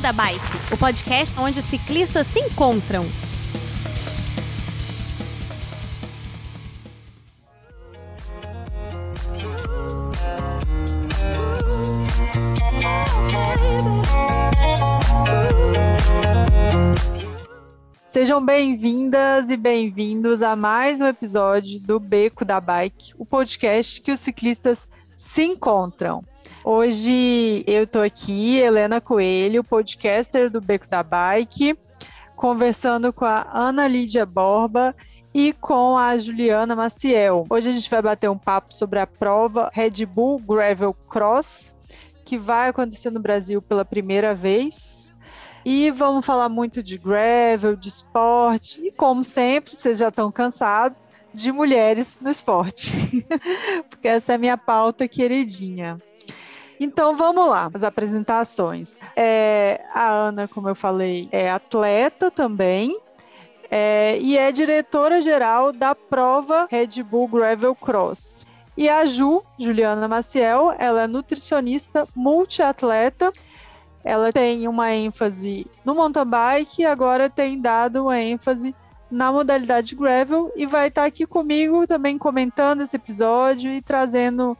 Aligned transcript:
Beco 0.00 0.02
da 0.02 0.12
Bike, 0.12 0.72
o 0.72 0.78
podcast 0.78 1.38
onde 1.38 1.58
os 1.58 1.64
ciclistas 1.64 2.26
se 2.26 2.40
encontram. 2.40 3.04
Sejam 18.08 18.44
bem-vindas 18.44 19.50
e 19.50 19.56
bem-vindos 19.56 20.42
a 20.42 20.56
mais 20.56 21.00
um 21.00 21.06
episódio 21.06 21.80
do 21.80 22.00
Beco 22.00 22.44
da 22.44 22.60
Bike, 22.60 23.12
o 23.18 23.26
podcast 23.26 24.00
que 24.00 24.10
os 24.10 24.20
ciclistas 24.20 24.88
se 25.16 25.42
encontram. 25.42 26.24
Hoje 26.64 27.64
eu 27.66 27.84
estou 27.84 28.02
aqui, 28.02 28.58
Helena 28.58 29.00
Coelho, 29.00 29.64
podcaster 29.64 30.50
do 30.50 30.60
Beco 30.60 30.88
da 30.88 31.02
Bike, 31.02 31.76
conversando 32.36 33.12
com 33.12 33.24
a 33.24 33.46
Ana 33.50 33.88
Lídia 33.88 34.26
Borba 34.26 34.94
e 35.34 35.52
com 35.52 35.96
a 35.96 36.16
Juliana 36.16 36.76
Maciel. 36.76 37.46
Hoje 37.48 37.70
a 37.70 37.72
gente 37.72 37.88
vai 37.88 38.02
bater 38.02 38.28
um 38.28 38.38
papo 38.38 38.74
sobre 38.74 38.98
a 38.98 39.06
prova 39.06 39.70
Red 39.72 40.04
Bull 40.06 40.38
Gravel 40.38 40.94
Cross, 41.08 41.74
que 42.24 42.36
vai 42.36 42.68
acontecer 42.68 43.10
no 43.10 43.20
Brasil 43.20 43.62
pela 43.62 43.84
primeira 43.84 44.34
vez. 44.34 45.10
E 45.64 45.90
vamos 45.90 46.24
falar 46.24 46.48
muito 46.48 46.82
de 46.82 46.96
gravel, 46.96 47.76
de 47.76 47.88
esporte, 47.88 48.80
e 48.82 48.90
como 48.92 49.22
sempre, 49.22 49.76
vocês 49.76 49.98
já 49.98 50.08
estão 50.08 50.32
cansados, 50.32 51.10
de 51.34 51.52
mulheres 51.52 52.18
no 52.20 52.30
esporte. 52.30 52.90
Porque 53.88 54.08
essa 54.08 54.32
é 54.32 54.34
a 54.34 54.38
minha 54.38 54.56
pauta 54.56 55.06
queridinha. 55.06 56.00
Então 56.80 57.14
vamos 57.14 57.48
lá, 57.48 57.70
as 57.72 57.84
apresentações. 57.84 58.98
É, 59.14 59.84
a 59.94 60.10
Ana, 60.10 60.48
como 60.48 60.68
eu 60.68 60.74
falei, 60.74 61.28
é 61.30 61.50
atleta 61.50 62.30
também. 62.30 62.98
É, 63.70 64.18
e 64.18 64.36
é 64.36 64.50
diretora 64.50 65.20
geral 65.20 65.72
da 65.72 65.94
prova 65.94 66.66
Red 66.68 67.02
Bull 67.04 67.28
Gravel 67.28 67.74
Cross. 67.76 68.44
E 68.76 68.88
a 68.88 69.04
Ju, 69.04 69.42
Juliana 69.58 70.08
Maciel, 70.08 70.74
ela 70.78 71.02
é 71.02 71.06
nutricionista 71.06 72.08
multiatleta 72.16 73.30
ela 74.04 74.32
tem 74.32 74.66
uma 74.66 74.92
ênfase 74.92 75.66
no 75.84 75.94
mountain 75.94 76.24
bike 76.24 76.82
e 76.82 76.86
agora 76.86 77.28
tem 77.28 77.60
dado 77.60 78.04
uma 78.04 78.18
ênfase 78.18 78.74
na 79.10 79.30
modalidade 79.30 79.94
gravel 79.94 80.52
e 80.56 80.66
vai 80.66 80.88
estar 80.88 81.04
aqui 81.04 81.26
comigo 81.26 81.86
também 81.86 82.16
comentando 82.16 82.80
esse 82.80 82.96
episódio 82.96 83.70
e 83.70 83.82
trazendo 83.82 84.56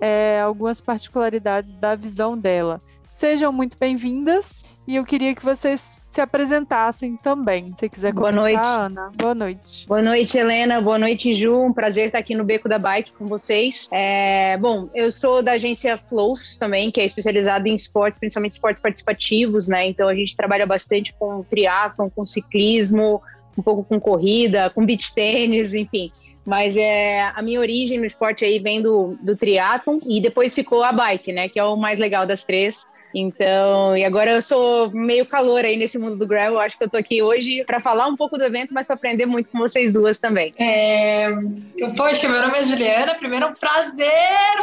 é, 0.00 0.40
algumas 0.40 0.80
particularidades 0.80 1.72
da 1.74 1.94
visão 1.94 2.36
dela. 2.36 2.78
Sejam 3.08 3.52
muito 3.52 3.78
bem-vindas 3.78 4.64
e 4.86 4.96
eu 4.96 5.04
queria 5.04 5.32
que 5.32 5.44
vocês 5.44 6.02
se 6.08 6.20
apresentassem 6.20 7.16
também. 7.16 7.72
Se 7.76 7.88
quiser 7.88 8.12
Boa 8.12 8.30
começar, 8.30 8.42
noite. 8.42 8.68
Ana. 8.68 9.12
Boa 9.16 9.34
noite. 9.34 9.86
Boa 9.86 10.02
noite, 10.02 10.36
Helena. 10.36 10.80
Boa 10.80 10.98
noite, 10.98 11.32
Ju. 11.32 11.56
Um 11.56 11.72
prazer 11.72 12.06
estar 12.06 12.18
aqui 12.18 12.34
no 12.34 12.42
Beco 12.42 12.68
da 12.68 12.80
Bike 12.80 13.12
com 13.12 13.26
vocês. 13.26 13.88
É, 13.92 14.58
bom, 14.58 14.90
eu 14.92 15.10
sou 15.12 15.40
da 15.40 15.52
agência 15.52 15.96
Flows 15.96 16.58
também, 16.58 16.90
que 16.90 17.00
é 17.00 17.04
especializada 17.04 17.68
em 17.68 17.74
esportes, 17.74 18.18
principalmente 18.18 18.52
esportes 18.52 18.82
participativos, 18.82 19.68
né? 19.68 19.86
Então 19.86 20.08
a 20.08 20.14
gente 20.14 20.36
trabalha 20.36 20.66
bastante 20.66 21.14
com 21.16 21.44
triatlon, 21.44 22.10
com 22.10 22.26
ciclismo, 22.26 23.22
um 23.56 23.62
pouco 23.62 23.84
com 23.84 24.00
corrida, 24.00 24.68
com 24.70 24.84
beach 24.84 25.14
tênis, 25.14 25.74
enfim. 25.74 26.10
Mas 26.46 26.76
é, 26.76 27.22
a 27.34 27.42
minha 27.42 27.58
origem 27.58 27.98
no 27.98 28.06
esporte 28.06 28.44
aí 28.44 28.58
vem 28.58 28.80
do, 28.80 29.18
do 29.20 29.36
triatlon 29.36 29.98
e 30.06 30.20
depois 30.20 30.54
ficou 30.54 30.84
a 30.84 30.92
bike, 30.92 31.32
né? 31.32 31.48
Que 31.48 31.58
é 31.58 31.64
o 31.64 31.76
mais 31.76 31.98
legal 31.98 32.24
das 32.24 32.44
três. 32.44 32.86
Então, 33.18 33.96
e 33.96 34.04
agora 34.04 34.32
eu 34.32 34.42
sou 34.42 34.90
meio 34.90 35.24
calor 35.24 35.64
aí 35.64 35.76
nesse 35.76 35.98
mundo 35.98 36.16
do 36.16 36.26
gravel. 36.26 36.58
Acho 36.58 36.76
que 36.76 36.84
eu 36.84 36.90
tô 36.90 36.98
aqui 36.98 37.22
hoje 37.22 37.64
para 37.64 37.80
falar 37.80 38.06
um 38.06 38.16
pouco 38.16 38.36
do 38.36 38.44
evento, 38.44 38.74
mas 38.74 38.86
para 38.86 38.94
aprender 38.94 39.24
muito 39.24 39.48
com 39.48 39.58
vocês 39.58 39.90
duas 39.90 40.18
também. 40.18 40.54
É, 40.58 41.28
poxa, 41.96 42.28
meu 42.28 42.42
nome 42.42 42.58
é 42.58 42.62
Juliana. 42.62 43.14
Primeiro, 43.14 43.48
um 43.48 43.54
prazer 43.54 44.10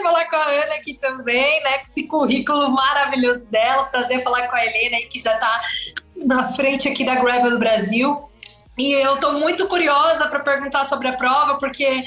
falar 0.04 0.30
com 0.30 0.36
a 0.36 0.46
Ana 0.46 0.76
aqui 0.76 0.94
também, 0.94 1.64
né? 1.64 1.78
Com 1.78 1.84
esse 1.84 2.04
currículo 2.08 2.70
maravilhoso 2.72 3.50
dela. 3.50 3.86
Prazer 3.86 4.24
falar 4.24 4.48
com 4.48 4.56
a 4.56 4.66
Helena 4.66 4.98
aí, 4.98 5.06
que 5.06 5.20
já 5.20 5.36
tá 5.38 5.62
na 6.16 6.52
frente 6.54 6.88
aqui 6.88 7.04
da 7.04 7.16
Gravel 7.16 7.50
do 7.50 7.60
Brasil. 7.60 8.30
E 8.78 8.92
eu 8.94 9.18
tô 9.18 9.34
muito 9.34 9.68
curiosa 9.68 10.28
para 10.28 10.40
perguntar 10.40 10.86
sobre 10.86 11.08
a 11.08 11.14
prova, 11.14 11.58
porque 11.58 12.06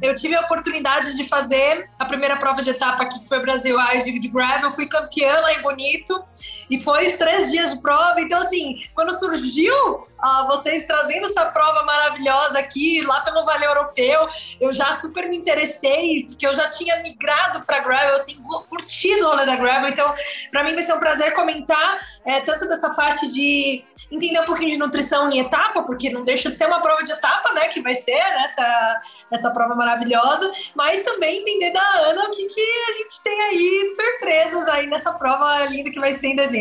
eu 0.00 0.14
tive 0.14 0.34
a 0.36 0.42
oportunidade 0.42 1.16
de 1.16 1.28
fazer 1.28 1.88
a 1.98 2.04
primeira 2.04 2.36
prova 2.36 2.62
de 2.62 2.70
etapa 2.70 3.02
aqui, 3.02 3.20
que 3.20 3.28
foi 3.28 3.40
Brasil 3.40 3.76
Ice 3.94 4.18
de 4.18 4.28
Gravel. 4.28 4.70
Fui 4.70 4.86
campeã 4.86 5.40
lá 5.40 5.52
em 5.52 5.62
Bonito. 5.62 6.24
E 6.70 6.82
foi 6.82 7.10
três 7.12 7.50
dias 7.50 7.70
de 7.70 7.80
prova. 7.80 8.20
Então, 8.20 8.38
assim, 8.38 8.82
quando 8.94 9.12
surgiu 9.12 9.74
uh, 9.94 10.46
vocês 10.48 10.84
trazendo 10.86 11.26
essa 11.26 11.46
prova 11.46 11.82
maravilhosa 11.84 12.58
aqui, 12.58 13.02
lá 13.02 13.20
pelo 13.20 13.44
Vale 13.44 13.64
Europeu, 13.64 14.28
eu 14.60 14.72
já 14.72 14.92
super 14.92 15.28
me 15.28 15.36
interessei, 15.36 16.24
porque 16.26 16.46
eu 16.46 16.54
já 16.54 16.68
tinha 16.68 17.02
migrado 17.02 17.62
para 17.62 17.80
Gravel, 17.80 18.14
assim, 18.14 18.36
curtido 18.68 19.26
o 19.26 19.30
rolê 19.30 19.46
da 19.46 19.56
Gravel. 19.56 19.88
Então, 19.88 20.12
para 20.50 20.64
mim 20.64 20.74
vai 20.74 20.82
ser 20.82 20.94
um 20.94 21.00
prazer 21.00 21.34
comentar 21.34 21.98
é, 22.24 22.40
tanto 22.40 22.68
dessa 22.68 22.90
parte 22.90 23.32
de 23.32 23.84
entender 24.10 24.40
um 24.40 24.44
pouquinho 24.44 24.70
de 24.70 24.78
nutrição 24.78 25.30
em 25.30 25.40
etapa, 25.40 25.82
porque 25.82 26.10
não 26.10 26.24
deixa 26.24 26.50
de 26.50 26.56
ser 26.56 26.66
uma 26.66 26.80
prova 26.80 27.02
de 27.02 27.12
etapa, 27.12 27.52
né, 27.52 27.68
que 27.68 27.80
vai 27.80 27.94
ser 27.94 28.22
nessa 28.34 29.02
essa 29.30 29.50
prova 29.50 29.74
maravilhosa, 29.74 30.50
mas 30.74 31.02
também 31.02 31.40
entender 31.40 31.72
da 31.72 31.80
Ana 31.80 32.24
o 32.24 32.30
que, 32.30 32.46
que 32.46 32.60
a 32.60 32.92
gente 32.92 33.22
tem 33.22 33.42
aí 33.42 33.88
de 33.88 33.96
surpresas 33.96 34.68
aí 34.68 34.86
nessa 34.86 35.12
prova 35.12 35.64
linda 35.64 35.90
que 35.90 35.98
vai 35.98 36.14
ser 36.14 36.28
em 36.28 36.36
dezembro. 36.36 36.53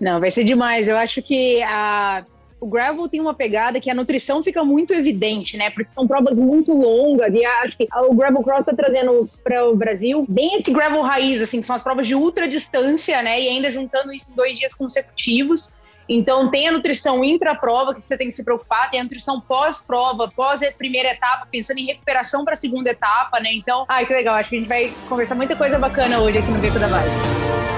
Não, 0.00 0.20
vai 0.20 0.30
ser 0.30 0.44
demais. 0.44 0.88
Eu 0.88 0.96
acho 0.96 1.22
que 1.22 1.62
a 1.62 2.24
o 2.60 2.66
gravel 2.66 3.08
tem 3.08 3.20
uma 3.20 3.34
pegada 3.34 3.80
que 3.80 3.90
a 3.90 3.94
nutrição 3.94 4.42
fica 4.42 4.64
muito 4.64 4.92
evidente, 4.92 5.56
né? 5.56 5.70
Porque 5.70 5.90
são 5.90 6.06
provas 6.06 6.38
muito 6.38 6.72
longas 6.72 7.34
e 7.34 7.44
acho 7.44 7.76
que 7.76 7.86
o 8.08 8.14
gravel 8.14 8.42
cross 8.42 8.64
tá 8.64 8.74
trazendo 8.74 9.30
para 9.44 9.64
o 9.68 9.76
Brasil 9.76 10.24
bem 10.28 10.56
esse 10.56 10.72
gravel 10.72 11.02
raiz, 11.02 11.40
assim, 11.40 11.60
que 11.60 11.66
são 11.66 11.76
as 11.76 11.82
provas 11.82 12.06
de 12.06 12.14
ultra 12.14 12.48
distância, 12.48 13.22
né? 13.22 13.40
E 13.40 13.48
ainda 13.48 13.70
juntando 13.70 14.12
isso 14.12 14.30
em 14.30 14.34
dois 14.34 14.58
dias 14.58 14.74
consecutivos. 14.74 15.70
Então, 16.08 16.50
tem 16.50 16.66
a 16.66 16.72
nutrição 16.72 17.22
intra-prova, 17.22 17.94
que 17.94 18.00
você 18.00 18.16
tem 18.16 18.28
que 18.28 18.34
se 18.34 18.42
preocupar, 18.42 18.90
tem 18.90 18.98
a 18.98 19.02
nutrição 19.02 19.40
pós-prova, 19.42 20.32
pós 20.34 20.60
primeira 20.78 21.10
etapa, 21.10 21.46
pensando 21.52 21.78
em 21.78 21.84
recuperação 21.84 22.44
para 22.44 22.54
a 22.54 22.56
segunda 22.56 22.90
etapa, 22.90 23.38
né? 23.40 23.50
Então, 23.52 23.84
ai, 23.86 24.06
que 24.06 24.14
legal, 24.14 24.34
acho 24.34 24.48
que 24.48 24.56
a 24.56 24.58
gente 24.58 24.68
vai 24.68 24.90
conversar 25.06 25.34
muita 25.34 25.54
coisa 25.54 25.78
bacana 25.78 26.18
hoje 26.20 26.38
aqui 26.38 26.50
no 26.50 26.58
Beco 26.58 26.78
da 26.78 26.88
Bike. 26.88 27.77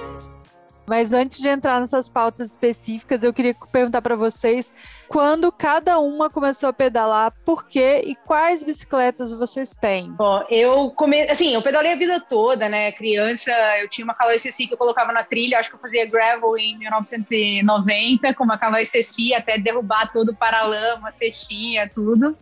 Mas 0.91 1.13
antes 1.13 1.39
de 1.39 1.47
entrar 1.47 1.79
nessas 1.79 2.09
pautas 2.09 2.51
específicas, 2.51 3.23
eu 3.23 3.31
queria 3.31 3.55
perguntar 3.71 4.01
para 4.01 4.13
vocês 4.13 4.73
quando 5.07 5.49
cada 5.49 5.97
uma 5.99 6.29
começou 6.29 6.67
a 6.67 6.73
pedalar, 6.73 7.33
por 7.45 7.65
quê 7.65 8.01
e 8.05 8.13
quais 8.13 8.61
bicicletas 8.61 9.31
vocês 9.31 9.71
têm? 9.71 10.11
Bom, 10.11 10.43
eu 10.49 10.91
come... 10.91 11.21
assim, 11.29 11.53
eu 11.53 11.61
pedalei 11.61 11.93
a 11.93 11.95
vida 11.95 12.19
toda, 12.19 12.67
né? 12.67 12.91
Criança, 12.91 13.51
eu 13.79 13.87
tinha 13.87 14.03
uma 14.03 14.13
Caloi 14.13 14.37
CC 14.37 14.67
que 14.67 14.73
eu 14.73 14.77
colocava 14.77 15.13
na 15.13 15.23
trilha, 15.23 15.59
acho 15.59 15.69
que 15.69 15.77
eu 15.77 15.79
fazia 15.79 16.05
gravel 16.05 16.57
em 16.57 16.77
1990 16.79 18.33
com 18.33 18.43
uma 18.43 18.57
Caloi 18.57 18.83
CC 18.83 19.33
até 19.33 19.57
derrubar 19.57 20.11
todo 20.11 20.33
o 20.33 20.35
paralama, 20.35 21.09
cestinha, 21.09 21.89
tudo. 21.93 22.37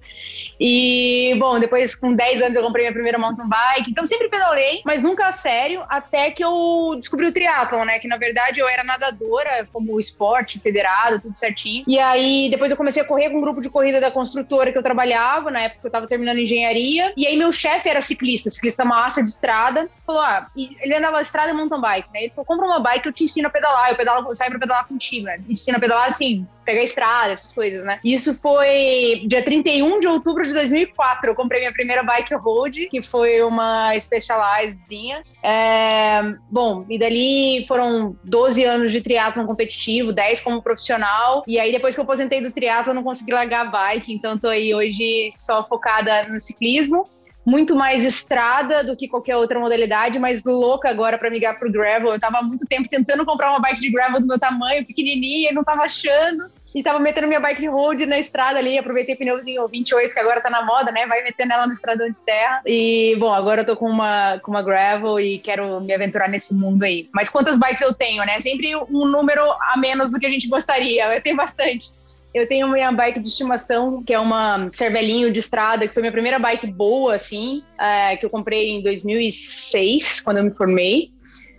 E, 0.60 1.36
bom, 1.40 1.60
depois 1.60 1.96
com 1.96 2.14
10 2.14 2.42
anos 2.42 2.56
eu 2.56 2.64
comprei 2.64 2.84
minha 2.84 2.94
primeira 2.94 3.18
mountain 3.18 3.48
bike. 3.48 3.92
Então 3.92 4.06
sempre 4.06 4.30
pedalei, 4.30 4.82
mas 4.84 5.02
nunca 5.02 5.28
a 5.28 5.32
sério, 5.32 5.84
até 5.88 6.32
que 6.32 6.44
eu 6.44 6.96
descobri 6.98 7.28
o 7.28 7.32
triatlon, 7.32 7.86
né? 7.86 8.00
Que 8.00 8.08
na 8.08 8.18
verdade 8.18 8.60
eu 8.60 8.68
era 8.68 8.84
nadadora, 8.84 9.68
como 9.72 10.00
esporte 10.00 10.60
federado, 10.60 11.22
tudo 11.22 11.36
certinho. 11.36 11.84
E 11.88 11.98
aí 11.98 12.50
depois 12.50 12.70
eu 12.70 12.78
comecei 12.78 13.02
a 13.02 13.06
correr 13.06 13.30
com 13.30 13.38
um 13.38 13.42
grupo 13.42 13.62
de 13.62 13.70
corrida 13.70 14.02
da 14.02 14.12
construtora 14.12 14.72
que 14.72 14.78
eu 14.78 14.84
trabalhava, 14.84 15.50
na 15.50 15.62
época 15.62 15.88
eu 15.88 15.92
tava 15.92 16.08
terminando 16.08 16.40
engenharia. 16.40 17.14
E 17.16 17.26
aí 17.26 17.38
meu 17.38 17.52
chefe 17.52 17.88
era 17.90 18.02
ciclista, 18.02 18.50
ciclista 18.50 18.84
massa 18.84 19.24
de 19.24 19.30
estrada. 19.30 19.90
Falou: 20.06 20.22
ah, 20.22 20.48
ele 20.56 20.96
andava 20.96 21.22
estrada 21.22 21.50
e 21.50 21.54
mountain 21.54 21.80
bike, 21.80 22.10
né? 22.14 22.24
Ele 22.24 22.32
falou: 22.32 22.46
compra 22.46 22.66
uma 22.66 22.80
bike, 22.80 23.06
eu 23.06 23.14
te 23.14 23.24
ensino 23.24 23.48
a 23.48 23.52
pedalar. 23.52 23.90
Eu 23.92 23.96
pedalo, 23.96 24.30
eu 24.30 24.36
saio 24.36 24.52
pra 24.52 24.60
pedalar 24.60 24.88
contigo, 24.88 25.26
né? 25.26 25.40
Ensina 25.48 25.78
a 25.78 25.82
pedalar 25.82 26.08
assim, 26.08 26.46
pegar 26.70 26.84
estrada, 26.84 27.34
essas 27.34 27.52
coisas, 27.52 27.84
né? 27.84 28.00
Isso 28.04 28.36
foi 28.36 29.24
dia 29.26 29.44
31 29.44 30.00
de 30.00 30.08
outubro 30.08 30.44
de 30.44 30.54
2004. 30.54 31.32
Eu 31.32 31.36
comprei 31.36 31.62
minha 31.62 31.74
primeira 31.74 32.04
bike 32.04 32.36
road, 32.36 32.88
que 32.92 33.02
foi 33.02 33.42
uma 33.42 33.98
Specializedzinha. 33.98 35.24
É, 35.44 36.22
bom, 36.52 36.86
e 36.88 37.00
dali 37.00 37.66
foram 37.68 38.16
12 38.24 38.64
anos 38.64 38.92
de 38.92 39.02
triatlon 39.02 39.48
competitivo, 39.48 40.14
10 40.14 40.42
como 40.42 40.62
profissional. 40.62 41.42
E 41.48 41.58
aí, 41.58 41.72
depois 41.72 41.96
que 41.96 42.02
eu 42.02 42.04
aposentei 42.04 42.40
do 42.40 42.52
triatlon, 42.52 42.92
eu 42.92 42.96
não 42.96 43.04
consegui 43.04 43.32
largar 43.32 43.66
a 43.66 43.70
bike. 43.70 44.14
Então, 44.14 44.38
tô 44.38 44.48
aí 44.48 44.76
hoje 44.76 45.30
só 45.32 45.66
focada 45.66 46.28
no 46.28 46.40
ciclismo 46.40 47.04
muito 47.46 47.76
mais 47.76 48.06
estrada 48.06 48.84
do 48.84 48.96
que 48.96 49.08
qualquer 49.08 49.36
outra 49.36 49.60
modalidade, 49.60 50.20
mas 50.20 50.44
louca 50.44 50.90
agora 50.90 51.18
para 51.18 51.30
migrar 51.30 51.58
pro 51.58 51.72
gravel. 51.72 52.12
Eu 52.12 52.20
tava 52.20 52.40
há 52.40 52.42
muito 52.42 52.66
tempo 52.66 52.88
tentando 52.90 53.26
comprar 53.26 53.50
uma 53.52 53.60
bike 53.60 53.82
de 53.82 53.92
gravel 53.92 54.20
do 54.20 54.28
meu 54.28 54.40
tamanho, 54.40 54.86
pequenininha, 54.86 55.50
e 55.52 55.54
não 55.54 55.64
tava 55.64 55.84
achando. 55.84 56.50
E 56.74 56.84
tava 56.84 57.00
metendo 57.00 57.28
minha 57.28 57.40
bike 57.40 57.68
road 57.68 58.06
na 58.06 58.20
estrada 58.20 58.60
ali, 58.60 58.78
aproveitei 58.78 59.16
pneuzinho 59.16 59.68
28, 59.68 60.14
que 60.14 60.20
agora 60.20 60.40
tá 60.40 60.52
na 60.52 60.64
moda, 60.64 60.92
né? 60.92 61.08
Vai 61.08 61.24
metendo 61.24 61.54
ela 61.54 61.66
no 61.66 61.74
estradão 61.74 62.08
de 62.08 62.22
terra. 62.22 62.62
E, 62.64 63.16
bom, 63.18 63.34
agora 63.34 63.62
eu 63.62 63.66
tô 63.66 63.76
com 63.76 63.90
uma, 63.90 64.40
com 64.40 64.52
uma 64.52 64.62
gravel 64.62 65.20
e 65.20 65.40
quero 65.40 65.82
me 65.82 65.94
aventurar 65.94 66.30
nesse 66.30 66.54
mundo 66.54 66.84
aí. 66.84 67.10
Mas 67.12 67.28
quantas 67.28 67.58
bikes 67.58 67.82
eu 67.82 67.94
tenho, 67.94 68.24
né? 68.24 68.40
Sempre 68.40 68.76
um 68.76 69.08
número 69.08 69.42
a 69.42 69.76
menos 69.78 70.12
do 70.12 70.20
que 70.20 70.28
a 70.28 70.30
gente 70.30 70.48
gostaria. 70.48 71.16
Eu 71.16 71.22
tenho 71.22 71.36
bastante. 71.36 71.92
Eu 72.34 72.48
tenho 72.48 72.68
minha 72.68 72.92
bike 72.92 73.20
de 73.20 73.28
estimação, 73.28 74.04
que 74.04 74.14
é 74.14 74.20
uma 74.20 74.70
Cervelinho 74.72 75.32
de 75.34 75.40
estrada, 75.40 75.88
que 75.88 75.94
foi 75.94 76.02
minha 76.02 76.12
primeira 76.12 76.38
bike 76.38 76.68
boa, 76.68 77.16
assim, 77.16 77.64
é, 77.80 78.18
que 78.18 78.26
eu 78.26 78.30
comprei 78.30 78.70
em 78.70 78.84
2006, 78.84 80.20
quando 80.22 80.38
eu 80.38 80.44
me 80.44 80.54
formei. 80.54 81.12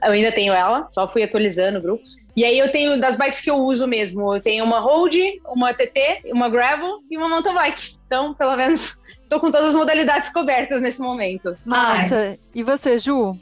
Eu 0.02 0.12
ainda 0.12 0.32
tenho 0.32 0.52
ela, 0.52 0.88
só 0.90 1.06
fui 1.08 1.22
atualizando 1.22 1.78
o 1.78 1.82
grupo. 1.82 2.02
E 2.36 2.44
aí 2.44 2.58
eu 2.58 2.70
tenho 2.70 2.98
das 3.00 3.16
bikes 3.16 3.40
que 3.40 3.50
eu 3.50 3.56
uso 3.56 3.86
mesmo. 3.86 4.34
Eu 4.34 4.40
tenho 4.40 4.64
uma 4.64 4.80
road, 4.80 5.20
uma 5.46 5.74
TT, 5.74 6.22
uma 6.32 6.48
gravel 6.48 7.00
e 7.10 7.18
uma 7.18 7.28
mountain 7.28 7.54
bike. 7.54 7.96
Então, 8.06 8.32
pelo 8.32 8.56
menos, 8.56 8.96
tô 9.28 9.38
com 9.40 9.50
todas 9.50 9.70
as 9.70 9.74
modalidades 9.74 10.30
cobertas 10.30 10.80
nesse 10.80 11.00
momento. 11.00 11.56
Massa. 11.64 12.16
Ai. 12.16 12.38
E 12.54 12.62
você, 12.62 12.96
Ju? 12.96 13.36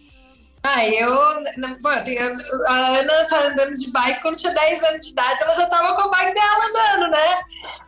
Ah, 0.62 0.86
eu. 0.86 1.14
Bom, 1.80 2.04
tenho, 2.04 2.36
a 2.66 2.98
Ana 2.98 3.26
tá 3.28 3.46
andando 3.46 3.76
de 3.76 3.90
bike 3.90 4.20
quando 4.20 4.36
tinha 4.36 4.52
10 4.52 4.82
anos 4.84 5.06
de 5.06 5.12
idade, 5.12 5.42
ela 5.42 5.54
já 5.54 5.66
tava 5.66 5.94
com 5.94 6.02
a 6.02 6.08
bike 6.08 6.34
dela 6.34 6.66
andando, 6.68 7.10
né? 7.10 7.40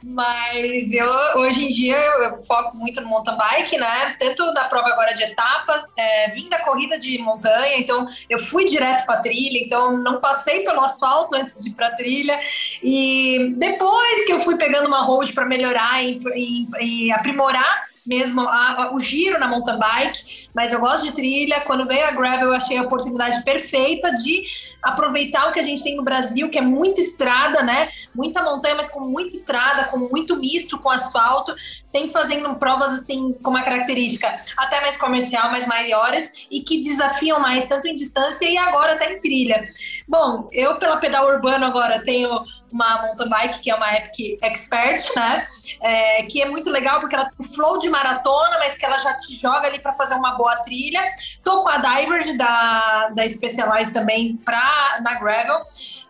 Mas 0.03 0.93
eu, 0.93 1.11
hoje 1.37 1.65
em 1.65 1.69
dia, 1.69 1.97
eu, 1.97 2.23
eu 2.25 2.43
foco 2.43 2.77
muito 2.77 3.01
no 3.01 3.09
mountain 3.09 3.37
bike, 3.37 3.77
né? 3.77 4.17
Tanto 4.19 4.53
da 4.55 4.65
prova 4.65 4.89
agora 4.89 5.13
de 5.13 5.23
etapa, 5.25 5.85
é, 5.97 6.31
vim 6.31 6.49
da 6.49 6.61
corrida 6.61 6.99
de 6.99 7.19
montanha, 7.19 7.77
então 7.77 8.07
eu 8.29 8.39
fui 8.39 8.65
direto 8.65 9.05
pra 9.05 9.17
trilha, 9.17 9.59
então 9.59 9.97
não 9.99 10.21
passei 10.21 10.63
pelo 10.63 10.81
asfalto 10.81 11.35
antes 11.35 11.63
de 11.63 11.71
ir 11.71 11.75
pra 11.75 11.91
trilha. 11.91 12.39
E 12.83 13.53
depois 13.57 14.25
que 14.25 14.33
eu 14.33 14.41
fui 14.41 14.57
pegando 14.57 14.87
uma 14.87 15.03
road 15.03 15.33
para 15.33 15.45
melhorar 15.45 16.03
e, 16.05 16.21
e, 16.35 17.07
e 17.07 17.13
aprimorar, 17.13 17.90
mesmo 18.07 18.41
a, 18.41 18.85
a, 18.85 18.95
o 18.95 18.99
giro 18.99 19.39
na 19.39 19.49
mountain 19.49 19.79
bike, 19.79 20.49
mas 20.55 20.73
eu 20.73 20.81
gosto 20.81 21.05
de 21.05 21.13
trilha. 21.13 21.61
Quando 21.63 21.87
veio 21.87 22.07
a 22.07 22.11
gravel, 22.11 22.49
eu 22.49 22.55
achei 22.55 22.77
a 22.77 22.83
oportunidade 22.83 23.43
perfeita 23.45 24.13
de 24.13 24.43
aproveitar 24.83 25.49
o 25.49 25.53
que 25.53 25.59
a 25.59 25.63
gente 25.63 25.83
tem 25.83 25.97
no 25.97 26.03
Brasil, 26.03 26.49
que 26.49 26.59
é 26.59 26.63
muita 26.63 27.01
estrada, 27.01 27.63
né? 27.63 27.91
Muita 28.15 28.43
montanha, 28.43 28.75
mas 28.75 28.89
com 28.89 29.01
muita 29.01 29.35
estrada, 29.35 29.85
com 29.85 29.99
muito 29.99 30.37
misto 30.37 30.79
com 30.79 30.91
asfalto, 30.91 31.55
sempre 31.85 32.13
fazendo 32.13 32.55
provas 32.55 32.91
assim 32.91 33.35
com 33.43 33.51
uma 33.51 33.63
característica 33.63 34.35
até 34.57 34.81
mais 34.81 34.97
comercial, 34.97 35.51
mas 35.51 35.67
maiores 35.67 36.47
e 36.51 36.63
que 36.63 36.81
desafiam 36.81 37.39
mais 37.39 37.65
tanto 37.67 37.87
em 37.87 37.95
distância 37.95 38.49
e 38.49 38.57
agora 38.57 38.93
até 38.93 39.13
em 39.13 39.21
trilha. 39.21 39.63
Bom, 40.09 40.49
eu 40.53 40.77
pela 40.77 40.97
pedal 40.97 41.27
urbano 41.27 41.65
agora 41.65 42.03
tenho 42.03 42.31
uma 42.73 43.03
mountain 43.03 43.29
bike 43.29 43.61
que 43.61 43.71
é 43.71 43.75
uma 43.75 43.93
Epic 43.95 44.39
Expert, 44.43 45.03
né? 45.17 45.45
É, 45.81 46.23
que 46.25 46.43
é 46.43 46.47
muito 46.47 46.71
legal 46.71 46.99
porque 46.99 47.15
ela 47.15 47.31
tem 47.31 47.47
flow 47.49 47.79
de 47.79 47.89
maratona, 47.89 48.59
mas 48.59 48.77
que 48.77 48.85
ela 48.85 48.99
já 48.99 49.17
te 49.17 49.35
joga 49.35 49.67
ali 49.67 49.79
para 49.79 49.93
fazer 49.95 50.15
uma 50.15 50.33
boa 50.33 50.57
trilha. 50.57 51.03
Tô 51.43 51.63
com 51.63 51.69
a 51.69 51.79
Diverge 51.79 52.37
da, 52.37 53.11
da 53.15 53.29
Specialized 53.29 53.93
também 53.93 54.37
pra, 54.37 55.01
na 55.03 55.15
Gravel. 55.15 55.63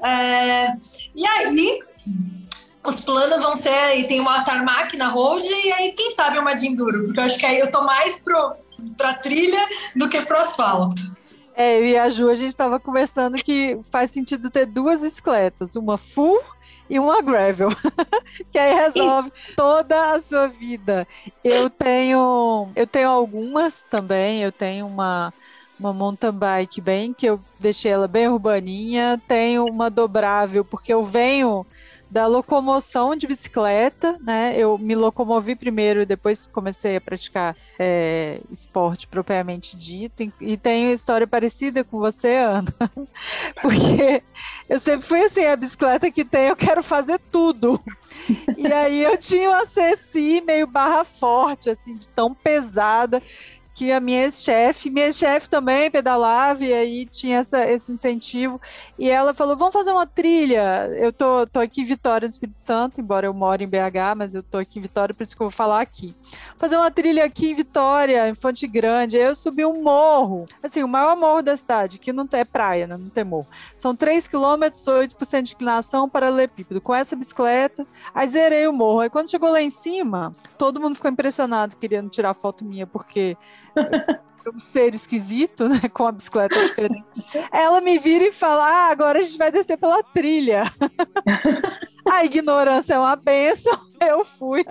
É, 0.03 0.75
e 1.15 1.27
aí, 1.27 1.81
os 2.85 3.01
planos 3.01 3.43
vão 3.43 3.55
ser 3.55 3.99
e 3.99 4.06
tem 4.06 4.21
uma 4.21 4.43
tarmac 4.43 4.97
na 4.97 5.09
road 5.09 5.45
e 5.47 5.73
aí 5.73 5.93
quem 5.93 6.13
sabe 6.13 6.39
uma 6.39 6.55
de 6.55 6.67
enduro, 6.67 7.05
porque 7.05 7.21
eu 7.21 7.25
acho 7.25 7.39
que 7.39 7.47
aí 7.47 7.59
eu 7.59 7.71
tô 7.71 7.83
mais 7.83 8.17
pro 8.21 8.55
para 8.97 9.15
trilha 9.15 9.61
do 9.95 10.09
que 10.09 10.23
pro 10.23 10.39
asfalto. 10.39 11.03
É, 11.55 11.79
eu 11.79 11.85
e 11.85 11.99
a 11.99 12.08
Ju, 12.08 12.29
a 12.29 12.35
gente 12.35 12.50
estava 12.50 12.81
conversando 12.81 13.37
que 13.37 13.79
faz 13.91 14.11
sentido 14.11 14.50
ter 14.50 14.67
duas 14.67 15.02
bicicletas, 15.02 15.76
uma 15.76 15.99
full 15.99 16.41
e 16.88 16.99
uma 16.99 17.20
gravel, 17.23 17.69
que 18.50 18.58
aí 18.58 18.75
resolve 18.75 19.32
toda 19.55 20.14
a 20.14 20.20
sua 20.20 20.49
vida. 20.49 21.06
Eu 21.43 21.70
tenho, 21.70 22.69
eu 22.75 22.87
tenho 22.87 23.08
algumas 23.08 23.82
também, 23.82 24.43
eu 24.43 24.52
tenho 24.52 24.87
uma 24.87 25.32
uma 25.79 25.94
mountain 25.94 26.31
bike 26.31 26.79
bem 26.79 27.14
que 27.14 27.25
eu 27.25 27.41
deixei 27.58 27.91
ela 27.91 28.06
bem 28.06 28.29
urbaninha, 28.29 29.20
tenho 29.26 29.64
uma 29.64 29.88
dobrável 29.88 30.62
porque 30.62 30.93
eu 30.93 31.03
venho 31.03 31.67
da 32.11 32.27
locomoção 32.27 33.15
de 33.15 33.27
bicicleta, 33.27 34.19
né? 34.21 34.55
Eu 34.57 34.77
me 34.77 34.95
locomovi 34.97 35.55
primeiro 35.55 36.03
e 36.03 36.07
depois 36.07 36.47
comecei 36.47 36.97
a 36.97 37.01
praticar 37.01 37.57
é, 37.79 38.41
esporte 38.51 39.07
propriamente 39.07 39.77
dito. 39.77 40.33
E 40.41 40.57
tenho 40.57 40.93
história 40.93 41.27
parecida 41.27 41.85
com 41.85 41.99
você, 41.99 42.35
Ana. 42.37 42.75
Porque 43.62 44.23
eu 44.69 44.79
sempre 44.79 45.07
fui 45.07 45.23
assim, 45.23 45.45
a 45.45 45.55
bicicleta 45.55 46.11
que 46.11 46.25
tem, 46.25 46.49
eu 46.49 46.57
quero 46.57 46.83
fazer 46.83 47.21
tudo. 47.31 47.81
E 48.56 48.67
aí 48.67 49.03
eu 49.03 49.17
tinha 49.17 49.51
uma 49.51 49.67
CSI 49.67 50.41
meio 50.41 50.67
barra 50.67 51.05
forte, 51.05 51.71
assim, 51.71 51.95
de 51.95 52.09
tão 52.09 52.35
pesada 52.35 53.23
que 53.81 53.91
a 53.91 53.99
minha 53.99 54.25
ex-chefe, 54.25 54.91
minha 54.91 55.11
chefe 55.11 55.49
também 55.49 55.91
pedalava 55.91 56.62
e 56.62 56.71
aí 56.71 57.06
tinha 57.06 57.38
essa, 57.38 57.67
esse 57.67 57.91
incentivo. 57.91 58.61
E 58.99 59.09
ela 59.09 59.32
falou: 59.32 59.56
vamos 59.56 59.73
fazer 59.73 59.91
uma 59.91 60.06
trilha. 60.06 60.87
Eu 60.99 61.11
tô, 61.11 61.47
tô 61.47 61.61
aqui 61.61 61.81
em 61.81 61.85
Vitória 61.85 62.29
do 62.29 62.31
Espírito 62.31 62.59
Santo, 62.59 63.00
embora 63.00 63.27
eu 63.27 63.32
moro 63.32 63.62
em 63.62 63.67
BH, 63.67 64.15
mas 64.15 64.35
eu 64.35 64.43
tô 64.43 64.59
aqui 64.59 64.79
em 64.79 64.82
Vitória, 64.82 65.15
por 65.15 65.23
isso 65.23 65.35
que 65.35 65.41
eu 65.41 65.47
vou 65.47 65.50
falar 65.50 65.81
aqui. 65.81 66.15
Fazer 66.59 66.77
uma 66.77 66.91
trilha 66.91 67.25
aqui 67.25 67.53
em 67.53 67.55
Vitória, 67.55 68.29
em 68.29 68.35
Fonte 68.35 68.67
Grande. 68.67 69.17
Aí 69.17 69.25
eu 69.25 69.35
subi 69.35 69.65
um 69.65 69.82
morro, 69.82 70.44
assim, 70.62 70.82
o 70.82 70.88
maior 70.88 71.17
morro 71.17 71.41
da 71.41 71.56
cidade, 71.56 71.99
que 71.99 72.12
não 72.12 72.27
tem 72.27 72.41
é 72.41 72.44
praia, 72.44 72.87
né? 72.87 72.99
não 72.99 73.09
tem 73.09 73.25
morro. 73.25 73.47
São 73.79 73.97
3 73.97 74.29
quilômetros, 74.29 74.85
8% 74.85 75.43
de 75.43 75.55
inclinação, 75.55 76.06
paralelepípedo. 76.06 76.82
Com 76.82 76.94
essa 76.94 77.17
bicicleta, 77.17 77.87
aí 78.15 78.29
zerei 78.29 78.69
o 78.69 78.75
morro. 78.75 79.00
Aí 79.00 79.09
quando 79.09 79.31
chegou 79.31 79.50
lá 79.50 79.62
em 79.62 79.71
cima, 79.71 80.37
todo 80.59 80.79
mundo 80.79 80.97
ficou 80.97 81.11
impressionado 81.11 81.77
querendo 81.77 82.11
tirar 82.11 82.35
foto 82.35 82.62
minha, 82.62 82.87
porque 82.87 83.38
um 84.55 84.58
ser 84.58 84.94
esquisito, 84.94 85.69
né? 85.69 85.81
Com 85.93 86.06
a 86.06 86.12
bicicleta 86.12 86.61
diferente. 86.61 87.05
Ela 87.52 87.81
me 87.81 87.99
vira 87.99 88.26
e 88.26 88.32
fala: 88.32 88.64
ah, 88.64 88.90
agora 88.90 89.19
a 89.19 89.22
gente 89.22 89.38
vai 89.38 89.50
descer 89.50 89.76
pela 89.76 90.02
trilha. 90.02 90.64
a 92.10 92.24
ignorância 92.24 92.94
é 92.94 92.98
uma 92.98 93.17
benção. 93.17 93.79
Eu 94.00 94.24
fui. 94.24 94.65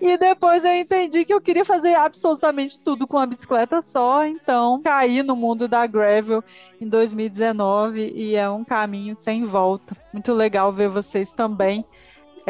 E 0.00 0.16
depois 0.16 0.64
eu 0.64 0.74
entendi 0.74 1.24
que 1.24 1.32
eu 1.32 1.40
queria 1.40 1.64
fazer 1.64 1.94
absolutamente 1.94 2.80
tudo 2.80 3.06
com 3.06 3.18
a 3.18 3.26
bicicleta 3.26 3.80
só, 3.80 4.24
então 4.24 4.80
caí 4.82 5.22
no 5.22 5.36
mundo 5.36 5.68
da 5.68 5.86
gravel 5.86 6.42
em 6.80 6.88
2019 6.88 8.12
e 8.14 8.34
é 8.34 8.48
um 8.50 8.64
caminho 8.64 9.16
sem 9.16 9.44
volta. 9.44 9.96
Muito 10.12 10.32
legal 10.32 10.72
ver 10.72 10.88
vocês 10.88 11.32
também 11.32 11.84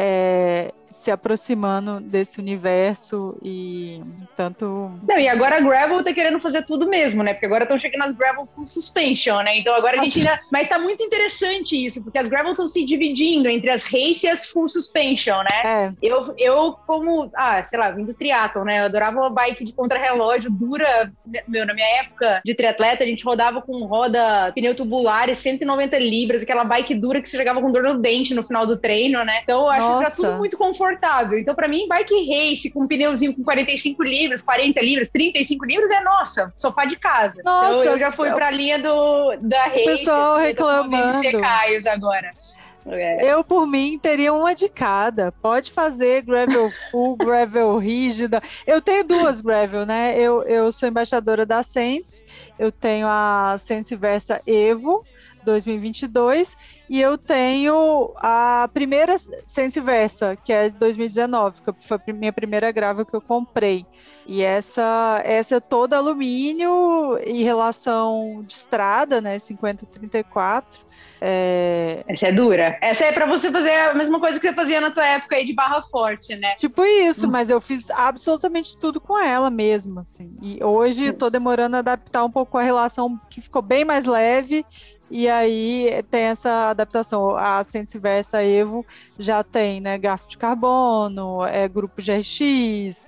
é, 0.01 0.73
se 0.99 1.09
aproximando 1.09 2.01
desse 2.01 2.41
universo 2.41 3.37
e 3.41 4.01
tanto. 4.35 4.91
Não, 5.07 5.17
e 5.17 5.29
agora 5.29 5.55
a 5.55 5.59
Gravel 5.61 6.03
tá 6.03 6.11
querendo 6.11 6.41
fazer 6.41 6.63
tudo 6.65 6.89
mesmo, 6.89 7.23
né? 7.23 7.33
Porque 7.33 7.45
agora 7.45 7.63
estão 7.63 7.79
chegando 7.79 8.03
as 8.03 8.11
Gravel 8.11 8.45
full 8.45 8.65
suspension, 8.65 9.41
né? 9.41 9.57
Então 9.57 9.73
agora 9.73 9.97
a 9.97 10.03
gente 10.03 10.19
ainda. 10.19 10.41
Mas 10.51 10.67
tá 10.67 10.77
muito 10.77 11.01
interessante 11.01 11.73
isso, 11.73 12.03
porque 12.03 12.17
as 12.17 12.27
Gravel 12.27 12.51
estão 12.51 12.67
se 12.67 12.83
dividindo 12.85 13.47
entre 13.47 13.69
as 13.69 13.85
race 13.85 14.25
e 14.25 14.29
as 14.29 14.45
full 14.45 14.67
suspension, 14.67 15.37
né? 15.41 15.61
É. 15.65 15.93
Eu, 16.01 16.35
eu, 16.37 16.73
como, 16.85 17.31
ah, 17.33 17.63
sei 17.63 17.79
lá, 17.79 17.91
vim 17.91 18.03
do 18.03 18.13
triatlon, 18.13 18.65
né? 18.65 18.81
Eu 18.81 18.85
adorava 18.85 19.19
uma 19.19 19.29
bike 19.29 19.63
de 19.63 19.71
contrarrelógio 19.71 20.51
dura. 20.51 21.13
Meu, 21.47 21.65
na 21.65 21.73
minha 21.73 21.87
época 22.01 22.41
de 22.43 22.53
triatleta, 22.53 23.05
a 23.05 23.07
gente 23.07 23.23
rodava 23.23 23.61
com 23.61 23.85
roda 23.85 24.51
pneu 24.53 24.75
tubular 24.75 25.29
e 25.29 25.35
190 25.35 25.97
libras, 25.97 26.41
aquela 26.41 26.65
bike 26.65 26.93
dura 26.93 27.21
que 27.21 27.29
você 27.29 27.37
jogava 27.37 27.61
com 27.61 27.71
dor 27.71 27.83
no 27.83 27.99
dente 27.99 28.33
no 28.33 28.43
final 28.43 28.65
do 28.65 28.75
treino, 28.75 29.23
né? 29.23 29.39
Então 29.43 29.61
eu 29.61 29.69
acho 29.69 29.87
Nossa. 29.87 30.11
que 30.11 30.17
tá 30.17 30.27
tudo 30.27 30.37
muito 30.37 30.57
confortável 30.57 30.88
confortável. 30.89 31.37
Então, 31.37 31.53
para 31.53 31.67
mim, 31.67 31.87
bike 31.87 32.29
race 32.29 32.71
com 32.71 32.83
um 32.83 32.87
pneuzinho 32.87 33.35
com 33.35 33.43
45 33.43 34.03
libras, 34.03 34.41
40 34.41 34.81
libras, 34.81 35.09
35 35.09 35.65
libras 35.65 35.91
é 35.91 36.01
nossa, 36.01 36.51
sofá 36.55 36.85
de 36.85 36.95
casa. 36.95 37.41
Nossa, 37.43 37.79
então, 37.79 37.83
eu 37.83 37.97
já 37.97 38.11
fui 38.11 38.31
para 38.31 38.47
a 38.47 38.51
linha 38.51 38.79
do 38.79 39.35
da 39.41 39.63
race. 39.65 39.81
O 39.81 39.85
pessoal 39.85 40.35
assim, 40.35 40.45
reclamando. 40.47 41.19
Secaios 41.19 41.85
agora. 41.85 42.31
É. 42.87 43.31
Eu, 43.31 43.43
por 43.43 43.67
mim, 43.67 43.99
teria 44.01 44.33
uma 44.33 44.55
de 44.55 44.67
cada. 44.67 45.31
Pode 45.31 45.71
fazer 45.71 46.23
gravel 46.23 46.71
full, 46.89 47.15
gravel 47.17 47.77
rígida. 47.77 48.41
Eu 48.65 48.81
tenho 48.81 49.03
duas 49.03 49.41
gravel, 49.41 49.85
né? 49.85 50.15
Eu, 50.17 50.43
eu 50.43 50.71
sou 50.71 50.89
embaixadora 50.89 51.45
da 51.45 51.61
Sense. 51.61 52.25
Eu 52.57 52.71
tenho 52.71 53.05
a 53.07 53.55
Sense 53.59 53.95
Versa 53.95 54.41
Evo 54.47 55.05
2022 55.49 56.55
e 56.89 57.01
eu 57.01 57.17
tenho 57.17 58.13
a 58.17 58.69
primeira 58.73 59.15
Sense 59.45 59.79
Versa, 59.79 60.35
que 60.35 60.53
é 60.53 60.69
de 60.69 60.77
2019, 60.77 61.61
que 61.61 61.71
foi 61.79 61.97
a 61.97 62.13
minha 62.13 62.33
primeira 62.33 62.71
grava 62.71 63.05
que 63.05 63.15
eu 63.15 63.21
comprei. 63.21 63.85
E 64.25 64.43
essa, 64.43 65.21
essa 65.25 65.55
é 65.55 65.59
toda 65.59 65.97
alumínio 65.97 67.17
em 67.25 67.43
relação 67.43 68.43
de 68.45 68.53
estrada, 68.53 69.19
né? 69.19 69.37
50-34. 69.37 70.63
É... 71.21 72.03
Essa 72.07 72.27
é 72.27 72.31
dura. 72.31 72.77
Essa 72.81 73.05
é 73.05 73.11
para 73.11 73.25
você 73.25 73.51
fazer 73.51 73.71
a 73.71 73.93
mesma 73.93 74.19
coisa 74.19 74.39
que 74.39 74.47
você 74.47 74.53
fazia 74.53 74.79
na 74.79 74.91
tua 74.91 75.05
época 75.05 75.35
aí 75.35 75.45
de 75.45 75.53
barra 75.53 75.81
forte, 75.83 76.35
né? 76.35 76.55
Tipo 76.55 76.85
isso, 76.85 77.27
hum. 77.27 77.31
mas 77.31 77.49
eu 77.49 77.59
fiz 77.59 77.89
absolutamente 77.89 78.77
tudo 78.77 79.01
com 79.01 79.17
ela 79.17 79.49
mesmo, 79.49 79.99
assim. 79.99 80.31
E 80.41 80.63
hoje 80.63 81.11
tô 81.11 81.29
demorando 81.29 81.75
a 81.75 81.79
adaptar 81.79 82.23
um 82.23 82.31
pouco 82.31 82.57
a 82.57 82.63
relação 82.63 83.19
que 83.29 83.41
ficou 83.41 83.61
bem 83.61 83.83
mais 83.83 84.05
leve 84.05 84.65
e 85.09 85.27
aí 85.27 86.03
tem 86.09 86.21
essa 86.23 86.69
adaptação. 86.69 87.35
A 87.35 87.63
Sense 87.63 87.97
Versa 87.97 88.43
Evo 88.43 88.85
já 89.17 89.43
tem, 89.43 89.81
né? 89.81 89.97
Garfo 89.97 90.29
de 90.29 90.37
carbono, 90.37 91.45
é 91.45 91.67
grupo 91.67 92.01
GRX, 92.01 93.05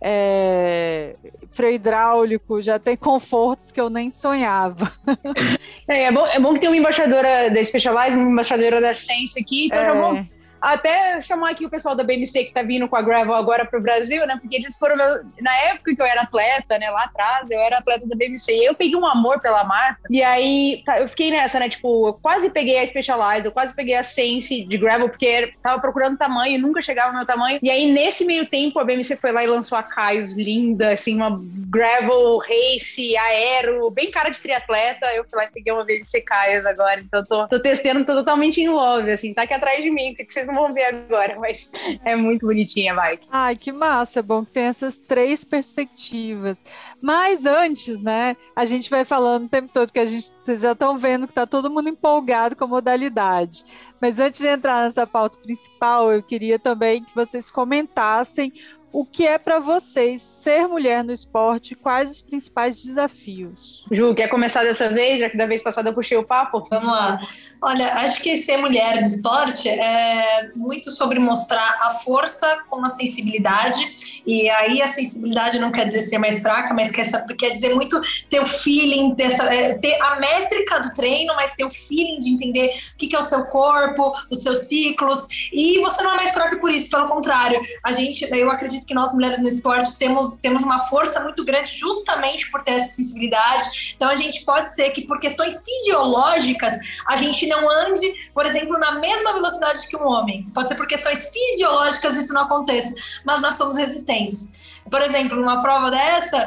é, 0.00 1.16
freio 1.50 1.74
hidráulico, 1.74 2.60
já 2.60 2.78
tem 2.78 2.96
confortos 2.96 3.70
que 3.70 3.80
eu 3.80 3.90
nem 3.90 4.10
sonhava. 4.10 4.90
É, 5.88 6.02
é, 6.02 6.10
bom, 6.10 6.26
é 6.26 6.40
bom 6.40 6.52
que 6.52 6.58
tem 6.58 6.68
uma 6.68 6.76
embaixadora 6.76 7.48
da 7.48 7.62
Specialized, 7.62 8.18
uma 8.18 8.32
embaixadora 8.32 8.80
da 8.80 8.92
Sense 8.92 9.38
aqui, 9.38 9.66
então 9.66 9.78
é. 9.78 9.84
já 9.84 9.94
vou 9.94 10.26
até 10.74 11.20
chamar 11.20 11.50
aqui 11.50 11.64
o 11.64 11.70
pessoal 11.70 11.94
da 11.94 12.02
BMC 12.02 12.44
que 12.44 12.52
tá 12.52 12.62
vindo 12.62 12.88
com 12.88 12.96
a 12.96 13.02
Gravel 13.02 13.34
agora 13.34 13.64
pro 13.64 13.80
Brasil, 13.80 14.26
né? 14.26 14.36
Porque 14.40 14.56
eles 14.56 14.76
foram 14.76 14.96
meu... 14.96 15.24
na 15.40 15.56
época 15.58 15.94
que 15.94 16.02
eu 16.02 16.06
era 16.06 16.22
atleta, 16.22 16.78
né? 16.78 16.90
Lá 16.90 17.04
atrás, 17.04 17.48
eu 17.50 17.60
era 17.60 17.78
atleta 17.78 18.06
da 18.06 18.16
BMC. 18.16 18.52
Eu 18.52 18.74
peguei 18.74 18.96
um 18.96 19.06
amor 19.06 19.40
pela 19.40 19.62
marca. 19.64 20.00
E 20.10 20.22
aí 20.22 20.82
tá, 20.84 21.00
eu 21.00 21.08
fiquei 21.08 21.30
nessa, 21.30 21.60
né? 21.60 21.68
Tipo, 21.68 22.08
eu 22.08 22.14
quase 22.14 22.50
peguei 22.50 22.78
a 22.78 22.86
Specialized, 22.86 23.46
eu 23.46 23.52
quase 23.52 23.74
peguei 23.74 23.94
a 23.94 24.02
Sense 24.02 24.64
de 24.64 24.76
Gravel, 24.76 25.08
porque 25.08 25.52
tava 25.62 25.80
procurando 25.80 26.18
tamanho 26.18 26.54
e 26.54 26.58
nunca 26.58 26.82
chegava 26.82 27.10
no 27.10 27.18
meu 27.18 27.26
tamanho. 27.26 27.58
E 27.62 27.70
aí, 27.70 27.90
nesse 27.90 28.24
meio 28.24 28.46
tempo, 28.46 28.78
a 28.80 28.84
BMC 28.84 29.16
foi 29.16 29.32
lá 29.32 29.44
e 29.44 29.46
lançou 29.46 29.78
a 29.78 29.82
Caios 29.82 30.34
linda, 30.34 30.92
assim, 30.92 31.14
uma 31.14 31.36
Gravel 31.70 32.38
Race, 32.38 33.16
aero, 33.16 33.90
bem 33.90 34.10
cara 34.10 34.30
de 34.30 34.40
triatleta. 34.40 35.06
Eu 35.14 35.24
fui 35.24 35.38
lá 35.38 35.44
e 35.44 35.52
peguei 35.52 35.72
uma 35.72 35.84
BMC 35.84 36.20
Caios 36.22 36.66
agora. 36.66 37.00
Então 37.00 37.24
tô, 37.24 37.46
tô 37.46 37.60
testando, 37.60 38.04
tô 38.04 38.14
totalmente 38.14 38.60
em 38.60 38.68
love, 38.68 39.10
assim, 39.12 39.32
tá 39.32 39.42
aqui 39.42 39.54
atrás 39.54 39.82
de 39.82 39.90
mim, 39.90 40.14
que 40.14 40.26
vocês 40.28 40.46
não 40.46 40.55
vão 40.56 40.74
ver 40.74 40.84
agora, 40.84 41.38
mas 41.38 41.70
é 42.04 42.16
muito 42.16 42.46
bonitinha 42.46 42.92
a 42.92 42.96
bike. 42.96 43.28
Ai, 43.30 43.56
que 43.56 43.70
massa, 43.70 44.20
é 44.20 44.22
bom 44.22 44.44
que 44.44 44.52
tem 44.52 44.64
essas 44.64 44.98
três 44.98 45.44
perspectivas. 45.44 46.64
Mas 47.00 47.46
antes, 47.46 48.02
né, 48.02 48.36
a 48.54 48.64
gente 48.64 48.90
vai 48.90 49.04
falando 49.04 49.44
o 49.44 49.48
tempo 49.48 49.70
todo 49.72 49.92
que 49.92 50.00
a 50.00 50.06
gente, 50.06 50.32
vocês 50.40 50.60
já 50.60 50.72
estão 50.72 50.98
vendo 50.98 51.28
que 51.28 51.34
tá 51.34 51.46
todo 51.46 51.70
mundo 51.70 51.88
empolgado 51.88 52.56
com 52.56 52.64
a 52.64 52.68
modalidade. 52.68 53.64
Mas 54.00 54.18
antes 54.18 54.40
de 54.40 54.46
entrar 54.46 54.84
nessa 54.84 55.06
pauta 55.06 55.38
principal, 55.38 56.12
eu 56.12 56.22
queria 56.22 56.58
também 56.58 57.02
que 57.02 57.14
vocês 57.14 57.48
comentassem 57.48 58.52
o 58.96 59.04
que 59.04 59.26
é 59.26 59.36
para 59.36 59.58
vocês 59.58 60.22
ser 60.22 60.66
mulher 60.66 61.04
no 61.04 61.12
esporte? 61.12 61.74
Quais 61.74 62.12
os 62.12 62.22
principais 62.22 62.82
desafios? 62.82 63.84
Ju, 63.92 64.14
quer 64.14 64.26
começar 64.28 64.62
dessa 64.62 64.88
vez, 64.88 65.18
já 65.18 65.28
que 65.28 65.36
da 65.36 65.44
vez 65.44 65.62
passada 65.62 65.90
eu 65.90 65.94
puxei 65.94 66.16
o 66.16 66.24
papo? 66.24 66.66
Vamos 66.70 66.90
lá. 66.90 67.20
Olha, 67.60 67.92
acho 67.96 68.22
que 68.22 68.36
ser 68.38 68.56
mulher 68.56 69.02
de 69.02 69.06
esporte 69.06 69.68
é 69.68 70.50
muito 70.54 70.90
sobre 70.90 71.18
mostrar 71.18 71.78
a 71.82 71.90
força 71.90 72.64
com 72.70 72.82
a 72.86 72.88
sensibilidade. 72.88 74.22
E 74.26 74.48
aí 74.48 74.80
a 74.80 74.86
sensibilidade 74.86 75.58
não 75.58 75.70
quer 75.70 75.84
dizer 75.84 76.00
ser 76.00 76.16
mais 76.16 76.40
fraca, 76.40 76.72
mas 76.72 76.90
quer, 76.90 77.04
quer 77.36 77.50
dizer 77.50 77.74
muito 77.74 78.00
ter 78.30 78.40
o 78.40 78.46
feeling, 78.46 79.14
ter, 79.14 79.24
essa, 79.24 79.44
é, 79.54 79.74
ter 79.74 80.00
a 80.00 80.16
métrica 80.16 80.80
do 80.80 80.94
treino, 80.94 81.34
mas 81.34 81.52
ter 81.54 81.66
o 81.66 81.70
feeling 81.70 82.18
de 82.18 82.30
entender 82.30 82.74
o 82.94 82.96
que, 82.96 83.08
que 83.08 83.16
é 83.16 83.18
o 83.18 83.22
seu 83.22 83.44
corpo, 83.44 83.85
os 84.30 84.42
seus 84.42 84.68
ciclos. 84.68 85.26
E 85.52 85.78
você 85.80 86.02
não 86.02 86.12
é 86.12 86.16
mais 86.16 86.32
fraca 86.32 86.58
por 86.58 86.70
isso, 86.70 86.90
pelo 86.90 87.06
contrário. 87.06 87.60
A 87.82 87.92
gente, 87.92 88.26
eu 88.30 88.50
acredito 88.50 88.86
que 88.86 88.94
nós 88.94 89.12
mulheres 89.12 89.38
no 89.38 89.48
esporte 89.48 89.96
temos, 89.98 90.36
temos 90.38 90.62
uma 90.62 90.86
força 90.88 91.20
muito 91.20 91.44
grande 91.44 91.72
justamente 91.72 92.50
por 92.50 92.62
ter 92.62 92.72
essa 92.72 92.88
sensibilidade. 92.88 93.94
Então 93.96 94.08
a 94.08 94.16
gente 94.16 94.44
pode 94.44 94.72
ser 94.74 94.90
que 94.90 95.02
por 95.02 95.18
questões 95.18 95.62
fisiológicas 95.64 96.74
a 97.06 97.16
gente 97.16 97.46
não 97.46 97.68
ande, 97.68 98.30
por 98.32 98.46
exemplo, 98.46 98.78
na 98.78 98.92
mesma 98.92 99.32
velocidade 99.32 99.86
que 99.86 99.96
um 99.96 100.06
homem. 100.06 100.48
Pode 100.54 100.68
ser 100.68 100.74
por 100.74 100.86
questões 100.86 101.28
fisiológicas 101.32 102.16
isso 102.18 102.32
não 102.32 102.42
aconteça, 102.42 102.94
mas 103.24 103.40
nós 103.40 103.54
somos 103.54 103.76
resistentes. 103.76 104.52
Por 104.90 105.02
exemplo, 105.02 105.36
numa 105.36 105.60
prova 105.60 105.90
dessa, 105.90 106.46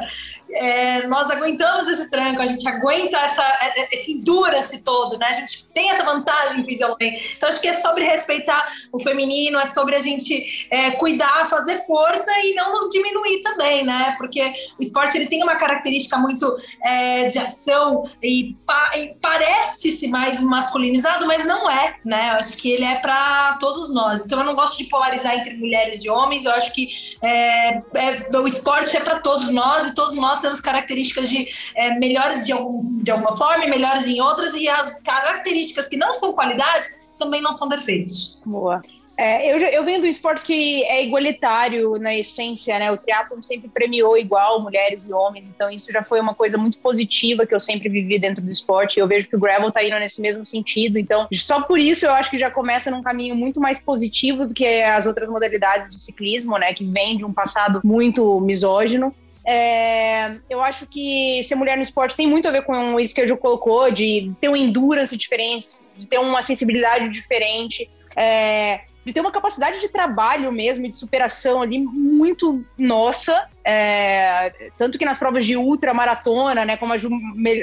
é, 0.52 1.06
nós 1.06 1.30
aguentamos 1.30 1.88
esse 1.88 2.08
tranco, 2.10 2.40
a 2.40 2.46
gente 2.46 2.66
aguenta 2.68 3.16
essa, 3.18 3.44
esse 3.92 4.12
endurance 4.12 4.82
todo, 4.82 5.18
né? 5.18 5.26
A 5.26 5.32
gente 5.32 5.66
tem 5.72 5.90
essa 5.90 6.04
vantagem 6.04 6.64
fisiológica. 6.64 7.04
Então, 7.36 7.48
acho 7.48 7.60
que 7.60 7.68
é 7.68 7.72
sobre 7.72 8.04
respeitar 8.04 8.72
o 8.92 9.00
feminino, 9.00 9.58
é 9.58 9.66
sobre 9.66 9.96
a 9.96 10.00
gente 10.00 10.66
é, 10.70 10.92
cuidar, 10.92 11.48
fazer 11.48 11.76
força 11.86 12.30
e 12.42 12.54
não 12.54 12.72
nos 12.72 12.90
diminuir 12.90 13.40
também, 13.40 13.84
né? 13.84 14.14
Porque 14.18 14.52
o 14.78 14.82
esporte 14.82 15.16
ele 15.16 15.26
tem 15.26 15.42
uma 15.42 15.56
característica 15.56 16.16
muito 16.18 16.56
é, 16.82 17.26
de 17.28 17.38
ação 17.38 18.08
e, 18.22 18.56
pa 18.66 18.92
e 18.96 19.14
parece-se 19.20 20.08
mais 20.08 20.42
masculinizado, 20.42 21.26
mas 21.26 21.44
não 21.44 21.70
é, 21.70 21.96
né? 22.04 22.30
Eu 22.30 22.34
acho 22.36 22.56
que 22.56 22.70
ele 22.70 22.84
é 22.84 22.96
para 22.96 23.56
todos 23.60 23.92
nós. 23.92 24.24
Então, 24.24 24.38
eu 24.38 24.44
não 24.44 24.54
gosto 24.54 24.76
de 24.76 24.84
polarizar 24.84 25.34
entre 25.34 25.56
mulheres 25.56 26.02
e 26.02 26.10
homens, 26.10 26.44
eu 26.44 26.52
acho 26.52 26.72
que 26.72 26.88
é, 27.22 27.82
é, 27.94 28.36
o 28.36 28.46
esporte 28.46 28.96
é 28.96 29.00
para 29.00 29.20
todos 29.20 29.50
nós 29.50 29.86
e 29.86 29.94
todos 29.94 30.16
nós 30.16 30.39
temos 30.40 30.60
características 30.60 31.28
de 31.28 31.48
é, 31.74 31.98
melhores 31.98 32.44
de, 32.44 32.52
algum, 32.52 32.80
de 33.02 33.10
alguma 33.10 33.36
forma 33.36 33.66
melhores 33.66 34.06
em 34.06 34.20
outras, 34.20 34.54
e 34.54 34.68
as 34.68 35.00
características 35.00 35.88
que 35.88 35.96
não 35.96 36.14
são 36.14 36.32
qualidades 36.32 36.90
também 37.18 37.40
não 37.40 37.52
são 37.52 37.68
defeitos. 37.68 38.40
Boa. 38.44 38.82
É, 39.20 39.52
eu, 39.52 39.58
eu 39.58 39.84
venho 39.84 40.00
do 40.00 40.06
esporte 40.06 40.42
que 40.42 40.82
é 40.84 41.04
igualitário 41.04 41.98
na 41.98 42.16
essência, 42.16 42.78
né? 42.78 42.90
O 42.90 42.96
triatlon 42.96 43.42
sempre 43.42 43.68
premiou 43.68 44.16
igual 44.16 44.62
mulheres 44.62 45.04
e 45.04 45.12
homens, 45.12 45.46
então 45.46 45.68
isso 45.68 45.92
já 45.92 46.02
foi 46.02 46.18
uma 46.18 46.34
coisa 46.34 46.56
muito 46.56 46.78
positiva 46.78 47.44
que 47.44 47.54
eu 47.54 47.60
sempre 47.60 47.90
vivi 47.90 48.18
dentro 48.18 48.42
do 48.42 48.50
esporte. 48.50 48.98
Eu 48.98 49.06
vejo 49.06 49.28
que 49.28 49.36
o 49.36 49.38
gravel 49.38 49.70
tá 49.70 49.84
indo 49.84 49.98
nesse 49.98 50.22
mesmo 50.22 50.46
sentido, 50.46 50.98
então 50.98 51.28
só 51.34 51.60
por 51.60 51.78
isso 51.78 52.06
eu 52.06 52.12
acho 52.12 52.30
que 52.30 52.38
já 52.38 52.50
começa 52.50 52.90
num 52.90 53.02
caminho 53.02 53.36
muito 53.36 53.60
mais 53.60 53.78
positivo 53.78 54.46
do 54.46 54.54
que 54.54 54.64
as 54.64 55.04
outras 55.04 55.28
modalidades 55.28 55.92
do 55.92 56.00
ciclismo, 56.00 56.56
né? 56.56 56.72
Que 56.72 56.86
vem 56.86 57.18
de 57.18 57.24
um 57.26 57.32
passado 57.34 57.82
muito 57.84 58.40
misógino. 58.40 59.14
É, 59.46 60.36
eu 60.48 60.60
acho 60.60 60.86
que 60.86 61.42
ser 61.44 61.54
mulher 61.54 61.76
no 61.76 61.82
esporte 61.82 62.16
tem 62.16 62.26
muito 62.26 62.46
a 62.48 62.50
ver 62.50 62.62
com 62.62 62.98
isso 63.00 63.14
que 63.14 63.20
a 63.20 63.26
Ju 63.26 63.36
colocou, 63.36 63.90
de 63.90 64.32
ter 64.40 64.48
um 64.48 64.56
endurance 64.56 65.16
diferente, 65.16 65.66
de 65.96 66.06
ter 66.06 66.18
uma 66.18 66.42
sensibilidade 66.42 67.08
diferente, 67.08 67.90
é, 68.14 68.80
de 69.04 69.12
ter 69.12 69.20
uma 69.20 69.32
capacidade 69.32 69.80
de 69.80 69.88
trabalho 69.88 70.52
mesmo, 70.52 70.88
de 70.88 70.96
superação 70.96 71.62
ali 71.62 71.78
muito 71.78 72.64
nossa. 72.76 73.48
É, 73.64 74.52
tanto 74.78 74.98
que 74.98 75.04
nas 75.04 75.18
provas 75.18 75.44
de 75.44 75.56
ultra 75.56 75.94
maratona, 75.94 76.64
né, 76.64 76.76
como 76.76 76.92
a 76.92 76.98
Ju 76.98 77.08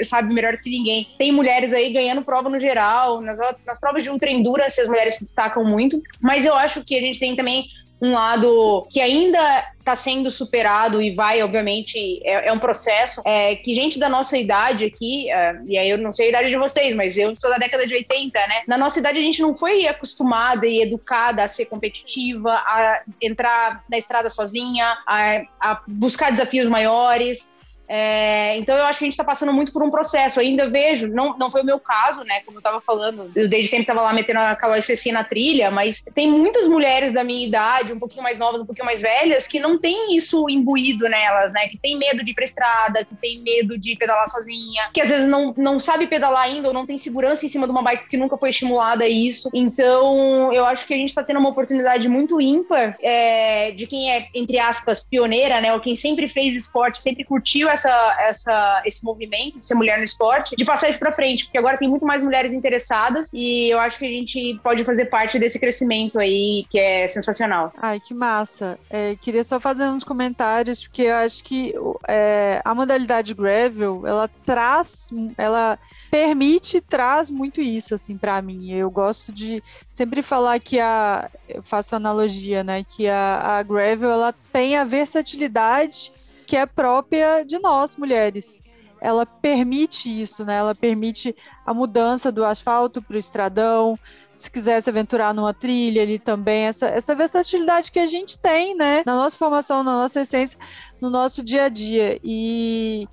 sabe 0.04 0.34
melhor 0.34 0.56
que 0.56 0.70
ninguém, 0.70 1.08
tem 1.16 1.30
mulheres 1.30 1.72
aí 1.72 1.92
ganhando 1.92 2.22
prova 2.22 2.48
no 2.48 2.58
geral. 2.58 3.20
Nas, 3.20 3.38
nas 3.64 3.78
provas 3.78 4.02
de 4.02 4.10
ultra 4.10 4.30
endurance, 4.30 4.80
as 4.80 4.88
mulheres 4.88 5.16
se 5.16 5.24
destacam 5.24 5.64
muito. 5.64 6.02
Mas 6.20 6.44
eu 6.44 6.54
acho 6.54 6.84
que 6.84 6.96
a 6.96 7.00
gente 7.00 7.20
tem 7.20 7.36
também 7.36 7.66
um 8.00 8.12
lado 8.12 8.86
que 8.90 9.00
ainda 9.00 9.66
está 9.78 9.96
sendo 9.96 10.30
superado 10.30 11.00
e 11.00 11.14
vai, 11.14 11.42
obviamente, 11.42 12.20
é, 12.24 12.48
é 12.48 12.52
um 12.52 12.58
processo 12.58 13.22
é, 13.24 13.56
que 13.56 13.74
gente 13.74 13.98
da 13.98 14.08
nossa 14.08 14.36
idade 14.36 14.84
aqui, 14.84 15.30
é, 15.30 15.60
e 15.66 15.78
aí 15.78 15.88
eu 15.88 15.98
não 15.98 16.12
sei 16.12 16.26
a 16.26 16.28
idade 16.28 16.50
de 16.50 16.58
vocês, 16.58 16.94
mas 16.94 17.16
eu 17.16 17.34
sou 17.34 17.50
da 17.50 17.58
década 17.58 17.86
de 17.86 17.94
80, 17.94 18.38
né? 18.38 18.62
Na 18.66 18.76
nossa 18.76 18.98
idade 18.98 19.18
a 19.18 19.22
gente 19.22 19.40
não 19.40 19.54
foi 19.54 19.86
acostumada 19.86 20.66
e 20.66 20.82
educada 20.82 21.42
a 21.42 21.48
ser 21.48 21.66
competitiva, 21.66 22.52
a 22.52 23.02
entrar 23.20 23.82
na 23.90 23.96
estrada 23.96 24.28
sozinha, 24.28 24.98
a, 25.06 25.42
a 25.60 25.82
buscar 25.86 26.30
desafios 26.30 26.68
maiores. 26.68 27.48
É, 27.88 28.56
então 28.58 28.76
eu 28.76 28.84
acho 28.84 28.98
que 28.98 29.04
a 29.04 29.06
gente 29.06 29.14
está 29.14 29.24
passando 29.24 29.52
muito 29.52 29.72
por 29.72 29.82
um 29.82 29.90
processo. 29.90 30.38
Eu 30.38 30.44
ainda 30.44 30.68
vejo, 30.68 31.08
não, 31.08 31.36
não 31.38 31.50
foi 31.50 31.62
o 31.62 31.64
meu 31.64 31.80
caso, 31.80 32.22
né? 32.24 32.40
Como 32.44 32.58
eu 32.58 32.60
estava 32.60 32.80
falando, 32.80 33.30
eu 33.34 33.48
desde 33.48 33.68
sempre 33.68 33.84
estava 33.84 34.02
lá 34.02 34.12
metendo 34.12 34.40
aquela 34.40 34.78
SCC 34.78 35.10
na 35.10 35.24
trilha, 35.24 35.70
mas 35.70 36.04
tem 36.14 36.30
muitas 36.30 36.68
mulheres 36.68 37.12
da 37.12 37.24
minha 37.24 37.46
idade, 37.46 37.92
um 37.92 37.98
pouquinho 37.98 38.22
mais 38.22 38.38
novas, 38.38 38.60
um 38.60 38.66
pouquinho 38.66 38.84
mais 38.84 39.00
velhas, 39.00 39.46
que 39.46 39.58
não 39.58 39.78
tem 39.78 40.14
isso 40.16 40.48
imbuído 40.50 41.08
nelas, 41.08 41.52
né? 41.52 41.68
Que 41.68 41.78
tem 41.78 41.98
medo 41.98 42.22
de 42.22 42.32
ir 42.32 42.34
pra 42.34 42.44
estrada, 42.44 43.04
que 43.04 43.14
tem 43.14 43.40
medo 43.40 43.78
de 43.78 43.96
pedalar 43.96 44.28
sozinha, 44.28 44.90
que 44.92 45.00
às 45.00 45.08
vezes 45.08 45.26
não, 45.26 45.54
não 45.56 45.78
sabe 45.78 46.06
pedalar 46.06 46.42
ainda 46.42 46.68
ou 46.68 46.74
não 46.74 46.84
tem 46.84 46.98
segurança 46.98 47.46
em 47.46 47.48
cima 47.48 47.66
de 47.66 47.72
uma 47.72 47.82
bike 47.82 48.08
que 48.08 48.16
nunca 48.16 48.36
foi 48.36 48.50
estimulada 48.50 49.04
a 49.04 49.08
isso. 49.08 49.48
Então 49.54 50.52
eu 50.52 50.66
acho 50.66 50.86
que 50.86 50.92
a 50.92 50.96
gente 50.96 51.08
está 51.08 51.22
tendo 51.22 51.40
uma 51.40 51.48
oportunidade 51.48 52.08
muito 52.08 52.40
ímpar 52.40 52.98
é, 53.00 53.70
de 53.70 53.86
quem 53.86 54.12
é, 54.12 54.28
entre 54.34 54.58
aspas, 54.58 55.02
pioneira, 55.02 55.60
né? 55.60 55.72
Ou 55.72 55.80
quem 55.80 55.94
sempre 55.94 56.28
fez 56.28 56.54
esporte, 56.54 57.02
sempre 57.02 57.24
curtiu 57.24 57.68
essa 57.68 57.77
essa, 57.78 58.16
essa, 58.20 58.82
esse 58.84 59.04
movimento 59.04 59.58
de 59.58 59.66
ser 59.66 59.74
mulher 59.74 59.98
no 59.98 60.04
esporte, 60.04 60.56
de 60.56 60.64
passar 60.64 60.88
isso 60.88 60.98
para 60.98 61.12
frente, 61.12 61.44
porque 61.44 61.58
agora 61.58 61.76
tem 61.76 61.88
muito 61.88 62.04
mais 62.04 62.22
mulheres 62.22 62.52
interessadas 62.52 63.30
e 63.32 63.70
eu 63.70 63.78
acho 63.78 63.98
que 63.98 64.04
a 64.04 64.08
gente 64.08 64.60
pode 64.62 64.84
fazer 64.84 65.06
parte 65.06 65.38
desse 65.38 65.58
crescimento 65.58 66.18
aí 66.18 66.66
que 66.68 66.78
é 66.78 67.06
sensacional. 67.06 67.72
Ai, 67.78 68.00
que 68.00 68.12
massa. 68.12 68.78
É, 68.90 69.16
queria 69.16 69.44
só 69.44 69.60
fazer 69.60 69.84
uns 69.84 70.04
comentários, 70.04 70.82
porque 70.82 71.02
eu 71.02 71.14
acho 71.14 71.42
que 71.44 71.74
é, 72.06 72.60
a 72.64 72.74
modalidade 72.74 73.34
gravel, 73.34 74.06
ela 74.06 74.28
traz, 74.44 75.10
ela 75.36 75.78
permite 76.10 76.80
traz 76.80 77.30
muito 77.30 77.60
isso 77.60 77.94
assim 77.94 78.16
para 78.16 78.40
mim. 78.42 78.72
Eu 78.72 78.90
gosto 78.90 79.32
de 79.32 79.62
sempre 79.90 80.22
falar 80.22 80.58
que 80.58 80.80
a 80.80 81.30
eu 81.48 81.62
faço 81.62 81.96
analogia, 81.96 82.62
né, 82.62 82.84
que 82.84 83.08
a, 83.08 83.58
a 83.58 83.62
gravel 83.62 84.10
ela 84.10 84.34
tem 84.52 84.76
a 84.76 84.84
versatilidade 84.84 86.12
que 86.48 86.56
é 86.56 86.64
própria 86.64 87.44
de 87.44 87.58
nós 87.58 87.94
mulheres. 87.94 88.62
Ela 89.00 89.26
permite 89.26 90.08
isso, 90.08 90.44
né? 90.46 90.56
Ela 90.56 90.74
permite 90.74 91.36
a 91.64 91.74
mudança 91.74 92.32
do 92.32 92.42
asfalto 92.42 93.02
para 93.02 93.16
o 93.16 93.18
estradão, 93.18 93.98
se 94.34 94.50
quiser 94.50 94.80
se 94.80 94.88
aventurar 94.88 95.34
numa 95.34 95.52
trilha 95.52 96.02
ali 96.02 96.18
também, 96.18 96.62
essa, 96.62 96.86
essa 96.86 97.14
versatilidade 97.14 97.92
que 97.92 97.98
a 97.98 98.06
gente 98.06 98.38
tem, 98.38 98.74
né, 98.74 99.02
na 99.04 99.16
nossa 99.16 99.36
formação, 99.36 99.82
na 99.82 99.92
nossa 99.92 100.20
essência, 100.20 100.58
no 101.00 101.10
nosso 101.10 101.42
dia 101.42 101.64
a 101.64 101.68
dia. 101.68 102.18
E 102.24 103.06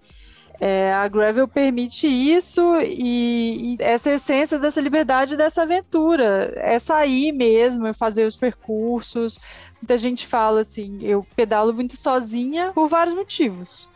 é, 0.59 0.93
a 0.93 1.07
Gravel 1.07 1.47
permite 1.47 2.07
isso 2.07 2.79
e, 2.81 3.75
e, 3.75 3.77
essa 3.79 4.11
essência 4.11 4.57
dessa 4.57 4.79
liberdade, 4.81 5.35
dessa 5.35 5.63
aventura, 5.63 6.53
é 6.57 6.79
sair 6.79 7.31
mesmo, 7.31 7.87
é 7.87 7.93
fazer 7.93 8.25
os 8.25 8.35
percursos. 8.35 9.39
Muita 9.81 9.97
gente 9.97 10.25
fala 10.25 10.61
assim, 10.61 10.99
eu 11.01 11.25
pedalo 11.35 11.73
muito 11.73 11.97
sozinha 11.97 12.71
por 12.73 12.87
vários 12.87 13.15
motivos. 13.15 13.87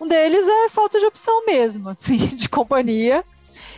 Um 0.00 0.08
deles 0.08 0.48
é 0.48 0.68
falta 0.70 0.98
de 0.98 1.06
opção 1.06 1.44
mesmo, 1.44 1.90
assim, 1.90 2.16
de 2.16 2.48
companhia. 2.48 3.24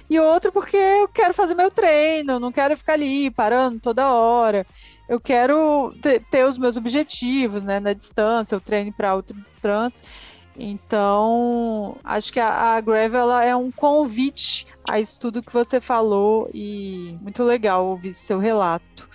E 0.09 0.19
outro 0.21 0.53
porque 0.53 0.77
eu 0.77 1.09
quero 1.09 1.33
fazer 1.33 1.55
meu 1.55 1.71
treino, 1.71 2.39
não 2.39 2.53
quero 2.53 2.77
ficar 2.77 2.93
ali 2.95 3.31
parando 3.31 3.81
toda 3.81 4.13
hora. 4.13 4.67
Eu 5.09 5.19
quero 5.19 5.93
ter, 6.01 6.23
ter 6.31 6.45
os 6.45 6.57
meus 6.57 6.77
objetivos, 6.77 7.63
né, 7.63 7.81
na 7.81 7.93
distância, 7.93 8.55
eu 8.55 8.61
treino 8.61 8.93
para 8.93 9.15
outra 9.15 9.37
distância. 9.37 10.05
Então, 10.57 11.97
acho 12.05 12.33
que 12.33 12.41
a, 12.41 12.77
a 12.77 12.83
ela 12.97 13.45
é 13.45 13.57
um 13.57 13.71
convite 13.71 14.67
a 14.89 15.01
isso 15.01 15.19
tudo 15.19 15.43
que 15.43 15.53
você 15.53 15.81
falou 15.81 16.51
e 16.53 17.17
muito 17.21 17.43
legal 17.43 17.87
ouvir 17.87 18.13
seu 18.13 18.39
relato. 18.39 19.09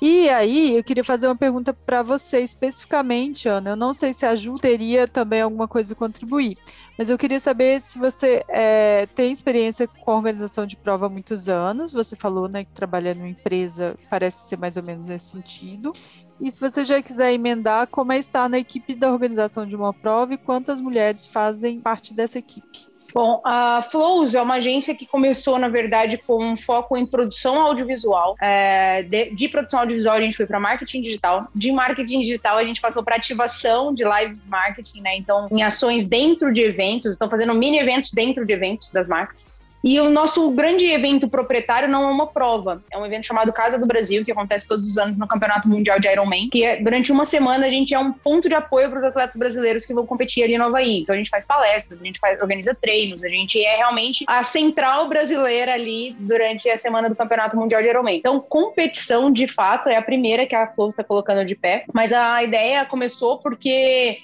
E 0.00 0.28
aí, 0.28 0.76
eu 0.76 0.84
queria 0.84 1.02
fazer 1.02 1.26
uma 1.26 1.36
pergunta 1.36 1.72
para 1.72 2.02
você 2.02 2.40
especificamente, 2.40 3.48
Ana. 3.48 3.70
Eu 3.70 3.76
não 3.76 3.94
sei 3.94 4.12
se 4.12 4.26
a 4.26 4.36
Ju 4.36 4.58
teria 4.58 5.08
também 5.08 5.40
alguma 5.40 5.66
coisa 5.66 5.94
a 5.94 5.96
contribuir, 5.96 6.58
mas 6.98 7.08
eu 7.08 7.16
queria 7.16 7.40
saber 7.40 7.80
se 7.80 7.98
você 7.98 8.44
é, 8.48 9.06
tem 9.14 9.32
experiência 9.32 9.88
com 9.88 10.12
organização 10.12 10.66
de 10.66 10.76
prova 10.76 11.06
há 11.06 11.08
muitos 11.08 11.48
anos. 11.48 11.92
Você 11.92 12.14
falou 12.14 12.46
né, 12.46 12.64
que 12.64 12.72
trabalha 12.72 13.14
numa 13.14 13.28
empresa, 13.28 13.96
parece 14.10 14.48
ser 14.48 14.58
mais 14.58 14.76
ou 14.76 14.82
menos 14.82 15.06
nesse 15.06 15.30
sentido. 15.30 15.92
E 16.40 16.50
se 16.52 16.60
você 16.60 16.84
já 16.84 17.00
quiser 17.02 17.32
emendar, 17.32 17.86
como 17.88 18.12
é 18.12 18.18
estar 18.18 18.48
na 18.48 18.58
equipe 18.58 18.94
da 18.94 19.10
organização 19.10 19.66
de 19.66 19.74
uma 19.74 19.92
prova 19.92 20.34
e 20.34 20.38
quantas 20.38 20.80
mulheres 20.80 21.26
fazem 21.26 21.80
parte 21.80 22.12
dessa 22.12 22.38
equipe? 22.38 22.86
Bom, 23.16 23.40
a 23.46 23.80
Flows 23.80 24.34
é 24.34 24.42
uma 24.42 24.56
agência 24.56 24.94
que 24.94 25.06
começou, 25.06 25.58
na 25.58 25.70
verdade, 25.70 26.18
com 26.18 26.44
um 26.44 26.54
foco 26.54 26.98
em 26.98 27.06
produção 27.06 27.58
audiovisual. 27.62 28.36
É, 28.42 29.04
de, 29.04 29.34
de, 29.34 29.48
produção 29.48 29.80
audiovisual, 29.80 30.16
a 30.16 30.20
gente 30.20 30.36
foi 30.36 30.44
para 30.44 30.60
marketing 30.60 31.00
digital. 31.00 31.48
De 31.54 31.72
marketing 31.72 32.20
digital, 32.20 32.58
a 32.58 32.64
gente 32.64 32.78
passou 32.78 33.02
para 33.02 33.16
ativação 33.16 33.94
de 33.94 34.04
live 34.04 34.38
marketing, 34.46 35.00
né? 35.00 35.16
Então, 35.16 35.48
em 35.50 35.62
ações 35.62 36.04
dentro 36.04 36.52
de 36.52 36.60
eventos, 36.60 37.12
estão 37.12 37.30
fazendo 37.30 37.54
mini 37.54 37.78
eventos 37.78 38.12
dentro 38.12 38.44
de 38.44 38.52
eventos 38.52 38.90
das 38.90 39.08
marcas. 39.08 39.46
E 39.84 40.00
o 40.00 40.10
nosso 40.10 40.50
grande 40.50 40.86
evento 40.86 41.28
proprietário 41.28 41.88
não 41.88 42.04
é 42.04 42.10
uma 42.10 42.26
prova, 42.26 42.82
é 42.90 42.98
um 42.98 43.06
evento 43.06 43.26
chamado 43.26 43.52
Casa 43.52 43.78
do 43.78 43.86
Brasil, 43.86 44.24
que 44.24 44.32
acontece 44.32 44.66
todos 44.66 44.86
os 44.86 44.98
anos 44.98 45.16
no 45.16 45.28
Campeonato 45.28 45.68
Mundial 45.68 46.00
de 46.00 46.08
Ironman, 46.08 46.48
que 46.50 46.64
é, 46.64 46.76
durante 46.76 47.12
uma 47.12 47.24
semana 47.24 47.66
a 47.66 47.70
gente 47.70 47.94
é 47.94 47.98
um 47.98 48.12
ponto 48.12 48.48
de 48.48 48.54
apoio 48.54 48.90
para 48.90 48.98
os 48.98 49.04
atletas 49.04 49.36
brasileiros 49.36 49.86
que 49.86 49.94
vão 49.94 50.06
competir 50.06 50.42
ali 50.42 50.54
em 50.54 50.58
Nova 50.58 50.76
Havaí. 50.78 51.00
Então 51.00 51.14
a 51.14 51.18
gente 51.18 51.30
faz 51.30 51.44
palestras, 51.44 52.02
a 52.02 52.04
gente 52.04 52.18
faz, 52.18 52.40
organiza 52.40 52.74
treinos, 52.74 53.22
a 53.22 53.28
gente 53.28 53.62
é 53.62 53.76
realmente 53.76 54.24
a 54.26 54.42
central 54.42 55.08
brasileira 55.08 55.74
ali 55.74 56.16
durante 56.18 56.68
a 56.68 56.76
semana 56.76 57.08
do 57.08 57.14
Campeonato 57.14 57.56
Mundial 57.56 57.82
de 57.82 57.88
Ironman. 57.88 58.16
Então 58.16 58.40
competição, 58.40 59.32
de 59.32 59.46
fato, 59.46 59.88
é 59.88 59.96
a 59.96 60.02
primeira 60.02 60.46
que 60.46 60.54
a 60.54 60.66
Flow 60.66 60.88
está 60.88 61.04
colocando 61.04 61.44
de 61.44 61.54
pé, 61.54 61.84
mas 61.92 62.12
a 62.12 62.42
ideia 62.42 62.84
começou 62.84 63.38
porque 63.38 64.18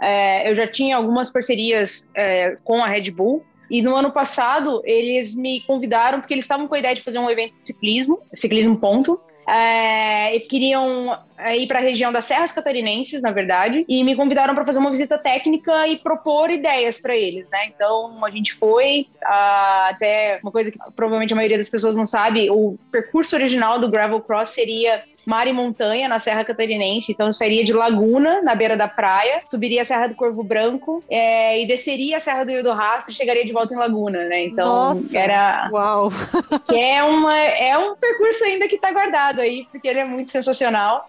é, 0.00 0.50
eu 0.50 0.54
já 0.54 0.66
tinha 0.66 0.96
algumas 0.96 1.30
parcerias 1.30 2.08
é, 2.14 2.54
com 2.64 2.82
a 2.82 2.86
Red 2.86 3.10
Bull, 3.10 3.44
e 3.74 3.82
no 3.82 3.96
ano 3.96 4.12
passado, 4.12 4.80
eles 4.84 5.34
me 5.34 5.60
convidaram, 5.62 6.20
porque 6.20 6.32
eles 6.32 6.44
estavam 6.44 6.68
com 6.68 6.76
a 6.76 6.78
ideia 6.78 6.94
de 6.94 7.02
fazer 7.02 7.18
um 7.18 7.28
evento 7.28 7.58
de 7.58 7.66
ciclismo, 7.66 8.20
ciclismo 8.32 8.76
ponto. 8.76 9.20
É, 9.48 10.36
e 10.36 10.40
queriam 10.40 11.18
é, 11.36 11.56
ir 11.56 11.66
para 11.66 11.80
a 11.80 11.82
região 11.82 12.12
das 12.12 12.24
Serras 12.24 12.52
Catarinenses, 12.52 13.20
na 13.20 13.32
verdade, 13.32 13.84
e 13.88 14.04
me 14.04 14.14
convidaram 14.14 14.54
para 14.54 14.64
fazer 14.64 14.78
uma 14.78 14.92
visita 14.92 15.18
técnica 15.18 15.88
e 15.88 15.96
propor 15.96 16.50
ideias 16.50 17.00
para 17.00 17.16
eles, 17.16 17.50
né? 17.50 17.66
Então 17.66 18.24
a 18.24 18.30
gente 18.30 18.54
foi 18.54 19.08
a, 19.24 19.88
até 19.90 20.38
uma 20.40 20.52
coisa 20.52 20.70
que 20.70 20.78
provavelmente 20.94 21.32
a 21.32 21.36
maioria 21.36 21.58
das 21.58 21.68
pessoas 21.68 21.96
não 21.96 22.06
sabe, 22.06 22.48
o 22.48 22.78
percurso 22.92 23.34
original 23.34 23.78
do 23.80 23.90
gravel 23.90 24.20
cross 24.20 24.50
seria 24.50 25.02
mar 25.24 25.46
e 25.46 25.52
montanha 25.52 26.08
na 26.08 26.18
Serra 26.18 26.44
Catarinense. 26.44 27.12
Então, 27.12 27.32
sairia 27.32 27.64
de 27.64 27.72
Laguna, 27.72 28.42
na 28.42 28.54
beira 28.54 28.76
da 28.76 28.88
praia, 28.88 29.42
subiria 29.46 29.82
a 29.82 29.84
Serra 29.84 30.08
do 30.08 30.14
Corvo 30.14 30.42
Branco 30.42 31.02
é, 31.08 31.60
e 31.60 31.66
desceria 31.66 32.18
a 32.18 32.20
Serra 32.20 32.44
do 32.44 32.52
Rio 32.52 32.62
do 32.62 32.72
Rastro 32.72 33.12
e 33.12 33.14
chegaria 33.14 33.44
de 33.44 33.52
volta 33.52 33.74
em 33.74 33.78
Laguna, 33.78 34.24
né? 34.24 34.44
Então, 34.44 34.66
Nossa, 34.66 35.18
era. 35.18 35.68
Uau! 35.72 36.10
Que 36.66 36.78
é, 36.78 37.02
uma, 37.02 37.36
é 37.36 37.76
um 37.76 37.94
percurso 37.94 38.44
ainda 38.44 38.66
que 38.66 38.76
está 38.76 38.90
guardado 38.90 39.40
aí, 39.40 39.66
porque 39.70 39.86
ele 39.86 39.98
é 39.98 40.04
muito 40.04 40.30
sensacional. 40.30 41.08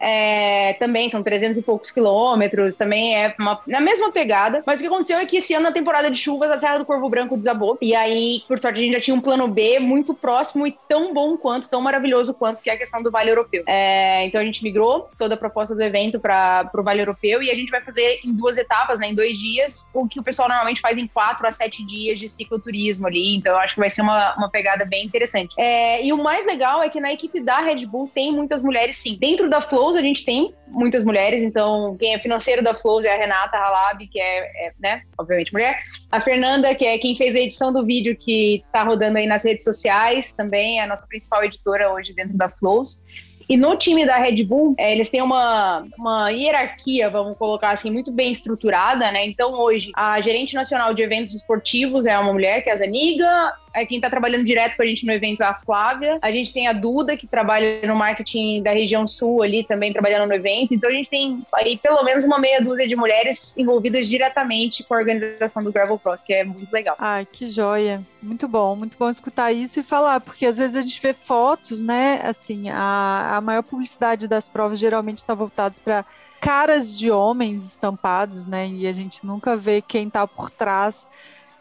É, 0.00 0.74
também 0.74 1.08
são 1.08 1.22
300 1.22 1.58
e 1.58 1.62
poucos 1.62 1.90
quilômetros, 1.90 2.76
também 2.76 3.16
é 3.16 3.34
uma, 3.38 3.60
na 3.66 3.80
mesma 3.80 4.12
pegada. 4.12 4.62
Mas 4.66 4.78
o 4.78 4.82
que 4.82 4.88
aconteceu 4.88 5.18
é 5.18 5.26
que 5.26 5.38
esse 5.38 5.54
ano, 5.54 5.64
na 5.64 5.72
temporada 5.72 6.10
de 6.10 6.18
chuvas, 6.18 6.50
a 6.50 6.56
Serra 6.56 6.78
do 6.78 6.84
Corvo 6.84 7.08
Branco 7.08 7.36
desabou. 7.36 7.78
E 7.80 7.94
aí, 7.94 8.42
por 8.46 8.58
sorte, 8.58 8.80
a 8.80 8.82
gente 8.82 8.94
já 8.94 9.00
tinha 9.00 9.14
um 9.14 9.20
plano 9.20 9.48
B 9.48 9.78
muito 9.78 10.14
próximo 10.14 10.66
e 10.66 10.76
tão 10.88 11.12
bom 11.12 11.36
quanto, 11.36 11.68
tão 11.68 11.80
maravilhoso 11.80 12.34
quanto, 12.34 12.62
que 12.62 12.70
é 12.70 12.74
a 12.74 12.78
questão 12.78 13.02
do 13.02 13.10
Vale 13.10 13.30
Europeu. 13.30 13.64
É, 13.66 14.26
então 14.26 14.40
a 14.40 14.44
gente 14.44 14.62
migrou 14.62 15.08
toda 15.18 15.34
a 15.34 15.38
proposta 15.38 15.74
do 15.74 15.82
evento 15.82 16.18
para 16.18 16.70
o 16.74 16.82
Vale 16.82 17.02
Europeu 17.02 17.42
e 17.42 17.50
a 17.50 17.54
gente 17.54 17.70
vai 17.70 17.80
fazer 17.80 18.20
em 18.24 18.32
duas 18.32 18.58
etapas, 18.58 18.98
né, 18.98 19.08
em 19.08 19.14
dois 19.14 19.38
dias, 19.38 19.90
o 19.92 20.06
que 20.06 20.20
o 20.20 20.22
pessoal 20.22 20.48
normalmente 20.48 20.80
faz 20.80 20.98
em 20.98 21.06
quatro 21.06 21.46
a 21.46 21.50
sete 21.50 21.84
dias 21.84 22.18
de 22.18 22.28
cicloturismo 22.28 23.06
ali. 23.06 23.36
Então 23.36 23.52
eu 23.52 23.58
acho 23.58 23.74
que 23.74 23.80
vai 23.80 23.90
ser 23.90 24.02
uma, 24.02 24.34
uma 24.36 24.50
pegada 24.50 24.84
bem 24.84 25.04
interessante. 25.04 25.54
É, 25.58 26.04
e 26.04 26.12
o 26.12 26.22
mais 26.22 26.46
legal 26.46 26.82
é 26.82 26.88
que 26.88 27.00
na 27.00 27.12
equipe 27.12 27.40
da 27.40 27.58
Red 27.58 27.86
Bull 27.86 28.10
tem 28.14 28.32
muitas 28.32 28.62
mulheres, 28.62 28.96
sim. 28.96 29.16
Dentro 29.18 29.48
da 29.48 29.60
Flows, 29.60 29.83
Flows 29.84 29.96
a 29.96 30.00
gente 30.00 30.24
tem 30.24 30.54
muitas 30.66 31.04
mulheres, 31.04 31.42
então 31.42 31.94
quem 31.98 32.14
é 32.14 32.18
financeiro 32.18 32.62
da 32.62 32.72
Flows 32.72 33.04
é 33.04 33.12
a 33.12 33.18
Renata 33.18 33.58
Halab, 33.58 34.06
que 34.06 34.18
é, 34.18 34.68
é, 34.68 34.72
né, 34.80 35.02
obviamente 35.18 35.52
mulher. 35.52 35.82
A 36.10 36.22
Fernanda, 36.22 36.74
que 36.74 36.86
é 36.86 36.96
quem 36.96 37.14
fez 37.14 37.36
a 37.36 37.38
edição 37.38 37.70
do 37.70 37.84
vídeo 37.84 38.16
que 38.16 38.64
tá 38.72 38.82
rodando 38.82 39.18
aí 39.18 39.26
nas 39.26 39.44
redes 39.44 39.62
sociais, 39.62 40.32
também 40.32 40.80
é 40.80 40.84
a 40.84 40.86
nossa 40.86 41.06
principal 41.06 41.44
editora 41.44 41.92
hoje 41.92 42.14
dentro 42.14 42.34
da 42.34 42.48
Flows. 42.48 42.98
E 43.46 43.58
no 43.58 43.76
time 43.76 44.06
da 44.06 44.16
Red 44.16 44.42
Bull, 44.44 44.74
é, 44.78 44.90
eles 44.90 45.10
têm 45.10 45.20
uma, 45.20 45.86
uma 45.98 46.30
hierarquia, 46.30 47.10
vamos 47.10 47.36
colocar 47.36 47.72
assim, 47.72 47.90
muito 47.90 48.10
bem 48.10 48.30
estruturada, 48.30 49.12
né? 49.12 49.26
Então, 49.26 49.52
hoje, 49.52 49.90
a 49.94 50.18
gerente 50.22 50.54
nacional 50.54 50.94
de 50.94 51.02
eventos 51.02 51.34
esportivos 51.34 52.06
é 52.06 52.18
uma 52.18 52.32
mulher, 52.32 52.62
que 52.62 52.70
é 52.70 52.72
a 52.72 52.76
Zaniga. 52.76 53.52
É 53.74 53.84
quem 53.84 53.98
está 53.98 54.08
trabalhando 54.08 54.44
direto 54.44 54.76
com 54.76 54.82
a 54.82 54.86
gente 54.86 55.04
no 55.04 55.12
evento 55.12 55.42
é 55.42 55.46
a 55.46 55.54
Flávia. 55.54 56.18
A 56.22 56.30
gente 56.30 56.52
tem 56.52 56.68
a 56.68 56.72
Duda, 56.72 57.16
que 57.16 57.26
trabalha 57.26 57.86
no 57.86 57.96
marketing 57.96 58.62
da 58.62 58.72
região 58.72 59.06
sul 59.06 59.42
ali, 59.42 59.64
também 59.64 59.92
trabalhando 59.92 60.28
no 60.28 60.34
evento. 60.34 60.72
Então 60.72 60.88
a 60.88 60.92
gente 60.92 61.10
tem 61.10 61.44
aí 61.52 61.76
pelo 61.78 62.02
menos 62.04 62.24
uma 62.24 62.38
meia 62.38 62.60
dúzia 62.60 62.86
de 62.86 62.94
mulheres 62.94 63.56
envolvidas 63.58 64.06
diretamente 64.06 64.84
com 64.84 64.94
a 64.94 64.98
organização 64.98 65.62
do 65.62 65.72
Gravel 65.72 65.98
Cross, 65.98 66.22
que 66.22 66.32
é 66.32 66.44
muito 66.44 66.72
legal. 66.72 66.96
Ai, 66.98 67.26
que 67.30 67.48
joia. 67.48 68.06
Muito 68.22 68.46
bom, 68.46 68.76
muito 68.76 68.96
bom 68.96 69.10
escutar 69.10 69.52
isso 69.52 69.80
e 69.80 69.82
falar, 69.82 70.20
porque 70.20 70.46
às 70.46 70.56
vezes 70.56 70.76
a 70.76 70.80
gente 70.80 71.00
vê 71.00 71.12
fotos, 71.12 71.82
né? 71.82 72.20
Assim, 72.22 72.70
a, 72.70 73.36
a 73.36 73.40
maior 73.40 73.62
publicidade 73.62 74.28
das 74.28 74.48
provas 74.48 74.78
geralmente 74.78 75.18
está 75.18 75.34
voltadas 75.34 75.78
para 75.78 76.04
caras 76.40 76.98
de 76.98 77.10
homens 77.10 77.64
estampados, 77.64 78.46
né? 78.46 78.68
E 78.68 78.86
a 78.86 78.92
gente 78.92 79.24
nunca 79.24 79.56
vê 79.56 79.80
quem 79.80 80.06
está 80.08 80.26
por 80.26 80.50
trás 80.50 81.06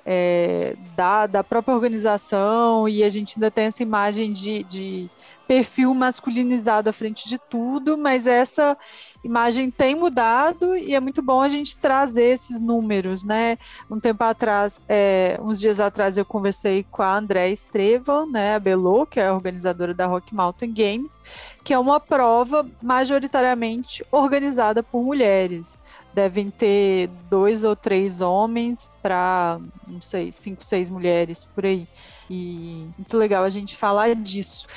é, 0.05 0.75
da, 0.95 1.27
da 1.27 1.43
própria 1.43 1.73
organização 1.73 2.87
e 2.87 3.03
a 3.03 3.09
gente 3.09 3.37
ainda 3.37 3.49
tem 3.49 3.65
essa 3.65 3.81
imagem 3.81 4.33
de, 4.33 4.63
de 4.63 5.09
perfil 5.47 5.93
masculinizado 5.93 6.89
à 6.89 6.93
frente 6.93 7.27
de 7.27 7.37
tudo, 7.37 7.97
mas 7.97 8.25
essa 8.25 8.77
imagem 9.23 9.69
tem 9.69 9.93
mudado 9.95 10.75
e 10.75 10.95
é 10.95 10.99
muito 10.99 11.21
bom 11.21 11.41
a 11.41 11.49
gente 11.49 11.77
trazer 11.77 12.25
esses 12.25 12.61
números, 12.61 13.23
né? 13.23 13.57
Um 13.89 13.99
tempo 13.99 14.23
atrás, 14.23 14.83
é, 14.87 15.37
uns 15.41 15.59
dias 15.59 15.79
atrás, 15.79 16.17
eu 16.17 16.25
conversei 16.25 16.85
com 16.89 17.03
a 17.03 17.17
André 17.17 17.49
Estrevan, 17.51 18.25
né, 18.27 18.55
a 18.55 18.59
Belo, 18.59 19.05
que 19.05 19.19
é 19.19 19.27
a 19.27 19.33
organizadora 19.33 19.93
da 19.93 20.05
Rock 20.05 20.33
Mountain 20.33 20.73
Games, 20.73 21.19
que 21.63 21.73
é 21.73 21.79
uma 21.79 21.99
prova 21.99 22.65
majoritariamente 22.81 24.05
organizada 24.11 24.81
por 24.81 25.03
mulheres. 25.03 25.81
Devem 26.13 26.51
ter 26.51 27.09
dois 27.29 27.63
ou 27.63 27.75
três 27.75 28.21
homens 28.21 28.89
para, 29.01 29.59
não 29.87 30.01
sei, 30.01 30.31
cinco, 30.31 30.63
seis 30.63 30.89
mulheres 30.89 31.45
por 31.55 31.65
aí. 31.65 31.87
E 32.29 32.87
muito 32.97 33.17
legal 33.17 33.43
a 33.43 33.49
gente 33.49 33.75
falar 33.75 34.13
disso. 34.15 34.67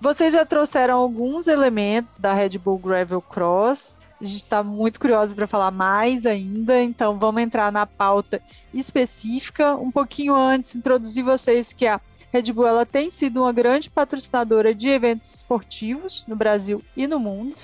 Vocês 0.00 0.32
já 0.34 0.44
trouxeram 0.44 0.98
alguns 0.98 1.48
elementos 1.48 2.18
da 2.18 2.34
Red 2.34 2.58
Bull 2.58 2.78
Gravel 2.78 3.22
Cross. 3.22 3.96
A 4.20 4.24
gente 4.24 4.36
está 4.36 4.62
muito 4.62 5.00
curioso 5.00 5.34
para 5.34 5.46
falar 5.46 5.70
mais 5.70 6.26
ainda, 6.26 6.80
então 6.82 7.18
vamos 7.18 7.42
entrar 7.42 7.72
na 7.72 7.86
pauta 7.86 8.40
específica. 8.72 9.74
Um 9.74 9.90
pouquinho 9.90 10.34
antes, 10.34 10.74
introduzir 10.74 11.24
vocês 11.24 11.72
que 11.72 11.86
a 11.86 12.00
Red 12.32 12.52
Bull 12.52 12.66
ela 12.66 12.84
tem 12.84 13.10
sido 13.10 13.42
uma 13.42 13.52
grande 13.52 13.88
patrocinadora 13.88 14.74
de 14.74 14.88
eventos 14.88 15.34
esportivos 15.34 16.24
no 16.26 16.34
Brasil 16.34 16.82
e 16.96 17.06
no 17.06 17.18
mundo. 17.18 17.54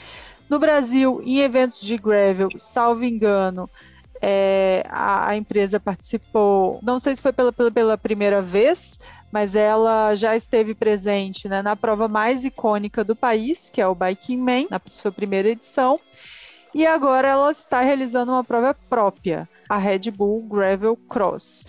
No 0.50 0.58
Brasil, 0.58 1.22
em 1.24 1.38
eventos 1.38 1.80
de 1.80 1.96
gravel, 1.96 2.48
salvo 2.58 3.04
engano, 3.04 3.70
é, 4.20 4.84
a, 4.88 5.28
a, 5.28 5.36
empresa 5.36 5.78
participou, 5.78 6.80
não 6.82 6.98
sei 6.98 7.14
se 7.14 7.22
foi 7.22 7.32
pela, 7.32 7.52
pela, 7.52 7.70
pela 7.70 7.96
primeira 7.96 8.42
vez, 8.42 8.98
mas 9.30 9.54
ela 9.54 10.12
já 10.16 10.34
esteve 10.34 10.74
presente 10.74 11.48
né, 11.48 11.62
na 11.62 11.76
prova 11.76 12.08
mais 12.08 12.44
icônica 12.44 13.04
do 13.04 13.14
país, 13.14 13.70
que 13.70 13.80
é 13.80 13.86
o 13.86 13.94
Biking 13.94 14.38
Man, 14.38 14.66
na 14.68 14.80
sua 14.88 15.12
primeira 15.12 15.48
edição. 15.48 16.00
E 16.74 16.84
agora 16.84 17.28
ela 17.28 17.52
está 17.52 17.80
realizando 17.80 18.32
uma 18.32 18.42
prova 18.42 18.74
própria, 18.74 19.48
a 19.68 19.78
Red 19.78 20.10
Bull 20.10 20.42
Gravel 20.48 20.96
Cross. 20.96 21.64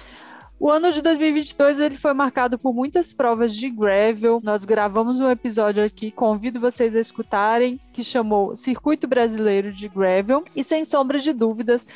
O 0.61 0.69
ano 0.69 0.91
de 0.91 1.01
2022 1.01 1.79
ele 1.79 1.97
foi 1.97 2.13
marcado 2.13 2.55
por 2.55 2.71
muitas 2.71 3.11
provas 3.11 3.55
de 3.55 3.67
gravel. 3.67 4.39
Nós 4.45 4.63
gravamos 4.63 5.19
um 5.19 5.27
episódio 5.27 5.83
aqui, 5.83 6.11
convido 6.11 6.59
vocês 6.59 6.95
a 6.95 6.99
escutarem, 6.99 7.79
que 7.91 8.03
chamou 8.03 8.55
Circuito 8.55 9.07
Brasileiro 9.07 9.73
de 9.73 9.87
Gravel. 9.89 10.45
E 10.55 10.63
sem 10.63 10.85
sombra 10.85 11.17
de 11.17 11.33
dúvidas, 11.33 11.87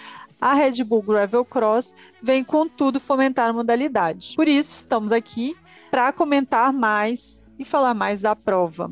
a 0.41 0.55
Red 0.55 0.83
Bull 0.83 1.03
Gravel 1.03 1.45
Cross 1.45 1.93
vem 2.23 2.43
com 2.43 2.67
tudo 2.67 2.99
fomentar 2.99 3.51
a 3.51 3.53
modalidade. 3.53 4.33
Por 4.35 4.47
isso, 4.47 4.79
estamos 4.79 5.11
aqui 5.11 5.55
para 5.91 6.11
comentar 6.11 6.73
mais 6.73 7.43
e 7.59 7.63
falar 7.63 7.93
mais 7.93 8.19
da 8.19 8.35
prova. 8.35 8.89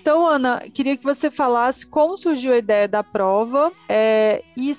Então, 0.00 0.26
Ana, 0.26 0.62
queria 0.72 0.96
que 0.96 1.04
você 1.04 1.30
falasse 1.30 1.86
como 1.86 2.16
surgiu 2.16 2.54
a 2.54 2.56
ideia 2.56 2.88
da 2.88 3.04
prova 3.04 3.70
é, 3.86 4.42
e 4.56 4.74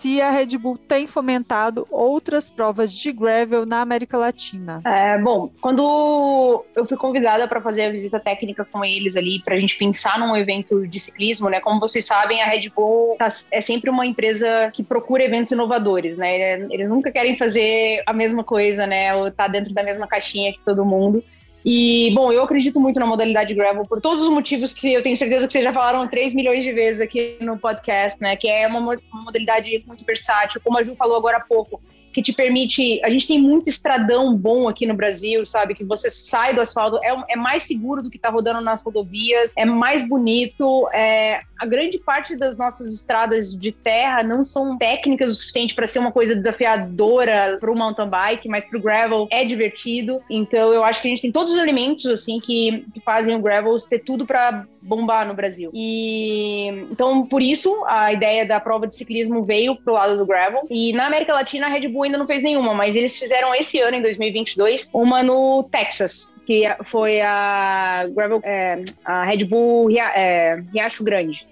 se 0.00 0.18
a 0.18 0.30
Red 0.30 0.56
Bull 0.56 0.78
tem 0.78 1.06
fomentado 1.06 1.86
outras 1.90 2.48
provas 2.48 2.90
de 2.94 3.12
gravel 3.12 3.66
na 3.66 3.82
América 3.82 4.16
Latina. 4.16 4.80
É, 4.82 5.18
bom, 5.18 5.50
quando 5.60 6.64
eu 6.74 6.86
fui 6.86 6.96
convidada 6.96 7.46
para 7.46 7.60
fazer 7.60 7.84
a 7.84 7.90
visita 7.90 8.18
técnica 8.18 8.64
com 8.64 8.82
eles 8.82 9.14
ali, 9.14 9.42
para 9.44 9.54
a 9.56 9.60
gente 9.60 9.76
pensar 9.76 10.18
num 10.18 10.34
evento 10.34 10.88
de 10.88 10.98
ciclismo, 10.98 11.50
né? 11.50 11.60
Como 11.60 11.78
vocês 11.78 12.06
sabem, 12.06 12.40
a 12.40 12.46
Red 12.46 12.70
Bull 12.74 13.16
tá, 13.18 13.28
é 13.50 13.60
sempre 13.60 13.90
uma 13.90 14.06
empresa 14.06 14.70
que 14.72 14.82
procura 14.82 15.22
eventos 15.22 15.52
inovadores, 15.52 16.16
né? 16.16 16.54
Eles 16.70 16.88
nunca 16.88 17.12
querem 17.12 17.36
fazer 17.36 18.02
a 18.06 18.14
mesma 18.14 18.42
coisa, 18.42 18.86
né? 18.86 19.14
Ou 19.14 19.30
tá 19.30 19.48
dentro 19.48 19.74
da 19.74 19.82
mesma 19.82 20.06
caixinha 20.06 20.52
que 20.52 20.60
todo 20.64 20.82
mundo. 20.82 21.22
E, 21.64 22.10
bom, 22.14 22.32
eu 22.32 22.42
acredito 22.42 22.80
muito 22.80 22.98
na 22.98 23.06
modalidade 23.06 23.54
gravel 23.54 23.84
por 23.84 24.00
todos 24.00 24.22
os 24.24 24.30
motivos 24.30 24.72
que 24.72 24.92
eu 24.92 25.02
tenho 25.02 25.16
certeza 25.16 25.46
que 25.46 25.52
vocês 25.52 25.64
já 25.64 25.72
falaram 25.72 26.08
3 26.08 26.32
milhões 26.34 26.64
de 26.64 26.72
vezes 26.72 27.00
aqui 27.00 27.36
no 27.40 27.58
podcast, 27.58 28.20
né? 28.20 28.34
Que 28.36 28.48
é 28.48 28.66
uma, 28.66 28.98
modalidade 29.12 29.84
muito 29.86 30.04
versátil, 30.04 30.60
como 30.64 30.78
a 30.78 30.82
Ju 30.82 30.94
falou 30.96 31.16
agora 31.16 31.36
há 31.36 31.40
pouco 31.40 31.80
que 32.12 32.22
te 32.22 32.32
permite. 32.32 33.00
A 33.04 33.10
gente 33.10 33.28
tem 33.28 33.40
muito 33.40 33.68
estradão 33.68 34.34
bom 34.34 34.68
aqui 34.68 34.86
no 34.86 34.94
Brasil, 34.94 35.44
sabe? 35.46 35.74
Que 35.74 35.84
você 35.84 36.10
sai 36.10 36.54
do 36.54 36.60
asfalto, 36.60 36.98
é, 37.04 37.14
é 37.28 37.36
mais 37.36 37.64
seguro 37.64 38.02
do 38.02 38.10
que 38.10 38.18
tá 38.18 38.30
rodando 38.30 38.60
nas 38.60 38.82
rodovias, 38.82 39.52
é 39.56 39.64
mais 39.64 40.08
bonito. 40.08 40.88
É, 40.92 41.42
a 41.60 41.66
grande 41.66 41.98
parte 41.98 42.34
das 42.34 42.56
nossas 42.56 42.90
estradas 42.90 43.54
de 43.54 43.70
terra 43.70 44.22
não 44.22 44.42
são 44.42 44.78
técnicas 44.78 45.30
o 45.30 45.36
suficiente 45.36 45.74
para 45.74 45.86
ser 45.86 45.98
uma 45.98 46.10
coisa 46.10 46.34
desafiadora 46.34 47.58
para 47.60 47.70
o 47.70 47.76
mountain 47.76 48.08
bike, 48.08 48.48
mas 48.48 48.64
para 48.64 48.78
o 48.78 48.80
gravel 48.80 49.28
é 49.30 49.44
divertido. 49.44 50.22
Então 50.30 50.72
eu 50.72 50.82
acho 50.82 51.02
que 51.02 51.08
a 51.08 51.10
gente 51.10 51.20
tem 51.20 51.30
todos 51.30 51.52
os 51.52 51.60
elementos 51.60 52.06
assim 52.06 52.40
que, 52.40 52.86
que 52.94 53.00
fazem 53.00 53.36
o 53.36 53.42
gravel 53.42 53.76
ter 53.90 53.98
tudo 53.98 54.24
para 54.24 54.64
bombar 54.80 55.26
no 55.28 55.34
Brasil. 55.34 55.70
E 55.74 56.68
então 56.90 57.26
por 57.26 57.42
isso 57.42 57.84
a 57.86 58.10
ideia 58.10 58.46
da 58.46 58.58
prova 58.58 58.86
de 58.86 58.96
ciclismo 58.96 59.44
veio 59.44 59.76
pro 59.76 59.92
lado 59.92 60.16
do 60.16 60.24
gravel. 60.24 60.62
E 60.70 60.94
na 60.94 61.06
América 61.06 61.34
Latina 61.34 61.66
a 61.66 61.68
Red 61.68 61.88
Bull 61.88 62.04
ainda 62.04 62.16
não 62.16 62.26
fez 62.26 62.42
nenhuma, 62.42 62.72
mas 62.72 62.96
eles 62.96 63.18
fizeram 63.18 63.54
esse 63.54 63.78
ano 63.80 63.98
em 63.98 64.02
2022 64.02 64.88
uma 64.94 65.22
no 65.22 65.68
Texas, 65.70 66.34
que 66.46 66.62
foi 66.84 67.20
a 67.20 68.06
gravel, 68.14 68.40
é, 68.42 68.82
a 69.04 69.24
Red 69.24 69.44
Bull 69.44 69.90
é, 69.90 70.62
Riacho 70.72 71.04
Grande. 71.04 71.49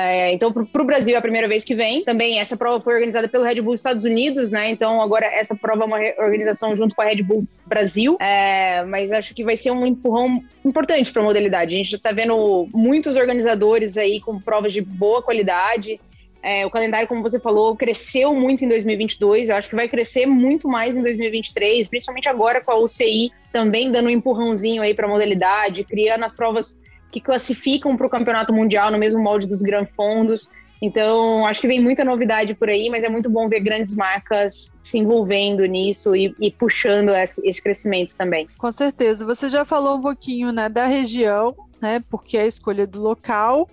É, 0.00 0.32
então, 0.32 0.52
para 0.52 0.80
o 0.80 0.84
Brasil 0.84 1.16
é 1.16 1.18
a 1.18 1.20
primeira 1.20 1.48
vez 1.48 1.64
que 1.64 1.74
vem. 1.74 2.04
Também 2.04 2.38
essa 2.38 2.56
prova 2.56 2.78
foi 2.78 2.94
organizada 2.94 3.28
pelo 3.28 3.42
Red 3.42 3.60
Bull 3.60 3.74
Estados 3.74 4.04
Unidos, 4.04 4.48
né? 4.48 4.70
Então, 4.70 5.02
agora 5.02 5.26
essa 5.26 5.56
prova 5.56 5.82
é 5.82 5.86
uma 5.86 5.98
organização 6.24 6.76
junto 6.76 6.94
com 6.94 7.02
a 7.02 7.04
Red 7.04 7.20
Bull 7.24 7.44
Brasil. 7.66 8.16
É, 8.20 8.84
mas 8.84 9.10
acho 9.10 9.34
que 9.34 9.42
vai 9.42 9.56
ser 9.56 9.72
um 9.72 9.84
empurrão 9.84 10.40
importante 10.64 11.12
para 11.12 11.20
a 11.20 11.24
modalidade. 11.24 11.74
A 11.74 11.78
gente 11.78 11.90
já 11.90 11.96
está 11.96 12.12
vendo 12.12 12.68
muitos 12.72 13.16
organizadores 13.16 13.96
aí 13.96 14.20
com 14.20 14.40
provas 14.40 14.72
de 14.72 14.80
boa 14.80 15.20
qualidade. 15.20 16.00
É, 16.40 16.64
o 16.64 16.70
calendário, 16.70 17.08
como 17.08 17.20
você 17.20 17.40
falou, 17.40 17.74
cresceu 17.74 18.32
muito 18.32 18.64
em 18.64 18.68
2022. 18.68 19.48
Eu 19.48 19.56
acho 19.56 19.68
que 19.68 19.74
vai 19.74 19.88
crescer 19.88 20.26
muito 20.26 20.68
mais 20.68 20.96
em 20.96 21.02
2023, 21.02 21.88
principalmente 21.88 22.28
agora 22.28 22.60
com 22.60 22.70
a 22.70 22.78
UCI 22.78 23.32
também 23.52 23.90
dando 23.90 24.06
um 24.06 24.10
empurrãozinho 24.10 24.80
aí 24.80 24.94
para 24.94 25.06
a 25.06 25.10
modalidade, 25.10 25.82
criando 25.82 26.24
as 26.24 26.36
provas 26.36 26.78
que 27.10 27.20
classificam 27.20 27.96
para 27.96 28.06
o 28.06 28.10
campeonato 28.10 28.52
mundial 28.52 28.90
no 28.90 28.98
mesmo 28.98 29.20
molde 29.22 29.46
dos 29.46 29.62
grandes 29.62 29.92
fundos. 29.94 30.48
Então, 30.80 31.44
acho 31.44 31.60
que 31.60 31.66
vem 31.66 31.80
muita 31.80 32.04
novidade 32.04 32.54
por 32.54 32.68
aí, 32.68 32.88
mas 32.88 33.02
é 33.02 33.08
muito 33.08 33.28
bom 33.28 33.48
ver 33.48 33.60
grandes 33.60 33.94
marcas 33.94 34.72
se 34.76 34.98
envolvendo 34.98 35.64
nisso 35.64 36.14
e, 36.14 36.34
e 36.40 36.50
puxando 36.52 37.10
esse, 37.10 37.44
esse, 37.46 37.60
crescimento 37.60 38.14
também. 38.16 38.46
Com 38.56 38.70
certeza. 38.70 39.26
Você 39.26 39.48
já 39.48 39.64
falou 39.64 39.96
um 39.96 40.00
pouquinho 40.00 40.52
né, 40.52 40.68
da 40.68 40.86
região, 40.86 41.54
né, 41.80 42.00
porque 42.08 42.36
é 42.36 42.42
a 42.42 42.46
escolha 42.46 42.86
do 42.86 43.00
local, 43.02 43.68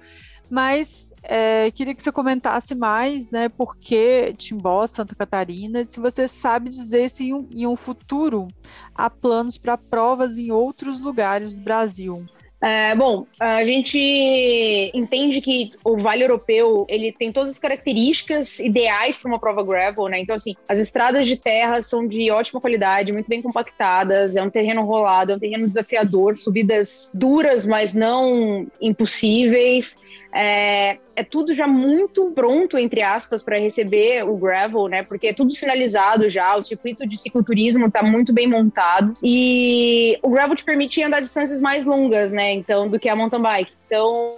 mas 0.50 1.13
é, 1.21 1.69
queria 1.71 1.93
que 1.93 2.02
você 2.02 2.12
comentasse 2.12 2.74
mais, 2.74 3.32
né, 3.32 3.50
por 3.50 3.78
que 3.78 4.34
Timbó, 4.38 4.86
Santa 4.88 5.13
Catarina, 5.13 5.86
se 5.86 6.00
você 6.00 6.28
sabe 6.28 6.69
dizer 6.69 7.10
se 7.10 7.26
em 7.26 7.34
um, 7.34 7.48
em 7.52 7.67
um 7.67 7.76
futuro 7.76 8.48
há 8.95 9.10
planos 9.12 9.58
para 9.58 9.78
provas 9.78 10.38
em 10.38 10.52
outros 10.52 11.00
lugares 11.00 11.56
do 11.56 11.62
Brasil. 11.62 12.26
É, 12.65 12.95
bom, 12.95 13.28
a 13.39 13.63
gente 13.63 13.99
entende 14.91 15.39
que 15.39 15.73
o 15.84 15.99
Vale 15.99 16.23
Europeu 16.23 16.84
ele 16.89 17.12
tem 17.12 17.32
todas 17.32 17.51
as 17.51 17.60
características 17.60 18.58
ideais 18.58 19.19
para 19.19 19.30
uma 19.30 19.38
prova 19.38 19.63
gravel, 19.63 20.08
né? 20.08 20.19
Então, 20.19 20.34
assim, 20.34 20.56
as 20.67 20.80
estradas 20.80 21.28
de 21.28 21.38
terra 21.38 21.84
são 21.84 22.08
de 22.08 22.32
ótima 22.32 22.60
qualidade, 22.60 23.12
muito 23.12 23.30
bem 23.30 23.39
compactadas, 23.39 24.36
é 24.36 24.41
um 24.41 24.49
terreno 24.49 24.84
rolado, 24.84 25.32
é 25.32 25.36
um 25.36 25.39
terreno 25.39 25.67
desafiador, 25.67 26.36
subidas 26.36 27.12
duras, 27.13 27.67
mas 27.67 27.93
não 27.93 28.65
impossíveis. 28.82 29.99
É, 30.38 30.98
é, 31.15 31.24
tudo 31.24 31.54
já 31.54 31.65
muito 31.65 32.30
pronto, 32.32 32.78
entre 32.78 33.02
aspas, 33.02 33.41
para 33.41 33.58
receber 33.58 34.26
o 34.26 34.36
gravel, 34.36 34.89
né? 34.89 35.02
Porque 35.02 35.28
é 35.28 35.34
tudo 35.34 35.56
sinalizado 35.56 36.30
já, 36.30 36.58
o 36.58 36.62
circuito 36.62 37.08
de 37.08 37.17
cicloturismo 37.17 37.86
está 37.86 38.04
muito 38.04 38.34
bem 38.34 38.45
montado. 38.45 39.15
E 39.24 40.19
o 40.21 40.30
gravel 40.30 40.54
te 40.54 40.65
permite 40.65 41.02
andar 41.02 41.21
distâncias 41.21 41.62
mais 41.62 41.86
longas, 41.86 42.34
né? 42.34 42.52
Então, 42.52 42.89
do 42.89 43.00
que 43.00 43.08
a 43.08 43.15
mountain 43.15 43.41
bike. 43.41 43.71
Então, 43.88 44.36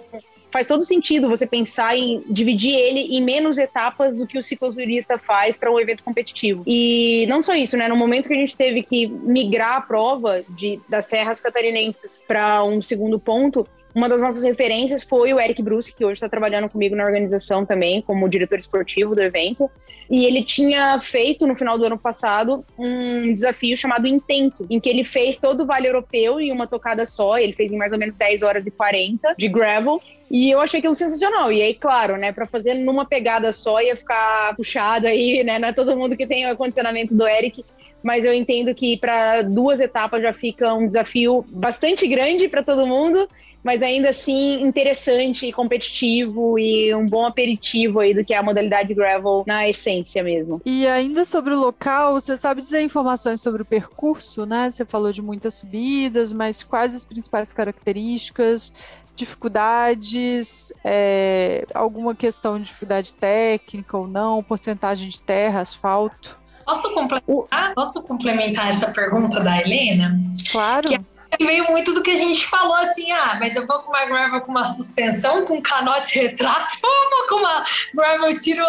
faz 0.52 0.68
todo 0.68 0.84
sentido 0.84 1.28
você 1.28 1.48
pensar 1.48 1.96
em 1.96 2.22
dividir 2.28 2.76
ele 2.76 3.16
em 3.16 3.20
menos 3.20 3.58
etapas 3.58 4.18
do 4.18 4.26
que 4.26 4.38
o 4.38 4.42
cicloturista 4.42 5.18
faz 5.18 5.58
para 5.58 5.68
um 5.68 5.80
evento 5.80 6.04
competitivo. 6.04 6.62
E 6.64 7.26
não 7.28 7.42
só 7.42 7.54
isso, 7.56 7.76
né? 7.76 7.88
No 7.88 7.96
momento 7.96 8.28
que 8.28 8.34
a 8.34 8.38
gente 8.38 8.56
teve 8.56 8.84
que 8.84 9.08
migrar 9.08 9.78
a 9.78 9.80
prova 9.80 10.44
de, 10.48 10.80
das 10.88 11.06
serras 11.06 11.40
catarinenses 11.40 12.22
para 12.24 12.62
um 12.62 12.80
segundo 12.80 13.18
ponto, 13.18 13.66
uma 13.98 14.08
das 14.08 14.22
nossas 14.22 14.44
referências 14.44 15.02
foi 15.02 15.34
o 15.34 15.40
Eric 15.40 15.60
Bruce, 15.60 15.92
que 15.92 16.04
hoje 16.04 16.12
está 16.12 16.28
trabalhando 16.28 16.68
comigo 16.68 16.94
na 16.94 17.04
organização 17.04 17.66
também, 17.66 18.00
como 18.00 18.28
diretor 18.28 18.56
esportivo 18.56 19.12
do 19.12 19.20
evento. 19.20 19.68
E 20.08 20.24
ele 20.24 20.44
tinha 20.44 21.00
feito, 21.00 21.48
no 21.48 21.56
final 21.56 21.76
do 21.76 21.84
ano 21.84 21.98
passado, 21.98 22.64
um 22.78 23.32
desafio 23.32 23.76
chamado 23.76 24.06
Intento, 24.06 24.64
em 24.70 24.78
que 24.78 24.88
ele 24.88 25.02
fez 25.02 25.36
todo 25.36 25.64
o 25.64 25.66
Vale 25.66 25.88
Europeu 25.88 26.40
em 26.40 26.52
uma 26.52 26.68
tocada 26.68 27.04
só. 27.04 27.38
Ele 27.38 27.52
fez 27.52 27.72
em 27.72 27.76
mais 27.76 27.92
ou 27.92 27.98
menos 27.98 28.16
10 28.16 28.42
horas 28.42 28.68
e 28.68 28.70
40 28.70 29.34
de 29.36 29.48
gravel. 29.48 30.00
E 30.30 30.48
eu 30.48 30.60
achei 30.60 30.78
aquilo 30.78 30.94
sensacional. 30.94 31.50
E 31.50 31.60
aí, 31.60 31.74
claro, 31.74 32.16
né, 32.16 32.30
para 32.30 32.46
fazer 32.46 32.74
numa 32.74 33.04
pegada 33.04 33.52
só 33.52 33.82
ia 33.82 33.96
ficar 33.96 34.54
puxado 34.54 35.08
aí, 35.08 35.42
né? 35.42 35.58
Não 35.58 35.70
é 35.70 35.72
todo 35.72 35.96
mundo 35.96 36.16
que 36.16 36.26
tem 36.26 36.46
o 36.46 36.52
acondicionamento 36.52 37.12
do 37.16 37.26
Eric. 37.26 37.64
mas 38.00 38.24
eu 38.24 38.32
entendo 38.32 38.72
que 38.76 38.96
para 38.96 39.42
duas 39.42 39.80
etapas 39.80 40.22
já 40.22 40.32
fica 40.32 40.72
um 40.72 40.86
desafio 40.86 41.44
bastante 41.48 42.06
grande 42.06 42.48
para 42.48 42.62
todo 42.62 42.86
mundo 42.86 43.28
mas 43.68 43.82
ainda 43.82 44.08
assim 44.08 44.62
interessante, 44.62 45.52
competitivo 45.52 46.58
e 46.58 46.94
um 46.94 47.06
bom 47.06 47.26
aperitivo 47.26 48.00
aí 48.00 48.14
do 48.14 48.24
que 48.24 48.32
é 48.32 48.38
a 48.38 48.42
modalidade 48.42 48.94
gravel 48.94 49.44
na 49.46 49.68
essência 49.68 50.22
mesmo. 50.22 50.62
E 50.64 50.86
ainda 50.86 51.22
sobre 51.22 51.52
o 51.52 51.60
local, 51.60 52.14
você 52.14 52.34
sabe 52.34 52.62
dizer 52.62 52.80
informações 52.80 53.42
sobre 53.42 53.60
o 53.60 53.66
percurso, 53.66 54.46
né? 54.46 54.70
Você 54.70 54.86
falou 54.86 55.12
de 55.12 55.20
muitas 55.20 55.56
subidas, 55.56 56.32
mas 56.32 56.62
quais 56.62 56.94
as 56.94 57.04
principais 57.04 57.52
características? 57.52 58.72
dificuldades, 59.14 60.72
é, 60.84 61.66
alguma 61.74 62.14
questão 62.14 62.56
de 62.56 62.66
dificuldade 62.66 63.12
técnica 63.12 63.98
ou 63.98 64.06
não, 64.06 64.44
porcentagem 64.44 65.08
de 65.08 65.20
terra, 65.20 65.60
asfalto? 65.60 66.38
Posso 66.64 66.94
complementar, 66.94 67.74
Posso 67.74 68.02
complementar 68.04 68.68
essa 68.68 68.92
pergunta 68.92 69.40
da 69.40 69.60
Helena? 69.60 70.16
Claro. 70.52 70.88
Que 70.88 71.00
meio 71.40 71.64
muito 71.70 71.92
do 71.92 72.02
que 72.02 72.10
a 72.10 72.16
gente 72.16 72.46
falou, 72.46 72.74
assim, 72.76 73.10
ah, 73.12 73.36
mas 73.38 73.54
eu 73.54 73.66
vou 73.66 73.80
com 73.80 73.90
uma 73.90 74.04
gravel 74.06 74.40
com 74.40 74.50
uma 74.50 74.66
suspensão, 74.66 75.44
com 75.44 75.54
um 75.54 75.62
canote 75.62 76.18
retrátil, 76.18 76.78
ou 76.82 76.90
eu 76.90 77.10
vou 77.10 77.28
com 77.28 77.34
uma 77.36 77.62
gravel 77.94 78.30
estilo, 78.30 78.62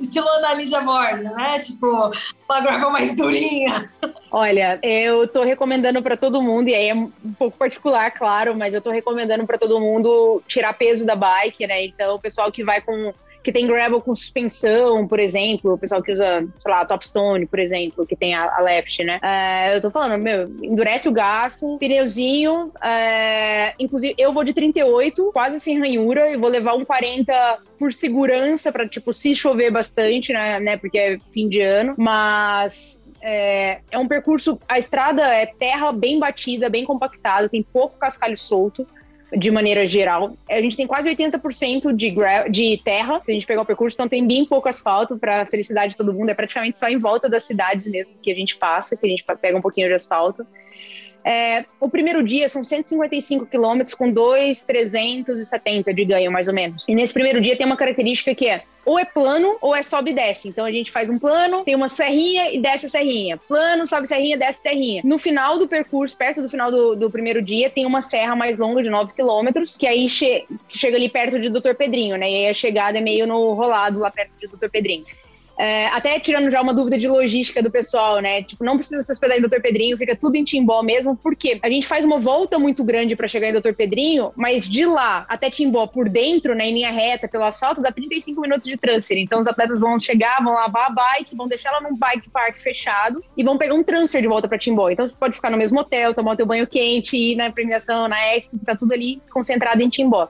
estilo 0.00 0.28
Analisa 0.28 0.80
Morna, 0.80 1.32
né? 1.32 1.58
Tipo, 1.58 2.12
uma 2.48 2.60
gravel 2.60 2.90
mais 2.90 3.14
durinha. 3.16 3.90
Olha, 4.30 4.78
eu 4.82 5.26
tô 5.26 5.42
recomendando 5.42 6.02
para 6.02 6.16
todo 6.16 6.42
mundo, 6.42 6.68
e 6.68 6.74
aí 6.74 6.88
é 6.88 6.94
um 6.94 7.10
pouco 7.38 7.56
particular, 7.56 8.10
claro, 8.10 8.54
mas 8.54 8.74
eu 8.74 8.80
tô 8.80 8.90
recomendando 8.90 9.46
para 9.46 9.58
todo 9.58 9.80
mundo 9.80 10.42
tirar 10.46 10.74
peso 10.74 11.06
da 11.06 11.16
bike, 11.16 11.66
né? 11.66 11.84
Então, 11.84 12.16
o 12.16 12.20
pessoal 12.20 12.52
que 12.52 12.62
vai 12.62 12.80
com 12.80 13.12
que 13.46 13.52
tem 13.52 13.64
gravel 13.64 14.00
com 14.00 14.12
suspensão, 14.12 15.06
por 15.06 15.20
exemplo, 15.20 15.74
o 15.74 15.78
pessoal 15.78 16.02
que 16.02 16.10
usa, 16.10 16.44
sei 16.58 16.72
lá, 16.72 16.84
Topstone, 16.84 17.46
por 17.46 17.60
exemplo, 17.60 18.04
que 18.04 18.16
tem 18.16 18.34
a, 18.34 18.52
a 18.56 18.60
left, 18.60 19.04
né? 19.04 19.20
É, 19.22 19.76
eu 19.76 19.80
tô 19.80 19.88
falando, 19.88 20.20
meu, 20.20 20.48
endurece 20.60 21.08
o 21.08 21.12
garfo, 21.12 21.78
pneuzinho, 21.78 22.72
é, 22.82 23.72
inclusive 23.78 24.16
eu 24.18 24.32
vou 24.32 24.42
de 24.42 24.52
38, 24.52 25.30
quase 25.32 25.60
sem 25.60 25.78
ranhura, 25.78 26.28
e 26.28 26.36
vou 26.36 26.50
levar 26.50 26.74
um 26.74 26.84
40 26.84 27.60
por 27.78 27.92
segurança, 27.92 28.72
para 28.72 28.88
tipo, 28.88 29.12
se 29.12 29.32
chover 29.32 29.70
bastante, 29.70 30.32
né, 30.32 30.58
né, 30.58 30.76
porque 30.76 30.98
é 30.98 31.18
fim 31.32 31.48
de 31.48 31.60
ano, 31.60 31.94
mas 31.96 33.00
é, 33.22 33.78
é, 33.92 33.96
um 33.96 34.08
percurso. 34.08 34.58
A 34.68 34.76
estrada 34.76 35.22
é 35.22 35.46
terra 35.46 35.92
bem 35.92 36.18
batida, 36.18 36.68
bem 36.68 36.84
compactada, 36.84 37.48
tem 37.48 37.62
pouco 37.62 37.96
cascalho 37.96 38.36
solto 38.36 38.84
de 39.34 39.50
maneira 39.50 39.84
geral. 39.86 40.36
A 40.48 40.60
gente 40.60 40.76
tem 40.76 40.86
quase 40.86 41.08
80% 41.08 41.92
de, 41.92 42.14
de 42.50 42.80
terra, 42.84 43.20
se 43.22 43.30
a 43.30 43.34
gente 43.34 43.46
pegar 43.46 43.62
o 43.62 43.66
percurso, 43.66 43.96
então 43.96 44.08
tem 44.08 44.26
bem 44.26 44.44
pouco 44.44 44.68
asfalto 44.68 45.16
para 45.16 45.46
felicidade 45.46 45.90
de 45.90 45.96
todo 45.96 46.12
mundo. 46.12 46.30
É 46.30 46.34
praticamente 46.34 46.78
só 46.78 46.88
em 46.88 46.98
volta 46.98 47.28
das 47.28 47.44
cidades 47.44 47.86
mesmo 47.86 48.16
que 48.22 48.30
a 48.30 48.34
gente 48.34 48.56
passa, 48.56 48.96
que 48.96 49.06
a 49.06 49.08
gente 49.08 49.24
pega 49.40 49.58
um 49.58 49.62
pouquinho 49.62 49.88
de 49.88 49.94
asfalto. 49.94 50.46
É, 51.26 51.64
o 51.80 51.88
primeiro 51.88 52.22
dia 52.22 52.48
são 52.48 52.62
155 52.62 53.46
quilômetros 53.46 53.94
com 53.94 54.08
2,370 54.08 55.92
de 55.92 56.04
ganho, 56.04 56.30
mais 56.30 56.46
ou 56.46 56.54
menos. 56.54 56.84
E 56.86 56.94
nesse 56.94 57.12
primeiro 57.12 57.40
dia 57.40 57.56
tem 57.56 57.66
uma 57.66 57.76
característica 57.76 58.32
que 58.32 58.46
é 58.46 58.62
ou 58.84 58.96
é 58.96 59.04
plano 59.04 59.56
ou 59.60 59.74
é 59.74 59.82
sobe 59.82 60.12
e 60.12 60.14
desce. 60.14 60.46
Então 60.46 60.64
a 60.64 60.70
gente 60.70 60.92
faz 60.92 61.08
um 61.08 61.18
plano, 61.18 61.64
tem 61.64 61.74
uma 61.74 61.88
serrinha 61.88 62.54
e 62.54 62.60
desce 62.60 62.86
a 62.86 62.88
serrinha. 62.88 63.36
Plano, 63.36 63.84
sobe 63.84 64.06
serrinha, 64.06 64.38
desce 64.38 64.60
serrinha. 64.60 65.02
No 65.04 65.18
final 65.18 65.58
do 65.58 65.66
percurso, 65.66 66.16
perto 66.16 66.40
do 66.40 66.48
final 66.48 66.70
do, 66.70 66.94
do 66.94 67.10
primeiro 67.10 67.42
dia, 67.42 67.68
tem 67.68 67.84
uma 67.84 68.00
serra 68.00 68.36
mais 68.36 68.56
longa 68.56 68.80
de 68.80 68.88
9 68.88 69.12
quilômetros, 69.12 69.76
que 69.76 69.88
aí 69.88 70.08
che 70.08 70.46
chega 70.68 70.96
ali 70.96 71.08
perto 71.08 71.40
de 71.40 71.50
Doutor 71.50 71.74
Pedrinho, 71.74 72.16
né? 72.16 72.30
E 72.30 72.34
aí 72.36 72.48
a 72.48 72.54
chegada 72.54 72.98
é 72.98 73.00
meio 73.00 73.26
no 73.26 73.54
rolado 73.54 73.98
lá 73.98 74.12
perto 74.12 74.38
de 74.38 74.46
Doutor 74.46 74.70
Pedrinho. 74.70 75.04
É, 75.58 75.86
até 75.88 76.20
tirando 76.20 76.50
já 76.50 76.60
uma 76.60 76.74
dúvida 76.74 76.98
de 76.98 77.08
logística 77.08 77.62
do 77.62 77.70
pessoal, 77.70 78.20
né? 78.20 78.42
Tipo, 78.42 78.62
não 78.64 78.76
precisa 78.76 79.02
se 79.02 79.10
hospedar 79.10 79.38
em 79.38 79.40
Doutor 79.40 79.60
Pedrinho, 79.60 79.96
fica 79.96 80.14
tudo 80.14 80.36
em 80.36 80.44
Timbó 80.44 80.82
mesmo, 80.82 81.16
porque 81.16 81.58
a 81.62 81.70
gente 81.70 81.86
faz 81.86 82.04
uma 82.04 82.18
volta 82.18 82.58
muito 82.58 82.84
grande 82.84 83.16
para 83.16 83.26
chegar 83.26 83.48
em 83.48 83.52
Doutor 83.52 83.74
Pedrinho, 83.74 84.32
mas 84.36 84.68
de 84.68 84.84
lá 84.84 85.24
até 85.28 85.48
Timbó 85.48 85.86
por 85.86 86.08
dentro, 86.08 86.54
né, 86.54 86.66
em 86.66 86.74
linha 86.74 86.90
reta, 86.90 87.26
pelo 87.26 87.44
asfalto, 87.44 87.80
dá 87.80 87.90
35 87.90 88.40
minutos 88.40 88.68
de 88.68 88.76
transfer. 88.76 89.18
Então 89.18 89.40
os 89.40 89.46
atletas 89.46 89.80
vão 89.80 89.98
chegar, 89.98 90.42
vão 90.42 90.52
lavar 90.52 90.88
a 90.88 90.90
bike, 90.90 91.34
vão 91.34 91.48
deixar 91.48 91.70
ela 91.70 91.80
num 91.80 91.96
bike 91.96 92.28
park 92.28 92.58
fechado 92.58 93.24
e 93.36 93.42
vão 93.42 93.56
pegar 93.56 93.74
um 93.74 93.82
transfer 93.82 94.20
de 94.20 94.28
volta 94.28 94.46
para 94.46 94.58
Timbó. 94.58 94.90
Então 94.90 95.08
você 95.08 95.14
pode 95.18 95.34
ficar 95.34 95.50
no 95.50 95.56
mesmo 95.56 95.80
hotel, 95.80 96.12
tomar 96.14 96.32
o 96.32 96.36
teu 96.36 96.46
banho 96.46 96.66
quente, 96.66 97.16
ir 97.16 97.36
na 97.36 97.50
premiação, 97.50 98.08
na 98.08 98.34
Expo, 98.34 98.58
tá 98.64 98.76
tudo 98.76 98.92
ali 98.92 99.22
concentrado 99.30 99.82
em 99.82 99.88
Timbó. 99.88 100.28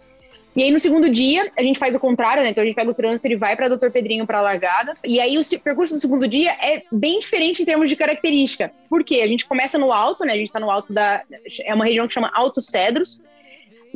E 0.57 0.63
aí 0.63 0.71
no 0.71 0.81
segundo 0.81 1.11
dia, 1.11 1.53
a 1.55 1.63
gente 1.63 1.79
faz 1.79 1.95
o 1.95 2.01
contrário, 2.01 2.43
né? 2.43 2.51
Então 2.51 2.63
a 2.63 2.67
gente 2.67 2.75
pega 2.75 2.91
o 2.91 2.95
transfer 2.95 3.31
e 3.31 3.37
vai 3.37 3.55
para 3.55 3.69
Doutor 3.69 3.91
Pedrinho 3.91 4.27
para 4.27 4.39
a 4.39 4.43
largada. 4.43 4.95
E 5.05 5.21
aí 5.21 5.39
o 5.39 5.43
percurso 5.61 5.93
do 5.93 6.01
segundo 6.01 6.27
dia 6.27 6.53
é 6.53 6.83
bem 6.91 7.19
diferente 7.19 7.63
em 7.63 7.67
termos 7.67 7.91
de 7.91 7.97
característica. 7.97 8.73
Por 8.89 9.05
quê? 9.05 9.21
A 9.23 9.27
gente 9.27 9.45
começa 9.45 9.77
no 9.77 9.93
alto, 9.93 10.25
né? 10.25 10.33
A 10.33 10.37
gente 10.37 10.47
está 10.47 10.59
no 10.59 10.71
alto 10.71 10.95
da. 10.95 11.23
É 11.63 11.75
uma 11.75 11.85
região 11.85 12.07
que 12.07 12.15
chama 12.15 12.31
Alto 12.33 12.63
Cedros. 12.63 13.21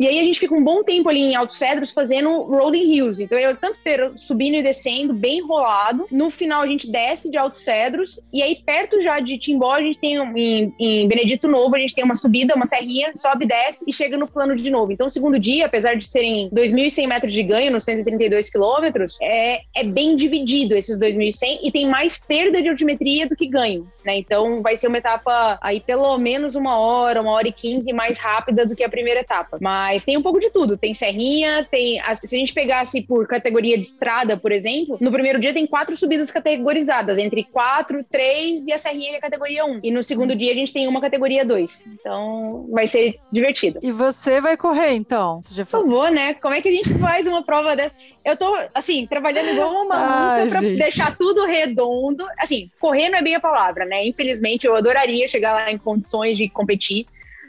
E 0.00 0.08
aí 0.08 0.18
a 0.18 0.24
gente 0.24 0.40
fica 0.40 0.54
um 0.54 0.64
bom 0.64 0.82
tempo 0.82 1.10
ali 1.10 1.20
em 1.20 1.34
Altos 1.34 1.58
Cedros 1.58 1.90
fazendo 1.90 2.30
rolling 2.44 2.90
hills. 2.90 3.22
Então 3.22 3.38
eu 3.38 3.54
tanto 3.54 3.78
ter 3.84 4.10
subindo 4.16 4.54
e 4.54 4.62
descendo, 4.62 5.12
bem 5.12 5.40
enrolado. 5.40 6.06
No 6.10 6.30
final 6.30 6.62
a 6.62 6.66
gente 6.66 6.90
desce 6.90 7.28
de 7.28 7.36
Altos 7.36 7.60
Cedros. 7.60 8.18
E 8.32 8.42
aí 8.42 8.54
perto 8.64 9.02
já 9.02 9.20
de 9.20 9.36
Timbó 9.36 9.74
a 9.74 9.82
gente 9.82 9.98
tem 9.98 10.16
em, 10.16 10.74
em 10.78 11.06
Benedito 11.06 11.46
Novo, 11.46 11.76
a 11.76 11.78
gente 11.78 11.94
tem 11.94 12.02
uma 12.02 12.14
subida, 12.14 12.54
uma 12.54 12.66
serrinha, 12.66 13.12
sobe, 13.14 13.44
desce 13.44 13.84
e 13.86 13.92
chega 13.92 14.16
no 14.16 14.26
plano 14.26 14.56
de 14.56 14.70
novo. 14.70 14.90
Então 14.90 15.06
segundo 15.10 15.38
dia, 15.38 15.66
apesar 15.66 15.94
de 15.94 16.08
serem 16.08 16.48
2.100 16.48 17.06
metros 17.06 17.32
de 17.34 17.42
ganho 17.42 17.70
nos 17.70 17.84
132 17.84 18.48
quilômetros, 18.48 19.18
é, 19.20 19.60
é 19.76 19.84
bem 19.84 20.16
dividido 20.16 20.74
esses 20.74 20.98
2.100 20.98 21.60
e 21.62 21.70
tem 21.70 21.86
mais 21.86 22.16
perda 22.16 22.62
de 22.62 22.70
altimetria 22.70 23.28
do 23.28 23.36
que 23.36 23.46
ganho. 23.46 23.86
Né? 24.02 24.16
Então 24.16 24.62
vai 24.62 24.78
ser 24.78 24.88
uma 24.88 24.96
etapa 24.96 25.58
aí 25.60 25.78
pelo 25.78 26.16
menos 26.16 26.54
uma 26.54 26.78
hora, 26.78 27.20
uma 27.20 27.32
hora 27.32 27.48
e 27.48 27.52
quinze 27.52 27.92
mais 27.92 28.16
rápida 28.16 28.64
do 28.64 28.74
que 28.74 28.82
a 28.82 28.88
primeira 28.88 29.20
etapa. 29.20 29.58
Mas 29.60 29.89
mas 29.90 30.04
tem 30.04 30.16
um 30.16 30.22
pouco 30.22 30.38
de 30.38 30.50
tudo. 30.50 30.76
Tem 30.76 30.94
serrinha, 30.94 31.66
tem. 31.68 32.00
Se 32.24 32.36
a 32.36 32.38
gente 32.38 32.52
pegasse 32.52 33.02
por 33.02 33.26
categoria 33.26 33.76
de 33.76 33.84
estrada, 33.84 34.36
por 34.36 34.52
exemplo, 34.52 34.96
no 35.00 35.10
primeiro 35.10 35.40
dia 35.40 35.52
tem 35.52 35.66
quatro 35.66 35.96
subidas 35.96 36.30
categorizadas, 36.30 37.18
entre 37.18 37.42
quatro, 37.42 38.04
três 38.08 38.66
e 38.66 38.72
a 38.72 38.78
serrinha 38.78 39.10
que 39.10 39.16
é 39.16 39.20
categoria 39.20 39.64
um. 39.64 39.80
E 39.82 39.90
no 39.90 40.04
segundo 40.04 40.36
dia 40.36 40.52
a 40.52 40.54
gente 40.54 40.72
tem 40.72 40.86
uma 40.86 41.00
categoria 41.00 41.44
dois. 41.44 41.84
Então 41.88 42.68
vai 42.70 42.86
ser 42.86 43.18
divertido. 43.32 43.80
E 43.82 43.90
você 43.90 44.40
vai 44.40 44.56
correr, 44.56 44.92
então? 44.92 45.42
Você 45.42 45.54
já 45.54 45.64
falou? 45.64 45.86
Por 45.86 45.92
favor, 45.92 46.10
né? 46.12 46.34
Como 46.34 46.54
é 46.54 46.62
que 46.62 46.68
a 46.68 46.72
gente 46.72 46.94
faz 46.98 47.26
uma 47.26 47.42
prova 47.42 47.74
dessa? 47.74 47.96
Eu 48.24 48.36
tô, 48.36 48.56
assim, 48.72 49.08
trabalhando 49.08 49.48
igual 49.48 49.72
uma 49.72 49.84
maluca 49.86 50.50
pra 50.50 50.60
gente. 50.60 50.78
deixar 50.78 51.16
tudo 51.16 51.46
redondo. 51.46 52.24
Assim, 52.38 52.70
correr 52.78 53.08
não 53.08 53.18
é 53.18 53.22
bem 53.22 53.34
a 53.34 53.40
palavra, 53.40 53.84
né? 53.84 54.06
Infelizmente, 54.06 54.68
eu 54.68 54.76
adoraria 54.76 55.26
chegar 55.26 55.52
lá 55.52 55.72
em 55.72 55.78
condições 55.78 56.38
de 56.38 56.48
competir, 56.48 57.06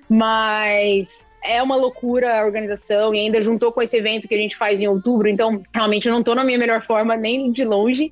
mas 0.09 1.29
é 1.43 1.61
uma 1.61 1.75
loucura 1.75 2.39
a 2.39 2.45
organização 2.45 3.13
e 3.13 3.19
ainda 3.19 3.41
juntou 3.41 3.71
com 3.71 3.81
esse 3.81 3.97
evento 3.97 4.27
que 4.27 4.35
a 4.35 4.37
gente 4.37 4.55
faz 4.55 4.79
em 4.79 4.87
outubro, 4.87 5.27
então 5.27 5.61
realmente 5.73 6.07
eu 6.07 6.13
não 6.13 6.23
tô 6.23 6.35
na 6.35 6.43
minha 6.43 6.57
melhor 6.57 6.81
forma 6.81 7.15
nem 7.15 7.51
de 7.51 7.63
longe. 7.63 8.11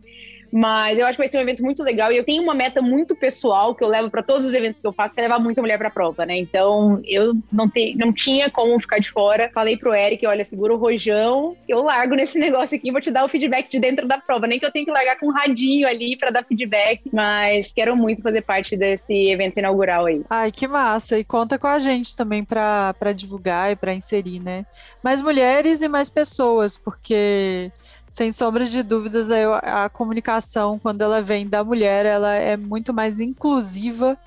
Mas 0.52 0.98
eu 0.98 1.06
acho 1.06 1.14
que 1.14 1.22
vai 1.22 1.28
ser 1.28 1.38
um 1.38 1.42
evento 1.42 1.64
muito 1.64 1.84
legal 1.84 2.12
e 2.12 2.18
eu 2.18 2.24
tenho 2.24 2.42
uma 2.44 2.54
meta 2.54 2.82
muito 2.82 3.16
pessoal 3.16 3.76
que 3.76 3.84
eu 3.84 3.88
levo 3.88 4.10
para 4.10 4.24
todos 4.24 4.46
os 4.46 4.54
eventos 4.54 4.80
que 4.80 4.88
eu 4.88 4.94
faço, 4.94 5.14
que 5.14 5.22
é 5.22 5.24
levar 5.24 5.40
muita 5.40 5.62
mulher 5.62 5.78
para 5.78 5.88
a 5.88 5.92
prova, 5.92 6.26
né? 6.26 6.38
Então 6.38 7.02
eu 7.06 7.34
não, 7.52 7.70
te, 7.70 7.96
não 7.98 8.12
tinha 8.12 8.50
como 8.50 8.80
ficar 8.80 9.00
de 9.00 9.12
fora. 9.12 9.50
Falei 9.54 9.78
pro 9.78 9.94
Eric: 9.94 10.26
olha, 10.26 10.46
segura 10.46 10.74
o 10.74 10.78
rojão, 10.78 11.56
eu 11.68 11.84
largo 11.84 12.16
nesse 12.16 12.38
negócio 12.40 12.76
aqui, 12.76 12.92
vou 12.92 13.02
te 13.02 13.12
dar 13.12 13.26
o 13.26 13.30
feedback 13.30 13.70
de 13.70 13.80
dentro 13.80 14.08
da 14.08 14.18
prova. 14.18 14.48
Nem 14.48 14.60
que 14.60 14.66
eu 14.66 14.72
tenha 14.72 14.86
que 14.86 14.92
largar 14.92 15.18
com 15.20 15.28
um 15.28 15.32
radinho 15.32 15.88
ali 15.88 16.18
para 16.18 16.32
dar 16.32 16.44
feedback, 16.44 17.02
mas 17.12 17.74
quero 17.74 17.96
muito 17.96 18.22
fazer 18.22 18.42
parte 18.42 18.76
desse 18.76 19.14
evento 19.30 19.58
inaugural 19.58 20.06
aí. 20.06 20.24
Ai, 20.30 20.52
que 20.52 20.68
massa! 20.68 21.18
E 21.18 21.24
conta 21.24 21.58
com 21.58 21.68
a 21.68 21.80
gente 21.80 22.16
também 22.16 22.44
para 22.44 23.14
divulgar 23.16 23.72
e 23.72 23.76
para 23.76 23.94
inserir, 23.94 24.40
né? 24.40 24.66
Mais 25.04 25.22
mulheres 25.22 25.82
e 25.82 25.88
mais 25.88 26.10
pessoas, 26.10 26.78
porque 26.78 27.72
sem 28.10 28.32
sombra 28.32 28.66
de 28.66 28.82
dúvidas, 28.82 29.30
a, 29.30 29.86
a, 29.86 29.90
comunicação, 29.90 30.80
quando 30.80 31.02
ela 31.04 31.22
vem 31.22 31.48
da 31.48 31.64
mulher, 31.64 32.06
ela 32.06 32.34
é 32.34 32.58
muito 32.58 32.92
mais 32.92 33.20
inclusiva, 33.20 34.18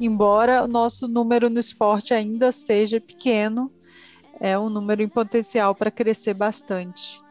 embora 0.00 0.64
o 0.64 0.66
nosso 0.66 1.06
número 1.06 1.50
no 1.50 1.58
esporte 1.58 2.14
ainda 2.14 2.50
seja 2.50 2.98
pequeno, 2.98 3.70
é 4.40 4.58
um 4.58 4.70
número 4.70 5.02
em 5.02 5.08
potencial 5.08 5.74
para 5.74 5.90
crescer 5.90 6.34
bastante. 6.34 7.22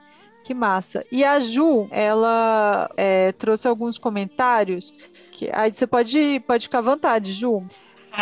Que 0.44 0.54
massa. 0.54 1.04
E 1.12 1.24
a 1.24 1.40
Ju, 1.40 1.88
ela 1.90 2.88
é, 2.96 3.32
trouxe 3.32 3.68
alguns 3.68 3.98
comentários. 3.98 4.94
Que, 5.32 5.50
aí 5.52 5.74
você 5.74 5.88
pode, 5.88 6.40
pode 6.46 6.68
ficar 6.68 6.80
à 6.80 6.82
vontade, 6.82 7.34
Ju 7.34 7.66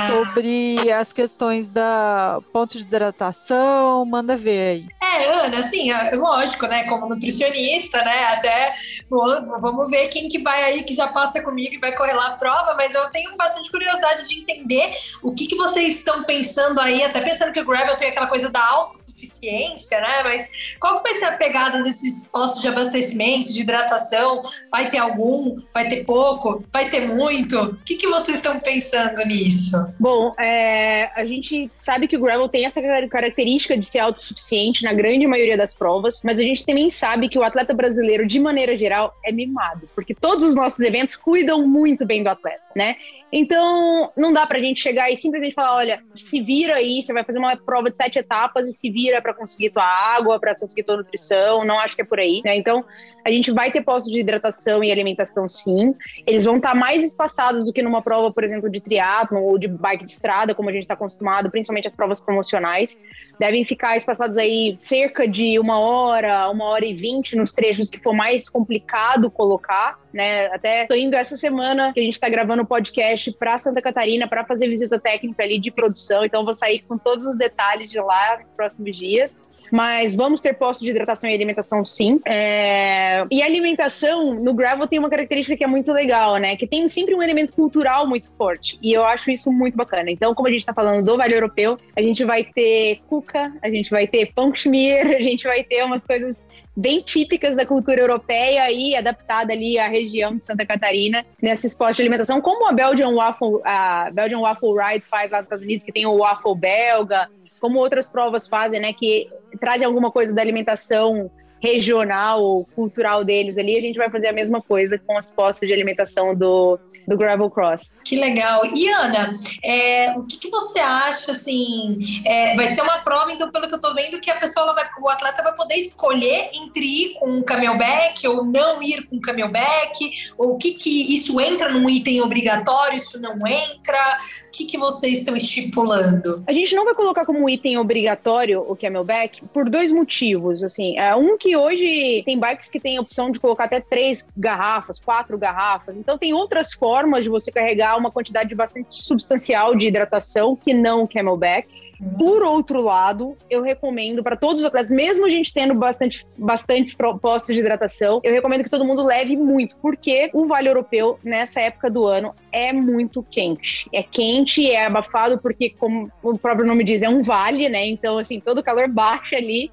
sobre 0.07 0.91
as 0.91 1.13
questões 1.13 1.69
da 1.69 2.39
ponto 2.51 2.77
de 2.77 2.83
hidratação, 2.83 4.05
manda 4.05 4.35
ver 4.35 4.69
aí. 4.69 4.87
É, 5.01 5.25
Ana, 5.25 5.59
assim, 5.59 5.91
é, 5.91 6.15
lógico, 6.15 6.65
né, 6.65 6.83
como 6.85 7.07
nutricionista, 7.07 8.03
né, 8.03 8.25
até 8.25 8.73
vamos 9.09 9.89
ver 9.89 10.07
quem 10.07 10.27
que 10.27 10.39
vai 10.39 10.63
aí, 10.63 10.83
que 10.83 10.95
já 10.95 11.07
passa 11.07 11.41
comigo 11.41 11.75
e 11.75 11.79
vai 11.79 11.95
correr 11.95 12.13
lá 12.13 12.27
a 12.27 12.37
prova, 12.37 12.73
mas 12.75 12.93
eu 12.93 13.09
tenho 13.09 13.35
bastante 13.37 13.69
curiosidade 13.69 14.27
de 14.27 14.39
entender 14.39 14.95
o 15.21 15.33
que 15.33 15.47
que 15.47 15.55
vocês 15.55 15.97
estão 15.97 16.23
pensando 16.23 16.79
aí, 16.81 17.03
até 17.03 17.21
pensando 17.21 17.51
que 17.51 17.59
o 17.59 17.65
gravel 17.65 17.95
tem 17.95 18.09
aquela 18.09 18.27
coisa 18.27 18.49
da 18.49 18.63
autossuficiência 18.65 19.12
autossuficiência, 19.23 19.99
né? 19.99 20.21
Mas 20.23 20.51
qual 20.79 21.01
que 21.01 21.09
vai 21.09 21.17
ser 21.17 21.25
a 21.25 21.31
pegada 21.31 21.81
desses 21.81 22.25
postos 22.25 22.61
de 22.61 22.67
abastecimento, 22.67 23.51
de 23.51 23.61
hidratação? 23.61 24.43
Vai 24.69 24.89
ter 24.89 24.97
algum? 24.97 25.61
Vai 25.73 25.87
ter 25.87 26.03
pouco? 26.03 26.63
Vai 26.71 26.89
ter 26.89 27.07
muito? 27.07 27.59
O 27.59 27.77
que, 27.85 27.95
que 27.95 28.07
vocês 28.07 28.37
estão 28.37 28.59
pensando 28.59 29.25
nisso? 29.25 29.77
Bom, 29.99 30.33
é, 30.39 31.09
a 31.15 31.25
gente 31.25 31.71
sabe 31.81 32.07
que 32.07 32.17
o 32.17 32.21
gravel 32.21 32.49
tem 32.49 32.65
essa 32.65 32.81
característica 33.09 33.77
de 33.77 33.85
ser 33.85 33.99
autossuficiente 33.99 34.83
na 34.83 34.93
grande 34.93 35.25
maioria 35.25 35.57
das 35.57 35.73
provas, 35.73 36.21
mas 36.23 36.39
a 36.39 36.43
gente 36.43 36.65
também 36.65 36.89
sabe 36.89 37.29
que 37.29 37.37
o 37.37 37.43
atleta 37.43 37.73
brasileiro, 37.73 38.27
de 38.27 38.39
maneira 38.39 38.77
geral, 38.77 39.15
é 39.23 39.31
mimado, 39.31 39.89
porque 39.95 40.13
todos 40.13 40.43
os 40.43 40.55
nossos 40.55 40.79
eventos 40.81 41.15
cuidam 41.15 41.65
muito 41.67 42.05
bem 42.05 42.23
do 42.23 42.29
atleta, 42.29 42.63
né? 42.75 42.95
Então, 43.35 44.11
não 44.15 44.31
dá 44.31 44.45
pra 44.45 44.59
gente 44.59 44.79
chegar 44.79 45.09
e 45.09 45.17
simplesmente 45.17 45.55
falar, 45.55 45.77
olha, 45.77 46.03
se 46.15 46.39
vira 46.39 46.75
aí, 46.75 47.01
você 47.01 47.11
vai 47.11 47.23
fazer 47.23 47.39
uma 47.39 47.57
prova 47.57 47.89
de 47.89 47.97
sete 47.97 48.19
etapas 48.19 48.67
e 48.67 48.71
se 48.71 48.91
vira 48.91 49.19
para 49.23 49.33
conseguir 49.33 49.71
tua 49.71 49.83
água, 49.83 50.39
para 50.39 50.53
conseguir 50.53 50.83
tua 50.83 50.97
nutrição, 50.97 51.65
não 51.65 51.79
acho 51.79 51.95
que 51.95 52.03
é 52.03 52.05
por 52.05 52.19
aí, 52.19 52.43
né? 52.45 52.55
Então, 52.55 52.85
a 53.25 53.29
gente 53.29 53.51
vai 53.51 53.71
ter 53.71 53.81
postos 53.81 54.11
de 54.11 54.19
hidratação 54.19 54.83
e 54.83 54.91
alimentação 54.91 55.47
sim. 55.47 55.95
Eles 56.27 56.45
vão 56.45 56.57
estar 56.57 56.69
tá 56.69 56.75
mais 56.75 57.03
espaçados 57.03 57.65
do 57.65 57.71
que 57.71 57.81
numa 57.81 58.01
prova, 58.01 58.31
por 58.31 58.43
exemplo, 58.43 58.69
de 58.69 58.81
triatlo 58.81 59.41
ou 59.41 59.57
de 59.57 59.67
bike 59.67 60.05
de 60.05 60.11
estrada, 60.11 60.53
como 60.53 60.69
a 60.69 60.71
gente 60.71 60.83
está 60.83 60.93
acostumado, 60.93 61.49
principalmente 61.49 61.87
as 61.87 61.93
provas 61.93 62.19
promocionais. 62.19 62.97
Devem 63.39 63.63
ficar 63.63 63.95
espaçados 63.95 64.37
aí 64.37 64.75
cerca 64.77 65.27
de 65.27 65.57
uma 65.57 65.79
hora, 65.79 66.49
uma 66.49 66.65
hora 66.65 66.85
e 66.85 66.93
vinte 66.93 67.35
nos 67.35 67.53
trechos 67.53 67.89
que 67.89 67.99
for 67.99 68.13
mais 68.13 68.49
complicado 68.49 69.31
colocar, 69.31 69.99
né? 70.13 70.47
Até 70.47 70.85
tô 70.85 70.95
indo 70.95 71.15
essa 71.15 71.37
semana 71.37 71.93
que 71.93 71.99
a 71.99 72.03
gente 72.03 72.15
está 72.15 72.29
gravando 72.29 72.63
o 72.63 72.65
podcast 72.65 73.31
para 73.33 73.57
Santa 73.57 73.81
Catarina 73.81 74.27
para 74.27 74.45
fazer 74.45 74.67
visita 74.67 74.99
técnica 74.99 75.43
ali 75.43 75.59
de 75.59 75.71
produção. 75.71 76.25
Então, 76.25 76.43
vou 76.43 76.55
sair 76.55 76.79
com 76.79 76.97
todos 76.97 77.25
os 77.25 77.37
detalhes 77.37 77.89
de 77.89 77.99
lá 77.99 78.39
nos 78.41 78.51
próximos 78.51 78.97
dias 78.97 79.39
mas 79.73 80.13
vamos 80.13 80.39
ter 80.39 80.53
postos 80.53 80.85
de 80.85 80.91
hidratação 80.91 81.27
e 81.27 81.33
alimentação 81.33 81.83
sim. 81.83 82.21
É... 82.27 83.25
E 83.31 83.41
a 83.41 83.45
alimentação 83.47 84.31
no 84.35 84.53
gravel 84.53 84.85
tem 84.85 84.99
uma 84.99 85.09
característica 85.09 85.57
que 85.57 85.63
é 85.63 85.67
muito 85.67 85.91
legal, 85.91 86.37
né? 86.37 86.55
Que 86.55 86.67
tem 86.67 86.87
sempre 86.87 87.15
um 87.15 87.23
elemento 87.23 87.53
cultural 87.53 88.05
muito 88.05 88.29
forte. 88.29 88.77
E 88.83 88.93
eu 88.93 89.03
acho 89.03 89.31
isso 89.31 89.51
muito 89.51 89.75
bacana. 89.75 90.11
Então, 90.11 90.35
como 90.35 90.47
a 90.47 90.51
gente 90.51 90.59
está 90.59 90.75
falando 90.75 91.03
do 91.03 91.17
Vale 91.17 91.33
Europeu, 91.33 91.79
a 91.95 92.01
gente 92.03 92.23
vai 92.23 92.43
ter 92.43 93.01
cuca, 93.09 93.51
a 93.63 93.67
gente 93.67 93.89
vai 93.89 94.05
ter 94.05 94.31
pão 94.31 94.53
schmier, 94.53 95.07
a 95.17 95.19
gente 95.19 95.43
vai 95.43 95.63
ter 95.63 95.83
umas 95.83 96.05
coisas 96.05 96.45
bem 96.77 97.01
típicas 97.01 97.55
da 97.57 97.65
cultura 97.65 97.99
europeia 97.99 98.71
e 98.71 98.95
adaptada 98.95 99.53
ali 99.53 99.79
à 99.79 99.87
região 99.87 100.35
de 100.35 100.45
Santa 100.45 100.67
Catarina 100.67 101.25
nesses 101.41 101.73
postos 101.73 101.97
de 101.97 102.03
alimentação, 102.03 102.41
como 102.41 102.67
a 102.67 102.71
Belgian 102.71 103.15
Waffle, 103.15 103.59
a 103.63 104.11
Belgian 104.11 104.39
Waffle 104.39 104.75
Ride 104.77 105.05
faz 105.09 105.31
lá 105.31 105.39
nos 105.39 105.47
Estados 105.47 105.63
Unidos, 105.63 105.83
que 105.83 105.91
tem 105.91 106.05
o 106.05 106.17
waffle 106.17 106.55
belga, 106.55 107.27
como 107.59 107.79
outras 107.79 108.09
provas 108.09 108.47
fazem, 108.47 108.79
né, 108.79 108.91
que 108.91 109.29
trazem 109.59 109.85
alguma 109.85 110.11
coisa 110.11 110.33
da 110.33 110.41
alimentação 110.41 111.29
regional 111.61 112.43
ou 112.43 112.65
cultural 112.65 113.23
deles 113.23 113.57
ali, 113.57 113.77
a 113.77 113.81
gente 113.81 113.95
vai 113.95 114.09
fazer 114.09 114.27
a 114.27 114.33
mesma 114.33 114.61
coisa 114.61 114.99
com 114.99 115.17
os 115.17 115.31
postos 115.31 115.65
de 115.65 115.73
alimentação 115.73 116.35
do, 116.35 116.77
do 117.07 117.17
Gravel 117.17 117.49
Cross. 117.49 117.93
Que 118.03 118.17
legal. 118.17 118.65
E 118.65 118.89
Ana, 118.89 119.31
é, 119.63 120.11
o 120.17 120.23
que, 120.23 120.37
que, 120.37 120.49
você 120.49 120.79
acha, 120.79 121.31
assim, 121.31 122.21
é, 122.25 122.55
vai 122.55 122.67
ser 122.67 122.81
uma 122.81 122.99
prova, 122.99 123.31
então, 123.31 123.49
pelo 123.49 123.67
que 123.67 123.75
eu 123.75 123.79
tô 123.79 123.93
vendo, 123.93 124.19
que 124.19 124.29
a 124.29 124.35
pessoa, 124.35 124.73
vai, 124.73 124.85
o 125.01 125.09
atleta 125.09 125.41
vai 125.41 125.53
poder 125.55 125.75
escolher 125.75 126.49
entre 126.53 126.85
ir 126.85 127.13
com 127.15 127.29
um 127.29 127.41
camelback 127.41 128.27
ou 128.27 128.43
não 128.43 128.81
ir 128.81 129.07
com 129.07 129.15
um 129.17 129.21
camelback, 129.21 130.11
ou 130.37 130.55
o 130.55 130.57
que 130.57 130.73
que 130.73 131.15
isso 131.15 131.39
entra 131.39 131.71
num 131.71 131.89
item 131.89 132.21
obrigatório, 132.21 132.97
isso 132.97 133.19
não 133.19 133.47
entra, 133.47 134.19
que, 134.53 134.65
que 134.65 134.77
vocês 134.77 135.17
estão 135.17 135.35
estipulando? 135.35 136.43
A 136.45 136.53
gente 136.53 136.75
não 136.75 136.85
vai 136.85 136.93
colocar 136.93 137.25
como 137.25 137.49
item 137.49 137.79
obrigatório 137.79 138.61
o 138.61 138.75
camelback 138.75 139.43
por 139.47 139.67
dois 139.67 139.91
motivos. 139.91 140.63
Assim, 140.63 140.97
é, 140.97 141.15
um 141.15 141.35
que 141.37 141.57
hoje 141.57 142.21
tem 142.23 142.39
bikes 142.39 142.69
que 142.69 142.79
tem 142.79 142.97
a 142.97 143.01
opção 143.01 143.31
de 143.31 143.39
colocar 143.39 143.63
até 143.63 143.79
três 143.79 144.25
garrafas, 144.37 144.99
quatro 144.99 145.37
garrafas. 145.39 145.97
Então 145.97 146.19
tem 146.19 146.33
outras 146.33 146.71
formas 146.71 147.23
de 147.23 147.31
você 147.31 147.51
carregar 147.51 147.97
uma 147.97 148.11
quantidade 148.11 148.53
bastante 148.53 149.03
substancial 149.03 149.75
de 149.75 149.87
hidratação 149.87 150.55
que 150.55 150.71
não 150.71 151.03
o 151.03 151.07
camelback. 151.07 151.67
Por 152.17 152.43
outro 152.43 152.81
lado, 152.81 153.37
eu 153.49 153.61
recomendo 153.61 154.23
para 154.23 154.35
todos 154.35 154.61
os 154.61 154.65
atletas, 154.65 154.91
mesmo 154.91 155.25
a 155.25 155.29
gente 155.29 155.53
tendo 155.53 155.73
bastante, 155.73 156.25
bastante 156.37 156.95
postos 157.21 157.55
de 157.55 157.61
hidratação, 157.61 158.19
eu 158.23 158.33
recomendo 158.33 158.63
que 158.63 158.69
todo 158.69 158.85
mundo 158.85 159.03
leve 159.03 159.37
muito, 159.37 159.75
porque 159.77 160.29
o 160.33 160.45
Vale 160.45 160.69
Europeu, 160.69 161.19
nessa 161.23 161.61
época 161.61 161.89
do 161.89 162.05
ano, 162.05 162.33
é 162.51 162.73
muito 162.73 163.23
quente. 163.23 163.87
É 163.93 164.03
quente, 164.03 164.69
é 164.69 164.85
abafado, 164.85 165.39
porque, 165.39 165.69
como 165.69 166.11
o 166.21 166.37
próprio 166.37 166.65
nome 166.65 166.83
diz, 166.83 167.01
é 167.03 167.09
um 167.09 167.21
vale, 167.21 167.69
né? 167.69 167.85
Então, 167.87 168.17
assim, 168.17 168.39
todo 168.39 168.59
o 168.59 168.63
calor 168.63 168.87
baixa 168.87 169.35
ali. 169.35 169.71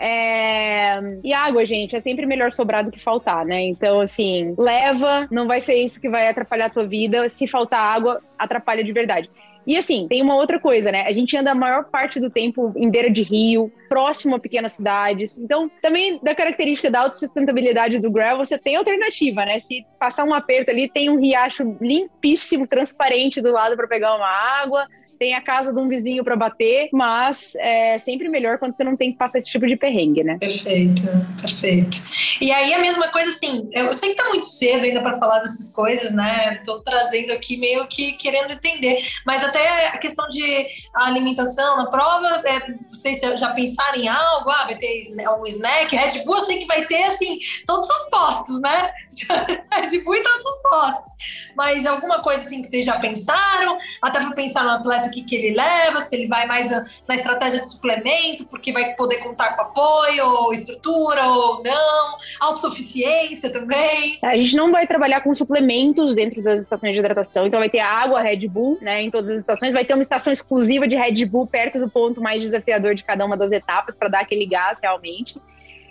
É... 0.00 1.00
E 1.24 1.32
água, 1.32 1.64
gente, 1.64 1.96
é 1.96 2.00
sempre 2.00 2.24
melhor 2.24 2.52
sobrar 2.52 2.84
do 2.84 2.90
que 2.90 3.00
faltar, 3.00 3.44
né? 3.44 3.62
Então, 3.62 4.00
assim, 4.00 4.54
leva, 4.56 5.26
não 5.30 5.46
vai 5.46 5.60
ser 5.60 5.74
isso 5.74 6.00
que 6.00 6.08
vai 6.08 6.28
atrapalhar 6.28 6.66
a 6.66 6.70
tua 6.70 6.86
vida. 6.86 7.28
Se 7.28 7.46
faltar 7.46 7.80
água, 7.80 8.20
atrapalha 8.38 8.84
de 8.84 8.92
verdade. 8.92 9.28
E 9.66 9.76
assim, 9.76 10.06
tem 10.08 10.22
uma 10.22 10.34
outra 10.34 10.58
coisa, 10.58 10.90
né? 10.90 11.02
A 11.02 11.12
gente 11.12 11.36
anda 11.36 11.52
a 11.52 11.54
maior 11.54 11.84
parte 11.84 12.18
do 12.18 12.30
tempo 12.30 12.72
em 12.76 12.90
beira 12.90 13.10
de 13.10 13.22
rio, 13.22 13.70
próximo 13.88 14.36
a 14.36 14.38
pequenas 14.38 14.72
cidades. 14.72 15.38
Então, 15.38 15.70
também 15.82 16.18
da 16.22 16.34
característica 16.34 16.90
da 16.90 17.00
autossustentabilidade 17.00 17.98
do 17.98 18.10
gravel, 18.10 18.44
você 18.44 18.56
tem 18.56 18.76
alternativa, 18.76 19.44
né? 19.44 19.58
Se 19.58 19.84
passar 19.98 20.24
um 20.24 20.34
aperto 20.34 20.70
ali, 20.70 20.88
tem 20.88 21.10
um 21.10 21.20
riacho 21.20 21.76
limpíssimo, 21.80 22.66
transparente 22.66 23.40
do 23.40 23.52
lado 23.52 23.76
para 23.76 23.86
pegar 23.86 24.16
uma 24.16 24.28
água 24.62 24.86
tem 25.18 25.34
a 25.34 25.40
casa 25.40 25.72
de 25.72 25.80
um 25.80 25.88
vizinho 25.88 26.22
para 26.22 26.36
bater, 26.36 26.88
mas 26.92 27.54
é 27.56 27.98
sempre 27.98 28.28
melhor 28.28 28.58
quando 28.58 28.72
você 28.72 28.84
não 28.84 28.96
tem 28.96 29.12
que 29.12 29.18
passar 29.18 29.38
esse 29.38 29.50
tipo 29.50 29.66
de 29.66 29.76
perrengue, 29.76 30.22
né? 30.22 30.38
Perfeito, 30.38 31.02
perfeito. 31.40 31.98
E 32.40 32.52
aí 32.52 32.72
a 32.72 32.78
mesma 32.78 33.08
coisa 33.08 33.30
assim, 33.30 33.68
eu 33.72 33.92
sei 33.94 34.10
que 34.10 34.22
tá 34.22 34.28
muito 34.28 34.46
cedo 34.46 34.84
ainda 34.84 35.00
para 35.00 35.18
falar 35.18 35.40
dessas 35.40 35.72
coisas, 35.72 36.12
né? 36.12 36.60
Tô 36.64 36.80
trazendo 36.80 37.32
aqui 37.32 37.56
meio 37.56 37.86
que 37.88 38.12
querendo 38.12 38.52
entender, 38.52 39.02
mas 39.26 39.42
até 39.42 39.88
a 39.88 39.98
questão 39.98 40.28
de 40.28 40.66
alimentação 40.94 41.78
na 41.78 41.90
prova, 41.90 42.42
é, 42.44 42.74
vocês 42.88 43.20
já 43.20 43.50
pensaram 43.50 43.98
em 43.98 44.08
algo? 44.08 44.50
Ah, 44.50 44.64
vai 44.64 44.76
ter 44.76 45.00
um 45.38 45.46
snack, 45.46 45.94
Red 45.94 46.24
Bull, 46.24 46.36
eu 46.36 46.44
sei 46.44 46.58
que 46.58 46.66
vai 46.66 46.84
ter 46.86 47.02
assim 47.04 47.38
todos 47.66 47.88
os 47.88 48.10
postos, 48.10 48.60
né? 48.60 48.90
Red 49.72 50.00
Bull 50.02 50.14
em 50.14 50.22
todos 50.22 50.44
os 50.44 50.62
postos. 50.62 51.12
Mas 51.56 51.84
alguma 51.86 52.20
coisa 52.20 52.42
assim 52.42 52.62
que 52.62 52.68
vocês 52.68 52.84
já 52.84 52.98
pensaram, 53.00 53.76
até 54.00 54.20
para 54.20 54.32
pensar 54.32 54.64
no 54.64 54.70
atleta 54.70 55.07
o 55.08 55.10
que, 55.10 55.22
que 55.22 55.34
ele 55.34 55.56
leva, 55.56 56.00
se 56.00 56.14
ele 56.14 56.26
vai 56.26 56.46
mais 56.46 56.70
na 57.06 57.14
estratégia 57.14 57.60
de 57.60 57.68
suplemento, 57.68 58.46
porque 58.46 58.72
vai 58.72 58.94
poder 58.94 59.18
contar 59.18 59.56
com 59.56 59.62
apoio, 59.62 60.26
ou 60.26 60.52
estrutura, 60.52 61.26
ou 61.26 61.62
não, 61.62 62.16
autossuficiência 62.40 63.50
também. 63.50 64.18
A 64.22 64.36
gente 64.36 64.56
não 64.56 64.70
vai 64.70 64.86
trabalhar 64.86 65.20
com 65.20 65.34
suplementos 65.34 66.14
dentro 66.14 66.42
das 66.42 66.62
estações 66.62 66.94
de 66.94 67.00
hidratação, 67.00 67.46
então 67.46 67.58
vai 67.58 67.70
ter 67.70 67.80
água 67.80 68.20
Red 68.20 68.46
Bull, 68.48 68.78
né, 68.80 69.02
em 69.02 69.10
todas 69.10 69.30
as 69.30 69.40
estações, 69.40 69.72
vai 69.72 69.84
ter 69.84 69.94
uma 69.94 70.02
estação 70.02 70.32
exclusiva 70.32 70.86
de 70.86 70.96
Red 70.96 71.24
Bull 71.26 71.46
perto 71.46 71.78
do 71.78 71.88
ponto 71.88 72.20
mais 72.20 72.40
desafiador 72.40 72.94
de 72.94 73.02
cada 73.02 73.24
uma 73.24 73.36
das 73.36 73.52
etapas 73.52 73.96
para 73.96 74.08
dar 74.08 74.20
aquele 74.20 74.46
gás 74.46 74.78
realmente. 74.82 75.40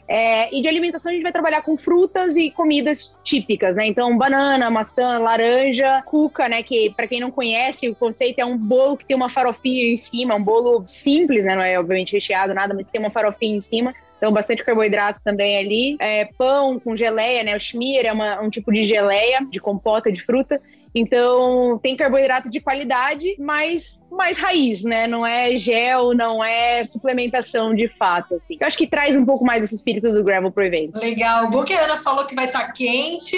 É, 0.07 0.55
e 0.55 0.61
de 0.61 0.67
alimentação 0.69 1.11
a 1.11 1.13
gente 1.13 1.23
vai 1.23 1.33
trabalhar 1.33 1.61
com 1.61 1.75
frutas 1.75 2.37
e 2.37 2.49
comidas 2.49 3.19
típicas, 3.23 3.75
né? 3.75 3.85
Então, 3.85 4.17
banana, 4.17 4.69
maçã, 4.69 5.17
laranja, 5.19 6.01
cuca, 6.05 6.47
né? 6.47 6.63
Que 6.63 6.89
para 6.91 7.07
quem 7.07 7.19
não 7.19 7.29
conhece, 7.29 7.89
o 7.89 7.95
conceito 7.95 8.39
é 8.39 8.45
um 8.45 8.57
bolo 8.57 8.95
que 8.95 9.05
tem 9.05 9.17
uma 9.17 9.29
farofinha 9.29 9.91
em 9.91 9.97
cima, 9.97 10.35
um 10.35 10.43
bolo 10.43 10.85
simples, 10.87 11.43
né? 11.43 11.55
Não 11.55 11.63
é 11.63 11.77
obviamente 11.77 12.13
recheado, 12.13 12.53
nada, 12.53 12.73
mas 12.73 12.87
tem 12.87 13.01
uma 13.01 13.11
farofinha 13.11 13.57
em 13.57 13.61
cima. 13.61 13.93
Então, 14.17 14.31
bastante 14.31 14.63
carboidrato 14.63 15.21
também 15.23 15.57
ali. 15.57 15.97
É, 15.99 16.25
pão 16.37 16.79
com 16.79 16.95
geleia, 16.95 17.43
né? 17.43 17.55
O 17.55 17.59
schmear 17.59 18.05
é 18.05 18.13
uma, 18.13 18.41
um 18.41 18.49
tipo 18.49 18.71
de 18.71 18.83
geleia, 18.83 19.45
de 19.49 19.59
compota 19.59 20.11
de 20.11 20.21
fruta. 20.21 20.61
Então, 20.93 21.79
tem 21.81 21.95
carboidrato 21.95 22.49
de 22.49 22.59
qualidade, 22.59 23.35
mas 23.39 24.03
mais 24.11 24.37
raiz, 24.37 24.83
né? 24.83 25.05
Não 25.05 25.25
é 25.25 25.57
gel, 25.57 26.13
não 26.13 26.43
é 26.43 26.83
suplementação 26.85 27.75
de 27.75 27.87
fato, 27.87 28.35
assim. 28.35 28.57
Eu 28.59 28.65
acho 28.65 28.77
que 28.77 28.87
traz 28.87 29.15
um 29.15 29.25
pouco 29.25 29.45
mais 29.45 29.61
esse 29.61 29.75
espírito 29.75 30.11
do 30.11 30.23
gravel 30.23 30.51
pro 30.51 30.65
evento. 30.65 30.99
Legal. 30.99 31.49
Bom 31.49 31.63
a 31.67 31.79
Ana 31.81 31.97
falou 31.97 32.25
que 32.25 32.35
vai 32.35 32.45
estar 32.45 32.67
tá 32.67 32.71
quente, 32.71 33.37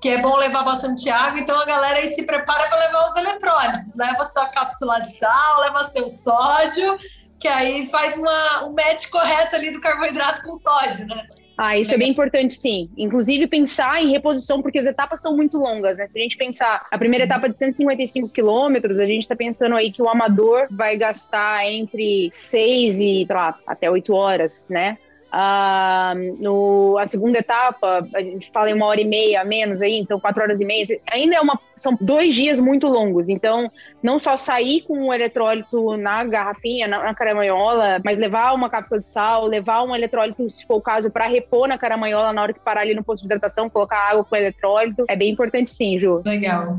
que 0.00 0.08
é 0.08 0.18
bom 0.18 0.36
levar 0.36 0.62
bastante 0.62 1.08
água, 1.10 1.40
então 1.40 1.58
a 1.58 1.64
galera 1.64 1.98
aí 1.98 2.08
se 2.08 2.22
prepara 2.22 2.68
para 2.68 2.78
levar 2.78 3.06
os 3.06 3.16
eletrôlitos. 3.16 3.96
Leva 3.96 4.24
sua 4.24 4.48
cápsula 4.48 5.00
de 5.00 5.12
sal, 5.12 5.60
leva 5.60 5.84
seu 5.84 6.08
sódio, 6.08 6.98
que 7.38 7.48
aí 7.48 7.86
faz 7.86 8.16
uma, 8.16 8.64
um 8.66 8.72
match 8.72 9.08
correto 9.10 9.56
ali 9.56 9.70
do 9.70 9.80
carboidrato 9.80 10.42
com 10.42 10.54
sódio, 10.54 11.06
né? 11.06 11.26
Ah, 11.62 11.76
isso 11.76 11.92
é 11.92 11.98
bem 11.98 12.10
importante, 12.10 12.54
sim. 12.54 12.88
Inclusive, 12.96 13.46
pensar 13.46 14.02
em 14.02 14.10
reposição, 14.10 14.62
porque 14.62 14.78
as 14.78 14.86
etapas 14.86 15.20
são 15.20 15.36
muito 15.36 15.58
longas, 15.58 15.98
né? 15.98 16.06
Se 16.06 16.18
a 16.18 16.22
gente 16.22 16.34
pensar 16.34 16.86
a 16.90 16.96
primeira 16.96 17.26
etapa 17.26 17.50
de 17.50 17.58
155 17.58 18.30
quilômetros, 18.30 18.98
a 18.98 19.04
gente 19.04 19.20
está 19.20 19.36
pensando 19.36 19.74
aí 19.74 19.92
que 19.92 20.00
o 20.00 20.08
amador 20.08 20.68
vai 20.70 20.96
gastar 20.96 21.70
entre 21.70 22.30
6 22.32 22.94
e, 22.94 22.98
sei 22.98 23.26
lá, 23.28 23.58
até 23.66 23.90
8 23.90 24.14
horas, 24.14 24.70
né? 24.70 24.96
Ah, 25.32 26.12
no, 26.38 26.98
a 26.98 27.06
segunda 27.06 27.38
etapa, 27.38 28.06
a 28.14 28.20
gente 28.20 28.50
fala 28.50 28.68
em 28.68 28.74
uma 28.74 28.86
hora 28.86 29.00
e 29.00 29.04
meia 29.04 29.42
a 29.42 29.44
menos 29.44 29.80
aí, 29.80 29.96
então 29.96 30.18
quatro 30.18 30.42
horas 30.42 30.60
e 30.60 30.64
meia. 30.64 30.84
Ainda 31.10 31.36
é 31.36 31.40
uma, 31.40 31.58
são 31.76 31.96
dois 32.00 32.34
dias 32.34 32.58
muito 32.58 32.88
longos. 32.88 33.28
Então, 33.28 33.68
não 34.02 34.18
só 34.18 34.36
sair 34.36 34.82
com 34.82 35.06
o 35.06 35.14
eletrólito 35.14 35.96
na 35.96 36.24
garrafinha, 36.24 36.88
na, 36.88 37.04
na 37.04 37.14
caramanhola, 37.14 38.00
mas 38.04 38.18
levar 38.18 38.52
uma 38.54 38.68
cápsula 38.68 39.00
de 39.00 39.06
sal, 39.06 39.46
levar 39.46 39.84
um 39.84 39.94
eletrólito, 39.94 40.50
se 40.50 40.66
for 40.66 40.76
o 40.76 40.80
caso, 40.80 41.10
para 41.10 41.26
repor 41.26 41.68
na 41.68 41.78
caramanhola 41.78 42.32
na 42.32 42.42
hora 42.42 42.52
que 42.52 42.60
parar 42.60 42.80
ali 42.80 42.94
no 42.94 43.04
posto 43.04 43.22
de 43.22 43.26
hidratação, 43.26 43.70
colocar 43.70 44.10
água 44.10 44.24
com 44.24 44.34
eletrólito. 44.34 45.04
É 45.08 45.14
bem 45.14 45.30
importante 45.30 45.70
sim, 45.70 45.98
Ju. 45.98 46.22
Legal. 46.24 46.76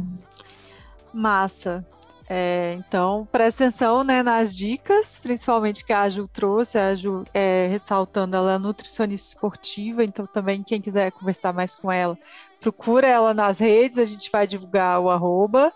Massa. 1.14 1.86
É, 2.34 2.76
então, 2.80 3.28
presta 3.30 3.65
atenção 3.65 4.06
né, 4.06 4.24
nas 4.24 4.56
dicas, 4.56 5.20
principalmente 5.20 5.84
que 5.84 5.91
a 5.91 6.08
Ju 6.08 6.30
trouxe, 6.30 6.78
a 6.78 6.96
Ju 6.96 7.26
é, 7.34 7.67
ressaltando, 7.70 8.38
ela 8.38 8.54
é 8.54 8.58
nutricionista 8.58 9.36
esportiva, 9.36 10.02
então 10.02 10.26
também 10.26 10.63
quem 10.63 10.80
quiser 10.80 11.12
conversar 11.12 11.52
mais 11.52 11.76
com 11.76 11.91
ela, 11.91 12.17
procura 12.62 13.06
ela 13.06 13.34
nas 13.34 13.60
redes, 13.60 13.98
a 13.98 14.06
gente 14.06 14.32
vai 14.32 14.48
divulgar 14.48 15.01
o 15.01 15.10
arroba. 15.10 15.74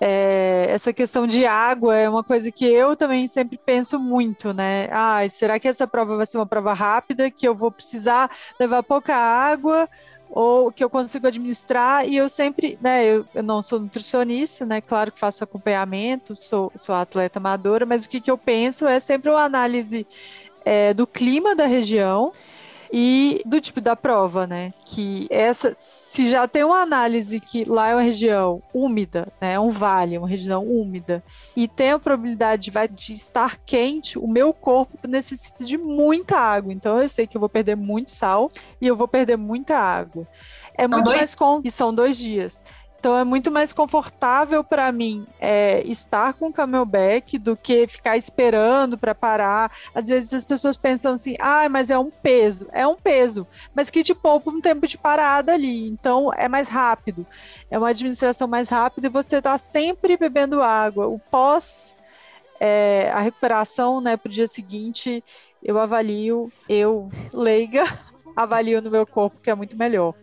É, 0.00 0.66
essa 0.68 0.92
questão 0.92 1.28
de 1.28 1.46
água 1.46 1.96
é 1.96 2.08
uma 2.08 2.24
coisa 2.24 2.50
que 2.50 2.64
eu 2.64 2.96
também 2.96 3.28
sempre 3.28 3.56
penso 3.56 3.96
muito, 3.96 4.52
né? 4.52 4.88
Ah, 4.90 5.20
será 5.30 5.60
que 5.60 5.68
essa 5.68 5.86
prova 5.86 6.16
vai 6.16 6.26
ser 6.26 6.38
uma 6.38 6.46
prova 6.46 6.72
rápida, 6.72 7.30
que 7.30 7.46
eu 7.46 7.54
vou 7.54 7.70
precisar 7.70 8.28
levar 8.58 8.82
pouca 8.82 9.14
água? 9.14 9.88
Ou 10.36 10.72
que 10.72 10.82
eu 10.82 10.90
consigo 10.90 11.28
administrar 11.28 12.08
e 12.08 12.16
eu 12.16 12.28
sempre, 12.28 12.76
né, 12.82 13.06
eu, 13.06 13.24
eu, 13.32 13.42
não 13.42 13.62
sou 13.62 13.78
nutricionista, 13.78 14.66
né, 14.66 14.80
claro 14.80 15.12
que 15.12 15.20
faço 15.20 15.44
acompanhamento, 15.44 16.34
sou, 16.34 16.72
sou 16.74 16.92
atleta 16.92 17.38
amadora, 17.38 17.86
mas 17.86 18.04
o 18.04 18.08
que, 18.08 18.20
que 18.20 18.32
eu 18.32 18.36
penso 18.36 18.84
é 18.84 18.98
sempre 18.98 19.30
uma 19.30 19.44
análise 19.44 20.04
é, 20.64 20.92
do 20.92 21.06
clima 21.06 21.54
da 21.54 21.66
região 21.66 22.32
e 22.96 23.42
do 23.44 23.60
tipo 23.60 23.80
da 23.80 23.96
prova, 23.96 24.46
né? 24.46 24.72
Que 24.84 25.26
essa, 25.28 25.74
se 25.76 26.30
já 26.30 26.46
tem 26.46 26.62
uma 26.62 26.80
análise 26.80 27.40
que 27.40 27.64
lá 27.64 27.88
é 27.88 27.94
uma 27.96 28.02
região 28.02 28.62
úmida, 28.72 29.26
né? 29.40 29.54
É 29.54 29.58
um 29.60 29.68
vale, 29.68 30.16
uma 30.16 30.28
região 30.28 30.64
úmida, 30.64 31.20
e 31.56 31.66
tem 31.66 31.90
a 31.90 31.98
probabilidade 31.98 32.70
de, 32.88 33.12
estar 33.12 33.58
quente, 33.66 34.16
o 34.16 34.28
meu 34.28 34.54
corpo 34.54 35.08
necessita 35.08 35.64
de 35.64 35.76
muita 35.76 36.38
água. 36.38 36.72
Então 36.72 37.02
eu 37.02 37.08
sei 37.08 37.26
que 37.26 37.36
eu 37.36 37.40
vou 37.40 37.48
perder 37.48 37.74
muito 37.74 38.12
sal 38.12 38.48
e 38.80 38.86
eu 38.86 38.94
vou 38.94 39.08
perder 39.08 39.36
muita 39.36 39.76
água. 39.76 40.24
É 40.78 40.86
muito 40.86 41.04
dois... 41.04 41.16
mais 41.16 41.34
com. 41.34 41.60
E 41.64 41.72
são 41.72 41.92
dois 41.92 42.16
dias. 42.16 42.62
Então 43.04 43.18
é 43.18 43.22
muito 43.22 43.50
mais 43.50 43.70
confortável 43.70 44.64
para 44.64 44.90
mim 44.90 45.26
é, 45.38 45.82
estar 45.82 46.32
com 46.32 46.46
o 46.46 46.52
camelback 46.52 47.36
do 47.36 47.54
que 47.54 47.86
ficar 47.86 48.16
esperando 48.16 48.96
para 48.96 49.14
parar. 49.14 49.70
Às 49.94 50.08
vezes 50.08 50.32
as 50.32 50.42
pessoas 50.42 50.74
pensam 50.74 51.12
assim, 51.12 51.36
ah, 51.38 51.68
mas 51.68 51.90
é 51.90 51.98
um 51.98 52.10
peso. 52.10 52.66
É 52.72 52.86
um 52.86 52.96
peso, 52.96 53.46
mas 53.74 53.90
que 53.90 54.02
te 54.02 54.14
poupa 54.14 54.50
um 54.50 54.58
tempo 54.58 54.86
de 54.86 54.96
parada 54.96 55.52
ali. 55.52 55.86
Então 55.86 56.32
é 56.32 56.48
mais 56.48 56.70
rápido. 56.70 57.26
É 57.70 57.76
uma 57.76 57.90
administração 57.90 58.48
mais 58.48 58.70
rápida 58.70 59.08
e 59.08 59.10
você 59.10 59.36
está 59.36 59.58
sempre 59.58 60.16
bebendo 60.16 60.62
água. 60.62 61.06
O 61.06 61.18
pós, 61.18 61.94
é, 62.58 63.10
a 63.12 63.20
recuperação 63.20 64.00
né, 64.00 64.16
para 64.16 64.30
o 64.30 64.32
dia 64.32 64.46
seguinte, 64.46 65.22
eu 65.62 65.78
avalio, 65.78 66.50
eu, 66.66 67.10
leiga, 67.34 67.84
avalio 68.34 68.80
no 68.80 68.90
meu 68.90 69.06
corpo 69.06 69.42
que 69.42 69.50
é 69.50 69.54
muito 69.54 69.76
melhor. 69.76 70.14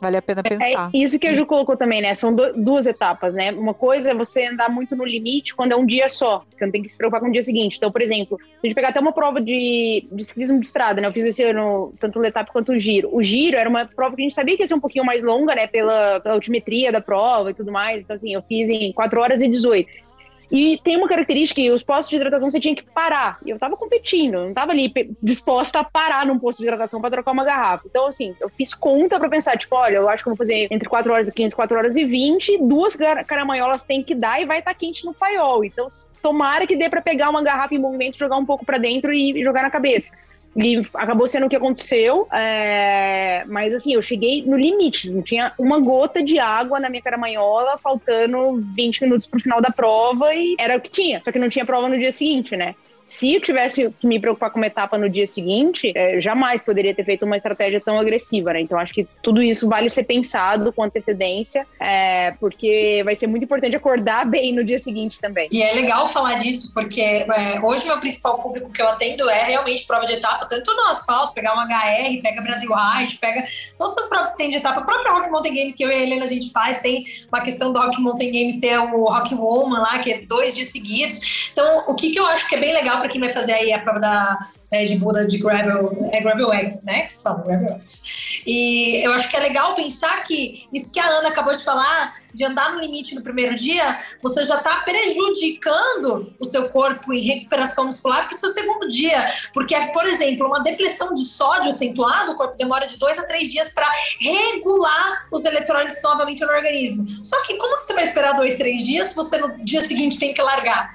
Vale 0.00 0.16
a 0.16 0.22
pena 0.22 0.42
é, 0.44 0.48
pensar. 0.48 0.90
É 0.92 0.98
isso 0.98 1.18
que 1.18 1.26
a 1.26 1.34
Ju 1.34 1.46
colocou 1.46 1.76
também, 1.76 2.00
né? 2.00 2.14
São 2.14 2.34
duas 2.34 2.86
etapas, 2.86 3.34
né? 3.34 3.52
Uma 3.52 3.74
coisa 3.74 4.10
é 4.10 4.14
você 4.14 4.46
andar 4.46 4.68
muito 4.68 4.94
no 4.94 5.04
limite 5.04 5.54
quando 5.54 5.72
é 5.72 5.76
um 5.76 5.86
dia 5.86 6.08
só. 6.08 6.44
Você 6.54 6.64
não 6.64 6.72
tem 6.72 6.82
que 6.82 6.88
se 6.88 6.96
preocupar 6.96 7.20
com 7.20 7.28
o 7.28 7.32
dia 7.32 7.42
seguinte. 7.42 7.76
Então, 7.76 7.90
por 7.90 8.02
exemplo, 8.02 8.38
se 8.38 8.58
a 8.62 8.66
gente 8.66 8.74
pegar 8.74 8.88
até 8.88 9.00
uma 9.00 9.12
prova 9.12 9.40
de, 9.40 10.06
de 10.10 10.24
ciclismo 10.24 10.60
de 10.60 10.66
estrada, 10.66 11.00
né? 11.00 11.08
Eu 11.08 11.12
fiz 11.12 11.26
esse 11.26 11.42
ano 11.42 11.92
tanto 11.98 12.18
o 12.18 12.24
etapa 12.24 12.52
quanto 12.52 12.72
o 12.72 12.78
giro. 12.78 13.08
O 13.12 13.22
giro 13.22 13.56
era 13.56 13.68
uma 13.68 13.86
prova 13.86 14.14
que 14.14 14.22
a 14.22 14.24
gente 14.24 14.34
sabia 14.34 14.56
que 14.56 14.62
ia 14.62 14.68
ser 14.68 14.74
um 14.74 14.80
pouquinho 14.80 15.04
mais 15.04 15.22
longa, 15.22 15.54
né? 15.54 15.66
Pela, 15.66 16.20
pela 16.20 16.34
altimetria 16.34 16.92
da 16.92 17.00
prova 17.00 17.50
e 17.50 17.54
tudo 17.54 17.72
mais. 17.72 18.00
Então, 18.00 18.16
assim, 18.16 18.34
eu 18.34 18.42
fiz 18.42 18.68
em 18.68 18.92
4 18.92 19.20
horas 19.20 19.40
e 19.40 19.48
18. 19.48 20.05
E 20.50 20.78
tem 20.82 20.96
uma 20.96 21.08
característica 21.08 21.60
que 21.60 21.70
os 21.70 21.82
postos 21.82 22.10
de 22.10 22.16
hidratação 22.16 22.50
você 22.50 22.60
tinha 22.60 22.74
que 22.74 22.82
parar. 22.82 23.38
E 23.44 23.50
eu 23.50 23.58
tava 23.58 23.76
competindo, 23.76 24.34
não 24.34 24.54
tava 24.54 24.72
ali 24.72 24.92
disposta 25.22 25.80
a 25.80 25.84
parar 25.84 26.26
num 26.26 26.38
posto 26.38 26.58
de 26.58 26.64
hidratação 26.64 27.00
para 27.00 27.10
trocar 27.10 27.32
uma 27.32 27.44
garrafa. 27.44 27.84
Então, 27.86 28.06
assim, 28.06 28.34
eu 28.40 28.48
fiz 28.48 28.72
conta 28.72 29.18
para 29.18 29.28
pensar, 29.28 29.56
tipo, 29.56 29.74
olha, 29.74 29.96
eu 29.96 30.08
acho 30.08 30.22
que 30.22 30.28
eu 30.28 30.32
vou 30.32 30.38
fazer 30.38 30.68
entre 30.70 30.88
4 30.88 31.12
horas 31.12 31.28
e 31.28 31.32
15, 31.32 31.54
4 31.54 31.76
horas 31.76 31.96
e 31.96 32.04
20, 32.04 32.58
duas 32.58 32.96
caramanholas 33.26 33.82
tem 33.82 34.02
que 34.02 34.14
dar 34.14 34.40
e 34.40 34.46
vai 34.46 34.58
estar 34.58 34.72
tá 34.72 34.78
quente 34.78 35.04
no 35.04 35.12
paiol. 35.12 35.64
Então, 35.64 35.88
tomara 36.22 36.66
que 36.66 36.76
dê 36.76 36.88
para 36.88 37.02
pegar 37.02 37.30
uma 37.30 37.42
garrafa 37.42 37.74
em 37.74 37.78
movimento, 37.78 38.18
jogar 38.18 38.36
um 38.36 38.46
pouco 38.46 38.64
para 38.64 38.78
dentro 38.78 39.12
e 39.12 39.42
jogar 39.42 39.62
na 39.62 39.70
cabeça. 39.70 40.12
E 40.56 40.80
acabou 40.94 41.28
sendo 41.28 41.46
o 41.46 41.48
que 41.48 41.56
aconteceu. 41.56 42.26
É... 42.32 43.44
Mas 43.46 43.74
assim, 43.74 43.94
eu 43.94 44.02
cheguei 44.02 44.42
no 44.42 44.56
limite. 44.56 45.10
Não 45.10 45.22
tinha 45.22 45.52
uma 45.58 45.78
gota 45.78 46.22
de 46.22 46.38
água 46.38 46.80
na 46.80 46.88
minha 46.88 47.02
caramanhola, 47.02 47.78
faltando 47.78 48.62
20 48.74 49.02
minutos 49.02 49.26
pro 49.26 49.40
final 49.40 49.60
da 49.60 49.70
prova, 49.70 50.34
e 50.34 50.56
era 50.58 50.76
o 50.76 50.80
que 50.80 50.90
tinha. 50.90 51.20
Só 51.22 51.30
que 51.30 51.38
não 51.38 51.48
tinha 51.48 51.66
prova 51.66 51.88
no 51.88 51.98
dia 51.98 52.12
seguinte, 52.12 52.56
né? 52.56 52.74
Se 53.06 53.34
eu 53.34 53.40
tivesse 53.40 53.88
que 54.00 54.06
me 54.06 54.18
preocupar 54.18 54.50
com 54.50 54.58
uma 54.58 54.66
etapa 54.66 54.98
no 54.98 55.08
dia 55.08 55.26
seguinte, 55.26 55.92
é, 55.94 56.20
jamais 56.20 56.62
poderia 56.62 56.94
ter 56.94 57.04
feito 57.04 57.24
uma 57.24 57.36
estratégia 57.36 57.80
tão 57.80 57.98
agressiva, 57.98 58.52
né? 58.52 58.60
Então 58.60 58.78
acho 58.78 58.92
que 58.92 59.06
tudo 59.22 59.40
isso 59.40 59.68
vale 59.68 59.88
ser 59.88 60.02
pensado 60.02 60.72
com 60.72 60.82
antecedência, 60.82 61.66
é, 61.80 62.32
porque 62.32 63.02
vai 63.04 63.14
ser 63.14 63.28
muito 63.28 63.44
importante 63.44 63.76
acordar 63.76 64.26
bem 64.28 64.52
no 64.52 64.64
dia 64.64 64.78
seguinte 64.78 65.20
também. 65.20 65.48
E 65.52 65.62
é 65.62 65.72
legal 65.72 66.08
falar 66.08 66.34
disso, 66.34 66.72
porque 66.74 67.00
é, 67.00 67.60
hoje 67.62 67.84
meu 67.84 67.98
principal 68.00 68.42
público 68.42 68.70
que 68.70 68.82
eu 68.82 68.88
atendo 68.88 69.30
é 69.30 69.44
realmente 69.44 69.86
prova 69.86 70.04
de 70.04 70.14
etapa, 70.14 70.46
tanto 70.46 70.74
no 70.74 70.82
asfalto, 70.84 71.32
pegar 71.32 71.54
um 71.54 71.60
HR, 71.60 72.20
pega 72.20 72.42
Brasil 72.42 72.70
Ride, 72.74 73.16
pega 73.16 73.46
todas 73.78 73.96
as 73.98 74.08
provas 74.08 74.30
que 74.30 74.36
tem 74.36 74.50
de 74.50 74.56
etapa, 74.56 74.80
a 74.80 74.84
própria 74.84 75.12
Rock 75.12 75.30
Mountain 75.30 75.54
Games 75.54 75.74
que 75.76 75.84
eu 75.84 75.90
e 75.90 75.94
a 75.94 76.02
Helena 76.02 76.24
a 76.24 76.28
gente 76.28 76.50
faz, 76.50 76.78
tem 76.78 77.04
uma 77.28 77.40
questão 77.40 77.72
do 77.72 77.78
Rock 77.78 78.00
Mountain 78.00 78.32
Games, 78.32 78.58
tem 78.58 78.76
o 78.76 79.04
Rock 79.04 79.34
Woman 79.34 79.78
lá, 79.78 79.98
que 80.00 80.12
é 80.12 80.18
dois 80.22 80.54
dias 80.54 80.70
seguidos. 80.70 81.50
Então, 81.52 81.84
o 81.86 81.94
que, 81.94 82.10
que 82.10 82.18
eu 82.18 82.26
acho 82.26 82.48
que 82.48 82.54
é 82.54 82.58
bem 82.58 82.72
legal 82.72 82.95
legal 82.96 83.00
para 83.00 83.08
quem 83.08 83.20
vai 83.20 83.32
fazer 83.32 83.52
aí 83.52 83.72
a 83.72 83.78
prova 83.80 84.00
da 84.00 84.38
é, 84.70 84.84
de 84.84 84.96
Buda 84.96 85.26
de 85.26 85.38
Gravel, 85.38 86.08
é 86.12 86.20
Gravel 86.20 86.52
X, 86.52 86.82
né? 86.82 87.02
Que 87.02 87.12
se 87.12 87.22
fala, 87.22 87.42
Gravel 87.42 87.78
X. 87.80 88.42
E 88.46 89.04
eu 89.04 89.12
acho 89.12 89.28
que 89.28 89.36
é 89.36 89.40
legal 89.40 89.74
pensar 89.74 90.22
que 90.24 90.66
isso 90.72 90.92
que 90.92 90.98
a 90.98 91.06
Ana 91.06 91.28
acabou 91.28 91.54
de 91.54 91.62
falar 91.62 92.14
de 92.36 92.44
andar 92.44 92.74
no 92.74 92.80
limite 92.80 93.14
no 93.14 93.22
primeiro 93.22 93.54
dia, 93.54 93.98
você 94.22 94.44
já 94.44 94.58
está 94.58 94.82
prejudicando 94.82 96.34
o 96.38 96.44
seu 96.44 96.68
corpo 96.68 97.10
em 97.14 97.22
recuperação 97.22 97.86
muscular 97.86 98.26
para 98.26 98.36
o 98.36 98.38
seu 98.38 98.50
segundo 98.50 98.86
dia. 98.88 99.26
Porque, 99.54 99.74
por 99.94 100.04
exemplo, 100.04 100.46
uma 100.46 100.62
depressão 100.62 101.14
de 101.14 101.24
sódio 101.24 101.70
acentuado, 101.70 102.32
o 102.32 102.36
corpo 102.36 102.54
demora 102.58 102.86
de 102.86 102.98
dois 102.98 103.18
a 103.18 103.24
três 103.24 103.48
dias 103.50 103.70
para 103.70 103.90
regular 104.20 105.26
os 105.32 105.46
eletrólitos 105.46 106.02
novamente 106.02 106.44
no 106.44 106.52
organismo. 106.52 107.06
Só 107.24 107.40
que 107.42 107.56
como 107.56 107.80
você 107.80 107.94
vai 107.94 108.04
esperar 108.04 108.34
dois, 108.34 108.56
três 108.56 108.84
dias 108.84 109.08
se 109.08 109.14
você 109.14 109.38
no 109.38 109.64
dia 109.64 109.82
seguinte 109.82 110.18
tem 110.18 110.34
que 110.34 110.42
largar? 110.42 110.94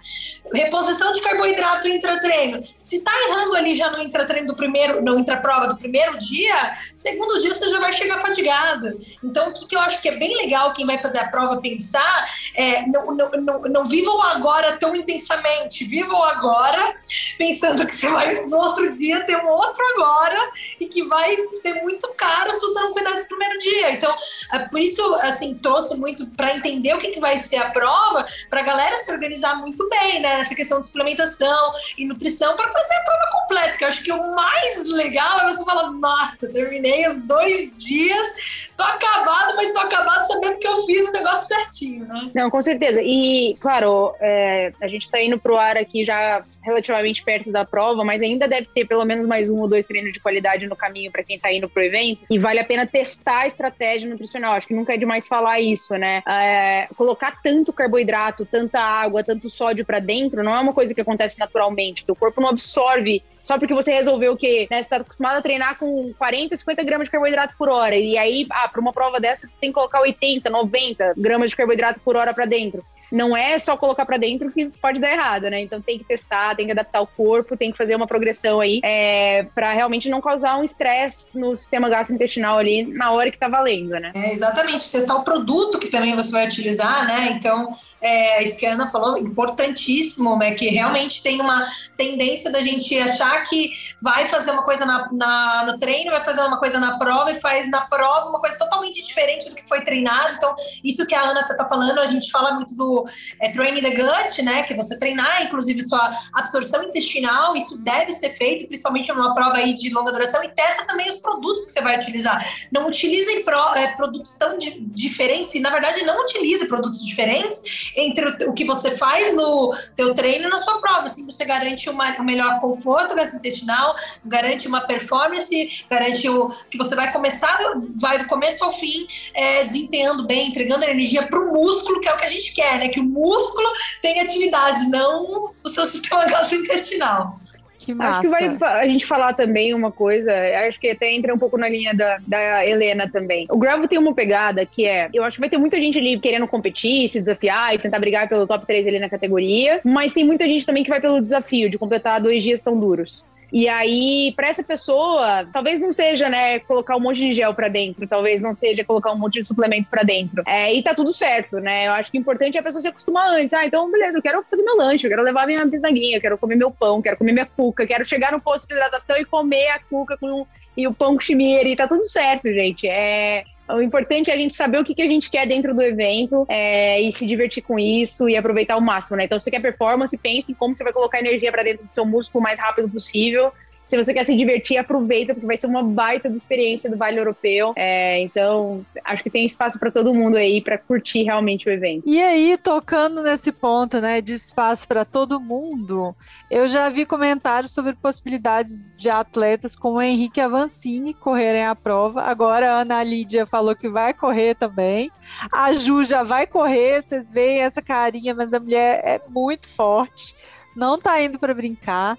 Reposição 0.54 1.12
de 1.12 1.22
carboidrato 1.22 1.88
intra-treino. 1.88 2.64
Se 2.78 2.98
está 2.98 3.12
errando 3.28 3.56
ali 3.56 3.74
já 3.74 3.90
no 3.90 4.02
intra-treino 4.02 4.48
do 4.48 4.56
primeiro, 4.56 5.02
no 5.02 5.18
intra-prova 5.18 5.68
do 5.68 5.78
primeiro 5.78 6.18
dia, 6.18 6.74
segundo 6.96 7.40
dia 7.40 7.54
você 7.54 7.70
já 7.70 7.80
vai 7.80 7.92
chegar 7.92 8.20
fadigado. 8.22 8.98
Então, 9.24 9.50
o 9.50 9.54
que, 9.54 9.66
que 9.66 9.76
eu 9.76 9.80
acho 9.80 10.02
que 10.02 10.10
é 10.10 10.18
bem 10.18 10.36
legal 10.36 10.74
quem 10.74 10.86
vai 10.86 10.98
fazer 10.98 11.20
a 11.20 11.28
prova 11.28 11.62
pensar, 11.62 12.30
é, 12.56 12.86
não, 12.88 13.06
não, 13.16 13.30
não, 13.32 13.62
não 13.62 13.86
vivam 13.86 14.22
agora 14.22 14.78
tão 14.78 14.96
intensamente, 14.96 15.86
vivam 15.86 16.22
agora 16.24 16.96
pensando 17.38 17.86
que 17.86 17.96
você 17.96 18.10
vai 18.10 18.46
no 18.46 18.58
outro 18.58 18.90
dia 18.90 19.22
ter 19.26 19.38
um 19.38 19.48
outro 19.48 19.84
agora 19.96 20.52
e 20.80 20.88
que 20.88 21.04
vai 21.04 21.38
ser 21.56 21.76
muito 21.82 22.10
caro 22.18 22.52
se 22.52 22.60
você 22.60 22.80
não 22.80 22.94
cuidar 22.94 23.12
desse 23.12 23.28
primeiro 23.28 23.58
dia. 23.60 23.92
Então, 23.92 24.14
é 24.52 24.60
por 24.60 24.80
isso 24.80 25.02
assim, 25.22 25.56
trouxe 25.56 25.98
muito 25.98 26.28
para 26.28 26.56
entender 26.56 26.94
o 26.94 27.00
que, 27.00 27.12
que 27.12 27.20
vai 27.20 27.38
ser 27.38 27.58
a 27.58 27.70
prova, 27.70 28.26
para 28.50 28.62
galera 28.64 28.98
se 28.98 29.12
organizar 29.12 29.56
muito 29.56 29.88
bem, 29.88 30.20
né? 30.20 30.31
Nessa 30.38 30.56
questão 30.56 30.80
de 30.80 30.86
suplementação 30.86 31.74
e 31.98 32.06
nutrição 32.06 32.56
para 32.56 32.72
fazer 32.72 32.94
a 32.96 33.02
prova 33.02 33.32
completa. 33.40 33.78
Que 33.78 33.84
eu 33.84 33.88
acho 33.88 34.04
que 34.04 34.12
o 34.12 34.36
mais 34.36 34.84
legal 34.86 35.42
é 35.42 35.52
você 35.52 35.64
falar, 35.64 35.92
nossa, 35.92 36.52
terminei 36.52 37.08
os 37.08 37.20
dois 37.22 37.84
dias, 37.84 38.34
tô 38.78 38.84
acabado, 38.84 39.56
mas 39.56 39.72
tô 39.72 39.80
acabado 39.80 40.26
sabendo 40.26 40.58
que 40.58 40.68
eu 40.68 40.86
fiz 40.86 41.08
o 41.08 41.12
negócio 41.12 41.48
certinho, 41.48 42.06
né? 42.06 42.32
Não, 42.34 42.50
com 42.50 42.62
certeza. 42.62 43.02
E, 43.02 43.56
claro, 43.60 44.14
é, 44.20 44.74
a 44.82 44.88
gente 44.88 45.10
tá 45.10 45.22
indo 45.22 45.40
pro 45.40 45.58
ar 45.58 45.78
aqui 45.78 46.04
já 46.04 46.44
relativamente 46.62 47.24
perto 47.24 47.52
da 47.52 47.66
prova, 47.66 48.04
mas 48.04 48.22
ainda 48.22 48.48
deve 48.48 48.68
ter 48.74 48.86
pelo 48.86 49.06
menos 49.06 49.28
mais 49.28 49.50
um 49.50 49.60
ou 49.60 49.68
dois 49.68 49.86
treinos 49.86 50.14
de 50.14 50.20
qualidade 50.20 50.68
no 50.68 50.76
caminho 50.76 51.12
para 51.12 51.24
quem 51.24 51.40
tá 51.40 51.52
indo 51.52 51.70
pro 51.70 51.84
evento. 51.84 52.22
E 52.30 52.38
vale 52.38 52.60
a 52.60 52.64
pena 52.64 52.86
testar 52.86 53.42
a 53.42 53.48
estratégia 53.48 54.10
nutricional. 54.10 54.54
Acho 54.54 54.68
que 54.68 54.74
nunca 54.74 54.94
é 54.94 54.98
demais 54.98 55.28
falar 55.28 55.60
isso, 55.60 55.96
né? 55.96 56.22
É, 56.28 56.88
colocar 56.96 57.42
tanto 57.42 57.74
carboidrato, 57.74 58.46
tanta 58.46 58.80
água, 58.80 59.24
tanto 59.24 59.50
sódio 59.50 59.86
para 59.86 60.00
dentro 60.00 60.44
não 60.44 60.56
é 60.56 60.60
uma 60.60 60.74
coisa 60.74 60.94
que 60.94 61.02
acontece 61.02 61.40
naturalmente. 61.40 62.04
O 62.08 62.16
corpo 62.16 62.42
não 62.42 62.50
absorve 62.50 63.24
só 63.44 63.58
porque 63.58 63.74
você 63.74 63.92
resolveu 63.94 64.38
que 64.38 64.68
né, 64.70 64.84
você 64.84 64.90
tá 64.90 64.98
acostumado 64.98 65.38
a 65.38 65.42
treinar 65.42 65.78
com 65.78 66.14
40, 66.14 66.56
50 66.56 66.84
gramas 66.84 67.06
de 67.06 67.12
carboidrato 67.12 67.56
por 67.58 67.70
hora. 67.70 67.96
E 67.96 68.18
aí, 68.18 68.46
ah, 68.52 68.68
para 68.68 68.80
uma 68.80 68.94
prova 68.94 69.20
dessa, 69.20 69.48
você 69.48 69.54
tem 69.60 69.72
que 69.72 69.74
colocar 69.74 70.02
80, 70.02 70.50
90 70.50 71.14
gramas 71.18 71.50
de 71.50 71.56
carboidrato 71.56 72.00
por 72.02 72.16
hora 72.16 72.34
para 72.34 72.46
dentro. 72.46 72.86
Não 73.12 73.36
é 73.36 73.60
só 73.60 73.76
colocar 73.76 74.06
para 74.06 74.18
dentro 74.18 74.52
que 74.52 74.68
pode 74.82 75.00
dar 75.00 75.12
errado, 75.12 75.44
né? 75.50 75.60
Então 75.60 75.82
tem 75.82 75.98
que 75.98 76.06
testar, 76.06 76.56
tem 76.56 76.66
que 76.66 76.72
adaptar 76.72 77.02
o 77.02 77.08
corpo, 77.08 77.58
tem 77.58 77.72
que 77.72 77.78
fazer 77.78 77.96
uma 77.96 78.08
progressão 78.08 78.60
aí 78.60 78.80
é, 78.84 79.44
para 79.54 79.74
realmente 79.74 80.10
não 80.10 80.22
causar 80.22 80.58
um 80.58 80.64
estresse 80.64 81.38
no 81.38 81.56
sistema 81.58 81.90
gastrointestinal 81.90 82.58
ali 82.58 82.84
na 82.84 83.12
hora 83.12 83.30
que 83.30 83.38
tá 83.38 83.48
valendo, 83.48 83.92
né? 83.92 84.12
É, 84.16 84.32
exatamente, 84.32 84.90
testar 84.90 85.16
o 85.16 85.24
produto 85.24 85.78
que 85.78 85.90
também 85.90 86.16
você 86.16 86.32
vai 86.32 86.46
utilizar, 86.46 87.06
né? 87.06 87.32
Então, 87.32 87.76
é, 88.02 88.42
isso 88.42 88.58
que 88.58 88.66
a 88.66 88.74
Ana 88.74 88.88
falou, 88.88 89.18
importantíssimo, 89.18 90.38
né? 90.38 90.52
Que 90.54 90.70
realmente 90.70 91.22
tem 91.22 91.42
uma 91.42 91.66
tendência 91.98 92.52
da 92.52 92.62
gente 92.62 92.98
achar 92.98 93.44
que 93.44 93.72
vai 94.02 94.26
fazer 94.26 94.52
uma 94.52 94.64
coisa 94.64 94.86
na, 94.86 95.10
na, 95.12 95.66
no 95.68 95.80
treino, 95.80 96.12
vai 96.12 96.24
fazer 96.24 96.42
uma 96.42 96.58
coisa 96.58 96.80
na 96.80 96.98
prova 96.98 97.32
e 97.32 97.40
faz 97.40 97.70
na 97.70 97.82
prova 97.82 98.30
uma 98.30 98.40
coisa 98.40 98.58
totalmente 98.58 99.06
diferente 99.06 99.50
do 99.50 99.56
que 99.56 99.68
foi 99.68 99.82
treinado. 99.82 100.36
Então, 100.36 100.56
isso 100.84 101.06
que 101.06 101.14
a 101.14 101.22
Ana 101.22 101.46
tá, 101.46 101.54
tá 101.54 101.66
falando, 101.68 102.00
a 102.00 102.06
gente 102.06 102.32
fala 102.32 102.54
muito 102.54 102.76
do 102.76 103.01
é, 103.40 103.50
training 103.50 103.82
the 103.82 103.92
gut, 103.92 104.42
né? 104.42 104.64
Que 104.64 104.74
você 104.74 104.98
treinar, 104.98 105.44
inclusive, 105.44 105.82
sua 105.84 106.18
absorção 106.34 106.84
intestinal, 106.84 107.56
isso 107.56 107.78
deve 107.78 108.12
ser 108.12 108.36
feito, 108.36 108.68
principalmente 108.68 109.12
numa 109.14 109.34
prova 109.34 109.58
aí 109.58 109.74
de 109.74 109.90
longa 109.94 110.12
duração, 110.12 110.44
e 110.44 110.50
testa 110.50 110.86
também 110.86 111.08
os 111.08 111.18
produtos 111.18 111.66
que 111.66 111.72
você 111.72 111.82
vai 111.82 111.98
utilizar. 111.98 112.46
Não 112.72 112.88
utilizem 112.88 113.44
pro, 113.44 113.76
é, 113.76 113.96
produtos 113.96 114.38
tão 114.38 114.58
di 114.58 114.72
diferentes, 114.92 115.54
e 115.56 115.60
na 115.60 115.70
verdade 115.70 116.04
não 116.04 116.18
utilize 116.24 116.68
produtos 116.68 117.06
diferentes 117.06 117.92
entre 117.96 118.26
o, 118.26 118.50
o, 118.50 118.54
que 118.54 118.66
você 118.66 118.96
faz 118.98 119.34
no 119.34 119.76
teu 119.96 120.14
treino 120.14 120.48
e 120.48 120.50
na 120.50 120.58
sua 120.58 120.80
prova. 120.80 121.06
Assim 121.06 121.26
você 121.26 121.44
garante 121.46 121.90
uma, 121.90 122.20
um 122.20 122.24
melhor 122.24 122.60
conforto 122.60 123.16
gastrointestinal, 123.16 123.96
garante 124.26 124.68
uma 124.68 124.82
performance, 124.82 125.86
garante 125.90 126.28
o 126.30 126.50
que 126.70 126.78
você 126.78 126.96
vai 126.96 127.12
começar, 127.12 127.58
vai 127.96 128.18
do 128.18 128.28
começo 128.28 128.64
ao 128.64 128.74
fim, 128.74 129.08
é, 129.34 129.64
desempenhando 129.64 130.26
bem, 130.26 130.48
entregando 130.48 130.84
energia 130.84 131.28
para 131.28 131.40
o 131.40 131.54
músculo, 131.54 132.00
que 132.00 132.08
é 132.08 132.14
o 132.14 132.18
que 132.18 132.26
a 132.26 132.30
gente 132.30 132.54
quer, 132.54 132.80
né? 132.80 132.90
Que 132.92 133.00
o 133.00 133.04
músculo 133.04 133.68
tenha 134.02 134.24
atividade, 134.24 134.90
não 134.90 135.52
o 135.64 135.70
seu 135.70 135.86
sistema 135.90 136.26
gastrointestinal. 136.26 137.40
Que 137.86 137.94
massa. 137.94 138.12
Acho 138.12 138.22
que 138.22 138.28
vai 138.60 138.80
a 138.80 138.86
gente 138.86 139.06
falar 139.06 139.34
também 139.34 139.74
uma 139.74 139.92
coisa, 139.92 140.32
acho 140.68 140.80
que 140.80 140.90
até 140.90 141.12
entra 141.12 141.34
um 141.34 141.40
pouco 141.40 141.58
na 141.58 141.68
linha 141.68 141.94
da, 141.94 142.20
da 142.28 142.66
Helena 142.66 143.10
também. 143.12 143.48
O 143.50 143.58
Gravel 143.58 143.88
tem 143.88 143.98
uma 143.98 144.14
pegada 144.14 144.66
que 144.66 144.86
é, 144.86 145.10
eu 145.12 145.24
acho 145.24 145.38
que 145.38 145.42
vai 145.42 145.50
ter 145.50 145.58
muita 145.58 145.82
gente 145.82 145.98
ali 145.98 146.20
querendo 146.20 146.48
competir, 146.48 147.10
se 147.10 147.20
desafiar 147.20 147.74
e 147.74 147.80
tentar 147.80 148.00
brigar 148.00 148.30
pelo 148.30 148.46
top 148.46 148.66
3 148.68 148.88
ali 148.88 149.00
na 149.00 149.10
categoria, 149.10 149.82
mas 149.84 150.14
tem 150.14 150.24
muita 150.24 150.48
gente 150.48 150.66
também 150.66 150.84
que 150.84 150.90
vai 150.90 151.02
pelo 151.02 151.22
desafio 151.22 151.70
de 151.70 151.78
completar 151.78 152.22
dois 152.22 152.44
dias 152.44 152.62
tão 152.62 152.80
duros. 152.80 153.24
E 153.52 153.68
aí, 153.68 154.32
para 154.36 154.48
essa 154.48 154.64
pessoa, 154.64 155.48
talvez 155.52 155.80
não 155.80 155.92
seja, 155.92 156.30
né, 156.30 156.60
colocar 156.60 156.96
um 156.96 157.00
monte 157.02 157.18
de 157.18 157.34
gel 157.34 157.54
para 157.54 157.68
dentro, 157.68 158.08
talvez 158.08 158.42
não 158.42 158.54
seja 158.54 158.84
colocar 158.86 159.12
um 159.12 159.18
monte 159.18 159.42
de 159.42 159.48
suplemento 159.48 159.90
para 159.90 160.04
dentro. 160.04 160.42
É, 160.48 160.74
e 160.74 160.82
tá 160.82 160.96
tudo 160.96 161.12
certo, 161.12 161.60
né? 161.60 161.88
Eu 161.88 161.92
acho 161.94 162.10
que 162.10 162.18
o 162.18 162.22
importante 162.22 162.58
é 162.58 162.62
a 162.62 162.64
pessoa 162.64 162.82
se 162.82 162.88
acostumar 162.88 163.28
antes. 163.34 163.54
Ah, 163.54 163.66
então, 163.66 163.92
beleza, 163.92 164.18
eu 164.18 164.22
quero 164.22 164.42
fazer 164.44 164.64
meu 164.64 164.78
lanche, 164.78 165.06
eu 165.06 165.10
quero 165.10 165.24
levar 165.24 165.46
minha 165.46 165.66
bisnaguinha, 165.66 166.18
eu 166.18 166.22
quero 166.22 166.38
comer 166.38 166.56
meu 166.56 166.72
pão, 166.72 167.02
quero 167.02 167.18
comer 167.18 167.34
minha 167.34 167.46
cuca, 167.46 167.86
quero 167.86 168.06
chegar 168.06 168.32
no 168.32 168.40
posto 168.40 168.68
de 168.68 168.74
hidratação 168.74 169.18
e 169.18 169.26
comer 169.26 169.70
a 169.70 169.80
cuca 169.80 170.18
com 170.18 170.46
e 170.76 170.88
o 170.88 170.94
pão 170.94 171.16
com 171.16 171.20
chimiri, 171.20 171.76
tá 171.76 171.88
tudo 171.88 172.04
certo, 172.04 172.48
gente. 172.48 172.88
É, 172.88 173.44
o 173.76 173.82
importante 173.82 174.30
é 174.30 174.34
a 174.34 174.38
gente 174.38 174.54
saber 174.54 174.80
o 174.80 174.84
que, 174.84 174.96
que 174.96 175.02
a 175.02 175.08
gente 175.08 175.30
quer 175.30 175.48
dentro 175.48 175.74
do 175.74 175.82
evento 175.82 176.46
é, 176.50 177.00
e 177.02 177.12
se 177.12 177.26
divertir 177.26 177.64
com 177.64 177.80
isso 177.80 178.30
e 178.30 178.36
aproveitar 178.36 178.76
ao 178.76 178.82
máximo, 178.82 179.18
né? 179.18 179.26
Então, 179.26 179.40
se 179.40 179.46
você 179.46 179.52
quer 179.52 179.62
performance, 179.62 180.18
pense 180.18 180.52
em 180.52 180.56
como 180.56 180.76
você 180.76 180.84
vai 180.84 180.94
colocar 180.94 181.20
energia 181.20 181.52
para 181.52 181.64
dentro 181.64 181.86
do 181.86 181.92
seu 181.92 182.06
músculo 182.06 182.42
o 182.42 182.44
mais 182.44 182.60
rápido 182.60 182.90
possível 182.90 183.52
se 183.88 183.98
você 183.98 184.14
quer 184.14 184.26
se 184.26 184.36
divertir, 184.36 184.78
aproveita, 184.78 185.34
porque 185.34 185.46
vai 185.46 185.58
ser 185.58 185.68
uma 185.68 185.84
baita 185.84 186.30
de 186.30 186.38
experiência 186.38 186.90
do 186.90 186.96
Vale 186.96 187.20
Europeu. 187.20 187.74
É, 187.76 188.22
então, 188.22 188.86
acho 189.04 189.22
que 189.22 189.30
tem 189.30 189.46
espaço 189.46 189.78
para 189.78 189.92
todo 189.92 190.14
mundo 190.14 190.38
aí 190.38 190.62
para 190.62 190.78
curtir 190.78 191.24
realmente 191.24 191.68
o 191.68 191.72
evento. 191.72 192.04
E 192.06 192.22
aí, 192.22 192.58
tocando 192.58 193.22
nesse 193.22 193.52
ponto, 193.52 194.00
né, 194.00 194.22
de 194.22 194.34
espaço 194.34 194.88
para 194.88 195.04
todo 195.04 195.42
mundo, 195.42 196.16
eu 196.50 196.68
já 196.68 196.88
vi 196.88 197.06
comentários 197.06 197.72
sobre 197.72 197.94
possibilidades 197.94 198.96
de 198.98 199.10
atletas 199.10 199.76
como 199.76 199.98
o 199.98 200.02
Henrique 200.02 200.40
Avancini 200.40 201.14
correrem 201.14 201.66
a 201.66 201.76
prova. 201.76 202.22
Agora 202.24 202.72
a 202.72 202.82
Ana 202.82 203.04
Lídia 203.04 203.46
falou 203.46 203.76
que 203.76 203.90
vai 203.90 204.14
correr 204.14 204.56
também. 204.56 205.12
A 205.52 205.74
Ju 205.74 206.04
já 206.04 206.24
vai 206.24 206.48
correr, 206.48 207.04
vocês 207.04 207.30
veem 207.30 207.60
essa 207.60 207.82
carinha, 207.82 208.34
mas 208.34 208.54
a 208.54 208.60
mulher 208.60 209.02
é 209.04 209.22
muito 209.28 209.68
forte, 209.68 210.34
não 210.76 210.98
tá 210.98 211.22
indo 211.22 211.38
para 211.38 211.54
brincar. 211.54 212.18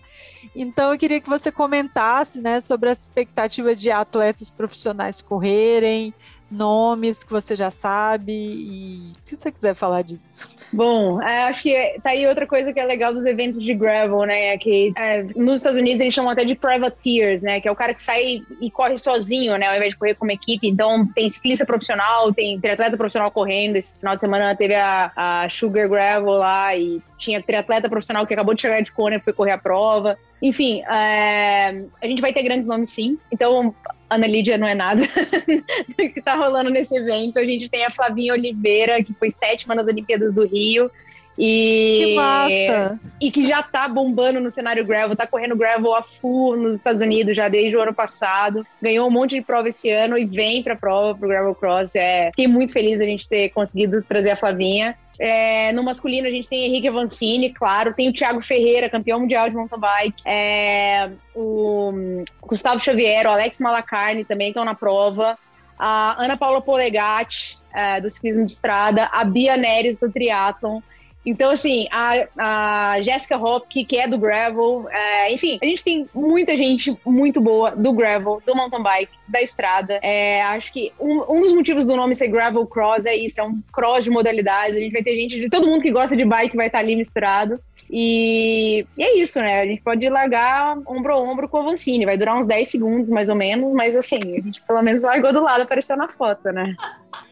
Então 0.55 0.92
eu 0.92 0.98
queria 0.98 1.20
que 1.20 1.28
você 1.28 1.50
comentasse, 1.50 2.40
né, 2.40 2.61
sobre 2.61 2.90
essa 2.90 3.03
expectativa 3.03 3.74
de 3.74 3.90
atletas 3.90 4.50
profissionais 4.50 5.22
correrem, 5.22 6.12
nomes 6.53 7.24
que 7.24 7.32
você 7.32 7.57
já 7.57 7.70
sabe 7.70 8.32
e 8.32 9.12
o 9.12 9.26
que 9.26 9.36
você 9.36 9.50
quiser 9.50 9.74
falar 9.74 10.03
disso. 10.03 10.57
Bom, 10.72 11.20
é, 11.20 11.44
acho 11.44 11.62
que 11.62 12.00
tá 12.03 12.11
aí 12.11 12.26
outra 12.26 12.46
coisa 12.46 12.72
que 12.72 12.80
é 12.80 12.84
legal 12.84 13.12
dos 13.12 13.26
eventos 13.26 13.62
de 13.62 13.74
gravel, 13.74 14.22
né? 14.22 14.55
É 14.55 14.59
que 14.59 14.92
é, 14.96 15.22
nos 15.36 15.61
Estados 15.61 15.78
Unidos 15.78 16.00
eles 16.00 16.14
chamam 16.14 16.30
até 16.30 16.44
de 16.44 16.55
privateers, 16.55 17.42
né? 17.42 17.61
Que 17.61 17.68
é 17.68 17.70
o 17.70 17.76
cara 17.76 17.92
que 17.92 18.03
sai 18.03 18.42
e 18.61 18.70
corre 18.70 18.96
sozinho, 18.96 19.57
né? 19.59 19.66
Ao 19.66 19.76
invés 19.76 19.92
de 19.92 19.98
correr 19.98 20.14
como 20.14 20.30
equipe. 20.30 20.68
Então 20.68 21.07
tem 21.07 21.28
ciclista 21.28 21.66
profissional, 21.66 22.32
tem 22.32 22.59
triatleta 22.59 22.96
profissional 22.96 23.30
correndo. 23.30 23.76
Esse 23.76 23.98
final 23.98 24.14
de 24.14 24.20
semana 24.20 24.57
teve 24.57 24.74
a, 24.74 25.12
a 25.14 25.48
Sugar 25.50 25.88
Gravel 25.88 26.32
lá 26.32 26.74
e 26.74 27.03
tinha 27.23 27.43
triatleta 27.43 27.89
profissional 27.89 28.27
que 28.27 28.35
acabou 28.35 28.55
de 28.55 28.61
chegar 28.61 28.83
de 28.83 28.91
Kona 28.91 29.16
e 29.16 29.20
foi 29.20 29.33
correr 29.33 29.53
a 29.53 29.59
prova. 29.59 30.18
Enfim, 30.41 30.83
é, 30.83 31.85
a 32.03 32.07
gente 32.07 32.20
vai 32.20 32.33
ter 32.33 32.43
grandes 32.43 32.66
nomes 32.66 32.91
sim. 32.91 33.16
Então, 33.31 33.75
Ana 34.11 34.27
Lídia 34.27 34.59
não 34.59 34.66
é 34.66 34.75
nada 34.75 35.03
que 35.97 36.20
tá 36.20 36.35
rolando 36.35 36.70
nesse 36.70 36.97
evento. 36.97 37.39
A 37.39 37.45
gente 37.45 37.70
tem 37.70 37.85
a 37.85 37.91
Flavinha 37.91 38.33
Oliveira, 38.33 39.03
que 39.03 39.14
foi 39.14 39.31
sétima 39.31 39.75
nas 39.75 39.87
Olimpíadas 39.87 40.35
do 40.35 40.45
Rio. 40.45 40.91
E, 41.39 42.03
que 42.05 42.14
massa! 42.14 43.01
E 43.20 43.31
que 43.31 43.47
já 43.47 43.62
tá 43.62 43.89
bombando 43.89 44.39
no 44.39 44.51
cenário 44.51 44.85
gravel, 44.85 45.16
tá 45.16 45.27
correndo 45.27 45.57
gravel 45.57 45.95
a 45.95 46.03
full 46.03 46.57
nos 46.57 46.79
Estados 46.79 47.01
Unidos 47.01 47.35
já 47.35 47.49
desde 47.49 47.77
o 47.77 47.81
ano 47.81 47.95
passado. 47.95 48.66
Ganhou 48.83 49.09
um 49.09 49.11
monte 49.11 49.37
de 49.37 49.43
prova 49.43 49.68
esse 49.68 49.91
ano 49.91 50.18
e 50.18 50.25
vem 50.25 50.62
pra 50.62 50.77
prova, 50.77 51.18
pro 51.18 51.29
Gravel 51.29 51.55
Cross. 51.55 51.95
É, 51.95 52.31
fiquei 52.31 52.47
muito 52.47 52.73
feliz 52.73 52.99
da 52.99 53.05
gente 53.05 53.29
ter 53.29 53.49
conseguido 53.51 54.03
trazer 54.03 54.31
a 54.31 54.37
Flavinha. 54.37 54.97
É, 55.19 55.73
no 55.73 55.83
masculino, 55.83 56.27
a 56.27 56.31
gente 56.31 56.49
tem 56.49 56.65
Henrique 56.65 56.89
Avancini, 56.89 57.51
claro. 57.51 57.95
Tem 57.95 58.09
o 58.09 58.13
Thiago 58.13 58.43
Ferreira, 58.43 58.89
campeão 58.89 59.21
mundial 59.21 59.49
de 59.49 59.57
mountain 59.57 59.79
bike. 59.79 60.23
É, 60.25 61.11
o 61.35 62.25
Gustavo 62.41 62.81
Xavier, 62.81 63.27
o 63.27 63.31
Alex 63.31 63.61
Malacarne 63.61 64.25
também 64.25 64.49
estão 64.49 64.65
na 64.65 64.75
prova. 64.75 65.39
A 65.79 66.23
Ana 66.23 66.37
Paula 66.37 66.61
Polegatti, 66.61 67.59
é, 67.75 68.01
do 68.01 68.11
ciclismo 68.11 68.45
de 68.45 68.53
estrada. 68.53 69.05
A 69.13 69.25
Bia 69.25 69.57
Neres, 69.57 69.97
do 69.97 70.11
triatlon. 70.11 70.81
Então, 71.25 71.51
assim, 71.51 71.87
a, 71.91 72.27
a 72.37 73.03
Jéssica 73.03 73.39
Hopke, 73.39 73.85
que 73.85 73.97
é 73.97 74.09
do 74.09 74.18
Gravel, 74.18 74.87
é, 74.91 75.33
enfim, 75.33 75.59
a 75.62 75.66
gente 75.66 75.85
tem 75.85 76.09
muita 76.12 76.57
gente 76.57 76.97
muito 77.07 77.41
boa 77.41 77.70
do 77.70 77.93
Gravel, 77.93 78.43
do 78.45 78.57
mountain 78.57 78.83
bike, 78.83 79.12
da 79.29 79.41
estrada. 79.41 80.01
É, 80.03 80.43
acho 80.43 80.73
que 80.73 80.93
um, 80.99 81.23
um, 81.29 81.41
dos 81.41 81.53
motivos 81.53 81.87
do 81.87 81.97
nome 81.97 82.14
ser 82.14 82.29
Gravel 82.29 82.66
Cross 82.66 83.07
é 83.07 83.14
isso, 83.14 83.41
é 83.41 83.45
um 83.45 83.62
cross 83.73 84.03
de 84.03 84.11
modalidades. 84.11 84.77
A 84.77 84.81
gente 84.81 84.93
vai 84.93 85.03
ter 85.03 85.14
gente 85.14 85.39
de 85.39 85.49
todo 85.49 85.68
mundo 85.68 85.83
que 85.83 85.93
gosta 85.93 86.16
de 86.16 86.25
bike 86.25 86.57
vai 86.57 86.66
estar 86.66 86.81
ali 86.81 86.97
misturado. 86.97 87.61
E, 87.89 88.85
e, 88.97 89.03
é 89.03 89.18
isso, 89.18 89.39
né? 89.39 89.61
A 89.61 89.66
gente 89.66 89.81
pode 89.81 90.09
largar 90.09 90.77
ombro 90.87 91.12
a 91.12 91.20
ombro 91.20 91.49
com 91.49 91.59
o 91.59 91.61
Avancini. 91.61 92.05
Vai 92.05 92.18
durar 92.18 92.37
uns 92.37 92.47
10 92.47 92.68
segundos, 92.68 93.09
mais 93.09 93.29
ou 93.29 93.37
menos, 93.37 93.73
mas 93.73 93.95
assim, 93.97 94.16
a 94.16 94.41
gente 94.41 94.61
pelo 94.62 94.83
menos 94.83 95.03
largou 95.03 95.33
do 95.33 95.43
lado, 95.43 95.62
apareceu 95.62 95.97
na 95.97 96.09
foto, 96.09 96.51
né? 96.51 96.75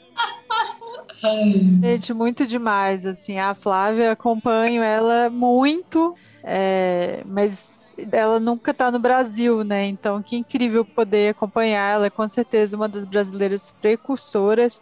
Gente, 1.82 2.14
muito 2.14 2.46
demais, 2.46 3.04
assim, 3.04 3.38
a 3.38 3.54
Flávia, 3.54 4.12
acompanho 4.12 4.82
ela 4.82 5.28
muito, 5.28 6.14
é, 6.42 7.22
mas 7.26 7.90
ela 8.12 8.40
nunca 8.40 8.70
está 8.70 8.90
no 8.90 8.98
Brasil, 8.98 9.62
né? 9.62 9.86
Então, 9.86 10.22
que 10.22 10.36
incrível 10.36 10.84
poder 10.84 11.30
acompanhar 11.30 11.92
ela, 11.92 12.06
é 12.06 12.10
com 12.10 12.26
certeza 12.26 12.76
uma 12.76 12.88
das 12.88 13.04
brasileiras 13.04 13.70
precursoras 13.70 14.80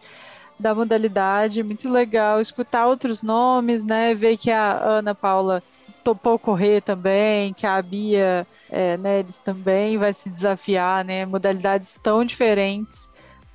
da 0.58 0.74
modalidade, 0.74 1.62
muito 1.62 1.88
legal 1.88 2.40
escutar 2.40 2.86
outros 2.86 3.22
nomes, 3.22 3.84
né? 3.84 4.14
Ver 4.14 4.36
que 4.36 4.50
a 4.50 4.78
Ana 4.82 5.14
Paula 5.14 5.62
topou 6.02 6.38
correr 6.38 6.82
também, 6.82 7.52
que 7.52 7.66
a 7.66 7.80
Bia 7.80 8.46
é, 8.70 8.96
Neres 8.96 9.38
também 9.38 9.96
vai 9.98 10.12
se 10.12 10.28
desafiar, 10.30 11.04
né? 11.04 11.24
Modalidades 11.26 11.98
tão 12.02 12.24
diferentes 12.24 13.08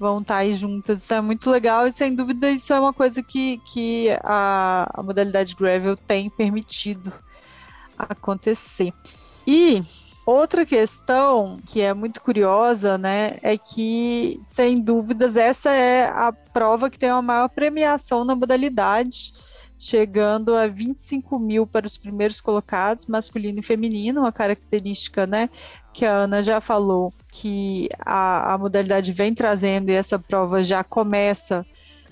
vão 0.04 0.20
estar 0.20 0.38
aí 0.38 0.54
juntas. 0.54 1.01
Isso 1.01 1.14
é 1.14 1.22
muito 1.22 1.49
legal 1.49 1.88
e, 1.88 1.91
sem 1.91 2.14
dúvida, 2.14 2.51
isso 2.51 2.74
é 2.74 2.80
uma 2.80 2.93
coisa 2.93 3.24
que, 3.24 3.58
que 3.60 4.10
a, 4.22 4.89
a 4.93 5.01
modalidade 5.01 5.56
gravel 5.56 5.95
tem 5.95 6.30
permitido 6.30 7.12
acontecer. 7.97 8.93
E 9.47 9.82
outra 10.26 10.66
questão 10.66 11.58
que 11.66 11.80
é 11.80 11.93
muito 11.93 12.22
curiosa, 12.22 12.97
né, 12.97 13.38
é 13.41 13.58
que, 13.58 14.41
sem 14.43 14.82
dúvidas, 14.82 15.38
essa 15.38 15.72
é 15.72 16.06
a 16.06 16.34
prova 16.34 16.89
que 16.89 16.99
tem 16.99 17.10
a 17.10 17.22
maior 17.22 17.47
premiação 17.47 18.26
na 18.26 18.36
modalidade 18.36 19.34
chegando 19.84 20.55
a 20.55 20.65
25 20.65 21.38
mil 21.38 21.67
para 21.67 21.86
os 21.86 21.97
primeiros 21.97 22.39
colocados, 22.39 23.05
masculino 23.05 23.59
e 23.59 23.63
feminino, 23.63 24.21
uma 24.21 24.31
característica, 24.31 25.27
né, 25.27 25.49
que 25.91 26.05
a 26.05 26.13
Ana 26.19 26.41
já 26.41 26.61
falou, 26.61 27.11
que 27.29 27.89
a, 27.99 28.53
a 28.53 28.57
modalidade 28.57 29.11
vem 29.11 29.36
trazendo 29.36 29.89
e 29.89 29.93
essa 29.93 30.17
prova 30.17 30.63
já 30.63 30.86
começa 30.86 31.65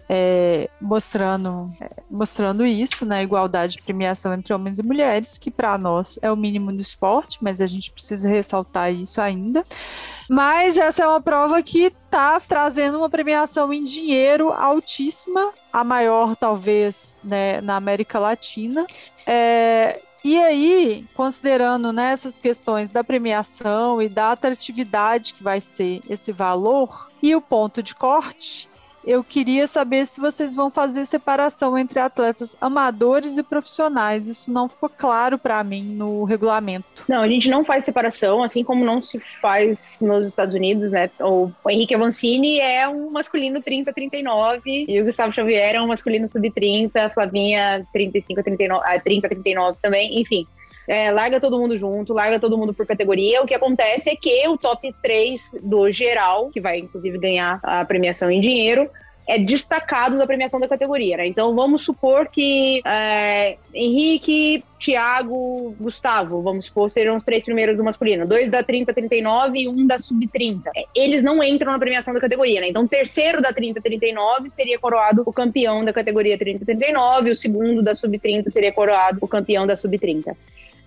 é, 0.09 0.69
mostrando, 0.81 1.73
é, 1.79 1.89
mostrando 2.09 2.65
isso, 2.65 3.05
né? 3.05 3.23
Igualdade 3.23 3.77
de 3.77 3.81
premiação 3.81 4.33
entre 4.33 4.53
homens 4.53 4.77
e 4.77 4.83
mulheres, 4.83 5.37
que 5.37 5.49
para 5.49 5.77
nós 5.77 6.19
é 6.21 6.29
o 6.29 6.35
mínimo 6.35 6.73
do 6.73 6.81
esporte, 6.81 7.37
mas 7.39 7.61
a 7.61 7.67
gente 7.67 7.89
precisa 7.89 8.27
ressaltar 8.27 8.93
isso 8.93 9.21
ainda. 9.21 9.63
Mas 10.31 10.77
essa 10.77 11.03
é 11.03 11.07
uma 11.09 11.19
prova 11.19 11.61
que 11.61 11.87
está 11.87 12.39
trazendo 12.39 12.97
uma 12.97 13.09
premiação 13.09 13.73
em 13.73 13.83
dinheiro 13.83 14.49
altíssima, 14.49 15.51
a 15.73 15.83
maior, 15.83 16.37
talvez, 16.37 17.19
né, 17.21 17.59
na 17.59 17.75
América 17.75 18.17
Latina. 18.17 18.87
É, 19.27 20.01
e 20.23 20.41
aí, 20.41 21.05
considerando 21.13 21.91
né, 21.91 22.13
essas 22.13 22.39
questões 22.39 22.89
da 22.89 23.03
premiação 23.03 24.01
e 24.01 24.07
da 24.07 24.31
atratividade 24.31 25.33
que 25.33 25.43
vai 25.43 25.59
ser 25.59 26.01
esse 26.09 26.31
valor 26.31 27.11
e 27.21 27.35
o 27.35 27.41
ponto 27.41 27.83
de 27.83 27.93
corte, 27.93 28.70
eu 29.05 29.23
queria 29.23 29.67
saber 29.67 30.05
se 30.05 30.19
vocês 30.19 30.53
vão 30.53 30.69
fazer 30.69 31.05
separação 31.05 31.77
entre 31.77 31.99
atletas 31.99 32.55
amadores 32.59 33.37
e 33.37 33.43
profissionais. 33.43 34.27
Isso 34.27 34.51
não 34.51 34.69
ficou 34.69 34.89
claro 34.89 35.37
para 35.37 35.63
mim 35.63 35.83
no 35.83 36.23
regulamento. 36.23 37.05
Não, 37.07 37.21
a 37.21 37.27
gente 37.27 37.49
não 37.49 37.65
faz 37.65 37.83
separação, 37.83 38.43
assim 38.43 38.63
como 38.63 38.85
não 38.85 39.01
se 39.01 39.19
faz 39.41 39.99
nos 40.01 40.27
Estados 40.27 40.55
Unidos, 40.55 40.91
né? 40.91 41.09
O, 41.19 41.51
Henrique 41.69 41.95
Avancini 41.95 42.59
é 42.59 42.87
um 42.87 43.09
masculino 43.09 43.61
30-39 43.61 44.61
e 44.87 45.01
o 45.01 45.05
Gustavo 45.05 45.33
Xavier 45.33 45.75
é 45.75 45.81
um 45.81 45.87
masculino 45.87 46.29
sub-30, 46.29 46.91
a 46.95 47.09
Flavinha 47.09 47.85
35-39, 47.95 49.03
30-39 49.03 49.77
também, 49.81 50.19
enfim. 50.19 50.47
É, 50.87 51.11
larga 51.11 51.39
todo 51.39 51.59
mundo 51.59 51.77
junto, 51.77 52.13
larga 52.13 52.39
todo 52.39 52.57
mundo 52.57 52.73
por 52.73 52.85
categoria. 52.85 53.41
O 53.41 53.45
que 53.45 53.53
acontece 53.53 54.09
é 54.09 54.15
que 54.15 54.47
o 54.47 54.57
top 54.57 54.93
3 55.01 55.57
do 55.61 55.89
geral, 55.91 56.49
que 56.49 56.59
vai 56.59 56.79
inclusive 56.79 57.17
ganhar 57.17 57.59
a 57.63 57.85
premiação 57.85 58.31
em 58.31 58.39
dinheiro, 58.39 58.89
é 59.27 59.37
destacado 59.37 60.17
da 60.17 60.27
premiação 60.27 60.59
da 60.59 60.67
categoria. 60.67 61.17
Né? 61.17 61.27
Então 61.27 61.55
vamos 61.55 61.83
supor 61.83 62.27
que 62.27 62.81
é, 62.85 63.57
Henrique, 63.73 64.63
Thiago, 64.79 65.75
Gustavo, 65.79 66.41
vamos 66.41 66.65
supor, 66.65 66.89
serão 66.89 67.15
os 67.15 67.23
três 67.23 67.43
primeiros 67.43 67.77
do 67.77 67.83
masculino, 67.83 68.27
dois 68.27 68.49
da 68.49 68.63
30-39 68.63 69.55
e 69.55 69.67
um 69.67 69.87
da 69.87 69.99
sub-30. 69.99 70.63
É, 70.75 70.85
eles 70.95 71.23
não 71.23 71.43
entram 71.43 71.71
na 71.71 71.79
premiação 71.79 72.13
da 72.13 72.19
categoria, 72.19 72.59
né? 72.59 72.67
Então, 72.69 72.83
o 72.83 72.87
terceiro 72.87 73.41
da 73.41 73.53
30-39 73.53 74.47
seria 74.47 74.79
coroado 74.79 75.23
o 75.25 75.31
campeão 75.31 75.85
da 75.85 75.93
categoria 75.93 76.37
30-39, 76.37 77.31
o 77.31 77.35
segundo 77.35 77.81
da 77.81 77.95
sub-30 77.95 78.49
seria 78.49 78.71
coroado 78.71 79.19
o 79.21 79.27
campeão 79.27 79.65
da 79.65 79.75
sub-30. 79.75 80.35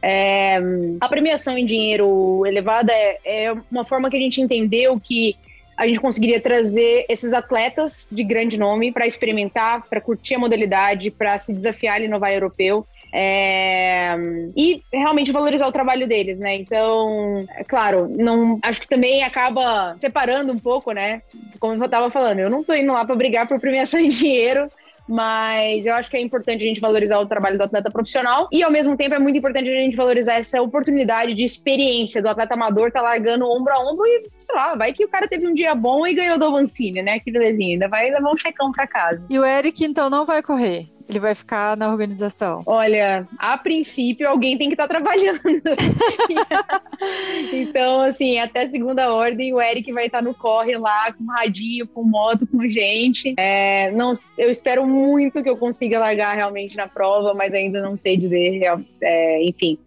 É, 0.07 0.59
a 1.01 1.09
premiação 1.09 1.57
em 1.57 1.65
dinheiro 1.65 2.45
elevada 2.45 2.93
é, 2.93 3.47
é 3.47 3.55
uma 3.71 3.87
forma 3.87 4.11
que 4.11 4.17
a 4.19 4.21
gente 4.21 4.39
entendeu 4.39 5.01
que 5.01 5.35
a 5.75 5.87
gente 5.87 5.99
conseguiria 5.99 6.39
trazer 6.39 7.07
esses 7.09 7.33
atletas 7.33 8.07
de 8.13 8.23
grande 8.23 8.59
nome 8.59 8.93
para 8.93 9.07
experimentar, 9.07 9.89
para 9.89 10.03
curtir 10.03 10.35
a 10.35 10.39
modalidade, 10.39 11.11
para 11.11 11.39
se 11.39 11.55
desafiar 11.55 11.97
ali 11.97 12.07
no 12.07 12.21
vai 12.21 12.37
europeu. 12.37 12.87
É, 13.17 14.15
e 14.57 14.83
realmente 14.93 15.33
valorizar 15.33 15.67
o 15.67 15.73
trabalho 15.73 16.07
deles, 16.07 16.39
né? 16.39 16.55
Então, 16.57 17.47
é 17.57 17.65
claro, 17.65 18.09
não 18.09 18.59
acho 18.61 18.81
que 18.81 18.89
também 18.89 19.23
acaba 19.23 19.95
separando 19.97 20.53
um 20.53 20.59
pouco, 20.59 20.93
né? 20.93 21.23
Como 21.59 21.75
eu 21.75 21.87
estava 21.87 22.11
falando, 22.11 22.41
eu 22.41 22.51
não 22.51 22.61
estou 22.61 22.77
indo 22.77 22.93
lá 22.93 23.05
para 23.05 23.15
brigar 23.15 23.49
por 23.49 23.59
premiação 23.59 24.01
em 24.01 24.09
dinheiro, 24.09 24.69
mas 25.09 25.87
eu 25.87 25.95
acho 25.95 26.11
que 26.11 26.17
é 26.17 26.21
importante 26.21 26.65
a 26.65 26.69
gente 26.69 26.81
valorizar 26.81 27.19
o 27.19 27.27
trabalho 27.27 27.59
do 27.59 27.65
atleta 27.65 27.91
profissional 27.91 28.49
e 28.51 28.63
ao 28.63 28.71
mesmo 28.71 28.97
tempo 28.97 29.15
é 29.15 29.19
muito 29.19 29.39
importante 29.39 29.71
a 29.71 29.79
gente 29.79 29.97
valorizar 29.97 30.35
essa 30.35 30.61
oportunidade 30.63 31.35
de 31.35 31.45
experiência 31.45 32.23
do 32.23 32.29
atleta 32.29 32.55
amador 32.55 32.91
tá 32.91 33.03
largando 33.03 33.47
ombro 33.47 33.73
a 33.73 33.79
ombro 33.79 34.07
e, 34.07 34.31
sei 34.41 34.55
lá, 34.55 34.75
vai 34.75 34.93
que 34.93 35.05
o 35.05 35.09
cara 35.09 35.29
teve 35.29 35.47
um 35.47 35.55
dia 35.55 35.75
bom 35.75 36.07
e 36.07 36.15
ganhou 36.15 36.39
do 36.39 36.47
Avancini, 36.47 37.03
né? 37.03 37.19
Que 37.21 37.31
belezinha, 37.31 37.75
ainda 37.75 37.89
vai 37.89 38.11
levar 38.11 38.33
um 38.33 38.37
checão 38.37 38.73
pra 38.73 38.87
casa. 38.87 39.25
E 39.29 39.39
o 39.39 39.45
Eric, 39.45 39.85
então, 39.85 40.09
não 40.09 40.25
vai 40.25 40.43
correr? 40.43 40.87
Ele 41.09 41.21
vai 41.21 41.35
ficar 41.35 41.77
na 41.77 41.91
organização? 41.91 42.63
Olha, 42.67 43.29
a 43.39 43.59
princípio 43.59 44.29
alguém 44.29 44.57
tem 44.57 44.69
que 44.69 44.75
estar 44.75 44.89
tá 44.89 44.89
trabalhando. 44.89 45.41
então, 47.53 48.01
assim, 48.01 48.39
até 48.39 48.67
segunda 48.67 49.13
ordem, 49.13 49.53
o 49.53 49.61
Eric 49.61 49.93
vai 49.93 50.07
estar 50.07 50.19
tá 50.19 50.25
no 50.25 50.35
corre 50.35 50.77
lá, 50.79 51.13
com 51.13 51.27
radinho, 51.27 51.87
com 51.87 52.03
moto, 52.03 52.47
com 52.47 52.67
gente. 52.69 53.35
É, 53.37 53.91
não, 53.91 54.15
eu 54.39 54.51
espero 54.51 54.87
muito 54.87 55.43
que 55.43 55.49
eu 55.49 55.57
consiga 55.57 55.99
largar 55.99 56.35
realmente 56.35 56.77
na 56.77 56.89
prova, 56.89 57.35
mas 57.35 57.53
ainda 57.53 57.83
não 57.83 57.99
sei 57.99 58.17
dizer, 58.17 58.63
é, 59.03 59.43
enfim. 59.43 59.79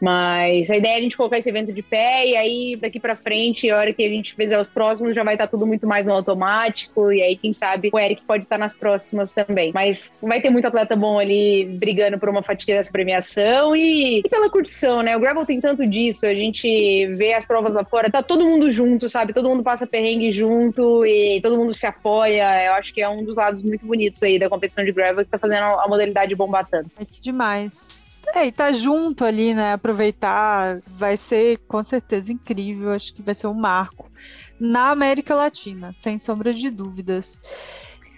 Mas 0.00 0.70
a 0.70 0.76
ideia 0.76 0.94
é 0.94 0.96
a 0.96 1.00
gente 1.00 1.16
colocar 1.16 1.38
esse 1.38 1.48
evento 1.48 1.72
de 1.72 1.82
pé 1.82 2.26
e 2.26 2.36
aí 2.36 2.76
daqui 2.76 2.98
para 2.98 3.14
frente, 3.14 3.70
a 3.70 3.76
hora 3.76 3.92
que 3.92 4.04
a 4.04 4.08
gente 4.08 4.34
fizer 4.34 4.58
os 4.58 4.70
próximos, 4.70 5.14
já 5.14 5.22
vai 5.22 5.34
estar 5.34 5.46
tá 5.46 5.50
tudo 5.50 5.66
muito 5.66 5.86
mais 5.86 6.06
no 6.06 6.12
automático. 6.12 7.12
E 7.12 7.22
aí, 7.22 7.36
quem 7.36 7.52
sabe, 7.52 7.90
o 7.92 7.98
Eric 7.98 8.22
pode 8.22 8.44
estar 8.44 8.56
tá 8.56 8.64
nas 8.64 8.76
próximas 8.76 9.32
também. 9.32 9.72
Mas 9.74 10.12
vai 10.22 10.40
ter 10.40 10.50
muito 10.50 10.66
atleta 10.66 10.96
bom 10.96 11.18
ali 11.18 11.66
brigando 11.66 12.18
por 12.18 12.28
uma 12.28 12.42
fatia 12.42 12.76
dessa 12.76 12.90
premiação 12.90 13.76
e, 13.76 14.20
e 14.20 14.28
pela 14.28 14.48
curtição, 14.48 15.02
né? 15.02 15.16
O 15.16 15.20
Gravel 15.20 15.44
tem 15.44 15.60
tanto 15.60 15.86
disso. 15.86 16.24
A 16.24 16.34
gente 16.34 17.06
vê 17.14 17.34
as 17.34 17.44
provas 17.44 17.72
lá 17.72 17.84
fora, 17.84 18.10
tá 18.10 18.22
todo 18.22 18.44
mundo 18.44 18.70
junto, 18.70 19.08
sabe? 19.08 19.32
Todo 19.32 19.48
mundo 19.48 19.62
passa 19.62 19.86
perrengue 19.86 20.32
junto 20.32 21.04
e 21.04 21.40
todo 21.42 21.56
mundo 21.56 21.74
se 21.74 21.86
apoia. 21.86 22.64
Eu 22.64 22.72
acho 22.74 22.94
que 22.94 23.02
é 23.02 23.08
um 23.08 23.24
dos 23.24 23.36
lados 23.36 23.62
muito 23.62 23.84
bonitos 23.84 24.22
aí 24.22 24.38
da 24.38 24.48
competição 24.48 24.84
de 24.84 24.92
Gravel 24.92 25.24
que 25.24 25.30
tá 25.30 25.38
fazendo 25.38 25.64
a 25.64 25.86
modalidade 25.88 26.34
bombar 26.34 26.66
tanto. 26.68 26.90
É 26.98 27.04
demais. 27.20 28.09
É, 28.34 28.46
e 28.46 28.52
tá 28.52 28.72
junto 28.72 29.24
ali, 29.24 29.54
né? 29.54 29.72
Aproveitar 29.72 30.80
vai 30.86 31.16
ser 31.16 31.58
com 31.68 31.82
certeza 31.82 32.32
incrível. 32.32 32.92
Acho 32.92 33.14
que 33.14 33.22
vai 33.22 33.34
ser 33.34 33.46
um 33.46 33.54
marco 33.54 34.10
na 34.58 34.90
América 34.90 35.34
Latina, 35.34 35.92
sem 35.94 36.18
sombra 36.18 36.52
de 36.52 36.70
dúvidas. 36.70 37.38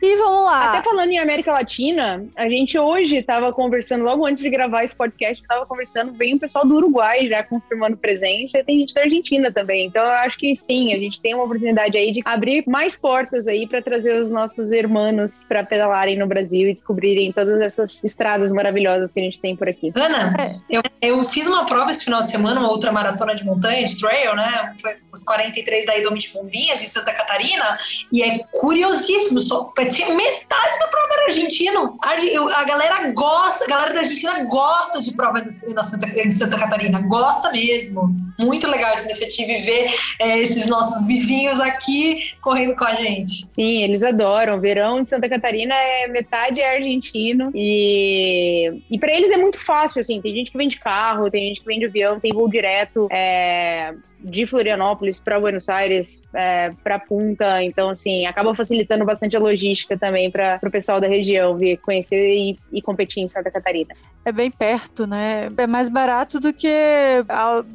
E 0.02 0.16
vamos 0.16 0.42
lá. 0.46 0.70
Até 0.70 0.82
falando 0.82 1.12
em 1.12 1.18
América 1.18 1.52
Latina, 1.52 2.26
a 2.34 2.48
gente 2.48 2.76
hoje 2.76 3.18
estava 3.18 3.52
conversando, 3.52 4.02
logo 4.02 4.26
antes 4.26 4.42
de 4.42 4.50
gravar 4.50 4.82
esse 4.82 4.96
podcast, 4.96 5.40
estava 5.40 5.64
conversando, 5.64 6.12
vem 6.12 6.34
o 6.34 6.40
pessoal 6.40 6.66
do 6.66 6.74
Uruguai 6.74 7.28
já 7.28 7.44
confirmando 7.44 7.96
presença 7.96 8.58
e 8.58 8.64
tem 8.64 8.80
gente 8.80 8.94
da 8.94 9.02
Argentina 9.02 9.52
também. 9.52 9.86
Então 9.86 10.02
eu 10.02 10.10
acho 10.10 10.36
que 10.36 10.56
sim, 10.56 10.92
a 10.92 10.98
gente 10.98 11.20
tem 11.20 11.34
uma 11.34 11.44
oportunidade 11.44 11.96
aí 11.96 12.10
de 12.10 12.20
abrir 12.24 12.64
mais 12.66 12.98
portas 12.98 13.46
aí 13.46 13.64
para 13.68 13.80
trazer 13.80 14.24
os 14.24 14.32
nossos 14.32 14.72
irmãos 14.72 15.44
para 15.46 15.62
pedalarem 15.62 16.18
no 16.18 16.26
Brasil 16.26 16.68
e 16.68 16.74
descobrirem 16.74 17.30
todas 17.30 17.60
essas 17.60 18.02
estradas 18.02 18.50
maravilhosas 18.50 19.12
que 19.12 19.20
a 19.20 19.22
gente 19.22 19.40
tem 19.40 19.54
por 19.54 19.68
aqui. 19.68 19.92
Ana, 19.94 20.34
é. 20.36 20.78
eu, 20.78 20.82
eu 21.00 21.22
fiz 21.22 21.46
uma 21.46 21.64
prova 21.64 21.92
esse 21.92 22.02
final 22.02 22.24
de 22.24 22.30
semana, 22.30 22.58
uma 22.58 22.70
outra 22.70 22.90
maratona 22.90 23.36
de 23.36 23.44
montanha, 23.44 23.84
de 23.84 23.96
trail, 24.00 24.34
né? 24.34 24.74
Foi 24.80 24.96
os 25.12 25.22
43 25.22 25.86
da 25.86 25.96
Idome 25.96 26.18
de 26.18 26.28
Bombinhas, 26.30 26.82
em 26.82 26.88
Santa 26.88 27.12
Catarina, 27.12 27.78
e 28.12 28.20
é 28.20 28.40
curiosíssimo, 28.50 29.38
só 29.38 29.64
metade 30.14 30.78
da 30.78 30.86
prova 30.88 31.14
era 31.14 31.24
argentino. 31.26 31.96
A, 32.02 32.60
a, 32.60 32.64
galera 32.64 33.10
gosta, 33.12 33.64
a 33.64 33.68
galera 33.68 33.92
da 33.92 34.00
Argentina 34.00 34.44
gosta 34.44 35.02
de 35.02 35.12
prova 35.14 35.44
na 35.74 35.82
Santa, 35.82 36.06
em 36.08 36.30
Santa 36.30 36.58
Catarina, 36.58 37.00
gosta 37.00 37.50
mesmo. 37.50 38.14
Muito 38.38 38.66
legal 38.66 38.92
essa 38.92 39.04
iniciativa 39.04 39.52
e 39.52 39.62
ver 39.62 39.94
é, 40.18 40.38
esses 40.38 40.66
nossos 40.66 41.06
vizinhos 41.06 41.60
aqui 41.60 42.32
correndo 42.40 42.74
com 42.74 42.84
a 42.84 42.94
gente. 42.94 43.46
Sim, 43.52 43.82
eles 43.82 44.02
adoram. 44.02 44.60
Verão 44.60 45.02
de 45.02 45.08
Santa 45.08 45.28
Catarina 45.28 45.74
é 45.74 46.06
metade 46.08 46.60
é 46.60 46.74
argentino 46.74 47.50
e, 47.54 48.82
e 48.90 48.98
para 48.98 49.12
eles 49.12 49.30
é 49.30 49.36
muito 49.36 49.58
fácil, 49.58 50.00
assim. 50.00 50.20
Tem 50.20 50.34
gente 50.34 50.50
que 50.50 50.58
vem 50.58 50.68
de 50.68 50.78
carro, 50.78 51.30
tem 51.30 51.48
gente 51.48 51.60
que 51.60 51.66
vem 51.66 51.78
de 51.78 51.86
avião, 51.86 52.20
tem 52.20 52.32
voo 52.32 52.48
direto. 52.48 53.08
É, 53.10 53.94
de 54.22 54.46
Florianópolis 54.46 55.20
para 55.20 55.40
Buenos 55.40 55.68
Aires, 55.68 56.22
é, 56.34 56.72
para 56.82 56.98
Punta. 56.98 57.62
Então, 57.62 57.90
assim, 57.90 58.26
acaba 58.26 58.54
facilitando 58.54 59.04
bastante 59.04 59.36
a 59.36 59.40
logística 59.40 59.98
também 59.98 60.30
para 60.30 60.60
o 60.62 60.70
pessoal 60.70 61.00
da 61.00 61.08
região 61.08 61.56
vir 61.56 61.78
conhecer 61.78 62.34
e, 62.34 62.58
e, 62.72 62.80
competir 62.82 63.22
em 63.22 63.28
Santa 63.28 63.50
Catarina. 63.50 63.94
É 64.24 64.30
bem 64.30 64.50
perto, 64.50 65.06
né? 65.06 65.50
É 65.56 65.66
mais 65.66 65.88
barato 65.88 66.38
do 66.38 66.52
que. 66.52 66.68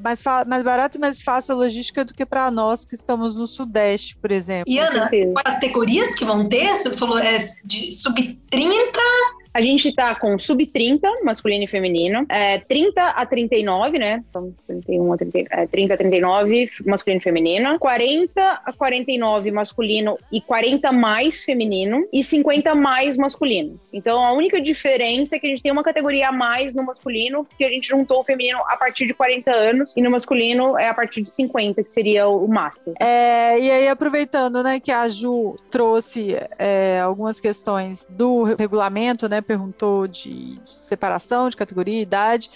Mais, 0.02 0.24
mais 0.48 0.64
barato 0.64 0.98
e 0.98 1.02
mais 1.02 1.22
fácil 1.22 1.56
a 1.56 1.58
logística 1.58 2.06
do 2.06 2.14
que 2.14 2.26
para 2.26 2.50
nós 2.50 2.86
que 2.86 2.96
estamos 2.96 3.36
no 3.36 3.48
Sudeste, 3.48 4.16
por 4.16 4.32
exemplo. 4.32 4.72
E 4.72 4.80
Ana, 4.80 5.10
categorias 5.44 6.16
que 6.16 6.24
vão 6.24 6.48
ter? 6.48 6.70
Você 6.70 6.96
falou 6.96 7.20
é 7.20 7.38
de 7.66 7.92
sub-30 7.92 8.98
a 9.58 9.62
gente 9.62 9.92
tá 9.92 10.14
com 10.14 10.38
sub-30, 10.38 11.02
masculino 11.24 11.64
e 11.64 11.68
feminino, 11.68 12.28
é, 12.30 12.60
30 12.60 13.02
a 13.02 13.26
39, 13.26 13.98
né? 13.98 14.24
Então, 14.30 14.54
31 14.68 15.14
a 15.14 15.18
30, 15.18 15.40
é, 15.50 15.66
30 15.66 15.94
a 15.96 15.98
39, 15.98 16.70
masculino 16.86 17.20
e 17.20 17.24
feminino, 17.24 17.80
40 17.80 18.62
a 18.64 18.72
49, 18.72 19.50
masculino 19.50 20.16
e 20.32 20.40
40 20.40 20.92
mais 20.92 21.44
feminino, 21.44 22.02
e 22.14 22.22
50 22.22 22.76
mais 22.76 23.18
masculino. 23.18 23.80
Então, 23.92 24.24
a 24.24 24.32
única 24.32 24.62
diferença 24.62 25.36
é 25.36 25.40
que 25.40 25.48
a 25.48 25.50
gente 25.50 25.64
tem 25.64 25.72
uma 25.72 25.84
categoria 25.84 26.30
a 26.30 26.32
mais 26.32 26.76
no 26.76 26.84
masculino, 26.84 27.48
que 27.58 27.66
a 27.66 27.70
gente 27.70 27.88
juntou 27.88 28.20
o 28.20 28.24
feminino 28.24 28.60
a 28.68 28.78
partir 28.78 29.08
de 29.08 29.16
40 29.16 29.52
anos, 29.52 29.94
e 29.98 30.04
no 30.04 30.12
masculino 30.12 30.78
é 30.78 30.88
a 30.88 30.94
partir 30.94 31.24
de 31.24 31.32
50, 31.32 31.84
que 31.84 31.92
seria 31.92 32.28
o 32.28 32.48
Master. 32.48 32.94
É, 33.00 33.60
e 33.60 33.72
aí, 33.72 33.88
aproveitando, 33.88 34.62
né, 34.62 34.80
que 34.80 34.92
a 34.92 35.08
Ju 35.08 35.58
trouxe 35.72 36.38
é, 36.60 37.00
algumas 37.00 37.40
questões 37.40 38.06
do 38.08 38.44
regulamento, 38.44 39.28
né? 39.28 39.42
Perguntou 39.48 40.08
de 40.08 40.60
separação 40.66 41.50
de 41.50 41.58
categoria, 41.58 42.02
idade. 42.02 42.52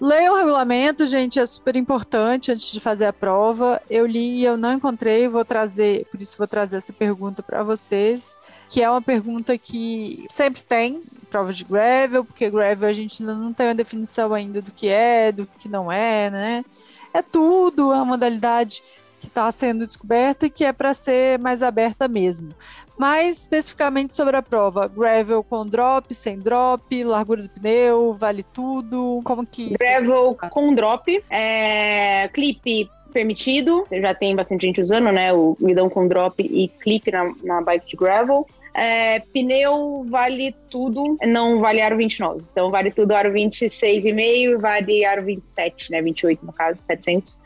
Leia 0.00 0.32
o 0.32 0.36
regulamento, 0.36 1.04
gente, 1.06 1.40
é 1.40 1.46
super 1.46 1.74
importante 1.74 2.52
antes 2.52 2.70
de 2.70 2.78
fazer 2.78 3.06
a 3.06 3.12
prova. 3.12 3.82
Eu 3.90 4.06
li 4.06 4.38
e 4.38 4.44
eu 4.44 4.56
não 4.56 4.72
encontrei, 4.72 5.26
vou 5.26 5.44
trazer, 5.44 6.06
por 6.08 6.20
isso 6.20 6.38
vou 6.38 6.46
trazer 6.46 6.76
essa 6.76 6.92
pergunta 6.92 7.42
para 7.42 7.64
vocês, 7.64 8.38
que 8.68 8.80
é 8.80 8.88
uma 8.88 9.02
pergunta 9.02 9.58
que 9.58 10.24
sempre 10.30 10.62
tem 10.62 11.02
provas 11.28 11.56
de 11.56 11.64
gravel, 11.64 12.24
porque 12.24 12.48
gravel 12.48 12.88
a 12.88 12.92
gente 12.92 13.20
ainda 13.20 13.34
não 13.34 13.52
tem 13.52 13.66
uma 13.66 13.74
definição 13.74 14.32
ainda 14.32 14.62
do 14.62 14.70
que 14.70 14.86
é, 14.86 15.32
do 15.32 15.48
que 15.58 15.68
não 15.68 15.90
é, 15.90 16.30
né? 16.30 16.64
É 17.12 17.20
tudo, 17.20 17.92
é 17.92 17.96
uma 17.96 18.04
modalidade 18.04 18.80
que 19.18 19.26
está 19.26 19.50
sendo 19.50 19.84
descoberta 19.84 20.46
e 20.46 20.50
que 20.50 20.64
é 20.64 20.72
para 20.72 20.94
ser 20.94 21.40
mais 21.40 21.60
aberta 21.60 22.06
mesmo. 22.06 22.54
Mais 22.98 23.38
especificamente 23.38 24.14
sobre 24.16 24.36
a 24.36 24.42
prova, 24.42 24.88
gravel 24.88 25.44
com 25.44 25.64
drop, 25.64 26.12
sem 26.12 26.38
drop, 26.38 27.04
largura 27.04 27.42
do 27.42 27.48
pneu, 27.48 28.12
vale 28.14 28.42
tudo, 28.42 29.20
como 29.22 29.46
que... 29.46 29.70
Gravel 29.78 30.36
com 30.50 30.74
drop, 30.74 31.22
é, 31.30 32.26
clipe 32.28 32.90
permitido, 33.12 33.86
já 33.90 34.14
tem 34.14 34.34
bastante 34.34 34.66
gente 34.66 34.80
usando, 34.80 35.12
né, 35.12 35.32
o 35.32 35.56
guidão 35.60 35.88
com 35.88 36.08
drop 36.08 36.42
e 36.42 36.68
clipe 36.68 37.10
na, 37.12 37.32
na 37.44 37.62
bike 37.62 37.86
de 37.86 37.96
gravel. 37.96 38.46
É, 38.74 39.20
pneu 39.32 40.04
vale 40.08 40.54
tudo, 40.70 41.16
não 41.24 41.60
vale 41.60 41.80
aro 41.80 41.96
29. 41.96 42.44
Então 42.52 42.70
vale 42.70 42.90
tudo 42.90 43.12
aro 43.12 43.32
26,5 43.32 44.18
e 44.20 44.56
vale 44.56 45.04
aro 45.04 45.24
27, 45.24 45.90
né, 45.90 46.02
28 46.02 46.44
no 46.44 46.52
caso, 46.52 46.80
700 46.82 47.36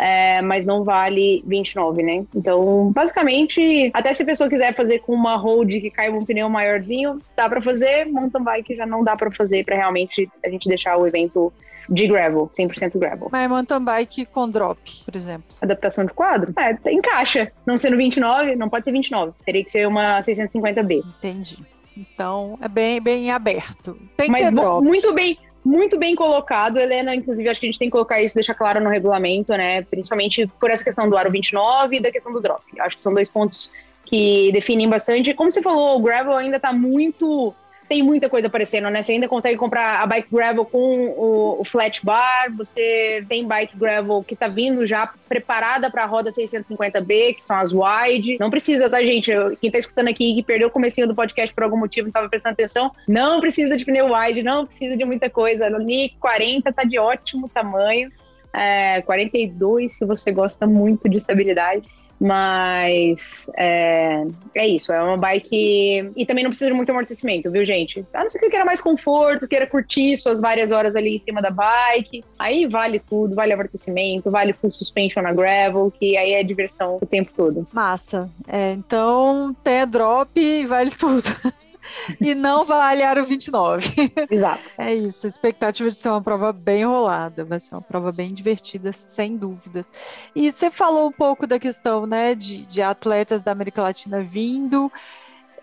é, 0.00 0.40
mas 0.40 0.64
não 0.64 0.82
vale 0.82 1.44
29, 1.46 2.02
né? 2.02 2.24
Então, 2.34 2.90
basicamente, 2.90 3.90
até 3.92 4.14
se 4.14 4.22
a 4.22 4.26
pessoa 4.26 4.48
quiser 4.48 4.74
fazer 4.74 5.00
com 5.00 5.12
uma 5.12 5.36
road 5.36 5.78
que 5.78 5.90
cai 5.90 6.08
um 6.08 6.24
pneu 6.24 6.48
maiorzinho, 6.48 7.20
dá 7.36 7.46
para 7.48 7.60
fazer, 7.60 8.06
mountain 8.06 8.42
bike 8.42 8.74
já 8.76 8.86
não 8.86 9.04
dá 9.04 9.14
para 9.14 9.30
fazer 9.30 9.62
para 9.62 9.76
realmente 9.76 10.26
a 10.42 10.48
gente 10.48 10.66
deixar 10.66 10.96
o 10.96 11.06
evento 11.06 11.52
de 11.86 12.06
gravel, 12.06 12.50
100% 12.58 12.98
gravel. 12.98 13.28
Mas 13.30 13.50
mountain 13.50 13.84
bike 13.84 14.24
com 14.24 14.48
drop, 14.48 14.80
por 15.04 15.14
exemplo. 15.14 15.44
Adaptação 15.60 16.06
de 16.06 16.14
quadro? 16.14 16.54
É, 16.58 16.78
encaixa. 16.90 17.52
Não 17.66 17.76
sendo 17.76 17.98
29, 17.98 18.56
não 18.56 18.70
pode 18.70 18.86
ser 18.86 18.92
29. 18.92 19.32
Teria 19.44 19.62
que 19.62 19.70
ser 19.70 19.86
uma 19.86 20.20
650B. 20.20 21.02
Entendi. 21.18 21.58
Então, 21.94 22.56
é 22.62 22.68
bem, 22.68 23.02
bem 23.02 23.30
aberto. 23.30 23.98
Tem 24.16 24.30
Mas 24.30 24.40
que 24.40 24.48
ter 24.48 24.54
drop. 24.54 24.82
muito 24.82 25.12
bem, 25.12 25.36
muito 25.64 25.98
bem 25.98 26.14
colocado, 26.14 26.78
Helena. 26.78 27.14
Inclusive, 27.14 27.48
acho 27.48 27.60
que 27.60 27.66
a 27.66 27.68
gente 27.68 27.78
tem 27.78 27.88
que 27.88 27.92
colocar 27.92 28.20
isso, 28.22 28.34
deixar 28.34 28.54
claro 28.54 28.80
no 28.82 28.90
regulamento, 28.90 29.52
né? 29.52 29.82
Principalmente 29.82 30.46
por 30.58 30.70
essa 30.70 30.84
questão 30.84 31.08
do 31.08 31.16
aro 31.16 31.30
29 31.30 31.96
e 31.96 32.02
da 32.02 32.10
questão 32.10 32.32
do 32.32 32.40
drop. 32.40 32.62
Acho 32.80 32.96
que 32.96 33.02
são 33.02 33.12
dois 33.12 33.28
pontos 33.28 33.70
que 34.04 34.50
definem 34.52 34.88
bastante. 34.88 35.34
Como 35.34 35.50
você 35.50 35.62
falou, 35.62 35.98
o 35.98 36.02
gravel 36.02 36.34
ainda 36.34 36.56
está 36.56 36.72
muito 36.72 37.54
tem 37.90 38.04
muita 38.04 38.30
coisa 38.30 38.46
aparecendo, 38.46 38.88
né? 38.88 39.02
Você 39.02 39.10
ainda 39.10 39.26
consegue 39.26 39.58
comprar 39.58 40.00
a 40.00 40.06
bike 40.06 40.28
gravel 40.30 40.64
com 40.64 41.08
o, 41.08 41.60
o 41.60 41.64
flat 41.64 42.00
bar, 42.04 42.46
você 42.56 43.24
tem 43.28 43.44
bike 43.44 43.76
gravel 43.76 44.22
que 44.22 44.36
tá 44.36 44.46
vindo 44.46 44.86
já 44.86 45.12
preparada 45.28 45.90
para 45.90 46.04
a 46.04 46.06
roda 46.06 46.30
650B, 46.30 47.34
que 47.34 47.44
são 47.44 47.58
as 47.58 47.72
wide. 47.72 48.38
Não 48.38 48.48
precisa, 48.48 48.88
tá, 48.88 49.02
gente? 49.02 49.32
Quem 49.60 49.72
tá 49.72 49.80
escutando 49.80 50.06
aqui 50.06 50.36
que 50.36 50.42
perdeu 50.44 50.68
o 50.68 50.70
comecinho 50.70 51.08
do 51.08 51.16
podcast 51.16 51.52
por 51.52 51.64
algum 51.64 51.76
motivo, 51.76 52.06
não 52.06 52.12
tava 52.12 52.28
prestando 52.28 52.52
atenção, 52.52 52.92
não 53.08 53.40
precisa 53.40 53.76
de 53.76 53.84
pneu 53.84 54.14
wide, 54.14 54.40
não 54.44 54.66
precisa 54.66 54.96
de 54.96 55.04
muita 55.04 55.28
coisa. 55.28 55.68
No 55.68 55.80
NIC 55.80 56.14
40 56.20 56.72
tá 56.72 56.84
de 56.84 56.96
ótimo 56.96 57.48
tamanho. 57.48 58.08
É, 58.52 59.02
42 59.02 59.94
se 59.94 60.04
você 60.04 60.30
gosta 60.30 60.64
muito 60.64 61.08
de 61.08 61.16
estabilidade. 61.16 61.88
Mas 62.20 63.48
é, 63.56 64.26
é, 64.54 64.68
isso, 64.68 64.92
é 64.92 65.02
uma 65.02 65.16
bike. 65.16 66.12
E 66.14 66.26
também 66.26 66.44
não 66.44 66.50
precisa 66.50 66.70
de 66.70 66.76
muito 66.76 66.90
amortecimento, 66.90 67.50
viu, 67.50 67.64
gente? 67.64 68.04
A 68.12 68.22
não 68.22 68.30
ser 68.30 68.38
que 68.38 68.50
queira 68.50 68.64
mais 68.64 68.80
conforto, 68.80 69.48
queira 69.48 69.66
curtir 69.66 70.16
suas 70.18 70.38
várias 70.38 70.70
horas 70.70 70.94
ali 70.94 71.16
em 71.16 71.18
cima 71.18 71.40
da 71.40 71.50
bike. 71.50 72.22
Aí 72.38 72.66
vale 72.66 72.98
tudo, 72.98 73.34
vale 73.34 73.54
amortecimento, 73.54 74.30
vale 74.30 74.52
full 74.52 74.70
suspension 74.70 75.22
na 75.22 75.32
gravel, 75.32 75.90
que 75.90 76.14
aí 76.16 76.34
é 76.34 76.42
diversão 76.42 76.98
o 77.00 77.06
tempo 77.06 77.32
todo. 77.34 77.66
Massa. 77.72 78.28
É, 78.46 78.72
então 78.72 79.56
tem 79.64 79.80
a 79.80 79.84
drop 79.86 80.38
e 80.38 80.66
vale 80.66 80.90
tudo. 80.90 81.24
e 82.20 82.34
não 82.34 82.64
vale 82.64 83.02
aro 83.02 83.24
29. 83.24 83.94
Exato. 84.30 84.62
É 84.78 84.94
isso, 84.94 85.26
a 85.26 85.28
expectativa 85.28 85.88
de 85.88 85.94
ser 85.94 86.08
uma 86.08 86.22
prova 86.22 86.52
bem 86.52 86.84
rolada, 86.84 87.44
vai 87.44 87.60
ser 87.60 87.74
uma 87.74 87.82
prova 87.82 88.12
bem 88.12 88.32
divertida, 88.32 88.92
sem 88.92 89.36
dúvidas. 89.36 89.90
E 90.34 90.50
você 90.50 90.70
falou 90.70 91.08
um 91.08 91.12
pouco 91.12 91.46
da 91.46 91.58
questão, 91.58 92.06
né, 92.06 92.34
de, 92.34 92.64
de 92.66 92.82
atletas 92.82 93.42
da 93.42 93.52
América 93.52 93.82
Latina 93.82 94.22
vindo, 94.22 94.90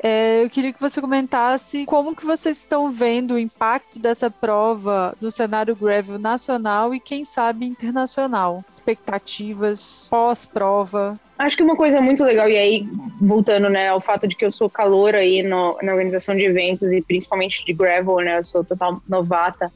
é, 0.02 0.44
eu 0.44 0.50
queria 0.50 0.72
que 0.72 0.80
você 0.80 1.02
comentasse 1.02 1.86
como 1.86 2.16
que 2.16 2.26
vocês 2.26 2.58
estão 2.58 2.92
vendo 2.92 3.34
o 3.34 3.40
impacto 3.40 4.00
dessa 4.00 4.30
prova 4.30 5.16
no 5.20 5.32
cenário 5.32 5.76
gravel 5.76 6.20
nacional 6.20 6.94
e 6.94 7.00
quem 7.00 7.26
sabe 7.26 7.66
internacional. 7.66 8.64
Expectativas 8.70 10.08
pós-prova. 10.10 11.20
Acho 11.38 11.58
que 11.58 11.64
uma 11.64 11.76
coisa 11.76 12.02
muito 12.02 12.24
legal, 12.24 12.50
e 12.50 12.58
aí, 12.58 12.88
voltando 13.22 13.70
né, 13.70 13.90
ao 13.90 14.02
fato 14.02 14.28
de 14.28 14.36
que 14.36 14.46
eu 14.46 14.52
sou 14.52 14.70
calor 14.70 15.16
aí 15.16 15.44
no, 15.44 15.78
na 15.82 15.92
organização 15.92 16.36
de 16.36 16.44
eventos 16.44 16.92
e 16.92 17.02
principalmente 17.02 17.64
de 17.64 17.74
gravel, 17.74 18.18
né? 18.18 18.40
Eu 18.40 18.44
sou 18.44 18.64
total 18.64 19.02
novata. 19.08 19.72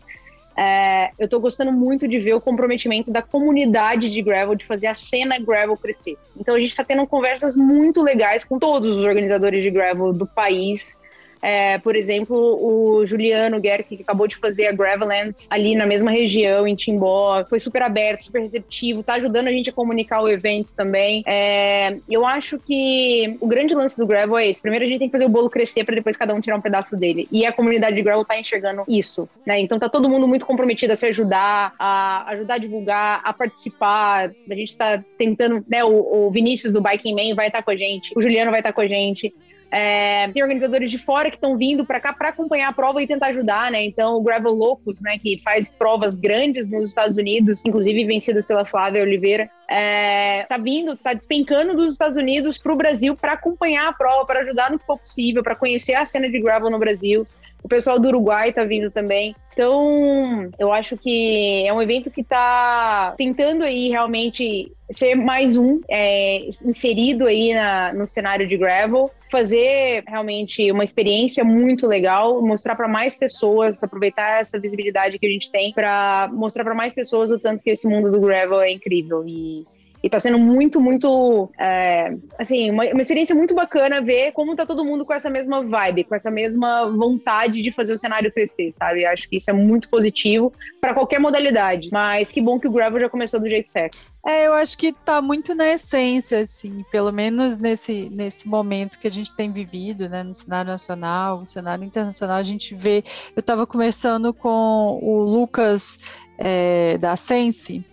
É, 0.56 1.12
eu 1.18 1.28
tô 1.28 1.40
gostando 1.40 1.72
muito 1.72 2.08
de 2.08 2.20
ver 2.20 2.34
o 2.34 2.42
comprometimento 2.42 3.12
da 3.12 3.22
comunidade 3.22 4.10
de 4.10 4.22
gravel, 4.22 4.56
de 4.56 4.66
fazer 4.66 4.88
a 4.88 4.96
cena 4.96 5.40
gravel 5.40 5.78
crescer. 5.78 6.18
Então 6.38 6.56
a 6.56 6.60
gente 6.60 6.70
está 6.70 6.84
tendo 6.84 7.06
conversas 7.08 7.56
muito 7.56 8.02
legais 8.02 8.44
com 8.44 8.60
todos 8.60 8.98
os 8.98 9.06
organizadores 9.06 9.64
de 9.64 9.72
gravel 9.72 10.12
do 10.12 10.28
país, 10.28 10.98
é, 11.42 11.78
por 11.80 11.96
exemplo, 11.96 12.38
o 12.38 13.06
Juliano 13.06 13.60
Guerra, 13.60 13.84
que 13.84 14.00
acabou 14.02 14.28
de 14.28 14.38
fazer 14.38 14.68
a 14.68 14.72
Gravellands 14.72 15.48
ali 15.50 15.76
na 15.76 15.86
mesma 15.86 16.12
região, 16.12 16.68
em 16.68 16.76
Timbó, 16.76 17.44
foi 17.46 17.60
super 17.60 17.82
aberto, 17.82 18.26
super 18.26 18.42
receptivo, 18.42 19.02
tá 19.02 19.16
ajudando 19.16 19.48
a 19.48 19.52
gente 19.52 19.70
a 19.70 19.74
comunicar 19.74 20.22
o 20.22 20.30
evento 20.30 20.76
também. 20.76 21.24
É, 21.26 21.98
eu 22.10 22.26
acho 22.26 22.60
que 22.60 23.38
o 23.40 23.48
grande 23.48 23.74
lance 23.74 23.98
do 23.98 24.06
Gravel 24.06 24.38
é 24.38 24.48
esse. 24.48 24.62
Primeiro 24.62 24.86
a 24.86 24.88
gente 24.88 25.00
tem 25.00 25.08
que 25.08 25.12
fazer 25.12 25.26
o 25.26 25.30
bolo 25.30 25.50
crescer 25.50 25.84
para 25.84 25.96
depois 25.96 26.16
cada 26.16 26.34
um 26.34 26.42
tirar 26.42 26.58
um 26.58 26.62
pedaço 26.62 26.96
dele. 26.96 27.28
E 27.32 27.46
a 27.46 27.52
comunidade 27.52 27.96
de 27.96 28.02
Gravel 28.02 28.26
tá 28.26 28.40
enxergando 28.40 28.84
isso, 28.88 29.28
né? 29.46 29.60
Então 29.60 29.80
tá 29.80 29.90
todo 29.90 30.10
mundo 30.10 30.28
muito 30.28 30.46
comprometido 30.46 30.94
a 30.94 30.96
se 30.96 31.08
ajudar, 31.08 31.74
a 31.80 32.30
ajudar 32.32 32.56
a 32.56 32.60
divulgar, 32.60 33.22
a 33.24 33.34
participar. 33.34 34.32
A 34.50 34.56
gente 34.56 34.78
tá 34.78 35.04
tentando, 35.18 35.66
né? 35.68 35.84
O, 35.84 36.28
o 36.28 36.32
Vinícius 36.32 36.72
do 36.72 36.82
Biking 36.82 37.16
Man 37.16 37.36
vai 37.36 37.48
estar 37.48 37.60
tá 37.60 37.64
com 37.64 37.72
a 37.72 37.76
gente, 37.76 38.12
o 38.16 38.22
Juliano 38.22 38.52
vai 38.52 38.60
estar 38.60 38.70
tá 38.70 38.74
com 38.74 38.82
a 38.82 38.88
gente. 38.88 39.34
É, 39.72 40.28
tem 40.28 40.44
organizadores 40.44 40.92
de 40.92 40.98
fora 40.98 41.30
que 41.30 41.38
estão 41.38 41.58
vindo 41.58 41.86
para 41.86 42.00
cá 42.00 42.12
para 42.12 42.30
acompanhar 42.30 42.68
a 42.68 42.74
prova 42.74 43.02
e 43.02 43.08
tentar 43.08 43.28
ajudar, 43.28 43.72
né? 43.72 43.82
Então, 43.82 44.18
o 44.18 44.22
Gravel 44.22 44.52
Locus, 44.52 45.00
né, 45.00 45.18
que 45.18 45.42
faz 45.42 45.70
provas 45.70 46.18
grandes 46.18 46.68
nos 46.68 46.90
Estados 46.90 47.16
Unidos, 47.16 47.60
inclusive 47.66 48.04
vencidas 48.04 48.46
pela 48.46 48.66
Flávia 48.66 49.02
Oliveira, 49.02 49.50
é, 49.70 50.44
tá 50.44 50.58
vindo, 50.58 50.98
tá 50.98 51.14
despencando 51.14 51.74
dos 51.74 51.94
Estados 51.94 52.18
Unidos 52.18 52.58
para 52.58 52.74
o 52.74 52.76
Brasil 52.76 53.16
para 53.16 53.32
acompanhar 53.34 53.88
a 53.88 53.94
prova, 53.94 54.26
para 54.26 54.42
ajudar 54.42 54.70
no 54.70 54.78
que 54.78 54.86
for 54.86 55.00
possível, 55.00 55.42
para 55.42 55.56
conhecer 55.56 55.94
a 55.94 56.06
cena 56.06 56.30
de 56.30 56.40
gravel 56.42 56.70
no 56.70 56.78
Brasil. 56.78 57.26
O 57.64 57.68
pessoal 57.68 58.00
do 58.00 58.08
Uruguai 58.08 58.52
tá 58.52 58.66
vindo 58.66 58.90
também. 58.90 59.36
Então, 59.54 60.50
eu 60.58 60.72
acho 60.72 60.98
que 60.98 61.66
é 61.66 61.74
um 61.74 61.82
evento 61.82 62.10
que 62.10 62.24
tá 62.24 63.14
tentando 63.18 63.64
aí 63.64 63.90
realmente 63.90 64.72
ser 64.90 65.16
mais 65.16 65.58
um 65.58 65.80
é, 65.90 66.40
inserido 66.66 67.26
aí 67.26 67.54
na, 67.54 67.94
no 67.94 68.08
cenário 68.08 68.48
de 68.48 68.58
gravel, 68.58 69.12
fazer 69.32 70.04
realmente 70.08 70.72
uma 70.72 70.84
experiência 70.84 71.44
muito 71.44 71.88
legal, 71.88 72.42
mostrar 72.42 72.76
para 72.76 72.88
mais 72.88 73.16
pessoas, 73.16 73.82
aproveitar 73.84 74.42
essa 74.42 74.60
visibilidade 74.60 75.18
que 75.18 75.26
a 75.26 75.30
gente 75.30 75.52
tem 75.52 75.72
para 75.74 76.30
mostrar 76.34 76.64
para 76.64 76.76
mais 76.76 76.94
pessoas 76.94 77.32
o 77.32 77.40
tanto 77.40 77.64
que 77.64 77.70
esse 77.70 77.88
mundo 77.88 78.12
do 78.12 78.20
gravel 78.20 78.62
é 78.62 78.72
incrível 78.72 79.24
e 79.26 79.66
e 80.04 80.10
tá 80.10 80.20
sendo 80.20 80.40
muito, 80.40 80.82
muito, 80.82 81.50
é, 81.60 82.16
assim, 82.40 82.72
uma, 82.72 82.86
uma, 82.86 83.02
experiência 83.02 83.36
muito 83.36 83.54
bacana 83.54 84.02
ver 84.02 84.32
como 84.32 84.56
tá 84.56 84.66
todo 84.66 84.84
mundo 84.84 85.06
com 85.06 85.14
essa 85.14 85.30
mesma 85.30 85.64
vibe, 85.64 86.06
com 86.06 86.16
essa 86.16 86.32
mesma 86.32 86.90
vontade 86.90 87.62
de 87.62 87.72
fazer 87.72 87.94
o 87.94 87.98
cenário 87.98 88.32
crescer, 88.32 88.72
sabe? 88.72 89.06
Acho 89.06 89.30
que 89.30 89.38
isso 89.38 89.50
é 89.50 89.54
muito 89.54 89.90
positivo 89.90 90.52
para 90.80 90.94
qualquer 90.94 91.20
modalidade. 91.20 91.90
Mas 91.92 92.32
que 92.32 92.42
bom 92.42 92.60
que 92.60 92.68
o 92.68 92.72
Gravel 92.72 93.00
já 93.00 93.10
começou 93.10 93.40
do 93.40 93.48
jeito 93.48 93.70
certo. 93.70 94.00
É, 94.26 94.48
eu 94.48 94.54
acho 94.54 94.78
que 94.78 94.94
tá 94.94 95.22
muito 95.22 95.56
na 95.56 95.68
essência, 95.68 96.40
assim, 96.40 96.84
pelo 96.92 97.12
menos 97.12 97.58
nesse, 97.58 98.08
nesse 98.10 98.48
momento 98.48 99.00
que 99.00 99.08
a 99.08 99.12
gente 99.12 99.36
tem 99.36 99.52
vivido, 99.52 100.08
né, 100.08 100.22
no 100.22 100.34
cenário 100.34 100.72
nacional, 100.72 101.40
no 101.40 101.48
cenário 101.48 101.84
internacional, 101.84 102.38
a 102.38 102.44
gente 102.44 102.76
vê. 102.76 103.04
Eu 103.36 103.40
estava 103.40 103.66
conversando 103.66 104.32
com 104.32 105.00
o 105.02 105.24
Lucas 105.24 105.98
é, 106.38 106.98
da 107.00 107.16
Sense 107.16 107.84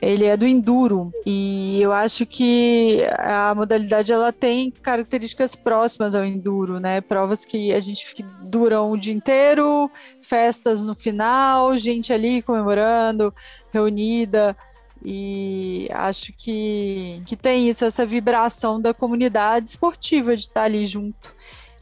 ele 0.00 0.24
é 0.24 0.36
do 0.36 0.46
enduro 0.46 1.12
e 1.26 1.80
eu 1.80 1.92
acho 1.92 2.24
que 2.24 3.02
a 3.18 3.54
modalidade 3.54 4.12
ela 4.12 4.32
tem 4.32 4.70
características 4.70 5.54
próximas 5.54 6.14
ao 6.14 6.24
enduro, 6.24 6.78
né? 6.78 7.00
Provas 7.00 7.44
que 7.44 7.72
a 7.72 7.80
gente 7.80 8.06
fica, 8.06 8.24
duram 8.42 8.92
o 8.92 8.96
dia 8.96 9.12
inteiro, 9.12 9.90
festas 10.22 10.84
no 10.84 10.94
final, 10.94 11.76
gente 11.76 12.12
ali 12.12 12.42
comemorando, 12.42 13.34
reunida. 13.72 14.56
E 15.04 15.88
acho 15.92 16.32
que, 16.32 17.22
que 17.24 17.36
tem 17.36 17.68
isso, 17.68 17.84
essa 17.84 18.04
vibração 18.04 18.80
da 18.80 18.92
comunidade 18.92 19.70
esportiva 19.70 20.34
de 20.34 20.42
estar 20.42 20.64
ali 20.64 20.86
junto. 20.86 21.32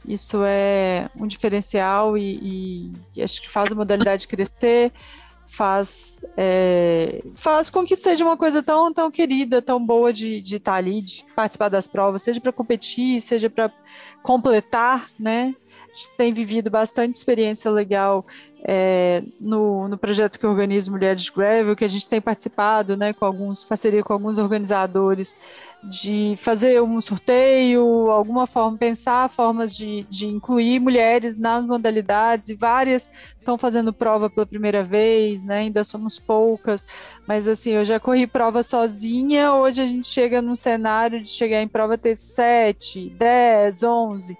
Isso 0.07 0.41
é 0.45 1.09
um 1.19 1.27
diferencial 1.27 2.17
e, 2.17 2.39
e, 2.41 2.91
e 3.15 3.23
acho 3.23 3.41
que 3.41 3.49
faz 3.49 3.71
a 3.71 3.75
modalidade 3.75 4.27
crescer 4.27 4.91
faz, 5.47 6.23
é, 6.35 7.23
faz 7.35 7.69
com 7.69 7.85
que 7.85 7.95
seja 7.95 8.23
uma 8.23 8.37
coisa 8.37 8.61
tão, 8.61 8.93
tão 8.93 9.09
querida, 9.09 9.61
tão 9.61 9.83
boa 9.83 10.11
de 10.11 10.37
estar 10.39 10.73
tá 10.73 10.77
ali, 10.77 11.01
de 11.01 11.25
participar 11.35 11.69
das 11.69 11.87
provas, 11.87 12.21
seja 12.21 12.39
para 12.39 12.51
competir, 12.51 13.21
seja 13.21 13.49
para 13.49 13.71
completar, 14.21 15.09
né? 15.17 15.55
Tem 16.15 16.31
vivido 16.31 16.69
bastante 16.69 17.15
experiência 17.15 17.71
legal 17.71 18.23
é, 18.69 19.23
no, 19.39 19.87
no 19.87 19.97
projeto 19.97 20.37
que 20.37 20.45
organiza 20.45 20.91
Mulheres 20.91 21.29
Gravel, 21.29 21.73
que 21.73 21.85
a 21.85 21.87
gente 21.87 22.09
tem 22.09 22.19
participado, 22.19 22.97
né, 22.97 23.13
com 23.13 23.23
alguns, 23.23 23.63
parceria 23.63 24.03
com 24.03 24.11
alguns 24.11 24.37
organizadores, 24.37 25.37
de 25.81 26.35
fazer 26.37 26.81
um 26.81 26.99
sorteio, 26.99 28.11
alguma 28.11 28.45
forma, 28.45 28.77
pensar 28.77 29.29
formas 29.29 29.73
de, 29.73 30.03
de 30.09 30.27
incluir 30.27 30.81
mulheres 30.81 31.37
nas 31.37 31.65
modalidades, 31.65 32.49
e 32.49 32.55
várias 32.55 33.09
estão 33.39 33.57
fazendo 33.57 33.93
prova 33.93 34.29
pela 34.29 34.45
primeira 34.45 34.83
vez, 34.83 35.41
né, 35.45 35.59
ainda 35.59 35.81
somos 35.85 36.19
poucas, 36.19 36.85
mas 37.25 37.47
assim, 37.47 37.71
eu 37.71 37.85
já 37.85 38.01
corri 38.01 38.27
prova 38.27 38.61
sozinha, 38.63 39.53
hoje 39.53 39.81
a 39.81 39.85
gente 39.85 40.09
chega 40.09 40.41
num 40.41 40.55
cenário 40.55 41.21
de 41.21 41.29
chegar 41.29 41.61
em 41.61 41.69
prova 41.69 41.97
ter 41.97 42.17
7, 42.17 43.11
10, 43.11 43.83
11, 43.83 44.37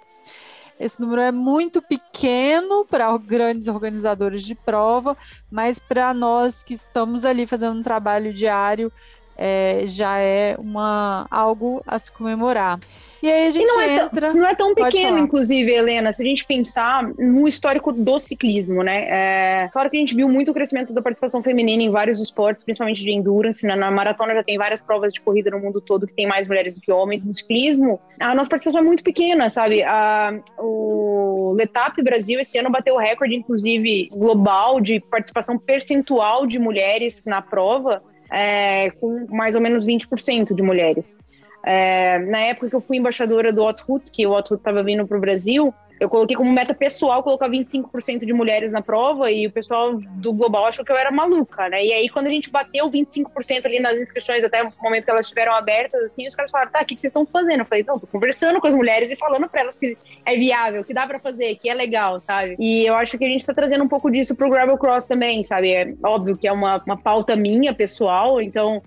esse 0.78 1.00
número 1.00 1.20
é 1.20 1.32
muito 1.32 1.82
pequeno 1.82 2.84
para 2.84 3.16
grandes 3.18 3.66
organizadores 3.66 4.42
de 4.44 4.54
prova, 4.54 5.16
mas 5.50 5.78
para 5.78 6.14
nós 6.14 6.62
que 6.62 6.74
estamos 6.74 7.24
ali 7.24 7.46
fazendo 7.46 7.78
um 7.78 7.82
trabalho 7.82 8.32
diário, 8.32 8.92
é, 9.36 9.84
já 9.86 10.18
é 10.18 10.56
uma, 10.58 11.26
algo 11.30 11.82
a 11.86 11.98
se 11.98 12.10
comemorar. 12.12 12.78
E 13.22 13.30
aí 13.30 13.48
a 13.48 13.50
gente 13.50 13.66
não 13.66 13.82
entra. 13.82 14.26
É 14.28 14.34
não 14.34 14.46
é 14.46 14.54
tão 14.54 14.74
pequeno, 14.74 15.18
inclusive, 15.18 15.72
Helena, 15.72 16.12
se 16.12 16.22
a 16.22 16.26
gente 16.26 16.44
pensar 16.44 17.02
no 17.18 17.48
histórico 17.48 17.92
do 17.92 18.18
ciclismo, 18.18 18.82
né? 18.82 19.06
É, 19.08 19.68
claro 19.72 19.90
que 19.90 19.96
a 19.96 20.00
gente 20.00 20.14
viu 20.14 20.28
muito 20.28 20.50
o 20.50 20.54
crescimento 20.54 20.92
da 20.92 21.02
participação 21.02 21.42
feminina 21.42 21.82
em 21.82 21.90
vários 21.90 22.20
esportes, 22.20 22.62
principalmente 22.62 23.02
de 23.02 23.10
endurance. 23.10 23.66
Né? 23.66 23.74
Na 23.74 23.90
maratona 23.90 24.34
já 24.34 24.44
tem 24.44 24.56
várias 24.56 24.80
provas 24.80 25.12
de 25.12 25.20
corrida 25.20 25.50
no 25.50 25.58
mundo 25.58 25.80
todo 25.80 26.06
que 26.06 26.14
tem 26.14 26.26
mais 26.26 26.46
mulheres 26.46 26.74
do 26.74 26.80
que 26.80 26.92
homens. 26.92 27.24
No 27.24 27.34
ciclismo, 27.34 28.00
a 28.20 28.34
nossa 28.34 28.48
participação 28.48 28.82
é 28.82 28.84
muito 28.84 29.02
pequena, 29.02 29.50
sabe? 29.50 29.82
A, 29.82 30.38
o 30.58 31.54
Letap 31.56 32.00
Brasil 32.02 32.38
esse 32.40 32.56
ano 32.58 32.70
bateu 32.70 32.94
o 32.94 32.98
recorde, 32.98 33.34
inclusive, 33.34 34.08
global 34.12 34.80
de 34.80 35.00
participação 35.00 35.58
percentual 35.58 36.46
de 36.46 36.58
mulheres 36.58 37.24
na 37.24 37.42
prova. 37.42 38.02
É, 38.30 38.90
com 38.90 39.26
mais 39.30 39.54
ou 39.54 39.60
menos 39.60 39.86
20% 39.86 40.54
de 40.54 40.60
mulheres. 40.60 41.18
É, 41.64 42.18
na 42.20 42.40
época 42.40 42.70
que 42.70 42.76
eu 42.76 42.80
fui 42.80 42.96
embaixadora 42.96 43.52
do 43.52 43.62
Outhoot, 43.62 44.10
que 44.10 44.26
o 44.26 44.34
Outhoot 44.34 44.60
estava 44.60 44.82
vindo 44.82 45.06
para 45.06 45.16
o 45.16 45.20
Brasil, 45.20 45.74
eu 46.00 46.08
coloquei 46.08 46.36
como 46.36 46.52
meta 46.52 46.72
pessoal 46.72 47.22
colocar 47.22 47.48
25% 47.48 48.24
de 48.24 48.32
mulheres 48.32 48.70
na 48.70 48.80
prova 48.80 49.30
e 49.30 49.46
o 49.46 49.50
pessoal 49.50 49.94
do 49.94 50.32
Global 50.32 50.66
achou 50.66 50.84
que 50.84 50.92
eu 50.92 50.96
era 50.96 51.10
maluca, 51.10 51.68
né? 51.68 51.84
E 51.84 51.92
aí, 51.92 52.08
quando 52.08 52.28
a 52.28 52.30
gente 52.30 52.50
bateu 52.50 52.88
25% 52.88 53.66
ali 53.66 53.80
nas 53.80 54.00
inscrições, 54.00 54.44
até 54.44 54.62
o 54.62 54.70
momento 54.80 55.04
que 55.04 55.10
elas 55.10 55.26
estiveram 55.26 55.52
abertas, 55.52 56.04
assim, 56.04 56.26
os 56.26 56.34
caras 56.34 56.50
falaram, 56.50 56.70
tá, 56.70 56.82
o 56.82 56.84
que 56.84 56.94
vocês 56.94 57.10
estão 57.10 57.26
fazendo? 57.26 57.60
Eu 57.60 57.66
falei, 57.66 57.84
não, 57.84 57.98
tô 57.98 58.06
conversando 58.06 58.60
com 58.60 58.68
as 58.68 58.74
mulheres 58.74 59.10
e 59.10 59.16
falando 59.16 59.48
para 59.48 59.62
elas 59.62 59.78
que 59.78 59.98
é 60.24 60.36
viável, 60.36 60.84
que 60.84 60.94
dá 60.94 61.06
para 61.06 61.18
fazer, 61.18 61.56
que 61.56 61.68
é 61.68 61.74
legal, 61.74 62.20
sabe? 62.20 62.54
E 62.60 62.86
eu 62.86 62.94
acho 62.94 63.18
que 63.18 63.24
a 63.24 63.28
gente 63.28 63.44
tá 63.44 63.52
trazendo 63.52 63.82
um 63.82 63.88
pouco 63.88 64.10
disso 64.10 64.36
pro 64.36 64.50
Gravel 64.50 64.78
Cross 64.78 65.04
também, 65.04 65.42
sabe? 65.42 65.72
É 65.72 65.94
óbvio 66.04 66.36
que 66.36 66.46
é 66.46 66.52
uma, 66.52 66.80
uma 66.86 66.96
pauta 66.96 67.34
minha, 67.34 67.74
pessoal, 67.74 68.40
então 68.40 68.82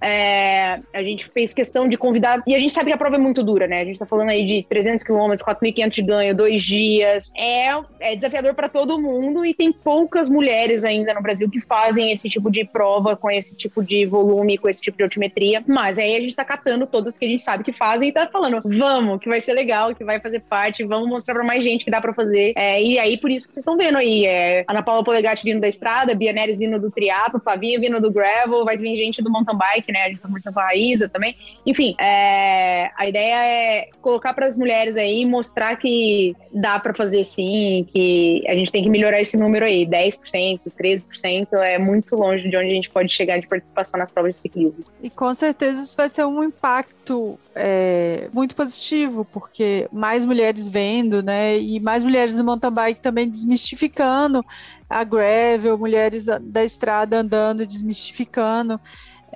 é, 0.00 0.80
a 0.92 1.02
gente 1.02 1.26
fez 1.26 1.54
questão 1.54 1.88
de 1.88 1.96
convidar. 1.96 2.42
E 2.46 2.54
a 2.54 2.58
gente 2.58 2.72
sabe 2.72 2.90
que 2.90 2.94
a 2.94 2.98
prova 2.98 3.16
é 3.16 3.18
muito 3.18 3.42
dura, 3.42 3.66
né? 3.66 3.80
A 3.80 3.84
gente 3.84 3.98
tá 3.98 4.06
falando 4.06 4.30
aí 4.30 4.44
de 4.44 4.64
300 4.68 5.02
quilômetros, 5.02 5.46
4.500 5.46 5.88
de 5.88 6.02
ganho, 6.02 6.34
dois 6.34 6.62
dias. 6.62 7.32
É, 7.36 7.68
é 8.00 8.16
desafiador 8.16 8.54
para 8.54 8.68
todo 8.68 9.00
mundo 9.00 9.44
e 9.44 9.54
tem 9.54 9.72
poucas 9.72 10.28
mulheres 10.28 10.84
ainda 10.84 11.14
no 11.14 11.22
Brasil 11.22 11.48
que 11.50 11.60
fazem 11.60 12.12
esse 12.12 12.28
tipo 12.28 12.50
de 12.50 12.64
prova 12.64 13.16
com 13.16 13.30
esse 13.30 13.56
tipo 13.56 13.82
de 13.82 14.06
volume, 14.06 14.58
com 14.58 14.68
esse 14.68 14.80
tipo 14.80 14.96
de 14.96 15.04
altimetria. 15.04 15.62
Mas 15.66 15.98
aí 15.98 16.16
a 16.16 16.20
gente 16.20 16.34
tá 16.34 16.44
catando 16.44 16.86
todas 16.86 17.16
que 17.18 17.24
a 17.24 17.28
gente 17.28 17.42
sabe 17.42 17.64
que 17.64 17.72
fazem 17.72 18.08
e 18.08 18.12
tá 18.12 18.26
falando, 18.26 18.62
vamos, 18.64 19.20
que 19.20 19.28
vai 19.28 19.40
ser 19.40 19.54
legal, 19.54 19.94
que 19.94 20.04
vai 20.04 20.20
fazer 20.20 20.40
parte, 20.40 20.84
vamos 20.84 21.08
mostrar 21.08 21.34
para 21.34 21.44
mais 21.44 21.62
gente 21.62 21.84
que 21.84 21.90
dá 21.90 22.00
para 22.00 22.12
fazer. 22.12 22.52
É, 22.56 22.82
e 22.82 22.98
aí, 22.98 23.16
por 23.16 23.30
isso 23.30 23.46
que 23.46 23.54
vocês 23.54 23.62
estão 23.62 23.76
vendo 23.76 23.98
aí, 23.98 24.26
é, 24.26 24.64
Ana 24.68 24.82
Paula 24.82 25.04
Polegatti 25.04 25.44
vindo 25.44 25.60
da 25.60 25.68
estrada, 25.68 26.14
Bia 26.14 26.32
Neres 26.32 26.58
vindo 26.58 26.78
do 26.78 26.90
triatlo, 26.90 27.40
Flavinha 27.40 27.80
vindo 27.80 28.00
do 28.00 28.10
gravel, 28.10 28.64
vai 28.64 28.76
vir 28.76 28.96
gente 28.96 29.22
do 29.22 29.30
mountain 29.30 29.56
bike 29.56 29.85
né? 29.92 30.04
A 30.04 30.08
gente 30.08 30.20
conversando 30.20 30.54
com 30.54 30.60
a 30.60 30.74
Isa 30.74 31.08
também. 31.08 31.36
Enfim, 31.64 31.94
é, 32.00 32.90
a 32.96 33.06
ideia 33.06 33.34
é 33.44 33.88
colocar 34.00 34.34
para 34.34 34.46
as 34.46 34.56
mulheres 34.56 34.96
aí, 34.96 35.24
mostrar 35.24 35.76
que 35.76 36.34
dá 36.52 36.78
para 36.78 36.94
fazer 36.94 37.24
sim, 37.24 37.86
que 37.90 38.44
a 38.48 38.54
gente 38.54 38.70
tem 38.70 38.82
que 38.82 38.90
melhorar 38.90 39.20
esse 39.20 39.36
número 39.36 39.64
aí. 39.64 39.86
10%, 39.86 40.60
13% 40.78 41.48
é 41.54 41.78
muito 41.78 42.16
longe 42.16 42.48
de 42.48 42.56
onde 42.56 42.70
a 42.70 42.74
gente 42.74 42.90
pode 42.90 43.12
chegar 43.12 43.38
de 43.40 43.46
participação 43.46 43.98
nas 43.98 44.10
provas 44.10 44.32
de 44.32 44.38
ciclismo. 44.38 44.84
E 45.02 45.10
com 45.10 45.32
certeza 45.34 45.82
isso 45.82 45.96
vai 45.96 46.08
ser 46.08 46.24
um 46.24 46.42
impacto 46.42 47.38
é, 47.54 48.28
muito 48.32 48.54
positivo, 48.54 49.24
porque 49.24 49.88
mais 49.92 50.24
mulheres 50.24 50.66
vendo, 50.68 51.22
né? 51.22 51.58
E 51.58 51.80
mais 51.80 52.04
mulheres 52.04 52.36
no 52.36 52.44
mountain 52.44 52.70
bike 52.70 53.00
também 53.00 53.28
desmistificando 53.28 54.44
a 54.88 55.02
gravel, 55.02 55.76
mulheres 55.76 56.26
da 56.26 56.64
estrada 56.64 57.18
andando, 57.18 57.66
desmistificando 57.66 58.80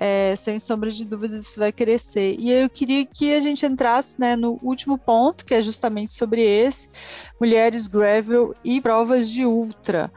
é, 0.03 0.35
sem 0.35 0.57
sombra 0.57 0.89
de 0.89 1.05
dúvidas 1.05 1.45
isso 1.45 1.59
vai 1.59 1.71
crescer. 1.71 2.35
E 2.39 2.49
eu 2.51 2.67
queria 2.67 3.05
que 3.05 3.35
a 3.35 3.39
gente 3.39 3.63
entrasse 3.63 4.19
né, 4.19 4.35
no 4.35 4.57
último 4.63 4.97
ponto, 4.97 5.45
que 5.45 5.53
é 5.53 5.61
justamente 5.61 6.11
sobre 6.11 6.41
esse, 6.41 6.89
mulheres 7.39 7.85
gravel 7.85 8.55
e 8.63 8.81
provas 8.81 9.29
de 9.29 9.45
ultra. 9.45 10.11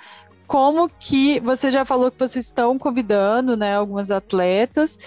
Como 0.47 0.89
que 0.89 1.39
você 1.41 1.71
já 1.71 1.85
falou 1.85 2.11
que 2.11 2.19
vocês 2.19 2.47
estão 2.47 2.79
convidando 2.79 3.59
né, 3.59 3.77
algumas 3.77 4.11
atletas, 4.11 4.99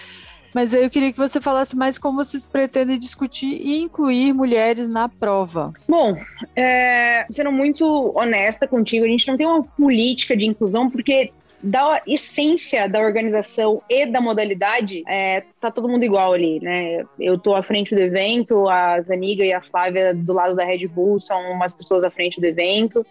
mas 0.53 0.75
eu 0.75 0.89
queria 0.91 1.11
que 1.11 1.17
você 1.17 1.41
falasse 1.41 1.75
mais 1.75 1.97
como 1.97 2.23
vocês 2.23 2.45
pretendem 2.45 2.99
discutir 2.99 3.59
e 3.59 3.79
incluir 3.81 4.31
mulheres 4.31 4.87
na 4.87 5.09
prova. 5.09 5.73
Bom, 5.89 6.15
é, 6.55 7.25
sendo 7.31 7.51
muito 7.51 8.11
honesta 8.15 8.67
contigo, 8.67 9.05
a 9.05 9.07
gente 9.07 9.27
não 9.27 9.37
tem 9.37 9.47
uma 9.47 9.63
política 9.63 10.37
de 10.37 10.45
inclusão 10.45 10.87
porque 10.87 11.31
da 11.61 12.01
essência 12.07 12.87
da 12.87 12.99
organização 12.99 13.81
e 13.89 14.05
da 14.05 14.21
modalidade, 14.21 15.03
é, 15.07 15.43
tá 15.59 15.71
todo 15.71 15.89
mundo 15.89 16.03
igual 16.03 16.33
ali, 16.33 16.59
né? 16.59 17.03
Eu 17.19 17.37
tô 17.37 17.55
à 17.55 17.63
frente 17.63 17.95
do 17.95 18.01
evento, 18.01 18.67
a 18.69 19.01
Zaniga 19.01 19.43
e 19.43 19.51
a 19.51 19.61
Flávia 19.61 20.13
do 20.13 20.33
lado 20.33 20.55
da 20.55 20.63
Red 20.63 20.87
Bull 20.87 21.19
são 21.19 21.39
umas 21.51 21.73
pessoas 21.73 22.03
à 22.03 22.09
frente 22.09 22.39
do 22.39 22.45
evento. 22.45 23.05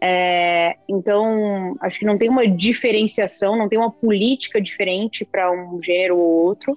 É, 0.00 0.76
então, 0.88 1.76
acho 1.80 2.00
que 2.00 2.04
não 2.04 2.18
tem 2.18 2.28
uma 2.28 2.46
diferenciação, 2.46 3.56
não 3.56 3.68
tem 3.68 3.78
uma 3.78 3.90
política 3.90 4.60
diferente 4.60 5.24
para 5.24 5.52
um 5.52 5.80
gênero 5.80 6.18
ou 6.18 6.44
outro. 6.44 6.76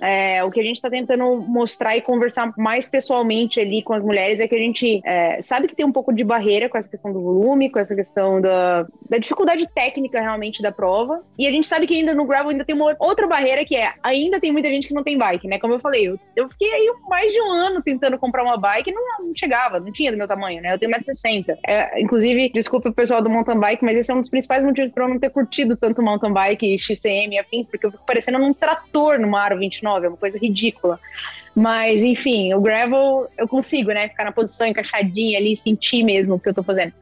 É, 0.00 0.42
o 0.44 0.50
que 0.50 0.60
a 0.60 0.62
gente 0.62 0.76
está 0.76 0.88
tentando 0.88 1.36
mostrar 1.40 1.96
e 1.96 2.00
conversar 2.00 2.52
mais 2.56 2.88
pessoalmente 2.88 3.60
ali 3.60 3.82
com 3.82 3.92
as 3.92 4.02
mulheres 4.02 4.38
é 4.38 4.46
que 4.46 4.54
a 4.54 4.58
gente 4.58 5.00
é, 5.04 5.40
sabe 5.42 5.66
que 5.66 5.74
tem 5.74 5.84
um 5.84 5.92
pouco 5.92 6.12
de 6.12 6.22
barreira 6.22 6.68
com 6.68 6.78
essa 6.78 6.88
questão 6.88 7.12
do 7.12 7.20
volume, 7.20 7.70
com 7.70 7.78
essa 7.78 7.94
questão 7.94 8.40
da, 8.40 8.86
da, 9.08 9.18
dificuldade 9.18 9.68
técnica 9.74 10.20
realmente 10.20 10.62
da 10.62 10.70
prova. 10.70 11.22
E 11.38 11.46
a 11.46 11.50
gente 11.50 11.66
sabe 11.66 11.86
que 11.86 11.94
ainda 11.94 12.14
no 12.14 12.24
gravel 12.24 12.50
ainda 12.50 12.64
tem 12.64 12.76
uma 12.76 12.96
outra 13.00 13.26
barreira 13.26 13.64
que 13.64 13.76
é 13.76 13.92
ainda 14.02 14.40
tem 14.40 14.52
muita 14.52 14.68
gente 14.68 14.86
que 14.86 14.94
não 14.94 15.02
tem 15.02 15.18
bike, 15.18 15.48
né? 15.48 15.58
Como 15.58 15.74
eu 15.74 15.80
falei, 15.80 16.08
eu, 16.08 16.18
eu 16.36 16.48
fiquei 16.48 16.72
aí 16.72 16.92
mais 17.08 17.32
de 17.32 17.40
um 17.40 17.52
ano 17.52 17.82
tentando 17.82 18.18
comprar 18.18 18.44
uma 18.44 18.56
bike 18.56 18.90
e 18.90 18.94
não, 18.94 19.02
não 19.20 19.32
chegava, 19.34 19.80
não 19.80 19.90
tinha 19.90 20.12
do 20.12 20.18
meu 20.18 20.28
tamanho, 20.28 20.62
né? 20.62 20.74
Eu 20.74 20.78
tenho 20.78 20.92
1,60m. 20.92 21.56
É, 21.66 22.00
inclusive, 22.00 22.50
desculpa 22.50 22.88
o 22.88 22.94
pessoal 22.94 23.22
do 23.22 23.30
mountain 23.30 23.58
bike, 23.58 23.84
mas 23.84 23.98
esse 23.98 24.10
é 24.10 24.14
um 24.14 24.20
dos 24.20 24.28
principais 24.28 24.62
motivos 24.62 24.92
para 24.92 25.04
eu 25.04 25.08
não 25.08 25.18
ter 25.18 25.30
curtido 25.30 25.76
tanto 25.76 26.02
mountain 26.02 26.32
bike, 26.32 26.78
XCM 26.78 27.34
e 27.34 27.38
afins, 27.38 27.68
porque 27.68 27.86
eu 27.86 27.90
fico 27.90 28.04
parecendo 28.06 28.38
um 28.38 28.54
trator 28.54 29.18
no 29.18 29.36
Aro 29.36 29.58
29 29.58 29.87
é 29.96 30.08
uma 30.08 30.16
coisa 30.16 30.38
ridícula. 30.38 30.98
Mas, 31.54 32.02
enfim, 32.02 32.54
o 32.54 32.60
gravel 32.60 33.28
eu 33.36 33.48
consigo, 33.48 33.90
né? 33.90 34.08
Ficar 34.08 34.24
na 34.24 34.32
posição 34.32 34.66
encaixadinha 34.66 35.38
ali, 35.38 35.56
sentir 35.56 36.04
mesmo 36.04 36.34
o 36.36 36.38
que 36.38 36.48
eu 36.48 36.54
tô 36.54 36.62
fazendo. 36.62 36.92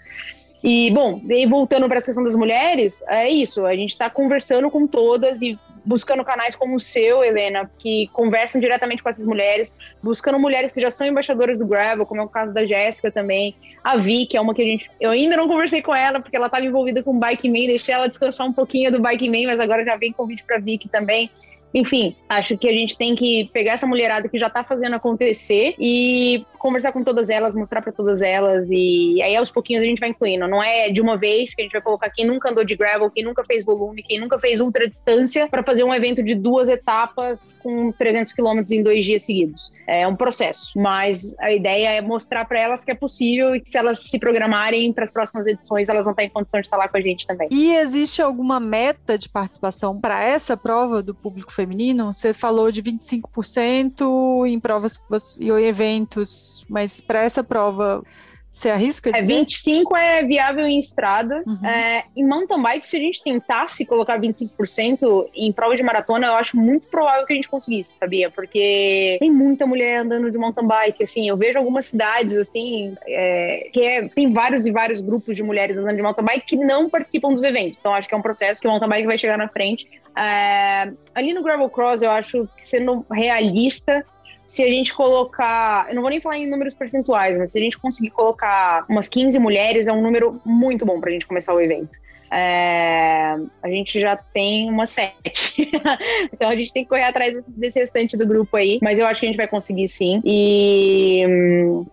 E, 0.64 0.90
bom, 0.90 1.20
e 1.28 1.46
voltando 1.46 1.86
para 1.88 1.98
a 1.98 2.02
questão 2.02 2.24
das 2.24 2.34
mulheres, 2.34 3.02
é 3.06 3.28
isso. 3.28 3.64
A 3.66 3.76
gente 3.76 3.90
está 3.90 4.08
conversando 4.08 4.70
com 4.70 4.86
todas 4.86 5.42
e 5.42 5.58
buscando 5.84 6.24
canais 6.24 6.56
como 6.56 6.74
o 6.74 6.80
seu, 6.80 7.22
Helena, 7.22 7.70
que 7.78 8.08
conversam 8.12 8.60
diretamente 8.60 9.00
com 9.00 9.08
essas 9.08 9.24
mulheres, 9.24 9.72
buscando 10.02 10.38
mulheres 10.38 10.72
que 10.72 10.80
já 10.80 10.90
são 10.90 11.06
embaixadoras 11.06 11.58
do 11.60 11.66
Gravel, 11.66 12.04
como 12.04 12.20
é 12.20 12.24
o 12.24 12.28
caso 12.28 12.52
da 12.52 12.66
Jéssica 12.66 13.12
também, 13.12 13.54
a 13.84 13.96
Vi, 13.96 14.26
que 14.26 14.36
é 14.36 14.40
uma 14.40 14.52
que 14.52 14.62
a 14.62 14.64
gente. 14.64 14.90
Eu 15.00 15.10
ainda 15.10 15.36
não 15.36 15.46
conversei 15.46 15.80
com 15.80 15.94
ela, 15.94 16.18
porque 16.18 16.36
ela 16.36 16.46
estava 16.46 16.64
envolvida 16.64 17.02
com 17.04 17.12
o 17.12 17.18
Bike 17.20 17.48
Man, 17.48 17.68
deixei 17.68 17.94
ela 17.94 18.08
descansar 18.08 18.48
um 18.48 18.52
pouquinho 18.52 18.90
do 18.90 19.00
Bike 19.00 19.28
Man, 19.30 19.46
mas 19.46 19.60
agora 19.60 19.84
já 19.84 19.96
vem 19.96 20.12
convite 20.12 20.42
para 20.42 20.56
a 20.56 20.60
Vicky 20.60 20.88
também 20.88 21.30
enfim, 21.74 22.14
acho 22.28 22.56
que 22.56 22.68
a 22.68 22.72
gente 22.72 22.96
tem 22.96 23.14
que 23.14 23.50
pegar 23.52 23.72
essa 23.72 23.86
mulherada 23.86 24.28
que 24.28 24.38
já 24.38 24.48
tá 24.48 24.64
fazendo 24.64 24.94
acontecer 24.94 25.74
e 25.78 26.44
conversar 26.58 26.92
com 26.92 27.02
todas 27.02 27.28
elas, 27.28 27.54
mostrar 27.54 27.82
para 27.82 27.92
todas 27.92 28.22
elas 28.22 28.68
e 28.70 29.20
aí 29.22 29.36
aos 29.36 29.50
pouquinhos 29.50 29.82
a 29.82 29.86
gente 29.86 30.00
vai 30.00 30.08
incluindo. 30.08 30.48
Não 30.48 30.62
é 30.62 30.90
de 30.90 31.00
uma 31.00 31.16
vez 31.16 31.54
que 31.54 31.62
a 31.62 31.64
gente 31.64 31.72
vai 31.72 31.82
colocar 31.82 32.10
quem 32.10 32.26
nunca 32.26 32.50
andou 32.50 32.64
de 32.64 32.74
gravel, 32.74 33.10
quem 33.10 33.24
nunca 33.24 33.44
fez 33.44 33.64
volume, 33.64 34.02
quem 34.02 34.18
nunca 34.18 34.38
fez 34.38 34.60
ultra 34.60 34.88
distância 34.88 35.48
para 35.48 35.62
fazer 35.62 35.84
um 35.84 35.94
evento 35.94 36.22
de 36.22 36.34
duas 36.34 36.68
etapas 36.68 37.56
com 37.62 37.92
300 37.92 38.32
quilômetros 38.32 38.72
em 38.72 38.82
dois 38.82 39.04
dias 39.04 39.22
seguidos. 39.22 39.76
É 39.86 40.06
um 40.08 40.16
processo, 40.16 40.72
mas 40.74 41.36
a 41.38 41.52
ideia 41.52 41.90
é 41.90 42.00
mostrar 42.00 42.44
para 42.44 42.58
elas 42.58 42.84
que 42.84 42.90
é 42.90 42.94
possível 42.94 43.54
e 43.54 43.60
que 43.60 43.68
se 43.68 43.78
elas 43.78 44.00
se 44.00 44.18
programarem 44.18 44.92
para 44.92 45.04
as 45.04 45.12
próximas 45.12 45.46
edições, 45.46 45.88
elas 45.88 46.04
vão 46.04 46.10
estar 46.10 46.24
em 46.24 46.28
condição 46.28 46.60
de 46.60 46.66
estar 46.66 46.76
lá 46.76 46.88
com 46.88 46.96
a 46.96 47.00
gente 47.00 47.24
também. 47.24 47.48
E 47.52 47.72
existe 47.76 48.20
alguma 48.20 48.58
meta 48.58 49.16
de 49.16 49.28
participação 49.28 50.00
para 50.00 50.24
essa 50.24 50.56
prova 50.56 51.00
do 51.00 51.14
público 51.14 51.52
feminino? 51.52 51.65
Você 52.12 52.32
falou 52.32 52.70
de 52.70 52.82
25% 52.82 54.46
em 54.46 54.58
provas 54.60 54.98
e 55.40 55.50
eventos, 55.50 56.64
mas 56.68 57.00
para 57.00 57.22
essa 57.22 57.42
prova 57.42 58.02
você 58.56 58.70
arrisca 58.70 59.12
dizer? 59.12 59.32
É, 59.34 59.36
25 59.36 59.94
é 59.94 60.22
viável 60.24 60.66
em 60.66 60.78
estrada. 60.78 61.42
Uhum. 61.46 61.66
É, 61.66 62.04
em 62.16 62.26
mountain 62.26 62.62
bike, 62.62 62.86
se 62.86 62.96
a 62.96 63.00
gente 63.00 63.22
tentasse 63.22 63.84
colocar 63.84 64.18
25% 64.18 65.28
em 65.34 65.52
prova 65.52 65.76
de 65.76 65.82
maratona, 65.82 66.28
eu 66.28 66.36
acho 66.36 66.56
muito 66.56 66.88
provável 66.88 67.26
que 67.26 67.34
a 67.34 67.36
gente 67.36 67.50
conseguisse, 67.50 67.98
sabia? 67.98 68.30
Porque 68.30 69.18
tem 69.20 69.30
muita 69.30 69.66
mulher 69.66 69.98
andando 69.98 70.30
de 70.30 70.38
mountain 70.38 70.66
bike, 70.66 71.04
assim, 71.04 71.28
eu 71.28 71.36
vejo 71.36 71.58
algumas 71.58 71.84
cidades, 71.84 72.34
assim, 72.34 72.96
é, 73.06 73.68
que 73.70 73.82
é, 73.82 74.08
tem 74.08 74.32
vários 74.32 74.64
e 74.64 74.72
vários 74.72 75.02
grupos 75.02 75.36
de 75.36 75.42
mulheres 75.42 75.76
andando 75.76 75.96
de 75.96 76.02
mountain 76.02 76.24
bike 76.24 76.46
que 76.46 76.56
não 76.56 76.88
participam 76.88 77.34
dos 77.34 77.42
eventos. 77.42 77.76
Então, 77.78 77.92
acho 77.92 78.08
que 78.08 78.14
é 78.14 78.16
um 78.16 78.22
processo 78.22 78.58
que 78.58 78.66
o 78.66 78.70
mountain 78.70 78.88
bike 78.88 79.06
vai 79.06 79.18
chegar 79.18 79.36
na 79.36 79.48
frente. 79.48 79.86
É, 80.16 80.90
ali 81.14 81.34
no 81.34 81.42
gravel 81.42 81.68
cross, 81.68 82.00
eu 82.00 82.10
acho 82.10 82.48
que 82.56 82.64
sendo 82.64 83.04
realista, 83.12 84.02
se 84.46 84.62
a 84.62 84.66
gente 84.66 84.94
colocar, 84.94 85.88
eu 85.88 85.94
não 85.94 86.02
vou 86.02 86.10
nem 86.10 86.20
falar 86.20 86.38
em 86.38 86.48
números 86.48 86.74
percentuais, 86.74 87.36
mas 87.36 87.50
se 87.50 87.58
a 87.58 87.62
gente 87.62 87.78
conseguir 87.78 88.10
colocar 88.10 88.84
umas 88.88 89.08
15 89.08 89.38
mulheres, 89.38 89.88
é 89.88 89.92
um 89.92 90.02
número 90.02 90.40
muito 90.44 90.86
bom 90.86 91.00
para 91.00 91.10
a 91.10 91.12
gente 91.12 91.26
começar 91.26 91.52
o 91.54 91.60
evento. 91.60 91.98
É, 92.30 93.36
a 93.62 93.68
gente 93.68 94.00
já 94.00 94.16
tem 94.16 94.68
uma 94.70 94.86
sete. 94.86 95.70
então 96.32 96.48
a 96.48 96.56
gente 96.56 96.72
tem 96.72 96.84
que 96.84 96.88
correr 96.88 97.04
atrás 97.04 97.32
desse, 97.32 97.52
desse, 97.52 97.78
restante 97.78 98.16
do 98.16 98.26
grupo 98.26 98.56
aí. 98.56 98.78
Mas 98.82 98.98
eu 98.98 99.06
acho 99.06 99.20
que 99.20 99.26
a 99.26 99.28
gente 99.28 99.36
vai 99.36 99.48
conseguir 99.48 99.88
sim. 99.88 100.20
E 100.24 101.22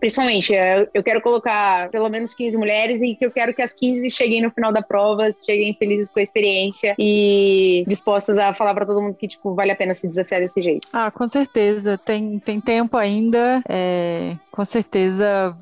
principalmente, 0.00 0.52
eu, 0.52 0.88
eu 0.94 1.02
quero 1.02 1.20
colocar 1.20 1.88
pelo 1.90 2.08
menos 2.08 2.34
15 2.34 2.56
mulheres 2.56 3.02
e 3.02 3.14
que 3.14 3.24
eu 3.24 3.30
quero 3.30 3.54
que 3.54 3.62
as 3.62 3.74
15 3.74 4.10
cheguem 4.10 4.42
no 4.42 4.50
final 4.50 4.72
da 4.72 4.82
prova, 4.82 5.30
cheguem 5.32 5.74
felizes 5.74 6.10
com 6.10 6.20
a 6.20 6.22
experiência 6.22 6.94
e 6.98 7.84
dispostas 7.86 8.36
a 8.38 8.54
falar 8.54 8.74
para 8.74 8.86
todo 8.86 9.00
mundo 9.00 9.14
que 9.14 9.28
tipo, 9.28 9.54
vale 9.54 9.70
a 9.70 9.76
pena 9.76 9.94
se 9.94 10.08
desafiar 10.08 10.40
desse 10.40 10.62
jeito. 10.62 10.88
Ah, 10.92 11.10
com 11.10 11.26
certeza. 11.28 11.98
Tem, 11.98 12.38
tem 12.38 12.60
tempo 12.60 12.96
ainda. 12.96 13.62
É, 13.68 14.36
com 14.50 14.64
certeza 14.64 15.56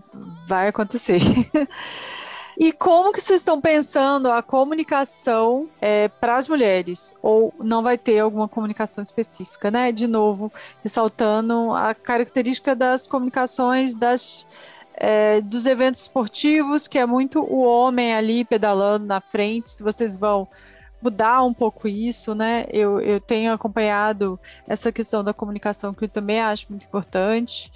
vai 0.46 0.68
acontecer. 0.68 1.20
E 2.58 2.70
como 2.72 3.12
que 3.12 3.20
vocês 3.20 3.40
estão 3.40 3.60
pensando 3.60 4.30
a 4.30 4.42
comunicação 4.42 5.68
é, 5.80 6.08
para 6.08 6.36
as 6.36 6.48
mulheres? 6.48 7.14
Ou 7.22 7.52
não 7.58 7.82
vai 7.82 7.96
ter 7.96 8.18
alguma 8.18 8.46
comunicação 8.48 9.02
específica, 9.02 9.70
né? 9.70 9.90
De 9.90 10.06
novo, 10.06 10.52
ressaltando 10.82 11.72
a 11.72 11.94
característica 11.94 12.74
das 12.74 13.06
comunicações 13.06 13.94
das, 13.94 14.46
é, 14.94 15.40
dos 15.40 15.66
eventos 15.66 16.02
esportivos, 16.02 16.86
que 16.86 16.98
é 16.98 17.06
muito 17.06 17.40
o 17.42 17.62
homem 17.62 18.14
ali 18.14 18.44
pedalando 18.44 19.06
na 19.06 19.20
frente. 19.20 19.70
Se 19.70 19.82
vocês 19.82 20.16
vão 20.16 20.46
mudar 21.00 21.42
um 21.42 21.52
pouco 21.54 21.88
isso, 21.88 22.34
né? 22.34 22.66
Eu, 22.70 23.00
eu 23.00 23.18
tenho 23.18 23.52
acompanhado 23.52 24.38
essa 24.68 24.92
questão 24.92 25.24
da 25.24 25.34
comunicação 25.34 25.92
que 25.92 26.04
eu 26.04 26.08
também 26.08 26.40
acho 26.40 26.66
muito 26.68 26.84
importante 26.84 27.72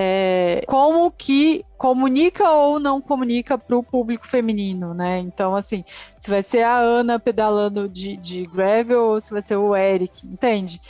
é, 0.00 0.62
como 0.68 1.10
que 1.10 1.64
comunica 1.76 2.48
ou 2.48 2.78
não 2.78 3.00
comunica 3.02 3.58
para 3.58 3.76
o 3.76 3.82
público 3.82 4.28
feminino, 4.28 4.94
né? 4.94 5.18
Então, 5.18 5.56
assim, 5.56 5.84
se 6.16 6.30
vai 6.30 6.40
ser 6.40 6.62
a 6.62 6.76
Ana 6.78 7.18
pedalando 7.18 7.88
de, 7.88 8.16
de 8.16 8.46
gravel 8.46 9.06
ou 9.08 9.20
se 9.20 9.32
vai 9.32 9.42
ser 9.42 9.56
o 9.56 9.74
Eric, 9.74 10.24
entende? 10.24 10.80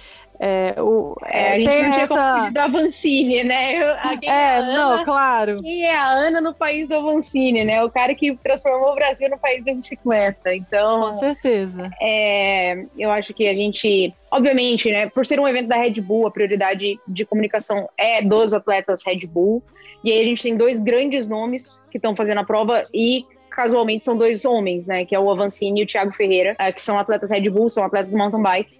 É, 0.40 0.80
o, 0.80 1.16
é, 1.24 1.52
a 1.52 1.58
gente 1.58 1.68
tem 1.68 1.82
não 1.82 1.90
tinha 1.90 2.04
essa... 2.04 2.50
da 2.50 2.64
Avancini, 2.64 3.42
né? 3.42 3.74
é, 3.74 4.26
é 4.26 4.56
Ana, 4.58 4.72
não, 4.72 5.04
claro. 5.04 5.56
Quem 5.60 5.84
é 5.84 5.96
a 5.96 6.10
Ana 6.10 6.40
no 6.40 6.54
país 6.54 6.86
do 6.86 6.94
Avancini, 6.94 7.64
né? 7.64 7.82
O 7.82 7.90
cara 7.90 8.14
que 8.14 8.36
transformou 8.36 8.92
o 8.92 8.94
Brasil 8.94 9.28
no 9.28 9.38
país 9.38 9.64
da 9.64 9.74
bicicleta. 9.74 10.54
Então, 10.54 11.00
com 11.00 11.12
certeza. 11.14 11.90
É, 12.00 12.80
eu 12.96 13.10
acho 13.10 13.34
que 13.34 13.48
a 13.48 13.52
gente, 13.52 14.14
obviamente, 14.30 14.90
né? 14.90 15.08
Por 15.08 15.26
ser 15.26 15.40
um 15.40 15.48
evento 15.48 15.68
da 15.68 15.76
Red 15.76 16.00
Bull, 16.00 16.28
a 16.28 16.30
prioridade 16.30 16.98
de 17.06 17.24
comunicação 17.24 17.88
é 17.98 18.22
dos 18.22 18.54
atletas 18.54 19.02
Red 19.04 19.26
Bull. 19.26 19.62
E 20.04 20.12
aí 20.12 20.22
a 20.22 20.24
gente 20.24 20.42
tem 20.42 20.56
dois 20.56 20.78
grandes 20.78 21.26
nomes 21.26 21.82
que 21.90 21.98
estão 21.98 22.14
fazendo 22.14 22.38
a 22.38 22.44
prova 22.44 22.84
e 22.94 23.26
casualmente 23.50 24.04
são 24.04 24.16
dois 24.16 24.44
homens, 24.44 24.86
né? 24.86 25.04
Que 25.04 25.16
é 25.16 25.18
o 25.18 25.28
Avancini 25.28 25.80
e 25.80 25.82
o 25.82 25.86
Thiago 25.86 26.14
Ferreira, 26.14 26.54
é, 26.60 26.70
que 26.70 26.80
são 26.80 26.96
atletas 26.96 27.28
Red 27.28 27.50
Bull, 27.50 27.68
são 27.68 27.82
atletas 27.82 28.10
de 28.10 28.16
mountain 28.16 28.40
bike. 28.40 28.78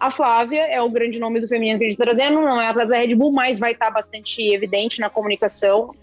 A 0.00 0.10
Flávia 0.10 0.62
é 0.62 0.80
o 0.80 0.88
grande 0.88 1.18
nome 1.18 1.40
do 1.40 1.48
feminino 1.48 1.78
que 1.78 1.84
a 1.84 1.88
gente 1.88 2.00
está 2.00 2.04
trazendo, 2.04 2.40
não 2.40 2.60
é 2.60 2.68
atleta 2.68 2.90
da 2.90 2.98
Red 2.98 3.14
Bull, 3.14 3.32
mas 3.32 3.58
vai 3.58 3.72
estar 3.72 3.86
tá 3.86 3.92
bastante 3.92 4.42
evidente 4.52 5.00
na 5.00 5.10
comunicação. 5.10 5.94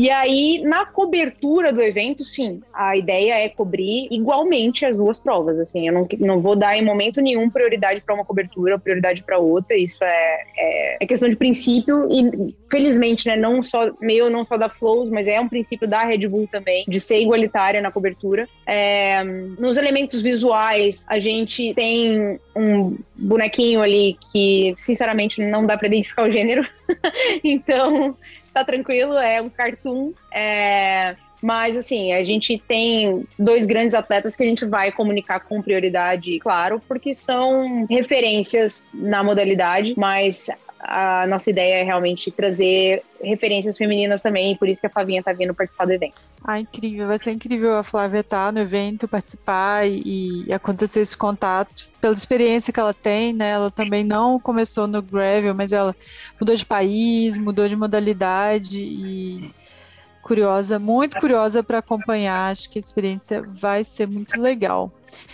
E 0.00 0.08
aí, 0.08 0.62
na 0.64 0.86
cobertura 0.86 1.74
do 1.74 1.82
evento, 1.82 2.24
sim, 2.24 2.62
a 2.72 2.96
ideia 2.96 3.34
é 3.34 3.50
cobrir 3.50 4.08
igualmente 4.10 4.86
as 4.86 4.96
duas 4.96 5.20
provas. 5.20 5.58
Assim, 5.58 5.86
eu 5.86 5.92
não, 5.92 6.08
não 6.20 6.40
vou 6.40 6.56
dar 6.56 6.74
em 6.74 6.82
momento 6.82 7.20
nenhum 7.20 7.50
prioridade 7.50 8.00
para 8.00 8.14
uma 8.14 8.24
cobertura, 8.24 8.78
prioridade 8.78 9.22
para 9.22 9.36
outra. 9.36 9.76
Isso 9.76 10.02
é, 10.02 10.42
é, 10.56 10.96
é, 11.04 11.06
questão 11.06 11.28
de 11.28 11.36
princípio 11.36 12.08
e, 12.10 12.54
felizmente, 12.70 13.28
né, 13.28 13.36
não 13.36 13.62
só 13.62 13.90
meu, 14.00 14.30
não 14.30 14.42
só 14.42 14.56
da 14.56 14.70
Flows, 14.70 15.10
mas 15.10 15.28
é 15.28 15.38
um 15.38 15.50
princípio 15.50 15.86
da 15.86 16.02
Red 16.02 16.26
Bull 16.26 16.48
também, 16.50 16.86
de 16.88 16.98
ser 16.98 17.20
igualitária 17.20 17.82
na 17.82 17.92
cobertura. 17.92 18.48
É, 18.66 19.22
nos 19.22 19.76
elementos 19.76 20.22
visuais, 20.22 21.04
a 21.10 21.18
gente 21.18 21.74
tem 21.74 22.40
um 22.56 22.96
bonequinho 23.14 23.82
ali 23.82 24.16
que, 24.32 24.74
sinceramente, 24.78 25.42
não 25.42 25.66
dá 25.66 25.76
para 25.76 25.88
identificar 25.88 26.22
o 26.22 26.32
gênero. 26.32 26.66
então, 27.44 28.16
tá 28.52 28.64
tranquilo, 28.64 29.14
é 29.18 29.40
um 29.40 29.48
cartoon. 29.48 30.12
É... 30.32 31.16
Mas, 31.42 31.76
assim, 31.76 32.12
a 32.12 32.22
gente 32.22 32.62
tem 32.68 33.26
dois 33.38 33.64
grandes 33.64 33.94
atletas 33.94 34.36
que 34.36 34.42
a 34.42 34.46
gente 34.46 34.66
vai 34.66 34.92
comunicar 34.92 35.40
com 35.40 35.62
prioridade, 35.62 36.38
claro, 36.38 36.82
porque 36.86 37.14
são 37.14 37.86
referências 37.88 38.90
na 38.92 39.24
modalidade, 39.24 39.94
mas 39.96 40.50
a 40.82 41.26
nossa 41.26 41.50
ideia 41.50 41.80
é 41.80 41.82
realmente 41.82 42.30
trazer 42.30 43.02
referências 43.22 43.76
femininas 43.76 44.22
também, 44.22 44.52
e 44.52 44.56
por 44.56 44.68
isso 44.68 44.80
que 44.80 44.86
a 44.86 44.90
Flavinha 44.90 45.22
tá 45.22 45.32
vindo 45.32 45.54
participar 45.54 45.84
do 45.84 45.92
evento. 45.92 46.14
Ah, 46.42 46.58
incrível, 46.58 47.06
vai 47.06 47.18
ser 47.18 47.32
incrível 47.32 47.76
a 47.76 47.84
Flávia 47.84 48.20
estar 48.20 48.46
tá 48.46 48.52
no 48.52 48.60
evento, 48.60 49.06
participar 49.06 49.86
e, 49.86 50.46
e, 50.46 50.52
acontecer 50.52 51.00
esse 51.00 51.16
contato. 51.16 51.88
Pela 52.00 52.14
experiência 52.14 52.72
que 52.72 52.80
ela 52.80 52.94
tem, 52.94 53.32
né? 53.32 53.50
Ela 53.50 53.70
também 53.70 54.02
não 54.02 54.40
começou 54.40 54.86
no 54.86 55.02
gravel, 55.02 55.54
mas 55.54 55.70
ela 55.70 55.94
mudou 56.40 56.56
de 56.56 56.64
país, 56.64 57.36
mudou 57.36 57.68
de 57.68 57.76
modalidade 57.76 58.80
e 58.80 59.50
curiosa, 60.22 60.78
muito 60.78 61.18
curiosa 61.20 61.62
para 61.62 61.78
acompanhar. 61.78 62.50
Acho 62.50 62.70
que 62.70 62.78
a 62.78 62.80
experiência 62.80 63.42
vai 63.42 63.84
ser 63.84 64.06
muito 64.06 64.40
legal. 64.40 64.90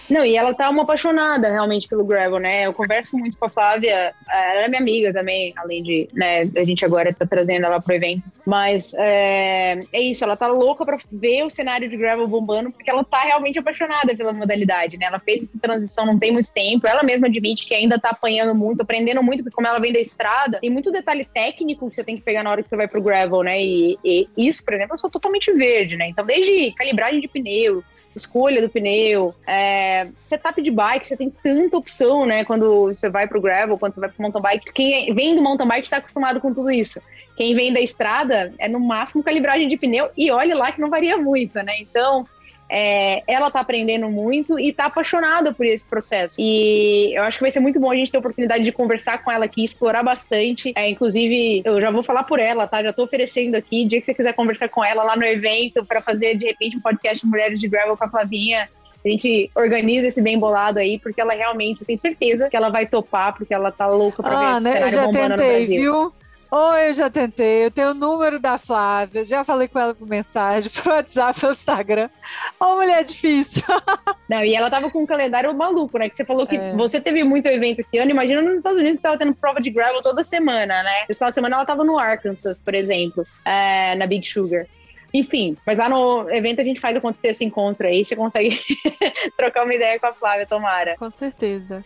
Não, 0.09 0.25
e 0.25 0.37
ela 0.37 0.55
tá 0.55 0.71
uma 0.71 0.85
apaixonada 0.85 1.49
realmente 1.51 1.89
pelo 1.89 2.05
gravel, 2.05 2.39
né? 2.39 2.67
Eu 2.67 2.73
converso 2.73 3.17
muito 3.17 3.37
com 3.37 3.47
a 3.47 3.49
Flávia, 3.49 4.15
ela 4.31 4.65
é 4.65 4.69
minha 4.69 4.81
amiga 4.81 5.13
também, 5.13 5.53
além 5.57 5.83
de, 5.83 6.09
né, 6.13 6.43
a 6.57 6.65
gente 6.65 6.85
agora 6.85 7.13
tá 7.13 7.27
trazendo 7.27 7.67
ela 7.67 7.81
pro 7.81 7.95
evento. 7.95 8.23
Mas 8.45 8.95
é, 8.95 9.81
é 9.93 10.01
isso, 10.01 10.23
ela 10.23 10.37
tá 10.37 10.47
louca 10.47 10.85
pra 10.85 10.97
ver 11.11 11.43
o 11.43 11.51
cenário 11.51 11.89
de 11.89 11.97
gravel 11.97 12.27
bombando, 12.29 12.71
porque 12.71 12.89
ela 12.89 13.03
tá 13.03 13.23
realmente 13.23 13.59
apaixonada 13.59 14.15
pela 14.15 14.33
modalidade, 14.33 14.97
né? 14.97 15.07
Ela 15.07 15.19
fez 15.19 15.43
essa 15.43 15.59
transição 15.59 16.07
não 16.07 16.19
tem 16.19 16.33
muito 16.33 16.51
tempo, 16.53 16.87
ela 16.87 17.03
mesma 17.03 17.27
admite 17.27 17.67
que 17.67 17.75
ainda 17.75 17.99
tá 17.99 18.11
apanhando 18.11 18.55
muito, 18.55 18.83
aprendendo 18.83 19.23
muito, 19.23 19.43
porque 19.43 19.57
como 19.57 19.67
ela 19.67 19.81
vem 19.81 19.93
da 19.93 19.99
estrada, 19.99 20.61
tem 20.61 20.71
muito 20.71 20.93
detalhe 20.93 21.25
técnico 21.25 21.89
que 21.89 21.97
você 21.97 22.05
tem 22.05 22.17
que 22.17 22.23
pegar 22.23 22.45
na 22.45 22.51
hora 22.51 22.63
que 22.63 22.69
você 22.69 22.77
vai 22.77 22.87
pro 22.87 23.03
gravel, 23.03 23.43
né? 23.43 23.61
E, 23.61 23.99
e 24.05 24.29
isso, 24.37 24.65
por 24.65 24.75
exemplo, 24.75 24.95
eu 24.95 24.99
sou 24.99 25.11
totalmente 25.11 25.53
verde, 25.53 25.97
né? 25.97 26.09
Então, 26.09 26.25
desde 26.25 26.71
calibragem 26.73 27.21
de 27.21 27.27
pneu, 27.27 27.83
escolha 28.17 28.63
do 28.63 28.69
pneu, 28.69 29.35
é, 29.47 30.09
setup 30.23 30.61
de 30.63 30.71
bike, 30.71 31.07
você 31.07 31.17
tem 31.17 31.31
tanta 31.31 31.77
opção, 31.77 32.25
né? 32.25 32.45
Quando 32.45 32.87
você 32.87 33.09
vai 33.11 33.29
pro 33.29 33.41
gravel, 33.41 33.79
quando 33.79 33.95
você 33.95 34.01
vai 34.01 34.09
pro 34.09 34.23
mountain 34.23 34.41
bike. 34.43 34.73
Quem 34.73 35.15
vem 35.15 35.35
do 35.35 35.43
mountain 35.43 35.69
bike 35.69 35.87
está 35.87 35.99
acostumado 35.99 36.41
com 36.41 36.53
tudo 36.53 36.71
isso. 36.71 37.01
Quem 37.37 37.55
vem 37.55 37.73
da 37.73 37.81
estrada 37.81 38.53
é 38.59 38.67
no 38.67 38.81
máximo 38.81 39.23
calibragem 39.23 39.69
de 39.69 39.77
pneu 39.77 40.09
e 40.17 40.31
olha 40.31 40.57
lá 40.57 40.73
que 40.73 40.81
não 40.81 40.89
varia 40.89 41.19
muito, 41.19 41.55
né? 41.57 41.75
Então, 41.79 42.27
é, 42.69 43.23
ela 43.27 43.51
tá 43.51 43.61
aprendendo 43.61 44.11
muito 44.11 44.59
e 44.59 44.73
tá 44.73 44.87
apaixonada 44.87 45.53
por 45.53 45.65
esse 45.65 45.89
processo. 45.89 46.37
E 46.39 47.17
eu 47.17 47.23
acho 47.23 47.39
que 47.39 47.45
vai 47.45 47.51
ser 47.51 47.61
muito 47.61 47.79
bom 47.79 47.91
a 47.91 47.95
gente 47.95 48.11
ter 48.11 48.17
a 48.17 48.21
oportunidade 48.21 48.65
de 48.65 48.73
conversar 48.73 49.23
com 49.23 49.31
ela 49.31 49.45
aqui, 49.45 49.65
explorar 49.65 50.03
bastante. 50.03 50.73
É, 50.75 50.89
inclusive, 50.89 51.63
eu 51.65 51.81
já 51.81 51.91
vou 51.91 52.03
falar 52.03 52.25
por 52.25 52.41
ela, 52.41 52.67
tá? 52.67 52.83
Já 52.83 52.93
tô 52.93 53.05
oferecendo 53.05 53.55
aqui. 53.55 53.85
Dia 53.85 54.01
que 54.01 54.07
você 54.07 54.15
quiser 54.15 54.33
conversar 54.33 54.69
com 54.69 54.85
ela 54.85 55.03
lá 55.03 55.17
no 55.17 55.25
evento 55.25 55.85
para 55.85 56.01
fazer, 56.03 56.37
de 56.37 56.47
repente, 56.47 56.77
um 56.77 56.81
podcast 56.81 57.21
de 57.21 57.27
Mulheres 57.27 57.61
de 57.61 57.69
Gravel 57.69 57.97
com 57.97 58.05
a 58.05 58.09
Flavinha, 58.09 58.69
A 59.05 59.09
gente 59.09 59.51
organiza 59.55 60.09
esse 60.09 60.21
bem 60.21 60.39
bolado 60.39 60.81
aí, 60.81 60.99
porque 60.99 61.21
ela 61.21 61.33
realmente, 61.35 61.81
eu 61.81 61.87
tenho 61.87 61.99
certeza 61.99 62.51
que 62.51 62.57
ela 62.57 62.71
vai 62.71 62.87
topar, 62.87 63.37
porque 63.37 63.55
ela 63.55 63.71
tá 63.71 63.87
louca 63.87 64.23
pra 64.23 64.33
ah, 64.33 64.55
ver 64.55 64.61
né? 64.63 64.83
Eu 64.83 64.91
já 64.91 65.09
tentei, 65.09 65.67
viu? 65.67 66.13
Oi, 66.51 66.89
eu 66.91 66.95
já 66.95 67.11
tentei. 67.11 67.65
Eu 67.65 67.71
tenho 67.71 67.91
o 67.91 67.95
número 67.95 68.39
da 68.39 68.57
Flávia. 68.57 69.25
Já 69.25 69.45
falei 69.45 69.67
com 69.67 69.79
ela 69.79 69.95
por 69.95 70.07
mensagem, 70.07 70.71
por 70.83 70.93
WhatsApp, 70.93 71.41
pelo 71.41 71.53
Instagram. 71.53 72.09
Ô, 72.61 72.77
mulher 72.77 73.05
difícil. 73.05 73.63
Não, 74.31 74.45
e 74.45 74.55
ela 74.55 74.71
tava 74.71 74.91
com 74.91 75.03
um 75.03 75.07
calendário 75.07 75.53
maluco, 75.55 75.99
né? 75.99 76.09
Que 76.09 76.17
você 76.17 76.25
falou 76.25 76.47
que 76.47 76.57
é. 76.57 76.73
você 76.75 77.01
teve 77.01 77.25
muito 77.25 77.47
evento 77.47 77.81
esse 77.81 77.99
ano. 77.99 78.11
Imagina 78.11 78.43
nos 78.43 78.55
Estados 78.55 78.79
Unidos 78.79 78.99
que 78.99 79.03
tava 79.03 79.19
tendo 79.19 79.35
prova 79.35 79.61
de 79.61 79.71
gravel 79.71 80.03
toda 80.03 80.23
semana, 80.23 80.83
né? 80.83 81.05
De 81.09 81.15
semana 81.15 81.57
ela 81.57 81.65
tava 81.65 81.83
no 81.83 81.99
Arkansas, 81.99 82.61
por 82.61 82.75
exemplo, 82.75 83.27
é, 83.45 83.95
na 83.97 84.07
Big 84.07 84.27
Sugar. 84.27 84.67
Enfim, 85.13 85.57
mas 85.67 85.79
lá 85.79 85.89
no 85.89 86.29
evento 86.31 86.61
a 86.61 86.65
gente 86.65 86.81
faz 86.81 86.95
acontecer 86.95 87.29
esse 87.29 87.45
encontro 87.45 87.87
aí. 87.87 88.05
Você 88.05 88.15
consegue 88.15 88.59
trocar 89.37 89.65
uma 89.65 89.75
ideia 89.75 89.99
com 89.99 90.07
a 90.07 90.13
Flávia, 90.13 90.47
tomara. 90.47 90.97
Com 90.97 91.11
certeza. 91.11 91.85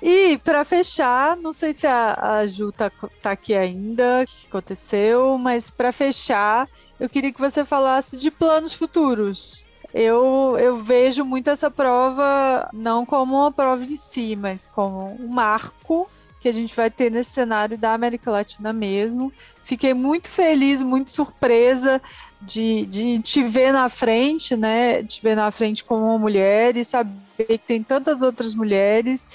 E 0.00 0.36
para 0.38 0.64
fechar, 0.64 1.36
não 1.36 1.52
sei 1.52 1.72
se 1.72 1.86
a, 1.86 2.36
a 2.36 2.46
Ju 2.46 2.70
tá, 2.70 2.90
tá 3.22 3.30
aqui 3.30 3.54
ainda, 3.54 4.22
o 4.22 4.26
que 4.26 4.46
aconteceu, 4.46 5.38
mas 5.38 5.70
para 5.70 5.90
fechar, 5.90 6.68
eu 7.00 7.08
queria 7.08 7.32
que 7.32 7.40
você 7.40 7.64
falasse 7.64 8.16
de 8.16 8.30
planos 8.30 8.74
futuros. 8.74 9.64
Eu, 9.94 10.56
eu 10.58 10.76
vejo 10.76 11.24
muito 11.24 11.48
essa 11.48 11.70
prova 11.70 12.68
não 12.72 13.06
como 13.06 13.36
uma 13.36 13.50
prova 13.50 13.82
em 13.82 13.96
si, 13.96 14.36
mas 14.36 14.66
como 14.66 15.16
um 15.18 15.28
marco 15.28 16.08
que 16.38 16.48
a 16.48 16.52
gente 16.52 16.76
vai 16.76 16.90
ter 16.90 17.10
nesse 17.10 17.30
cenário 17.30 17.78
da 17.78 17.94
América 17.94 18.30
Latina 18.30 18.72
mesmo. 18.72 19.32
Fiquei 19.64 19.94
muito 19.94 20.28
feliz, 20.28 20.82
muito 20.82 21.10
surpresa 21.10 22.00
de, 22.40 22.86
de 22.86 23.20
te 23.20 23.42
ver 23.42 23.72
na 23.72 23.88
frente, 23.88 24.54
né? 24.54 25.02
Te 25.02 25.22
ver 25.22 25.34
na 25.34 25.50
frente 25.50 25.82
como 25.82 26.04
uma 26.04 26.18
mulher 26.18 26.76
e 26.76 26.84
saber 26.84 27.46
que 27.46 27.58
tem 27.58 27.82
tantas 27.82 28.22
outras 28.22 28.54
mulheres 28.54 29.26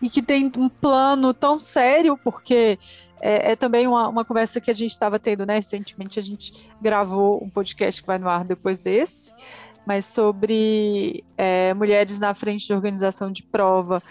e 0.00 0.10
que 0.10 0.22
tem 0.22 0.50
um 0.56 0.68
plano 0.68 1.32
tão 1.32 1.58
sério, 1.58 2.18
porque 2.22 2.78
é, 3.20 3.52
é 3.52 3.56
também 3.56 3.86
uma, 3.86 4.08
uma, 4.08 4.24
conversa 4.24 4.60
que 4.60 4.70
a 4.70 4.74
gente 4.74 4.92
estava 4.92 5.18
tendo, 5.18 5.46
né? 5.46 5.56
Recentemente 5.56 6.18
a 6.18 6.22
gente 6.22 6.52
gravou 6.80 7.42
um 7.42 7.48
podcast 7.48 8.00
que 8.00 8.06
vai 8.06 8.18
no 8.18 8.28
ar 8.28 8.44
depois 8.44 8.78
desse, 8.78 9.32
mas 9.86 10.04
sobre 10.04 11.24
é, 11.36 11.72
mulheres 11.74 12.18
na 12.18 12.34
frente 12.34 12.66
de 12.66 12.74
organização 12.74 13.30
de 13.30 13.42
prova, 13.42 14.02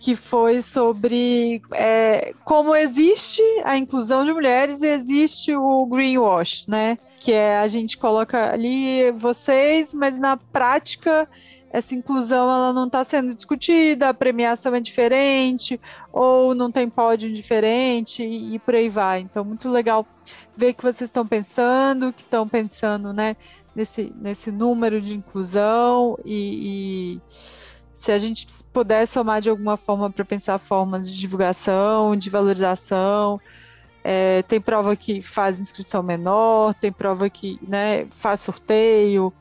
que 0.00 0.14
foi 0.14 0.62
sobre 0.62 1.60
é, 1.72 2.32
como 2.44 2.74
existe 2.74 3.42
a 3.64 3.76
inclusão 3.76 4.24
de 4.24 4.32
mulheres 4.32 4.82
e 4.82 4.86
existe 4.86 5.54
o 5.54 5.86
greenwash, 5.86 6.66
né? 6.68 6.98
Que 7.20 7.32
é 7.32 7.58
a 7.58 7.66
gente 7.66 7.98
coloca 7.98 8.52
ali 8.52 9.10
vocês, 9.12 9.92
mas 9.92 10.18
na 10.18 10.36
prática 10.36 11.28
essa 11.70 11.94
inclusão 11.94 12.50
ela 12.50 12.72
não 12.72 12.86
está 12.86 13.04
sendo 13.04 13.34
discutida, 13.34 14.08
a 14.08 14.14
premiação 14.14 14.74
é 14.74 14.80
diferente, 14.80 15.80
ou 16.12 16.54
não 16.54 16.70
tem 16.72 16.88
pódio 16.88 17.32
diferente, 17.32 18.22
e, 18.22 18.54
e 18.54 18.58
por 18.58 18.74
aí 18.74 18.88
vai. 18.88 19.20
Então, 19.20 19.44
muito 19.44 19.68
legal 19.68 20.06
ver 20.56 20.74
que 20.74 20.82
vocês 20.82 21.08
estão 21.08 21.26
pensando, 21.26 22.12
que 22.12 22.22
estão 22.22 22.48
pensando 22.48 23.12
né, 23.12 23.36
nesse, 23.74 24.12
nesse 24.16 24.50
número 24.50 25.00
de 25.00 25.14
inclusão 25.14 26.18
e, 26.24 27.14
e 27.14 27.20
se 27.94 28.12
a 28.12 28.18
gente 28.18 28.46
puder 28.72 29.06
somar 29.06 29.40
de 29.40 29.50
alguma 29.50 29.76
forma 29.76 30.10
para 30.10 30.24
pensar 30.24 30.58
formas 30.58 31.08
de 31.10 31.18
divulgação, 31.18 32.16
de 32.16 32.30
valorização. 32.30 33.40
É, 34.02 34.42
tem 34.42 34.60
prova 34.60 34.96
que 34.96 35.20
faz 35.20 35.60
inscrição 35.60 36.02
menor, 36.02 36.72
tem 36.72 36.90
prova 36.90 37.28
que 37.28 37.58
né, 37.66 38.06
faz 38.10 38.40
sorteio 38.40 39.32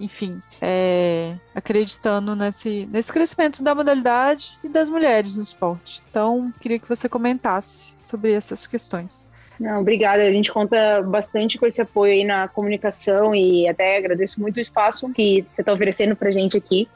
enfim, 0.00 0.40
é, 0.60 1.34
acreditando 1.54 2.34
nesse, 2.34 2.88
nesse 2.90 3.12
crescimento 3.12 3.62
da 3.62 3.74
modalidade 3.74 4.58
e 4.64 4.68
das 4.68 4.88
mulheres 4.88 5.36
no 5.36 5.42
esporte. 5.42 6.02
Então, 6.10 6.52
queria 6.58 6.78
que 6.78 6.88
você 6.88 7.08
comentasse 7.08 7.92
sobre 8.00 8.32
essas 8.32 8.66
questões. 8.66 9.30
Não, 9.60 9.82
obrigada. 9.82 10.22
A 10.22 10.32
gente 10.32 10.50
conta 10.50 11.02
bastante 11.02 11.58
com 11.58 11.66
esse 11.66 11.82
apoio 11.82 12.14
aí 12.14 12.24
na 12.24 12.48
comunicação 12.48 13.34
e 13.34 13.68
até 13.68 13.98
agradeço 13.98 14.40
muito 14.40 14.56
o 14.56 14.60
espaço 14.60 15.12
que 15.12 15.44
você 15.52 15.60
está 15.60 15.70
oferecendo 15.70 16.16
para 16.16 16.30
gente 16.30 16.56
aqui. 16.56 16.88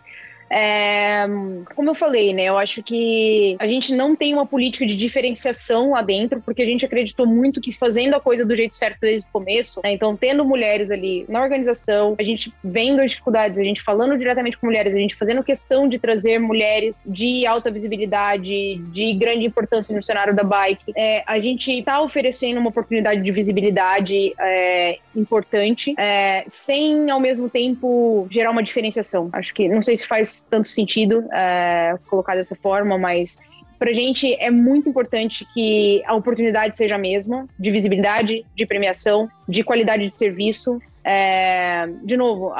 É, 0.57 1.27
como 1.75 1.91
eu 1.91 1.97
falei, 1.97 2.33
né? 2.33 2.45
Eu 2.45 2.57
acho 2.57 2.81
que 2.81 3.57
a 3.59 3.67
gente 3.67 3.93
não 3.93 4.15
tem 4.15 4.33
uma 4.33 4.47
política 4.47 4.87
de 4.87 4.95
diferenciação 4.95 5.91
lá 5.91 6.01
dentro, 6.01 6.41
porque 6.41 6.63
a 6.63 6.65
gente 6.65 6.87
acreditou 6.87 7.27
muito 7.27 7.61
que 7.61 7.73
fazendo 7.73 8.15
a 8.15 8.21
coisa 8.21 8.45
do 8.45 8.55
jeito 8.55 8.77
certo 8.77 9.01
desde 9.01 9.29
o 9.29 9.33
começo, 9.33 9.81
né, 9.83 9.93
então 9.93 10.17
tendo 10.17 10.45
mulheres 10.45 10.93
ali 10.93 11.25
na 11.29 11.43
organização, 11.43 12.15
a 12.17 12.23
gente 12.23 12.55
vendo 12.63 13.01
as 13.01 13.11
dificuldades, 13.11 13.59
a 13.59 13.65
gente 13.65 13.83
falando 13.83 14.17
diretamente 14.17 14.57
com 14.57 14.67
mulheres, 14.67 14.95
a 14.95 14.99
gente 14.99 15.17
fazendo 15.17 15.43
questão 15.43 15.89
de 15.89 15.99
trazer 15.99 16.39
mulheres 16.39 17.05
de 17.05 17.45
alta 17.47 17.69
visibilidade, 17.69 18.77
de 18.77 19.13
grande 19.15 19.47
importância 19.47 19.95
no 19.95 20.03
cenário 20.05 20.37
da 20.37 20.45
bike, 20.45 20.93
é, 20.97 21.25
a 21.27 21.41
gente 21.41 21.73
está 21.73 22.01
oferecendo 22.01 22.61
uma 22.61 22.69
oportunidade 22.69 23.23
de 23.23 23.33
visibilidade 23.33 24.33
é, 24.39 24.99
importante, 25.19 25.95
é, 25.99 26.45
sem 26.49 27.11
ao 27.11 27.21
mesmo 27.21 27.49
tempo 27.49 28.27
gerar 28.31 28.51
uma 28.51 28.63
diferenciação. 28.63 29.29
Acho 29.33 29.55
que 29.55 29.69
não 29.69 29.83
sei 29.83 29.97
se 29.97 30.07
faz 30.07 30.47
tanto 30.49 30.69
sentido 30.69 31.25
é, 31.33 31.97
colocar 32.09 32.35
dessa 32.35 32.55
forma, 32.55 32.99
mas 32.99 33.39
para 33.79 33.91
a 33.91 33.95
gente 33.95 34.35
é 34.35 34.51
muito 34.51 34.89
importante 34.89 35.47
que 35.53 36.03
a 36.07 36.15
oportunidade 36.15 36.77
seja 36.77 36.95
a 36.95 36.99
mesma, 36.99 37.47
de 37.59 37.71
visibilidade, 37.71 38.45
de 38.55 38.67
premiação, 38.67 39.29
de 39.49 39.63
qualidade 39.63 40.09
de 40.09 40.17
serviço. 40.17 40.81
É, 41.05 41.87
de 42.03 42.17
novo, 42.17 42.53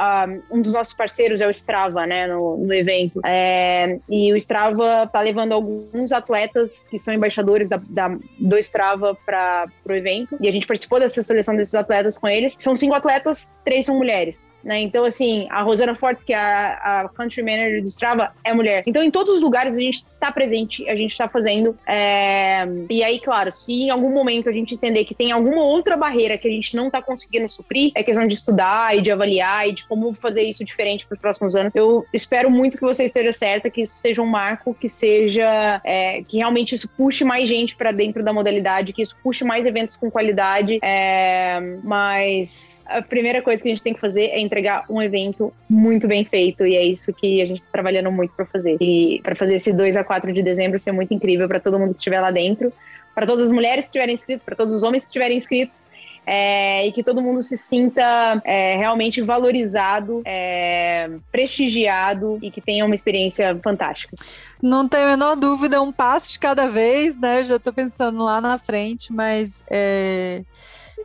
um 0.51 0.61
dos 0.61 0.71
nossos 0.71 0.93
parceiros 0.93 1.41
é 1.41 1.47
o 1.47 1.51
Strava, 1.51 2.05
né, 2.05 2.27
no, 2.27 2.57
no 2.57 2.73
evento. 2.73 3.19
É, 3.25 3.99
e 4.07 4.31
o 4.31 4.37
Strava 4.37 5.03
está 5.03 5.19
levando 5.21 5.53
alguns 5.53 6.11
atletas 6.11 6.87
que 6.87 6.99
são 6.99 7.13
embaixadores 7.13 7.67
da, 7.67 7.81
da 7.89 8.15
do 8.39 8.57
Strava 8.59 9.17
para 9.25 9.67
o 9.87 9.93
evento. 9.93 10.37
E 10.39 10.47
a 10.47 10.51
gente 10.51 10.67
participou 10.67 10.99
dessa 10.99 11.21
seleção 11.21 11.55
desses 11.55 11.73
atletas 11.73 12.17
com 12.17 12.27
eles. 12.27 12.55
São 12.59 12.75
cinco 12.75 12.95
atletas, 12.95 13.49
três 13.63 13.85
são 13.85 13.95
mulheres. 13.95 14.47
Né? 14.65 14.79
Então, 14.79 15.05
assim, 15.05 15.47
a 15.51 15.61
Rosana 15.61 15.93
Fortes, 15.93 16.23
que 16.23 16.33
é 16.33 16.37
a, 16.37 17.01
a 17.01 17.09
country 17.09 17.43
manager 17.43 17.83
do 17.83 17.87
Strava, 17.87 18.33
é 18.43 18.51
mulher. 18.51 18.83
Então, 18.87 19.03
em 19.03 19.11
todos 19.11 19.35
os 19.35 19.41
lugares 19.41 19.77
a 19.77 19.79
gente 19.79 20.03
está 20.13 20.31
presente, 20.31 20.89
a 20.89 20.95
gente 20.95 21.11
está 21.11 21.29
fazendo. 21.29 21.77
É... 21.85 22.65
E 22.89 23.03
aí, 23.03 23.19
claro, 23.19 23.51
se 23.51 23.71
em 23.71 23.89
algum 23.91 24.09
momento 24.09 24.49
a 24.49 24.53
gente 24.53 24.73
entender 24.73 25.05
que 25.05 25.13
tem 25.13 25.31
alguma 25.31 25.63
outra 25.63 25.95
barreira 25.95 26.35
que 26.35 26.47
a 26.47 26.51
gente 26.51 26.75
não 26.75 26.87
está 26.87 26.99
conseguindo 26.99 27.47
suprir, 27.47 27.91
é 27.93 28.01
questão 28.01 28.25
de 28.25 28.33
estudar 28.33 28.97
e 28.97 29.01
de 29.03 29.11
avaliar 29.11 29.69
e 29.69 29.73
de 29.73 29.87
como 29.87 30.11
fazer 30.13 30.41
isso 30.41 30.63
diferente 30.65 31.05
para 31.05 31.13
os 31.13 31.19
próximos 31.19 31.55
anos. 31.55 31.75
Eu 31.75 32.03
espero 32.11 32.49
muito 32.49 32.77
que 32.77 32.83
você 32.83 33.03
esteja 33.03 33.31
certa, 33.31 33.69
que 33.69 33.81
isso 33.81 33.93
seja 33.93 34.21
um 34.21 34.25
marco, 34.25 34.73
que 34.73 34.89
seja 34.89 35.79
é, 35.83 36.23
que 36.23 36.37
realmente 36.37 36.73
isso 36.73 36.89
puxe 36.89 37.23
mais 37.23 37.47
gente 37.47 37.75
para 37.75 37.91
dentro 37.91 38.23
da 38.23 38.33
modalidade, 38.33 38.93
que 38.93 39.01
isso 39.03 39.15
puxe 39.23 39.43
mais 39.43 39.63
eventos 39.63 39.95
com 39.95 40.09
qualidade. 40.09 40.79
É... 40.81 41.59
Mas 41.83 42.83
a 42.87 43.01
primeira 43.01 43.43
coisa 43.43 43.61
que 43.61 43.69
a 43.69 43.71
gente 43.71 43.83
tem 43.83 43.93
que 43.93 43.99
fazer 43.99 44.25
é 44.31 44.39
entregar 44.55 44.85
um 44.89 45.01
evento 45.01 45.53
muito 45.69 46.07
bem 46.07 46.23
feito 46.23 46.65
e 46.65 46.77
é 46.77 46.83
isso 46.85 47.11
que 47.11 47.41
a 47.41 47.45
gente 47.45 47.57
está 47.57 47.71
trabalhando 47.73 48.09
muito 48.09 48.33
para 48.33 48.45
fazer. 48.45 48.77
E 48.79 49.19
para 49.21 49.35
fazer 49.35 49.55
esse 49.55 49.73
2 49.73 49.97
a 49.97 50.03
4 50.03 50.31
de 50.31 50.41
dezembro 50.41 50.79
ser 50.79 50.93
muito 50.93 51.13
incrível 51.13 51.45
para 51.45 51.59
todo 51.59 51.77
mundo 51.77 51.93
que 51.93 51.99
estiver 51.99 52.21
lá 52.21 52.31
dentro, 52.31 52.71
para 53.13 53.25
todas 53.25 53.47
as 53.47 53.51
mulheres 53.51 53.83
que 53.83 53.89
estiverem 53.89 54.15
inscritos, 54.15 54.45
para 54.45 54.55
todos 54.55 54.73
os 54.73 54.81
homens 54.81 55.03
que 55.03 55.09
estiverem 55.09 55.37
inscritos. 55.37 55.81
É, 56.27 56.87
e 56.87 56.91
que 56.91 57.03
todo 57.03 57.21
mundo 57.21 57.43
se 57.43 57.55
sinta 57.55 58.41
é, 58.43 58.75
realmente 58.77 59.21
valorizado, 59.21 60.23
é, 60.25 61.07
prestigiado 61.31 62.39
e 62.41 62.49
que 62.49 62.59
tenha 62.59 62.83
uma 62.83 62.95
experiência 62.95 63.55
fantástica. 63.63 64.15
Não 64.59 64.87
tenho 64.87 65.03
a 65.03 65.09
menor 65.09 65.35
dúvida, 65.35 65.79
um 65.79 65.91
passo 65.91 66.31
de 66.31 66.39
cada 66.39 66.67
vez, 66.67 67.19
né? 67.19 67.41
Eu 67.41 67.45
já 67.45 67.55
estou 67.57 67.71
pensando 67.71 68.23
lá 68.23 68.41
na 68.41 68.57
frente, 68.57 69.13
mas 69.13 69.63
é, 69.69 70.41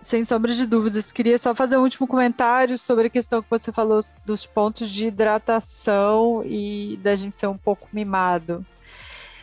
sem 0.00 0.24
sombra 0.24 0.52
de 0.52 0.66
dúvidas. 0.66 1.12
Queria 1.12 1.38
só 1.38 1.54
fazer 1.54 1.76
um 1.76 1.82
último 1.82 2.06
comentário 2.06 2.76
sobre 2.78 3.06
a 3.06 3.10
questão 3.10 3.42
que 3.42 3.50
você 3.50 3.70
falou 3.70 4.00
dos 4.24 4.46
pontos 4.46 4.90
de 4.90 5.08
hidratação 5.08 6.42
e 6.44 6.98
da 7.02 7.14
gente 7.14 7.34
ser 7.34 7.46
um 7.46 7.56
pouco 7.56 7.88
mimado. 7.92 8.64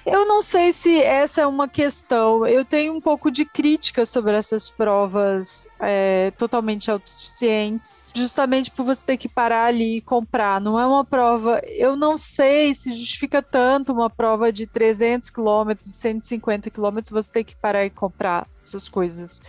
Eu 0.10 0.26
não 0.26 0.42
sei 0.42 0.72
se 0.72 1.02
essa 1.02 1.42
é 1.42 1.46
uma 1.46 1.68
questão. 1.68 2.48
Eu 2.48 2.64
tenho 2.64 2.94
um 2.94 3.02
pouco 3.02 3.30
de 3.30 3.44
crítica 3.44 4.06
sobre 4.06 4.38
essas 4.38 4.70
provas 4.70 5.68
é, 5.82 6.32
totalmente 6.38 6.90
autossuficientes, 6.90 8.14
justamente 8.16 8.72
por 8.72 8.86
você 8.86 9.06
ter 9.06 9.18
que 9.18 9.28
parar 9.28 9.66
ali 9.66 9.98
e 9.98 10.02
comprar. 10.02 10.62
Não 10.62 10.80
é 10.80 10.88
uma 10.88 11.04
prova. 11.04 11.60
Eu 11.66 11.98
não 11.98 12.18
sei 12.18 12.74
se 12.74 12.96
justifica 12.96 13.42
tanto 13.42 13.92
uma 13.92 14.10
prova 14.10 14.50
de 14.50 14.66
300 14.66 15.30
quilômetros, 15.30 15.94
150 15.96 16.70
quilômetros, 16.70 17.12
você 17.12 17.30
ter 17.30 17.44
que 17.44 17.58
parar 17.58 17.86
e 17.86 17.90
comprar 17.90 18.48
essas 18.64 18.88
coisas. 18.88 19.42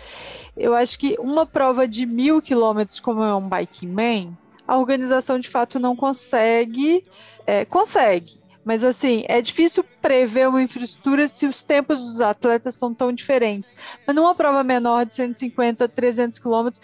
Eu 0.57 0.75
acho 0.75 0.99
que 0.99 1.15
uma 1.21 1.47
prova 1.47 1.87
de 1.87 2.05
mil 2.05 2.43
quilômetros, 2.43 2.99
como 2.99 3.23
é 3.23 3.33
um 3.33 3.49
Bike 3.49 3.87
Man, 3.87 4.37
a 4.67 4.77
organização 4.77 5.39
de 5.39 5.49
fato 5.49 5.79
não 5.79 5.95
consegue. 5.95 7.05
É, 7.47 7.65
consegue, 7.65 8.39
Mas 8.65 8.85
assim, 8.85 9.25
é 9.29 9.41
difícil 9.41 9.85
prever 10.03 10.49
uma 10.49 10.63
infraestrutura 10.63 11.27
se 11.27 11.47
os 11.47 11.65
tempos 11.65 12.01
dos 12.01 12.21
atletas 12.21 12.75
são 12.75 12.93
tão 12.93 13.13
diferentes. 13.13 13.75
Mas 14.07 14.15
numa 14.15 14.35
prova 14.35 14.63
menor 14.63 15.07
de 15.07 15.15
150, 15.15 15.89
300 15.89 16.39
quilômetros, 16.39 16.81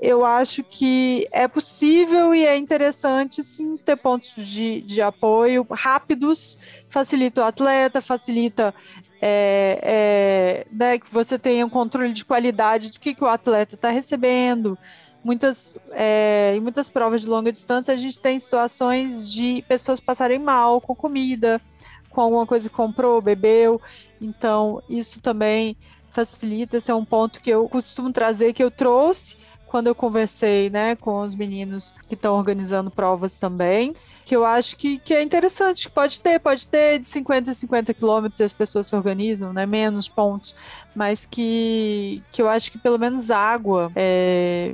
eu 0.00 0.24
acho 0.24 0.62
que 0.62 1.26
é 1.32 1.48
possível 1.48 2.34
e 2.34 2.44
é 2.44 2.56
interessante 2.56 3.42
sim 3.42 3.76
ter 3.76 3.96
pontos 3.96 4.34
de, 4.36 4.82
de 4.82 5.00
apoio 5.00 5.66
rápidos, 5.70 6.58
facilita 6.88 7.40
o 7.40 7.44
atleta, 7.44 8.00
facilita 8.00 8.74
é, 9.20 9.80
é, 9.82 10.66
né, 10.70 10.98
que 10.98 11.12
você 11.12 11.38
tenha 11.38 11.64
um 11.64 11.70
controle 11.70 12.12
de 12.12 12.24
qualidade 12.24 12.92
do 12.92 13.00
que, 13.00 13.14
que 13.14 13.24
o 13.24 13.28
atleta 13.28 13.74
está 13.74 13.90
recebendo. 13.90 14.78
Muitas, 15.26 15.76
é, 15.90 16.54
em 16.56 16.60
muitas 16.60 16.88
provas 16.88 17.22
de 17.22 17.26
longa 17.26 17.50
distância, 17.50 17.92
a 17.92 17.96
gente 17.96 18.20
tem 18.20 18.38
situações 18.38 19.32
de 19.32 19.64
pessoas 19.66 19.98
passarem 19.98 20.38
mal 20.38 20.80
com 20.80 20.94
comida, 20.94 21.60
com 22.08 22.20
alguma 22.20 22.46
coisa 22.46 22.68
que 22.68 22.74
comprou, 22.76 23.20
bebeu. 23.20 23.82
Então, 24.20 24.80
isso 24.88 25.20
também 25.20 25.76
facilita. 26.10 26.76
Esse 26.76 26.92
é 26.92 26.94
um 26.94 27.04
ponto 27.04 27.40
que 27.40 27.50
eu 27.50 27.68
costumo 27.68 28.12
trazer, 28.12 28.52
que 28.52 28.62
eu 28.62 28.70
trouxe 28.70 29.36
quando 29.66 29.88
eu 29.88 29.96
conversei 29.96 30.70
né, 30.70 30.94
com 30.94 31.20
os 31.22 31.34
meninos 31.34 31.92
que 32.08 32.14
estão 32.14 32.36
organizando 32.36 32.88
provas 32.88 33.36
também, 33.40 33.94
que 34.24 34.36
eu 34.36 34.44
acho 34.44 34.76
que, 34.76 34.96
que 34.98 35.12
é 35.12 35.20
interessante, 35.20 35.88
que 35.88 35.92
pode 35.92 36.20
ter, 36.20 36.38
pode 36.38 36.68
ter 36.68 37.00
de 37.00 37.08
50 37.08 37.50
a 37.50 37.54
50 37.54 37.92
quilômetros 37.92 38.40
as 38.40 38.52
pessoas 38.52 38.86
se 38.86 38.94
organizam, 38.94 39.52
né, 39.52 39.66
menos 39.66 40.08
pontos, 40.08 40.54
mas 40.94 41.26
que, 41.26 42.22
que 42.30 42.40
eu 42.40 42.48
acho 42.48 42.70
que 42.70 42.78
pelo 42.78 42.96
menos 42.96 43.28
água 43.28 43.90
é, 43.96 44.72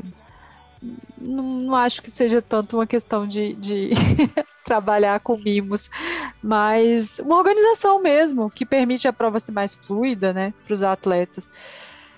não, 1.18 1.42
não, 1.60 1.74
acho 1.76 2.02
que 2.02 2.10
seja 2.10 2.42
tanto 2.42 2.76
uma 2.76 2.86
questão 2.86 3.26
de, 3.26 3.54
de 3.54 3.90
trabalhar 4.64 5.20
com 5.20 5.36
mimos, 5.36 5.90
mas 6.42 7.18
uma 7.20 7.36
organização 7.36 8.02
mesmo 8.02 8.50
que 8.50 8.66
permite 8.66 9.06
a 9.06 9.12
prova 9.12 9.38
ser 9.38 9.52
mais 9.52 9.74
fluida, 9.74 10.32
né, 10.32 10.52
para 10.64 10.74
os 10.74 10.82
atletas. 10.82 11.50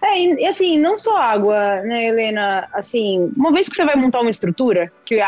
É, 0.04 0.18
e 0.18 0.46
assim, 0.46 0.78
não 0.78 0.98
só 0.98 1.16
água, 1.16 1.80
né, 1.80 2.04
Helena? 2.04 2.68
Assim, 2.74 3.32
uma 3.34 3.50
vez 3.50 3.70
que 3.70 3.74
você 3.74 3.86
vai 3.86 3.96
montar 3.96 4.20
uma 4.20 4.30
estrutura, 4.30 4.92
que 5.06 5.18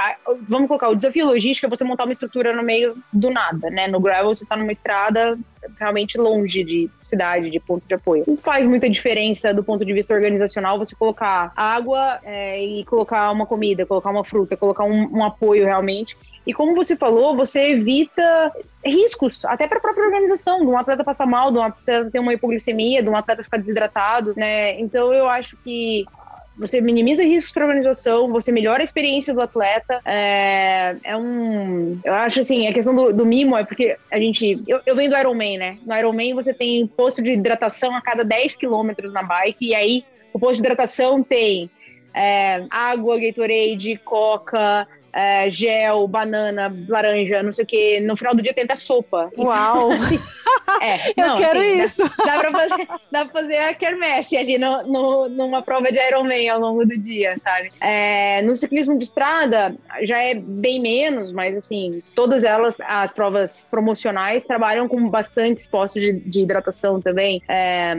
vamos 0.47 0.69
colocar 0.69 0.90
o 0.90 0.94
desafio 0.94 1.24
logístico 1.24 1.66
é 1.66 1.70
você 1.70 1.82
montar 1.82 2.05
uma 2.05 2.12
estrutura 2.12 2.55
no 2.55 2.62
meio 2.62 2.94
do 3.11 3.31
nada, 3.31 3.70
né? 3.70 3.89
No 3.89 3.98
gravel 3.98 4.35
você 4.35 4.44
tá 4.44 4.55
numa 4.55 4.70
estrada 4.70 5.39
realmente 5.81 6.19
longe 6.19 6.62
de 6.62 6.90
cidade, 7.03 7.51
de 7.51 7.59
ponto 7.59 7.86
de 7.89 7.94
apoio. 7.94 8.24
Não 8.27 8.36
faz 8.36 8.66
muita 8.66 8.89
diferença 8.89 9.53
do 9.55 9.65
ponto 9.65 9.85
de 9.85 9.93
vista 9.94 10.12
organizacional 10.12 10.78
você 10.78 10.94
colocar 10.94 11.53
água 11.57 12.20
é, 12.23 12.62
e 12.62 12.85
colocar 12.85 13.31
uma 13.32 13.47
comida, 13.47 13.86
colocar 13.86 14.11
uma 14.11 14.24
fruta, 14.24 14.59
colocar 14.59 14.85
um, 14.85 15.09
um 15.11 15.24
apoio 15.24 15.65
realmente. 15.65 16.16
E 16.47 16.55
como 16.55 16.74
você 16.74 16.97
falou, 16.97 17.36
você 17.36 17.73
evita 17.73 18.52
riscos, 18.85 19.44
até 19.44 19.66
para 19.66 19.78
a 19.78 19.81
própria 19.81 20.05
organização, 20.05 20.60
de 20.60 20.66
um 20.66 20.78
atleta 20.78 21.02
passar 21.02 21.27
mal, 21.27 21.51
de 21.51 21.59
um 21.59 21.62
atleta 21.62 22.10
ter 22.10 22.18
uma 22.20 22.32
hipoglicemia, 22.32 23.02
de 23.02 23.09
um 23.09 23.16
atleta 23.16 23.43
ficar 23.43 23.59
desidratado, 23.59 24.32
né? 24.36 24.78
Então 24.78 25.12
eu 25.12 25.28
acho 25.28 25.56
que 25.56 26.06
você 26.59 26.81
minimiza 26.81 27.23
riscos 27.23 27.52
para 27.52 27.64
a 27.64 27.66
organização, 27.66 28.31
você 28.31 28.51
melhora 28.51 28.81
a 28.81 28.85
experiência 28.85 29.35
do 29.35 29.40
atleta. 29.40 30.01
É, 30.06 30.97
é 31.05 31.16
um. 31.16 31.98
Eu 32.02 32.14
acho 32.14 32.40
assim, 32.40 32.66
a 32.66 32.73
questão 32.73 32.94
do, 32.94 33.12
do 33.12 33.27
mimo 33.27 33.56
é 33.56 33.64
porque 33.64 33.97
a 34.10 34.18
gente. 34.18 34.62
Eu, 34.66 34.81
eu 34.86 34.97
venho 34.97 35.10
do 35.10 35.16
Ironman, 35.16 35.59
né? 35.59 35.78
No 35.85 35.94
Ironman 35.94 36.35
você 36.35 36.55
tem 36.55 36.86
posto 36.86 37.23
de 37.23 37.32
hidratação 37.32 37.94
a 37.94 38.01
cada 38.01 38.24
10 38.24 38.56
quilômetros 38.56 39.12
na 39.12 39.23
bike, 39.23 39.66
e 39.66 39.74
aí 39.74 40.05
o 40.32 40.39
posto 40.39 40.55
de 40.55 40.60
hidratação 40.60 41.23
tem 41.23 41.68
é, 42.14 42.64
água, 42.70 43.20
Gatorade, 43.20 44.01
coca, 44.02 44.89
é, 45.16 45.48
gel, 45.48 46.06
banana, 46.06 46.70
laranja, 46.86 47.43
não 47.43 47.51
sei 47.51 47.64
o 47.64 47.66
que. 47.66 48.01
No 48.01 48.16
final 48.18 48.34
do 48.34 48.43
dia 48.43 48.52
tem 48.52 48.64
até 48.64 48.74
sopa. 48.74 49.30
Uau! 49.38 49.93
é, 50.82 51.10
Eu 51.16 51.28
não, 51.28 51.36
quero 51.38 51.60
assim, 51.60 51.78
isso. 51.78 52.02
Dá, 52.18 52.24
dá, 52.26 52.38
pra 52.38 52.52
fazer, 52.52 52.88
dá 53.10 53.24
pra 53.24 53.40
fazer 53.40 53.56
a 53.56 53.74
quermesse 53.74 54.36
ali 54.36 54.59
no, 54.59 54.82
no, 54.82 55.28
numa 55.30 55.62
prova 55.62 55.90
de 55.90 55.98
Ironman 55.98 56.51
ao 56.51 56.60
longo 56.60 56.84
do 56.84 56.98
dia, 56.98 57.38
sabe? 57.38 57.70
É, 57.80 58.43
no 58.43 58.55
ciclismo 58.59 58.98
de 58.98 59.05
estrada 59.05 59.74
já 60.02 60.22
é 60.22 60.34
bem 60.34 60.82
menos, 60.82 61.32
mas 61.32 61.56
assim, 61.56 62.02
todas 62.14 62.44
elas, 62.44 62.76
as 62.80 63.14
provas 63.14 63.66
promocionais, 63.70 64.44
trabalham 64.44 64.86
com 64.86 65.09
bastante 65.09 65.66
postos 65.66 66.02
de, 66.02 66.12
de 66.12 66.40
hidratação 66.40 67.01
também. 67.01 67.43
É, 67.48 67.97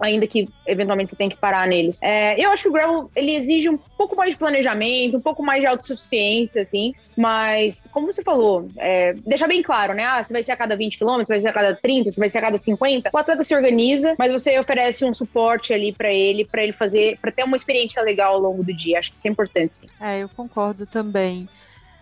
ainda 0.00 0.26
que 0.26 0.48
eventualmente 0.66 1.10
você 1.10 1.16
tenha 1.16 1.30
que 1.30 1.36
parar 1.36 1.66
neles. 1.66 2.00
É, 2.02 2.42
eu 2.42 2.50
acho 2.50 2.64
que 2.64 2.68
o 2.68 2.72
gravel 2.72 3.10
ele 3.14 3.32
exige 3.34 3.68
um 3.68 3.76
pouco 3.76 4.16
mais 4.16 4.30
de 4.30 4.36
planejamento, 4.36 5.16
um 5.16 5.20
pouco 5.20 5.42
mais 5.42 5.60
de 5.60 5.66
autossuficiência, 5.66 6.62
assim, 6.62 6.94
mas 7.16 7.86
como 7.90 8.06
você 8.06 8.22
falou, 8.22 8.68
é, 8.76 9.12
deixar 9.26 9.48
bem 9.48 9.62
claro, 9.62 9.94
né? 9.94 10.04
Ah, 10.04 10.22
se 10.22 10.32
vai 10.32 10.42
ser 10.42 10.52
a 10.52 10.56
cada 10.56 10.76
20 10.76 10.98
km, 10.98 11.24
se 11.24 11.32
vai 11.32 11.40
ser 11.40 11.48
a 11.48 11.52
cada 11.52 11.74
30, 11.74 12.10
se 12.10 12.20
vai 12.20 12.28
ser 12.28 12.38
a 12.38 12.42
cada 12.42 12.56
50, 12.56 13.10
o 13.12 13.18
atleta 13.18 13.42
se 13.42 13.54
organiza, 13.54 14.14
mas 14.18 14.30
você 14.30 14.58
oferece 14.58 15.04
um 15.04 15.12
suporte 15.12 15.72
ali 15.72 15.92
para 15.92 16.12
ele, 16.12 16.44
para 16.44 16.62
ele 16.62 16.72
fazer, 16.72 17.18
para 17.20 17.32
ter 17.32 17.44
uma 17.44 17.56
experiência 17.56 18.02
legal 18.02 18.34
ao 18.34 18.40
longo 18.40 18.62
do 18.62 18.72
dia. 18.72 18.98
Acho 18.98 19.10
que 19.10 19.16
isso 19.16 19.26
é 19.26 19.30
importante, 19.30 19.76
sim. 19.76 19.86
É, 20.00 20.22
eu 20.22 20.28
concordo 20.28 20.86
também. 20.86 21.48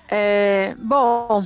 É, 0.08 0.74
bom, 0.78 1.42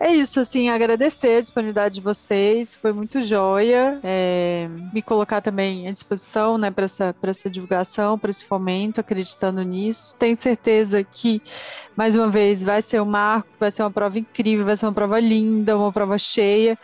é 0.00 0.14
isso, 0.14 0.40
assim, 0.40 0.70
agradecer 0.70 1.36
a 1.36 1.40
disponibilidade 1.42 1.96
de 1.96 2.00
vocês, 2.00 2.74
foi 2.74 2.90
muito 2.90 3.20
joia. 3.20 4.00
É, 4.02 4.66
me 4.94 5.02
colocar 5.02 5.42
também 5.42 5.86
à 5.86 5.92
disposição, 5.92 6.56
né, 6.56 6.70
para 6.70 6.86
essa, 6.86 7.14
essa 7.22 7.50
divulgação, 7.50 8.18
para 8.18 8.30
esse 8.30 8.42
fomento, 8.42 8.98
acreditando 8.98 9.62
nisso. 9.62 10.16
Tenho 10.16 10.34
certeza 10.34 11.04
que, 11.04 11.42
mais 11.94 12.14
uma 12.14 12.30
vez, 12.30 12.62
vai 12.62 12.80
ser 12.80 13.02
um 13.02 13.04
marco, 13.04 13.50
vai 13.60 13.70
ser 13.70 13.82
uma 13.82 13.90
prova 13.90 14.18
incrível, 14.18 14.64
vai 14.64 14.74
ser 14.74 14.86
uma 14.86 14.92
prova 14.92 15.20
linda, 15.20 15.76
uma 15.76 15.92
prova 15.92 16.18
cheia. 16.18 16.78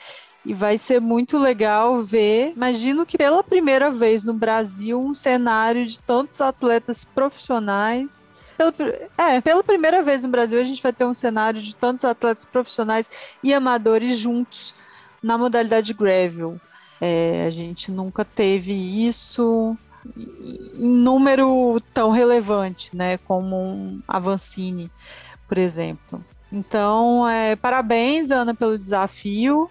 E 0.44 0.52
vai 0.52 0.78
ser 0.78 1.00
muito 1.00 1.38
legal 1.38 2.02
ver. 2.02 2.52
Imagino 2.54 3.06
que 3.06 3.16
pela 3.16 3.42
primeira 3.42 3.90
vez 3.90 4.24
no 4.24 4.34
Brasil, 4.34 5.00
um 5.00 5.14
cenário 5.14 5.86
de 5.86 6.00
tantos 6.00 6.40
atletas 6.40 7.02
profissionais 7.02 8.28
pela, 8.56 8.72
é, 9.16 9.40
pela 9.40 9.62
primeira 9.62 10.02
vez 10.02 10.22
no 10.22 10.28
Brasil, 10.28 10.60
a 10.60 10.64
gente 10.64 10.82
vai 10.82 10.92
ter 10.92 11.04
um 11.04 11.14
cenário 11.14 11.60
de 11.60 11.74
tantos 11.74 12.04
atletas 12.04 12.44
profissionais 12.44 13.10
e 13.42 13.52
amadores 13.52 14.16
juntos 14.16 14.74
na 15.22 15.36
modalidade 15.36 15.92
gravel. 15.92 16.60
É, 17.00 17.44
a 17.46 17.50
gente 17.50 17.90
nunca 17.90 18.24
teve 18.24 18.72
isso 18.72 19.76
em 20.78 20.88
número 20.88 21.80
tão 21.92 22.10
relevante, 22.10 22.94
né, 22.94 23.18
como 23.18 23.56
um 23.56 24.00
Avancini, 24.06 24.90
por 25.48 25.58
exemplo. 25.58 26.24
Então, 26.50 27.28
é, 27.28 27.56
parabéns, 27.56 28.30
Ana, 28.30 28.54
pelo 28.54 28.78
desafio. 28.78 29.68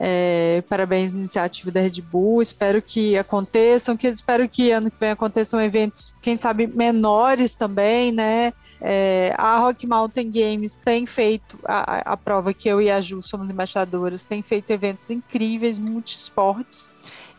É, 0.00 0.62
parabéns 0.68 1.14
iniciativa 1.14 1.70
da 1.70 1.80
Red 1.80 2.00
Bull. 2.00 2.40
Espero 2.40 2.80
que 2.80 3.16
aconteçam, 3.16 3.96
que 3.96 4.06
espero 4.06 4.48
que 4.48 4.70
ano 4.70 4.90
que 4.90 4.98
vem 4.98 5.10
aconteçam 5.10 5.60
eventos, 5.60 6.14
quem 6.22 6.36
sabe, 6.36 6.66
menores 6.66 7.56
também, 7.56 8.12
né? 8.12 8.52
É, 8.80 9.34
a 9.36 9.58
Rock 9.58 9.86
Mountain 9.86 10.30
Games 10.30 10.78
tem 10.78 11.04
feito 11.04 11.58
a, 11.64 12.12
a 12.12 12.16
prova 12.16 12.54
que 12.54 12.68
eu 12.68 12.80
e 12.80 12.88
a 12.88 13.00
Ju 13.00 13.20
somos 13.20 13.50
embaixadoras, 13.50 14.24
tem 14.24 14.40
feito 14.40 14.70
eventos 14.70 15.10
incríveis, 15.10 15.78
multiesportes 15.78 16.88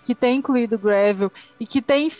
que 0.09 0.15
tem 0.15 0.37
incluído 0.37 0.75
gravel 0.75 1.31
e 1.59 1.67
que 1.67 1.83
tem 1.83 2.11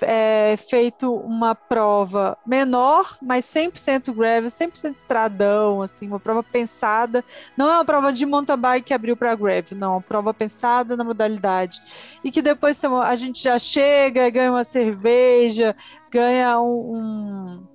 é, 0.00 0.56
feito 0.56 1.14
uma 1.14 1.54
prova 1.54 2.36
menor, 2.44 3.16
mas 3.22 3.44
100% 3.44 4.12
gravel, 4.12 4.50
100% 4.50 4.96
estradão, 4.96 5.80
assim, 5.80 6.08
uma 6.08 6.18
prova 6.18 6.42
pensada. 6.42 7.24
Não 7.56 7.70
é 7.70 7.74
uma 7.74 7.84
prova 7.84 8.12
de 8.12 8.26
mountain 8.26 8.56
bike 8.56 8.88
que 8.88 8.92
abriu 8.92 9.16
para 9.16 9.36
gravel, 9.36 9.78
não, 9.78 9.92
uma 9.92 10.00
prova 10.00 10.34
pensada 10.34 10.96
na 10.96 11.04
modalidade. 11.04 11.80
E 12.24 12.32
que 12.32 12.42
depois 12.42 12.82
a 12.84 13.14
gente 13.14 13.40
já 13.40 13.56
chega, 13.56 14.28
ganha 14.30 14.50
uma 14.50 14.64
cerveja, 14.64 15.76
ganha 16.10 16.60
um, 16.60 16.96
um 16.96 17.66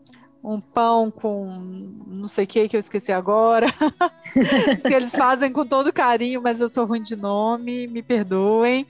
um 0.43 0.59
pão 0.59 1.09
com 1.09 1.45
não 2.05 2.27
sei 2.27 2.43
o 2.43 2.47
que 2.47 2.67
que 2.67 2.75
eu 2.75 2.79
esqueci 2.79 3.11
agora. 3.11 3.67
que 4.85 4.93
eles 4.93 5.15
fazem 5.15 5.51
com 5.51 5.65
todo 5.65 5.93
carinho, 5.93 6.41
mas 6.41 6.59
eu 6.59 6.67
sou 6.67 6.85
ruim 6.85 7.01
de 7.01 7.15
nome, 7.15 7.87
me 7.87 8.03
perdoem. 8.03 8.85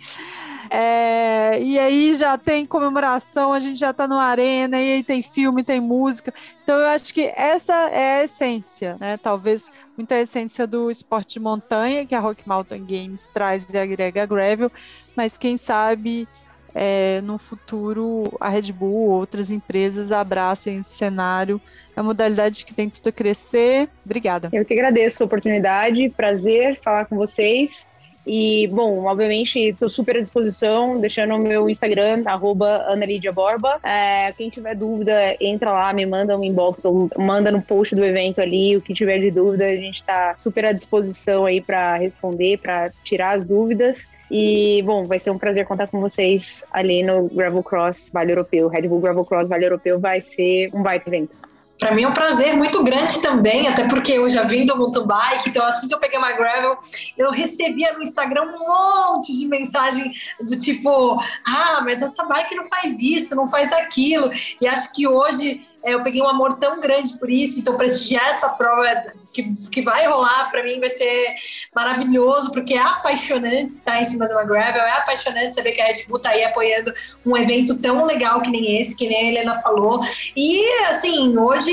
É, 0.70 1.62
e 1.62 1.78
aí 1.78 2.16
já 2.16 2.36
tem 2.38 2.66
comemoração, 2.66 3.54
a 3.54 3.60
gente 3.60 3.80
já 3.80 3.92
está 3.92 4.08
no 4.08 4.18
arena, 4.18 4.80
e 4.80 4.94
aí 4.94 5.04
tem 5.04 5.22
filme, 5.22 5.64
tem 5.64 5.80
música. 5.80 6.34
Então 6.64 6.80
eu 6.80 6.88
acho 6.88 7.14
que 7.14 7.32
essa 7.36 7.74
é 7.90 8.22
a 8.22 8.24
essência, 8.24 8.98
né? 9.00 9.18
Talvez 9.18 9.70
muita 9.96 10.16
essência 10.20 10.66
do 10.66 10.90
esporte 10.90 11.34
de 11.34 11.40
montanha 11.40 12.06
que 12.06 12.16
a 12.16 12.20
Rock 12.20 12.48
Mountain 12.48 12.86
Games 12.86 13.28
traz 13.28 13.68
e 13.70 13.78
agrega 13.78 14.26
gravel, 14.26 14.72
mas 15.16 15.38
quem 15.38 15.58
sabe 15.58 16.28
é, 16.74 17.22
no 17.22 17.38
futuro 17.38 18.36
a 18.40 18.50
Red 18.50 18.72
Bull 18.72 19.10
ou 19.10 19.12
outras 19.12 19.52
empresas 19.52 20.12
abracem 20.12 20.80
esse 20.80 20.96
cenário. 20.96 21.62
É 21.96 22.02
uma 22.02 22.08
modalidade 22.08 22.66
que 22.66 22.74
tem 22.74 22.90
tudo 22.90 23.10
a 23.10 23.12
crescer. 23.12 23.88
Obrigada. 24.06 24.50
Eu 24.52 24.66
que 24.66 24.74
agradeço 24.74 25.22
a 25.22 25.26
oportunidade, 25.26 26.10
prazer 26.10 26.80
falar 26.82 27.06
com 27.06 27.16
vocês. 27.16 27.88
E, 28.26 28.68
bom, 28.68 29.04
obviamente, 29.04 29.60
estou 29.60 29.90
super 29.90 30.18
à 30.18 30.22
disposição, 30.22 31.00
deixando 31.00 31.36
o 31.36 31.40
meu 31.40 31.70
Instagram, 31.70 32.24
arroba 32.26 32.86
Borba. 33.34 33.80
É, 33.84 34.32
quem 34.32 34.50
tiver 34.50 34.76
dúvida, 34.76 35.36
entra 35.42 35.72
lá, 35.74 35.94
me 35.94 36.06
manda 36.06 36.38
um 36.38 36.44
inbox 36.44 36.86
ou 36.86 37.10
manda 37.18 37.52
no 37.52 37.62
post 37.62 37.94
do 37.94 38.04
evento 38.04 38.40
ali, 38.40 38.78
o 38.78 38.82
que 38.82 38.94
tiver 38.94 39.20
de 39.20 39.30
dúvida, 39.30 39.66
a 39.66 39.76
gente 39.76 39.96
está 39.96 40.36
super 40.38 40.66
à 40.66 40.72
disposição 40.72 41.46
aí 41.46 41.60
para 41.60 41.98
responder, 41.98 42.60
para 42.60 42.92
tirar 43.04 43.36
as 43.38 43.44
dúvidas. 43.44 44.08
E, 44.36 44.82
bom, 44.82 45.06
vai 45.06 45.20
ser 45.20 45.30
um 45.30 45.38
prazer 45.38 45.64
contar 45.68 45.86
com 45.86 46.02
vocês 46.02 46.66
ali 46.74 47.04
no 47.04 47.30
Gravel 47.30 47.62
Cross 47.62 48.10
Vale 48.12 48.32
Europeu. 48.32 48.68
Red 48.68 48.88
Bull 48.88 49.00
Gravel 49.00 49.24
Cross 49.24 49.48
Vale 49.48 49.66
Europeu 49.66 50.00
vai 50.00 50.22
ser 50.22 50.72
um 50.74 50.82
baita 50.82 51.08
evento. 51.08 51.36
Para 51.78 51.94
mim 51.94 52.02
é 52.02 52.08
um 52.08 52.14
prazer 52.14 52.58
muito 52.58 52.84
grande 52.84 53.22
também, 53.22 53.68
até 53.68 53.88
porque 53.88 54.14
eu 54.14 54.28
já 54.28 54.42
vim 54.42 54.66
do 54.66 54.76
mountain 54.76 55.06
bike, 55.06 55.50
então 55.50 55.64
assim 55.66 55.88
que 55.88 55.94
eu 55.94 56.00
peguei 56.00 56.18
uma 56.18 56.32
gravel, 56.32 56.78
eu 57.16 57.30
recebia 57.30 57.94
no 57.94 58.02
Instagram 58.02 58.44
um 58.44 58.60
monte 58.60 59.38
de 59.38 59.46
mensagem 59.48 60.12
do 60.40 60.58
tipo, 60.58 61.20
ah, 61.46 61.82
mas 61.84 62.02
essa 62.02 62.24
bike 62.24 62.56
não 62.56 62.68
faz 62.68 63.00
isso, 63.00 63.36
não 63.36 63.48
faz 63.48 63.72
aquilo. 63.72 64.32
E 64.60 64.68
acho 64.68 64.94
que 64.94 65.08
hoje 65.08 65.62
eu 65.84 66.02
peguei 66.02 66.22
um 66.22 66.28
amor 66.28 66.54
tão 66.54 66.80
grande 66.80 67.18
por 67.18 67.30
isso, 67.30 67.60
então 67.60 67.78
prestigiar 67.78 68.30
essa 68.30 68.50
prova 68.50 68.86
que, 69.34 69.52
que 69.70 69.82
vai 69.82 70.08
rolar 70.08 70.50
para 70.50 70.64
mim 70.64 70.80
vai 70.80 70.90
ser 70.90 71.36
maravilhoso, 71.76 72.52
porque 72.52 72.76
é 72.76 72.82
apaixonante 72.82 73.74
estar 73.74 74.02
em 74.02 74.06
cima 74.06 74.28
de 74.28 74.34
uma 74.34 74.44
gravel, 74.44 74.82
é 74.82 74.92
apaixonante 74.92 75.56
saber 75.56 75.72
que 75.72 75.82
a 75.82 75.86
Red 75.86 76.06
Bull 76.08 76.20
tá 76.20 76.30
aí 76.30 76.44
apoiando 76.44 76.94
um 77.26 77.36
evento 77.36 77.78
tão 77.80 78.06
legal 78.06 78.42
que 78.42 78.52
nem 78.52 78.80
esse, 78.80 78.96
que 78.96 79.08
nem 79.08 79.18
a 79.18 79.30
Helena 79.30 79.56
falou. 79.56 80.00
E 80.36 80.64
assim, 80.86 81.38
hoje 81.38 81.72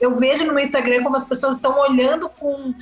eu 0.00 0.14
vejo 0.14 0.46
no 0.46 0.54
meu 0.54 0.62
Instagram 0.62 1.02
como 1.02 1.16
as 1.16 1.24
pessoas 1.24 1.56
estão 1.56 1.78
olhando 1.78 2.28
com. 2.28 2.72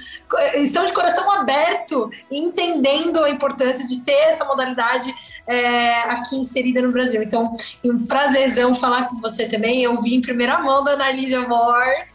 estão 0.57 0.85
de 0.85 0.93
coração 0.93 1.31
aberto, 1.31 2.11
entendendo 2.31 3.25
a 3.25 3.31
importância 3.31 3.87
de 3.89 4.03
ter 4.03 4.13
essa 4.13 4.45
modalidade 4.45 5.13
é, 5.49 6.01
aqui 6.03 6.37
inserida 6.37 6.83
no 6.83 6.93
Brasil. 6.93 7.23
Então, 7.23 7.53
um 7.85 8.07
prazerzão 8.07 8.75
falar 8.75 9.09
com 9.09 9.21
você 9.21 9.49
também. 9.49 9.83
Eu 9.83 10.01
vi 10.01 10.15
em 10.15 10.21
primeira 10.21 10.59
mão 10.59 10.85
da 10.85 10.93
Ana 10.93 11.11
Lídia 11.11 11.41
Moore 11.41 12.07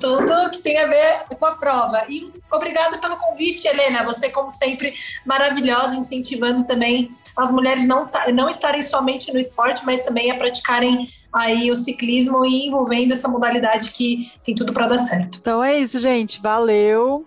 tudo 0.00 0.50
que 0.50 0.58
tem 0.58 0.78
a 0.78 0.86
ver 0.86 1.24
com 1.38 1.44
a 1.44 1.52
prova. 1.52 2.04
E 2.08 2.32
obrigada 2.50 2.98
pelo 2.98 3.16
convite, 3.16 3.66
Helena. 3.66 4.02
Você, 4.04 4.30
como 4.30 4.50
sempre, 4.50 4.94
maravilhosa, 5.26 5.96
incentivando 5.96 6.64
também 6.64 7.08
as 7.36 7.50
mulheres 7.50 7.86
não, 7.86 8.08
não 8.32 8.48
estarem 8.48 8.82
somente 8.82 9.32
no 9.32 9.38
esporte, 9.38 9.84
mas 9.84 10.02
também 10.02 10.30
a 10.30 10.36
praticarem 10.36 11.08
aí 11.32 11.70
o 11.70 11.76
ciclismo 11.76 12.44
e 12.44 12.66
envolvendo 12.66 13.12
essa 13.12 13.28
modalidade 13.28 13.90
que 13.90 14.32
tem 14.42 14.54
tudo 14.54 14.72
para 14.72 14.86
dar 14.86 14.98
certo. 14.98 15.38
Então 15.40 15.62
é 15.62 15.78
isso, 15.78 16.00
gente. 16.00 16.40
Valeu. 16.40 17.26